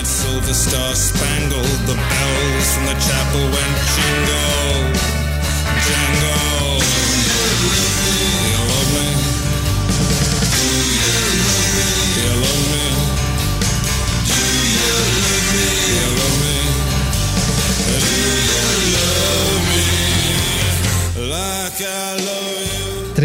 Silver 0.05 0.55
star 0.55 0.95
spangled, 0.95 1.65
the 1.87 1.95
bells 1.95 2.75
from 2.75 2.85
the 2.87 2.95
chapel 3.01 3.41
went 3.41 3.77
jingle, 3.95 4.52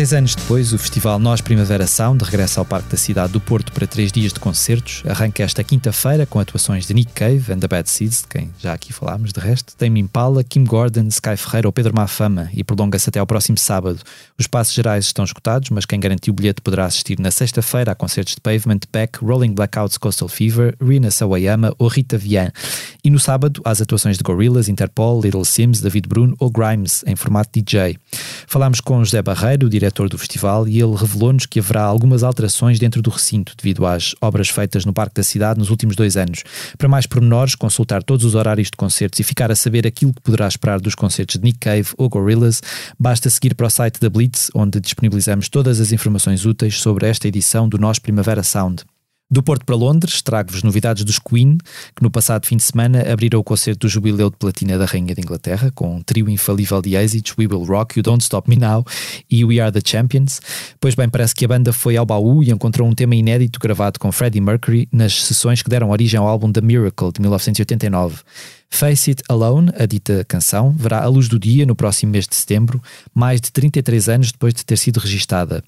Três 0.07 0.19
anos 0.19 0.35
depois, 0.35 0.71
o 0.71 0.77
festival 0.77 1.19
Nós 1.19 1.41
Primavera 1.41 1.85
Sound 1.85 2.23
regressa 2.23 2.61
ao 2.61 2.65
Parque 2.65 2.87
da 2.89 2.95
Cidade 2.95 3.33
do 3.33 3.41
Porto 3.41 3.73
para 3.73 3.85
três 3.85 4.09
dias 4.09 4.31
de 4.31 4.39
concertos. 4.39 5.03
Arranca 5.05 5.43
esta 5.43 5.61
quinta-feira 5.65 6.25
com 6.25 6.39
atuações 6.39 6.87
de 6.87 6.93
Nick 6.93 7.11
Cave 7.11 7.51
and 7.51 7.59
the 7.59 7.67
Bad 7.67 7.89
Seeds, 7.89 8.21
de 8.21 8.27
quem 8.29 8.49
já 8.57 8.71
aqui 8.71 8.93
falámos, 8.93 9.33
de 9.33 9.41
resto, 9.41 9.75
Tame 9.75 9.99
Impala, 9.99 10.45
Kim 10.45 10.63
Gordon, 10.63 11.09
Sky 11.09 11.35
Ferreira 11.35 11.67
ou 11.67 11.73
Pedro 11.73 11.93
Mafama 11.93 12.49
e 12.53 12.63
prolonga-se 12.63 13.09
até 13.09 13.19
ao 13.19 13.27
próximo 13.27 13.57
sábado. 13.57 13.99
Os 14.39 14.47
passos 14.47 14.73
gerais 14.73 15.07
estão 15.07 15.25
esgotados, 15.25 15.71
mas 15.71 15.85
quem 15.85 15.99
garantiu 15.99 16.31
o 16.31 16.35
bilhete 16.35 16.61
poderá 16.61 16.85
assistir 16.85 17.19
na 17.19 17.29
sexta-feira 17.29 17.91
a 17.91 17.95
concertos 17.95 18.35
de 18.35 18.39
Pavement, 18.39 18.79
Beck, 18.89 19.17
Rolling 19.21 19.53
Blackouts 19.53 19.97
Coastal 19.97 20.29
Fever, 20.29 20.73
Rina 20.81 21.11
Sawayama 21.11 21.75
ou 21.77 21.89
Rita 21.89 22.17
Vian. 22.17 22.53
E 23.03 23.09
no 23.09 23.19
sábado, 23.19 23.61
às 23.65 23.81
atuações 23.81 24.17
de 24.17 24.23
Gorillaz, 24.23 24.69
Interpol, 24.69 25.19
Little 25.19 25.43
Sims, 25.43 25.81
David 25.81 26.07
Bruno 26.07 26.33
ou 26.39 26.49
Grimes, 26.49 27.03
em 27.05 27.15
formato 27.17 27.49
DJ. 27.51 27.97
Falámos 28.47 28.79
com 28.79 29.03
José 29.03 29.21
Barreiro, 29.21 29.67
o 29.67 29.69
diretor 29.97 30.09
do 30.09 30.17
festival, 30.17 30.67
e 30.67 30.79
ele 30.79 30.95
revelou-nos 30.95 31.45
que 31.45 31.59
haverá 31.59 31.83
algumas 31.83 32.23
alterações 32.23 32.77
dentro 32.77 33.01
do 33.01 33.09
recinto 33.09 33.53
devido 33.57 33.85
às 33.85 34.13
obras 34.21 34.49
feitas 34.49 34.85
no 34.85 34.93
Parque 34.93 35.15
da 35.15 35.23
Cidade 35.23 35.59
nos 35.59 35.69
últimos 35.69 35.95
dois 35.95 36.15
anos. 36.15 36.43
Para 36.77 36.87
mais 36.87 37.07
pormenores, 37.07 37.55
consultar 37.55 38.03
todos 38.03 38.23
os 38.23 38.35
horários 38.35 38.67
de 38.67 38.77
concertos 38.77 39.19
e 39.19 39.23
ficar 39.23 39.51
a 39.51 39.55
saber 39.55 39.87
aquilo 39.87 40.13
que 40.13 40.21
poderá 40.21 40.47
esperar 40.47 40.79
dos 40.79 40.95
concertos 40.95 41.37
de 41.37 41.43
Nick 41.43 41.59
Cave 41.59 41.89
ou 41.97 42.07
Gorillaz, 42.07 42.61
basta 42.99 43.29
seguir 43.29 43.55
para 43.55 43.67
o 43.67 43.69
site 43.69 43.99
da 43.99 44.09
Blitz, 44.09 44.49
onde 44.53 44.79
disponibilizamos 44.79 45.49
todas 45.49 45.79
as 45.79 45.91
informações 45.91 46.45
úteis 46.45 46.79
sobre 46.79 47.07
esta 47.07 47.27
edição 47.27 47.67
do 47.67 47.77
Nós 47.77 47.97
Primavera 47.97 48.43
Sound. 48.43 48.83
Do 49.29 49.43
Porto 49.43 49.65
para 49.65 49.75
Londres, 49.75 50.21
trago-vos 50.21 50.63
novidades 50.63 51.03
dos 51.03 51.19
Queen, 51.19 51.57
que 51.93 52.01
no 52.01 52.09
passado 52.09 52.45
fim 52.45 52.55
de 52.55 52.63
semana 52.63 53.11
abriram 53.11 53.37
o 53.37 53.43
concerto 53.43 53.85
do 53.85 53.89
Jubileu 53.89 54.29
de 54.29 54.37
Platina 54.37 54.77
da 54.77 54.85
Rainha 54.85 55.13
de 55.13 55.19
Inglaterra, 55.19 55.69
com 55.75 55.97
um 55.97 56.01
trio 56.01 56.29
infalível 56.29 56.81
de 56.81 56.95
êxitos, 56.95 57.35
We 57.37 57.45
Will 57.45 57.65
Rock 57.65 57.99
You, 57.99 58.03
Don't 58.03 58.23
Stop 58.23 58.49
Me 58.49 58.55
Now 58.55 58.85
e 59.29 59.43
We 59.43 59.59
Are 59.59 59.69
the 59.69 59.81
Champions. 59.83 60.39
Pois 60.79 60.95
bem, 60.95 61.09
parece 61.09 61.35
que 61.35 61.43
a 61.43 61.47
banda 61.49 61.73
foi 61.73 61.97
ao 61.97 62.05
baú 62.05 62.41
e 62.41 62.51
encontrou 62.51 62.87
um 62.87 62.93
tema 62.93 63.17
inédito 63.17 63.59
gravado 63.59 63.99
com 63.99 64.13
Freddie 64.13 64.39
Mercury 64.39 64.87
nas 64.93 65.21
sessões 65.21 65.61
que 65.61 65.69
deram 65.69 65.89
origem 65.89 66.17
ao 66.17 66.25
álbum 66.25 66.49
The 66.49 66.61
Miracle, 66.61 67.11
de 67.11 67.19
1989. 67.19 68.21
Face 68.69 69.11
It 69.11 69.23
Alone, 69.27 69.71
a 69.77 69.85
dita 69.85 70.25
canção, 70.25 70.71
verá 70.71 71.03
a 71.03 71.07
luz 71.07 71.27
do 71.27 71.37
dia 71.37 71.65
no 71.65 71.75
próximo 71.75 72.11
mês 72.13 72.27
de 72.27 72.35
setembro, 72.35 72.81
mais 73.13 73.41
de 73.41 73.51
33 73.51 74.09
anos 74.09 74.31
depois 74.31 74.53
de 74.53 74.65
ter 74.65 74.77
sido 74.77 74.99
registada. 74.99 75.63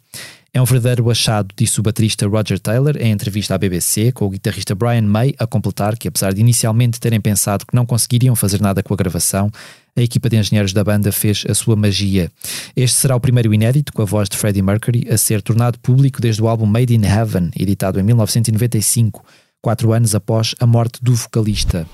É 0.51 0.59
um 0.59 0.65
verdadeiro 0.65 1.09
achado, 1.11 1.53
disse 1.55 1.79
o 1.79 1.83
baterista 1.83 2.27
Roger 2.27 2.59
Taylor 2.59 2.97
em 2.97 3.11
entrevista 3.11 3.53
à 3.53 3.57
BBC, 3.57 4.11
com 4.11 4.25
o 4.25 4.29
guitarrista 4.29 4.73
Brian 4.73 5.03
May 5.03 5.35
a 5.37 5.45
completar 5.45 5.95
que, 5.95 6.07
apesar 6.07 6.33
de 6.33 6.41
inicialmente 6.41 6.99
terem 6.99 7.21
pensado 7.21 7.65
que 7.67 7.75
não 7.75 7.85
conseguiriam 7.85 8.35
fazer 8.35 8.59
nada 8.59 8.81
com 8.81 8.93
a 8.93 8.97
gravação, 8.97 9.51
a 9.95 10.01
equipa 10.01 10.27
de 10.27 10.37
engenheiros 10.37 10.73
da 10.73 10.83
banda 10.83 11.11
fez 11.11 11.43
a 11.47 11.53
sua 11.53 11.75
magia. 11.75 12.31
Este 12.75 12.97
será 12.97 13.15
o 13.15 13.19
primeiro 13.19 13.53
inédito 13.53 13.93
com 13.93 14.01
a 14.01 14.05
voz 14.05 14.27
de 14.27 14.37
Freddie 14.37 14.63
Mercury 14.63 15.07
a 15.11 15.17
ser 15.17 15.41
tornado 15.41 15.77
público 15.79 16.19
desde 16.19 16.41
o 16.41 16.47
álbum 16.47 16.65
Made 16.65 16.95
in 16.95 17.05
Heaven, 17.05 17.51
editado 17.55 17.99
em 17.99 18.03
1995, 18.03 19.23
quatro 19.61 19.93
anos 19.93 20.15
após 20.15 20.55
a 20.59 20.65
morte 20.65 20.99
do 21.03 21.13
vocalista. 21.13 21.85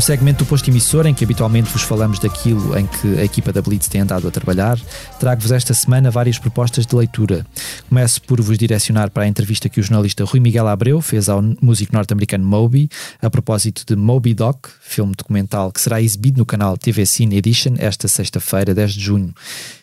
No 0.00 0.06
segmento 0.06 0.44
do 0.44 0.48
posto 0.48 0.70
emissor, 0.70 1.04
em 1.04 1.12
que 1.12 1.24
habitualmente 1.24 1.70
vos 1.70 1.82
falamos 1.82 2.18
daquilo 2.18 2.74
em 2.74 2.86
que 2.86 3.18
a 3.18 3.22
equipa 3.22 3.52
da 3.52 3.60
Blitz 3.60 3.86
tem 3.86 4.00
andado 4.00 4.26
a 4.26 4.30
trabalhar, 4.30 4.80
trago-vos 5.18 5.52
esta 5.52 5.74
semana 5.74 6.10
várias 6.10 6.38
propostas 6.38 6.86
de 6.86 6.96
leitura. 6.96 7.46
Começo 7.86 8.22
por 8.22 8.40
vos 8.40 8.56
direcionar 8.56 9.10
para 9.10 9.24
a 9.24 9.28
entrevista 9.28 9.68
que 9.68 9.78
o 9.78 9.82
jornalista 9.82 10.24
Rui 10.24 10.40
Miguel 10.40 10.68
Abreu 10.68 11.02
fez 11.02 11.28
ao 11.28 11.42
músico 11.60 11.92
norte-americano 11.92 12.42
Moby, 12.42 12.88
a 13.20 13.28
propósito 13.28 13.84
de 13.86 13.94
Moby 13.94 14.32
Doc, 14.32 14.68
filme 14.80 15.12
documental 15.14 15.70
que 15.70 15.82
será 15.82 16.00
exibido 16.00 16.38
no 16.38 16.46
canal 16.46 16.78
TV 16.78 17.04
Cine 17.04 17.36
Edition 17.36 17.74
esta 17.78 18.08
sexta-feira, 18.08 18.74
10 18.74 18.94
de 18.94 19.00
junho. 19.00 19.34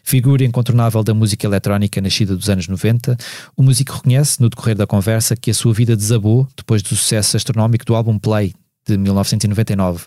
Figura 0.03 0.43
incontornável 0.43 1.03
da 1.03 1.13
música 1.13 1.45
eletrónica 1.45 2.01
nascida 2.01 2.35
dos 2.35 2.49
anos 2.49 2.67
90, 2.67 3.15
o 3.55 3.61
músico 3.61 3.93
reconhece 3.93 4.41
no 4.41 4.49
decorrer 4.49 4.75
da 4.75 4.87
conversa 4.87 5.35
que 5.35 5.51
a 5.51 5.53
sua 5.53 5.75
vida 5.75 5.95
desabou 5.95 6.47
depois 6.57 6.81
do 6.81 6.89
sucesso 6.89 7.37
astronómico 7.37 7.85
do 7.85 7.93
álbum 7.93 8.17
Play, 8.17 8.55
de 8.87 8.97
1999. 8.97 10.05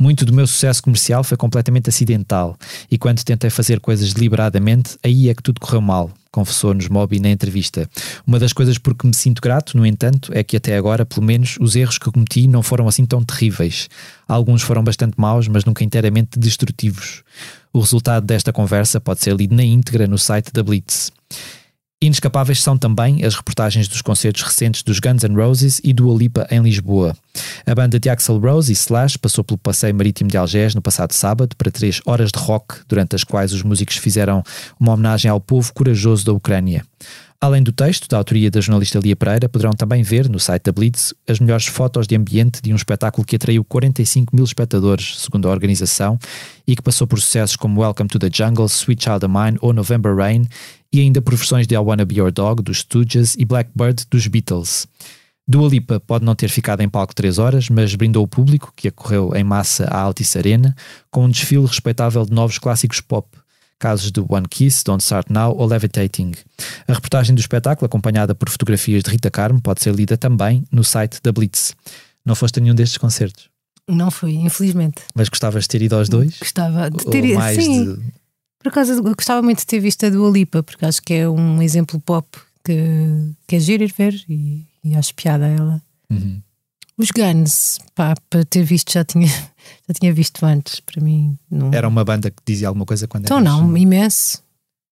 Muito 0.00 0.24
do 0.24 0.32
meu 0.32 0.46
sucesso 0.46 0.80
comercial 0.80 1.24
foi 1.24 1.36
completamente 1.36 1.88
acidental 1.88 2.56
e 2.88 2.96
quando 2.96 3.24
tentei 3.24 3.50
fazer 3.50 3.80
coisas 3.80 4.12
deliberadamente, 4.12 4.96
aí 5.02 5.28
é 5.28 5.34
que 5.34 5.42
tudo 5.42 5.60
correu 5.60 5.80
mal, 5.80 6.12
confessou-nos 6.30 6.88
Moby 6.88 7.18
na 7.18 7.30
entrevista. 7.30 7.90
Uma 8.24 8.38
das 8.38 8.52
coisas 8.52 8.78
por 8.78 8.94
que 8.94 9.08
me 9.08 9.14
sinto 9.14 9.42
grato, 9.42 9.76
no 9.76 9.84
entanto, 9.84 10.30
é 10.32 10.44
que 10.44 10.56
até 10.56 10.76
agora, 10.76 11.04
pelo 11.04 11.26
menos, 11.26 11.56
os 11.60 11.74
erros 11.74 11.98
que 11.98 12.12
cometi 12.12 12.46
não 12.46 12.62
foram 12.62 12.86
assim 12.86 13.04
tão 13.04 13.24
terríveis. 13.24 13.88
Alguns 14.28 14.62
foram 14.62 14.84
bastante 14.84 15.14
maus, 15.16 15.48
mas 15.48 15.64
nunca 15.64 15.82
inteiramente 15.82 16.38
destrutivos. 16.38 17.24
O 17.72 17.80
resultado 17.80 18.24
desta 18.24 18.52
conversa 18.52 19.00
pode 19.00 19.20
ser 19.20 19.34
lido 19.34 19.56
na 19.56 19.64
íntegra 19.64 20.06
no 20.06 20.16
site 20.16 20.52
da 20.52 20.62
Blitz. 20.62 21.10
Inescapáveis 22.00 22.62
são 22.62 22.78
também 22.78 23.24
as 23.24 23.34
reportagens 23.34 23.88
dos 23.88 24.00
concertos 24.02 24.42
recentes 24.42 24.84
dos 24.84 25.00
Guns 25.00 25.24
N' 25.24 25.34
Roses 25.34 25.80
e 25.82 25.92
do 25.92 26.08
Alipa 26.08 26.46
em 26.48 26.62
Lisboa. 26.62 27.16
A 27.66 27.74
banda 27.74 27.98
de 27.98 28.08
Axel 28.08 28.38
Rose 28.38 28.70
e 28.70 28.72
Slash 28.72 29.18
passou 29.18 29.42
pelo 29.42 29.58
passeio 29.58 29.92
marítimo 29.96 30.30
de 30.30 30.36
Algés 30.36 30.76
no 30.76 30.80
passado 30.80 31.12
sábado 31.12 31.56
para 31.56 31.72
três 31.72 32.00
horas 32.06 32.30
de 32.30 32.38
rock, 32.38 32.82
durante 32.86 33.16
as 33.16 33.24
quais 33.24 33.52
os 33.52 33.64
músicos 33.64 33.96
fizeram 33.96 34.44
uma 34.78 34.92
homenagem 34.92 35.28
ao 35.28 35.40
povo 35.40 35.74
corajoso 35.74 36.24
da 36.24 36.32
Ucrânia. 36.32 36.86
Além 37.40 37.62
do 37.62 37.70
texto, 37.70 38.08
da 38.08 38.18
autoria 38.18 38.50
da 38.50 38.60
jornalista 38.60 38.98
Lia 38.98 39.14
Pereira, 39.14 39.48
poderão 39.48 39.70
também 39.70 40.02
ver 40.02 40.28
no 40.28 40.40
site 40.40 40.64
da 40.64 40.72
Blitz 40.72 41.14
as 41.28 41.38
melhores 41.38 41.66
fotos 41.66 42.08
de 42.08 42.16
ambiente 42.16 42.60
de 42.60 42.72
um 42.72 42.76
espetáculo 42.76 43.24
que 43.24 43.36
atraiu 43.36 43.64
45 43.64 44.34
mil 44.34 44.44
espectadores, 44.44 45.20
segundo 45.20 45.46
a 45.46 45.52
organização, 45.52 46.18
e 46.66 46.74
que 46.74 46.82
passou 46.82 47.06
por 47.06 47.20
sucessos 47.20 47.54
como 47.54 47.80
Welcome 47.80 48.08
to 48.08 48.18
the 48.18 48.28
Jungle, 48.32 48.66
Sweet 48.66 49.04
Child 49.04 49.26
of 49.26 49.28
Mine 49.28 49.56
ou 49.60 49.72
November 49.72 50.16
Rain, 50.16 50.48
e 50.92 51.00
ainda 51.00 51.22
por 51.22 51.36
versões 51.36 51.68
de 51.68 51.76
I 51.76 51.78
Wanna 51.78 52.04
Be 52.04 52.16
Your 52.16 52.32
Dog, 52.32 52.60
dos 52.60 52.78
Stooges, 52.78 53.36
e 53.38 53.44
Blackbird, 53.44 54.04
dos 54.10 54.26
Beatles. 54.26 54.88
Dua 55.46 55.68
Lipa 55.68 56.00
pode 56.00 56.24
não 56.24 56.34
ter 56.34 56.48
ficado 56.48 56.80
em 56.80 56.88
palco 56.88 57.14
3 57.14 57.38
horas, 57.38 57.70
mas 57.70 57.94
brindou 57.94 58.24
o 58.24 58.28
público, 58.28 58.72
que 58.74 58.88
acorreu 58.88 59.32
em 59.36 59.44
massa 59.44 59.84
à 59.84 60.00
Altice 60.00 60.38
Arena, 60.38 60.74
com 61.08 61.24
um 61.24 61.30
desfile 61.30 61.66
respeitável 61.66 62.26
de 62.26 62.32
novos 62.32 62.58
clássicos 62.58 63.00
pop, 63.00 63.28
casos 63.78 64.10
de 64.10 64.20
One 64.28 64.46
Kiss, 64.48 64.82
Don't 64.84 65.02
Start 65.02 65.30
Now 65.30 65.56
ou 65.56 65.66
Levitating. 65.66 66.32
A 66.86 66.92
reportagem 66.92 67.34
do 67.34 67.40
espetáculo, 67.40 67.86
acompanhada 67.86 68.34
por 68.34 68.48
fotografias 68.50 69.02
de 69.02 69.10
Rita 69.10 69.30
Carmo, 69.30 69.60
pode 69.60 69.82
ser 69.82 69.94
lida 69.94 70.16
também 70.16 70.64
no 70.72 70.82
site 70.84 71.20
da 71.22 71.30
Blitz. 71.32 71.74
Não 72.24 72.34
foste 72.34 72.58
a 72.58 72.62
nenhum 72.62 72.74
destes 72.74 72.98
concertos? 72.98 73.48
Não 73.88 74.10
fui, 74.10 74.34
infelizmente. 74.34 75.00
Mas 75.14 75.28
gostavas 75.28 75.62
de 75.64 75.68
ter 75.68 75.82
ido 75.82 75.96
aos 75.96 76.08
dois? 76.08 76.38
Gostava 76.38 76.90
de 76.90 77.04
ter 77.06 77.24
ido. 77.24 77.40
Sim, 77.54 77.94
de- 77.94 78.12
por 78.58 78.68
acaso 78.68 79.00
gostava 79.02 79.40
muito 79.40 79.58
de 79.60 79.66
ter 79.66 79.80
visto 79.80 80.04
a 80.04 80.10
Dua 80.10 80.30
Lipa, 80.30 80.62
porque 80.62 80.84
acho 80.84 81.00
que 81.00 81.14
é 81.14 81.28
um 81.28 81.62
exemplo 81.62 81.98
pop 82.00 82.26
que, 82.64 82.74
que 83.46 83.56
é 83.56 83.60
giro 83.60 83.84
ir 83.84 83.94
ver 83.96 84.14
e, 84.28 84.66
e 84.84 84.94
acho 84.96 85.14
piada 85.14 85.46
a 85.46 85.48
ela. 85.48 85.82
Uhum. 86.10 86.42
Os 86.98 87.10
Guns, 87.12 87.78
pá, 87.94 88.14
para 88.28 88.44
ter 88.44 88.64
visto 88.64 88.92
já 88.92 89.04
tinha, 89.04 89.28
já 89.88 89.94
tinha 90.00 90.12
visto 90.12 90.44
antes, 90.44 90.80
para 90.80 91.02
mim. 91.02 91.36
Não. 91.50 91.70
Era 91.72 91.86
uma 91.88 92.04
banda 92.04 92.30
que 92.30 92.36
dizia 92.46 92.68
alguma 92.68 92.84
coisa 92.86 93.06
quando 93.06 93.24
Então 93.24 93.38
eras- 93.38 93.52
não, 93.52 93.76
imenso. 93.76 94.42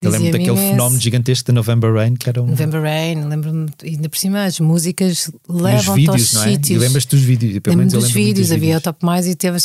Eu 0.03 0.11
lembro 0.11 0.31
daquele 0.31 0.51
imenso. 0.51 0.70
fenómeno 0.73 1.01
gigantesco 1.01 1.47
de 1.47 1.53
November 1.53 1.93
Rain 1.93 2.15
que 2.15 2.28
era 2.28 2.43
um. 2.43 2.47
November 2.48 2.82
Rain, 2.82 3.24
lembro-me, 3.24 3.66
ainda 3.82 4.09
por 4.11 4.19
cima 4.19 4.44
as 4.44 4.61
músicas 4.61 5.31
os 5.48 5.61
levam-te 5.61 6.09
aos 6.11 6.32
não 6.35 6.43
é? 6.44 6.48
Sítios. 6.51 6.81
lembras-te 6.81 7.16
dos 7.16 7.24
vídeos? 7.24 7.53
Pelo 7.61 7.77
Lembro-me 7.77 7.77
menos 7.78 7.94
eu 7.94 8.01
dos 8.01 8.09
lembro 8.11 8.23
vídeos, 8.24 8.53
havia 8.53 8.77
o 8.77 8.81
Top 8.81 9.05
Mais 9.05 9.27
e 9.27 9.35
teve. 9.35 9.57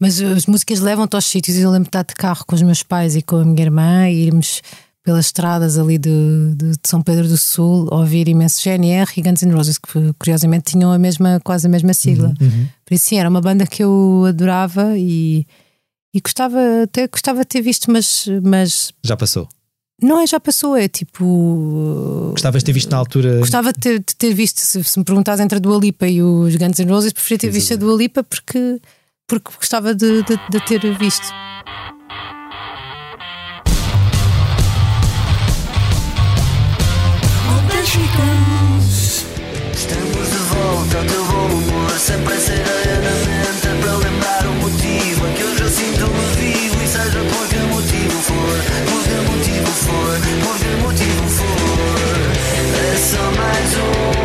Mas 0.00 0.20
as 0.22 0.46
músicas 0.46 0.80
levam-te 0.80 1.14
aos 1.14 1.26
sítios. 1.26 1.56
e 1.58 1.60
Eu 1.60 1.70
lembro 1.70 1.84
de 1.84 1.88
estar 1.90 2.02
de 2.02 2.14
carro 2.14 2.44
com 2.46 2.54
os 2.56 2.62
meus 2.62 2.82
pais 2.82 3.14
e 3.14 3.20
com 3.22 3.36
a 3.36 3.44
minha 3.44 3.62
irmã 3.62 4.08
e 4.08 4.26
irmos 4.26 4.62
pelas 5.04 5.26
estradas 5.26 5.78
ali 5.78 5.98
de, 5.98 6.10
de- 6.56 6.72
São 6.82 7.02
Pedro 7.02 7.28
do 7.28 7.36
Sul 7.36 7.86
ouvir 7.92 8.26
imenso 8.26 8.60
GNR 8.62 9.12
e 9.16 9.22
Guns 9.22 9.42
N' 9.42 9.52
Roses, 9.54 9.76
que 9.78 10.12
curiosamente 10.18 10.72
tinham 10.72 10.90
a 10.90 10.98
mesma, 10.98 11.38
quase 11.44 11.66
a 11.66 11.70
mesma 11.70 11.92
sigla. 11.92 12.32
Uhum. 12.40 12.66
Por 12.86 12.94
isso, 12.94 13.04
sim, 13.10 13.18
era 13.18 13.28
uma 13.28 13.40
banda 13.42 13.66
que 13.66 13.84
eu 13.84 14.24
adorava 14.26 14.96
e, 14.96 15.46
e 16.14 16.20
gostava, 16.22 16.58
até 16.84 17.06
gostava 17.06 17.40
de 17.40 17.46
ter 17.48 17.60
visto, 17.60 17.90
mas, 17.92 18.26
mas 18.42 18.92
Já 19.04 19.14
passou. 19.14 19.46
não 20.02 20.20
é, 20.20 20.26
já 20.26 20.40
passou, 20.40 20.74
é 20.74 20.88
tipo. 20.88 22.30
Gostavas 22.30 22.62
de 22.62 22.66
ter 22.66 22.72
visto 22.72 22.90
na 22.90 22.96
altura. 22.96 23.40
Gostava 23.40 23.74
de 23.74 23.78
ter, 23.80 23.98
de 23.98 24.16
ter 24.16 24.32
visto, 24.32 24.58
se, 24.60 24.82
se 24.82 24.98
me 24.98 25.04
perguntares 25.04 25.38
entre 25.40 25.56
a 25.58 25.60
Dua 25.60 25.78
Lipa 25.78 26.06
e 26.08 26.22
os 26.22 26.56
Guns 26.56 26.78
N' 26.78 26.88
Roses, 26.90 27.12
preferia 27.12 27.38
ter 27.40 27.46
Sim, 27.48 27.52
visto 27.52 27.74
a 27.74 27.76
Dua 27.76 27.94
Lipa 27.94 28.24
porque, 28.24 28.80
porque 29.28 29.50
gostava 29.54 29.94
de, 29.94 30.22
de, 30.22 30.36
de 30.50 30.64
ter 30.66 30.80
visto. 30.98 31.26
Sempre 41.98 42.34
essa 42.34 42.52
ideia 42.52 42.96
na 42.96 43.10
mente 43.10 43.80
Para 43.80 43.96
lembrar 43.96 44.46
o 44.46 44.52
motivo 44.54 45.26
que 45.36 45.44
hoje 45.44 45.62
eu 45.62 45.68
sinto-me 45.68 46.26
vivo. 46.36 46.82
E 46.82 46.88
seja 46.88 47.20
por 47.20 47.48
que 47.48 47.58
motivo 47.58 48.22
for 48.22 48.58
Por 48.90 49.02
que 49.04 49.14
motivo 49.30 49.70
for 49.70 50.20
Por 50.44 50.58
que 50.58 50.68
motivo 50.82 51.28
for. 51.28 51.44
É 52.82 52.96
só 52.96 53.22
mais 53.40 53.76
um 53.76 54.24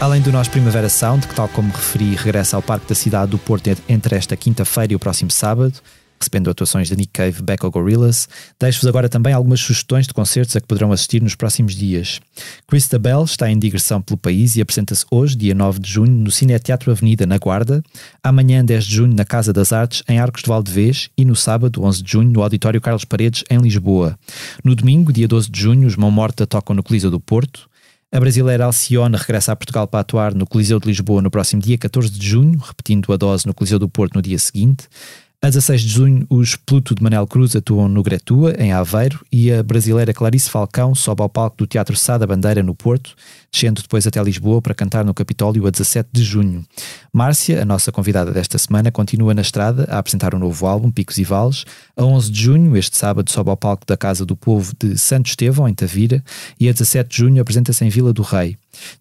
Além 0.00 0.20
do 0.20 0.30
nosso 0.30 0.50
Primavera 0.50 0.90
Sound, 0.90 1.26
que, 1.26 1.34
tal 1.34 1.48
como 1.48 1.72
referi, 1.72 2.14
regressa 2.14 2.56
ao 2.56 2.62
Parque 2.62 2.86
da 2.86 2.94
Cidade 2.94 3.30
do 3.30 3.38
Porto 3.38 3.74
entre 3.88 4.14
esta 4.14 4.36
quinta-feira 4.36 4.92
e 4.92 4.96
o 4.96 4.98
próximo 4.98 5.30
sábado, 5.30 5.80
recebendo 6.24 6.48
atuações 6.48 6.88
da 6.88 6.96
Nick 6.96 7.12
Cave, 7.12 7.42
Becca 7.42 7.68
Gorillaz, 7.68 8.26
deixo-vos 8.58 8.88
agora 8.88 9.08
também 9.08 9.34
algumas 9.34 9.60
sugestões 9.60 10.06
de 10.06 10.14
concertos 10.14 10.56
a 10.56 10.60
que 10.60 10.66
poderão 10.66 10.90
assistir 10.90 11.22
nos 11.22 11.34
próximos 11.34 11.74
digressão 11.74 11.84
Krista 12.66 12.98
Bell 12.98 13.24
está 13.24 13.50
em 13.50 13.58
digressão 13.58 14.00
pelo 14.00 14.16
país 14.16 14.56
e 14.56 14.62
apresenta-se 14.62 15.04
hoje, 15.10 15.36
dia 15.36 15.54
9 15.54 15.78
de 15.78 15.90
junho, 15.90 16.12
no 16.12 16.30
Cine 16.30 16.54
Teatro 16.58 16.90
Avenida, 16.90 17.26
na 17.26 17.36
Guarda, 17.36 17.82
amanhã, 18.22 18.64
10 18.64 18.84
de 18.84 18.94
junho, 18.94 19.14
na 19.14 19.24
Casa 19.24 19.52
das 19.52 19.72
Artes, 19.72 20.02
em 20.08 20.18
Arcos 20.18 20.42
de 20.42 20.48
Valdevez, 20.48 21.10
e 21.16 21.24
no 21.24 21.36
sábado, 21.36 21.84
11 21.84 22.02
de 22.02 22.10
junho, 22.10 22.30
no 22.30 22.42
Auditório 22.42 22.80
Carlos 22.80 23.04
Paredes, 23.04 23.44
em 23.50 23.58
Lisboa. 23.58 24.18
No 24.64 24.74
domingo, 24.74 25.12
dia 25.12 25.28
12 25.28 25.50
de 25.50 25.60
junho, 25.60 25.86
os 25.86 25.96
Mão 25.96 26.10
Morta 26.10 26.46
tocam 26.46 26.74
no 26.74 26.82
Coliseu 26.82 27.10
do 27.10 27.20
Porto, 27.20 27.68
a 28.14 28.20
brasileira 28.20 28.66
Alcione 28.66 29.16
regressa 29.16 29.50
a 29.50 29.56
Portugal 29.56 29.88
para 29.88 29.98
atuar 29.98 30.32
no 30.36 30.46
Coliseu 30.46 30.78
de 30.78 30.86
Lisboa 30.86 31.20
no 31.20 31.32
próximo 31.32 31.60
dia 31.60 31.76
14 31.76 32.08
de 32.12 32.24
junho, 32.24 32.56
repetindo 32.60 33.12
a 33.12 33.16
dose 33.16 33.44
no 33.44 33.52
Coliseu 33.52 33.76
do 33.76 33.88
Porto 33.88 34.14
no 34.14 34.22
dia 34.22 34.38
seguinte. 34.38 34.86
A 35.42 35.48
16 35.48 35.82
de 35.82 35.88
junho, 35.88 36.26
os 36.30 36.56
Pluto 36.56 36.94
de 36.94 37.02
Manel 37.02 37.26
Cruz 37.26 37.54
atuam 37.54 37.86
no 37.86 38.02
Gretua, 38.02 38.54
em 38.58 38.72
Aveiro, 38.72 39.20
e 39.30 39.52
a 39.52 39.62
brasileira 39.62 40.14
Clarice 40.14 40.48
Falcão 40.48 40.94
sobe 40.94 41.20
ao 41.20 41.28
palco 41.28 41.58
do 41.58 41.66
Teatro 41.66 41.94
Sá 41.96 42.16
da 42.16 42.26
Bandeira, 42.26 42.62
no 42.62 42.74
Porto, 42.74 43.14
descendo 43.52 43.82
depois 43.82 44.06
até 44.06 44.22
Lisboa 44.22 44.62
para 44.62 44.74
cantar 44.74 45.04
no 45.04 45.12
Capitólio 45.12 45.66
a 45.66 45.70
17 45.70 46.08
de 46.10 46.24
junho. 46.24 46.64
Márcia, 47.12 47.60
a 47.60 47.64
nossa 47.66 47.92
convidada 47.92 48.32
desta 48.32 48.56
semana, 48.56 48.90
continua 48.90 49.34
na 49.34 49.42
estrada 49.42 49.86
a 49.90 49.98
apresentar 49.98 50.34
um 50.34 50.38
novo 50.38 50.66
álbum, 50.66 50.90
Picos 50.90 51.18
e 51.18 51.24
Vales. 51.24 51.66
A 51.94 52.02
11 52.02 52.32
de 52.32 52.42
junho, 52.42 52.74
este 52.74 52.96
sábado, 52.96 53.30
sobe 53.30 53.50
ao 53.50 53.56
palco 53.56 53.84
da 53.86 53.98
Casa 53.98 54.24
do 54.24 54.34
Povo 54.34 54.72
de 54.78 54.96
Santo 54.96 55.26
Estevão, 55.26 55.68
em 55.68 55.74
Tavira, 55.74 56.24
e 56.58 56.70
a 56.70 56.72
17 56.72 57.10
de 57.10 57.16
junho 57.18 57.42
apresenta-se 57.42 57.84
em 57.84 57.90
Vila 57.90 58.14
do 58.14 58.22
Rei. 58.22 58.56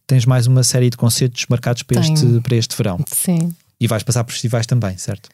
Tens 0.05 0.25
mais 0.25 0.45
uma 0.45 0.63
série 0.63 0.89
de 0.89 0.97
concertos 0.97 1.45
marcados 1.49 1.83
para 1.83 2.01
este, 2.01 2.41
para 2.41 2.55
este 2.57 2.75
verão. 2.75 2.99
Sim. 3.07 3.55
E 3.79 3.87
vais 3.87 4.03
passar 4.03 4.25
por 4.25 4.33
festivais 4.33 4.65
também, 4.65 4.97
certo? 4.97 5.29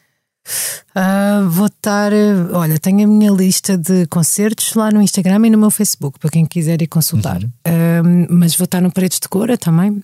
Ah, 0.95 1.45
vou 1.49 1.67
estar. 1.67 2.11
eh, 2.13 2.33
Olha, 2.51 2.79
tenho 2.79 3.03
a 3.03 3.07
minha 3.07 3.31
lista 3.31 3.77
de 3.77 4.05
concertos 4.07 4.73
lá 4.73 4.91
no 4.91 5.01
Instagram 5.01 5.47
e 5.47 5.49
no 5.49 5.57
meu 5.57 5.69
Facebook, 5.71 6.19
para 6.19 6.29
quem 6.29 6.45
quiser 6.45 6.81
ir 6.81 6.87
consultar. 6.87 7.41
Ah, 7.65 8.01
mas 8.29 8.55
vou 8.55 8.65
estar 8.65 8.81
no 8.81 8.91
Paredes 8.91 9.19
de 9.19 9.27
Cora 9.29 9.57
também. 9.57 10.03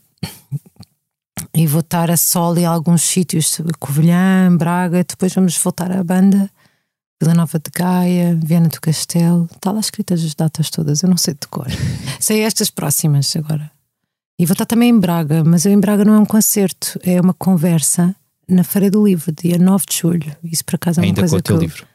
E 1.54 1.68
vou 1.68 1.82
estar 1.82 2.10
a 2.12 2.18
sol 2.18 2.58
em 2.58 2.66
alguns 2.66 3.02
sítios, 3.02 3.60
Covilhã, 3.80 4.56
Braga. 4.58 5.04
Depois 5.04 5.34
vamos 5.34 5.58
voltar 5.58 5.92
à 5.92 6.04
banda, 6.04 6.50
Vila 7.22 7.34
Nova 7.34 7.60
de 7.60 7.70
Gaia, 7.74 8.38
Viana 8.42 8.68
do 8.68 8.80
Castelo. 8.82 9.48
Está 9.54 9.72
lá 9.72 9.80
escritas 9.80 10.24
as 10.24 10.34
datas 10.36 10.70
todas, 10.70 11.02
eu 11.04 11.10
não 11.10 11.18
sei 11.18 11.34
de 11.34 11.48
cor. 11.48 11.68
sei 12.20 12.42
estas 12.42 12.70
próximas 12.70 13.36
agora. 13.36 13.72
E 14.40 14.46
vou 14.46 14.54
estar 14.54 14.66
também 14.66 14.90
em 14.90 15.00
Braga, 15.00 15.44
mas 15.46 15.66
eu 15.66 15.72
em 15.72 15.80
Braga 15.80 16.04
não 16.04 16.16
é 16.16 16.20
um 16.20 16.26
concerto, 16.26 17.00
é 17.04 17.20
uma 17.22 17.34
conversa 17.34 18.14
na 18.48 18.64
Feira 18.64 18.90
do 18.92 19.06
Livro, 19.06 19.32
dia 19.32 19.58
9 19.58 19.86
de 19.90 19.98
julho. 19.98 20.36
Isso 20.44 20.64
por 20.66 20.76
acaso 20.76 21.00
é 21.00 21.04
uma 21.04 21.08
Ainda 21.08 21.22
coisa 21.22 21.36
com 21.36 21.40
o 21.40 21.44
que 21.44 21.48
teu 21.48 21.56
eu, 21.56 21.62
livro. 21.62 21.86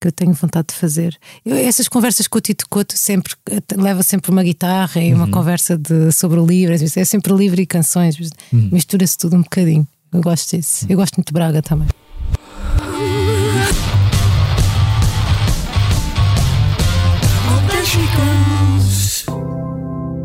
que 0.00 0.08
eu 0.08 0.12
tenho 0.12 0.32
vontade 0.32 0.68
de 0.68 0.74
fazer. 0.74 1.16
Eu- 1.44 1.56
essas 1.56 1.88
conversas 1.88 2.26
com 2.28 2.38
o 2.38 2.40
Tito 2.40 2.66
Couto 2.68 2.96
sempre 2.96 3.34
leva 3.76 4.02
sempre 4.02 4.30
uma 4.30 4.42
guitarra 4.42 5.00
e 5.02 5.12
uma 5.12 5.24
Uhum. 5.24 5.30
conversa 5.30 5.76
de, 5.76 6.10
sobre 6.12 6.38
o 6.40 6.46
livro. 6.46 6.74
às 6.74 6.80
vezes 6.80 6.96
É 6.96 7.04
sempre 7.04 7.32
livro 7.34 7.60
e 7.60 7.66
canções, 7.66 8.16
Uhum. 8.52 8.68
mistura-se 8.72 9.16
tudo 9.18 9.36
um 9.36 9.42
bocadinho. 9.42 9.86
Eu 10.12 10.20
gosto 10.22 10.56
disso. 10.56 10.86
Eu 10.88 10.96
gosto 10.96 11.16
muito 11.16 11.26
de 11.28 11.32
Braga 11.34 11.60
também. 11.62 11.88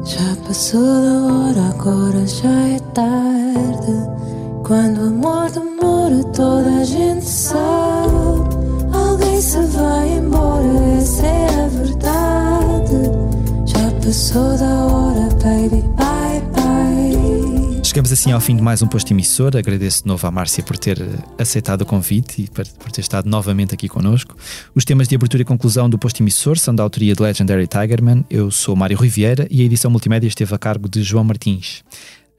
Já 0.05 0.35
passou 0.45 0.81
da 0.81 1.33
hora, 1.33 1.69
agora 1.69 2.25
já 2.27 2.49
é 2.69 2.79
tarde. 2.93 3.93
Quando 4.63 4.97
o 4.99 5.07
amor 5.07 5.51
demora, 5.51 6.23
toda 6.33 6.79
a 6.79 6.85
gente 6.85 7.25
sabe. 7.25 8.13
Alguém 8.93 9.41
se 9.41 9.59
vai 9.59 10.13
embora, 10.13 10.65
essa 10.97 11.27
é 11.27 11.65
a 11.65 11.67
verdade. 11.67 12.93
Já 13.65 13.91
passou 14.01 14.57
da 14.57 14.85
hora, 14.85 15.27
baby, 15.43 15.81
bye 15.97 16.41
bye. 16.55 17.83
Chegamos 17.83 18.09
assim 18.13 18.31
ao 18.31 18.39
fim 18.39 18.55
de 18.55 18.61
mais 18.61 18.81
um 18.81 18.87
posto 18.87 19.11
emissor. 19.11 19.57
Agradeço 19.57 20.03
de 20.03 20.07
novo 20.07 20.25
à 20.25 20.31
Márcia 20.31 20.63
por 20.63 20.77
ter 20.77 21.01
eh, 21.01 21.07
aceitado 21.37 21.81
o 21.81 21.85
convite 21.85 22.43
e 22.43 22.47
por, 22.47 22.65
ter 22.65 23.01
estado 23.01 23.29
novamente 23.29 23.73
aqui 23.73 23.89
connosco. 23.89 24.33
Os 24.73 24.85
temas 24.85 25.09
de 25.09 25.15
abertura 25.15 25.41
e 25.41 25.45
conclusão 25.45 25.89
do 25.89 25.97
posto 25.99 26.23
emissor 26.23 26.57
são 26.57 26.73
da 26.73 26.83
autoria 26.83 27.13
de 27.13 27.21
Legendary 27.21 27.67
Tigerman. 27.67 28.23
Eu 28.29 28.49
sou 28.49 28.77
Mário 28.77 28.97
Rui 28.97 29.09
Vieira 29.09 29.45
e 29.51 29.61
a 29.61 29.65
edição 29.65 29.91
multimédia 29.91 30.29
esteve 30.29 30.55
a 30.55 30.57
cargo 30.57 30.87
de 30.87 31.03
João 31.03 31.25
Martins. 31.25 31.83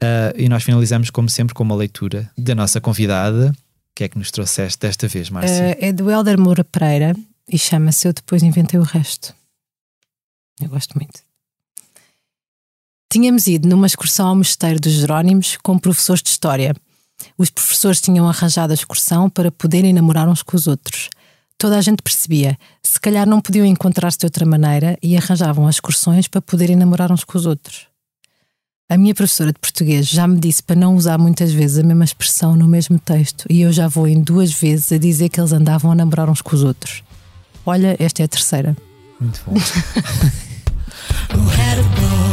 Ah, 0.01 0.33
e 0.35 0.47
nós 0.49 0.63
finalizamos, 0.63 1.09
como 1.09 1.29
sempre, 1.29 1.53
com 1.53 1.63
uma 1.63 1.75
leitura 1.75 2.29
da 2.37 2.55
nossa 2.55 2.81
convidada. 2.81 3.51
O 3.51 3.95
que 3.95 4.03
é 4.03 4.09
que 4.09 4.17
nos 4.17 4.31
trouxeste 4.31 4.79
desta 4.79 5.07
vez, 5.07 5.29
Márcia? 5.29 5.77
Eh, 5.79 5.87
é 5.87 5.93
do 5.93 6.11
Helder 6.11 6.37
Moura 6.37 6.63
Pereira 6.63 7.15
e 7.47 7.57
chama-se 7.57 8.07
Eu 8.07 8.13
Depois 8.13 8.43
Inventei 8.43 8.79
o 8.79 8.83
Resto. 8.83 9.33
Eu 10.61 10.69
gosto 10.69 10.95
muito. 10.95 11.21
Tínhamos 13.09 13.47
ido 13.47 13.69
numa 13.69 13.87
excursão 13.87 14.27
ao 14.27 14.35
Mosteiro 14.35 14.79
dos 14.79 14.91
Jerónimos 14.91 15.57
com 15.63 15.79
professores 15.79 16.21
de 16.21 16.29
História. 16.29 16.75
Os 17.37 17.49
professores 17.49 18.01
tinham 18.01 18.27
arranjado 18.27 18.71
a 18.71 18.73
excursão 18.73 19.29
para 19.29 19.49
poderem 19.49 19.93
namorar 19.93 20.27
uns 20.27 20.43
com 20.43 20.57
os 20.57 20.67
outros. 20.67 21.09
Toda 21.57 21.77
a 21.77 21.81
gente 21.81 22.03
percebia, 22.03 22.57
se 22.83 22.99
calhar 22.99 23.25
não 23.25 23.39
podiam 23.39 23.65
encontrar-se 23.65 24.17
de 24.17 24.25
outra 24.25 24.45
maneira 24.45 24.97
e 25.01 25.15
arranjavam 25.15 25.67
as 25.67 25.75
excursões 25.75 26.27
para 26.27 26.41
poderem 26.41 26.75
namorar 26.75 27.11
uns 27.13 27.23
com 27.23 27.37
os 27.37 27.45
outros. 27.45 27.87
A 28.87 28.97
minha 28.97 29.15
professora 29.15 29.51
de 29.51 29.57
português 29.59 30.07
já 30.07 30.27
me 30.27 30.39
disse 30.39 30.61
para 30.61 30.75
não 30.75 30.95
usar 30.95 31.17
muitas 31.17 31.51
vezes 31.51 31.79
a 31.79 31.83
mesma 31.83 32.03
expressão 32.03 32.55
no 32.55 32.67
mesmo 32.67 32.99
texto 32.99 33.47
e 33.49 33.61
eu 33.61 33.73
já 33.73 33.87
vou 33.87 34.07
em 34.07 34.21
duas 34.21 34.53
vezes 34.53 34.91
a 34.91 34.99
dizer 34.99 35.29
que 35.29 35.39
eles 35.39 35.51
andavam 35.51 35.91
a 35.91 35.95
namorar 35.95 36.29
uns 36.29 36.39
com 36.39 36.55
os 36.55 36.63
outros. 36.63 37.03
Olha, 37.65 37.95
esta 37.97 38.21
é 38.21 38.25
a 38.25 38.27
terceira. 38.27 38.77
Muito 39.19 39.41
bom. 39.47 39.55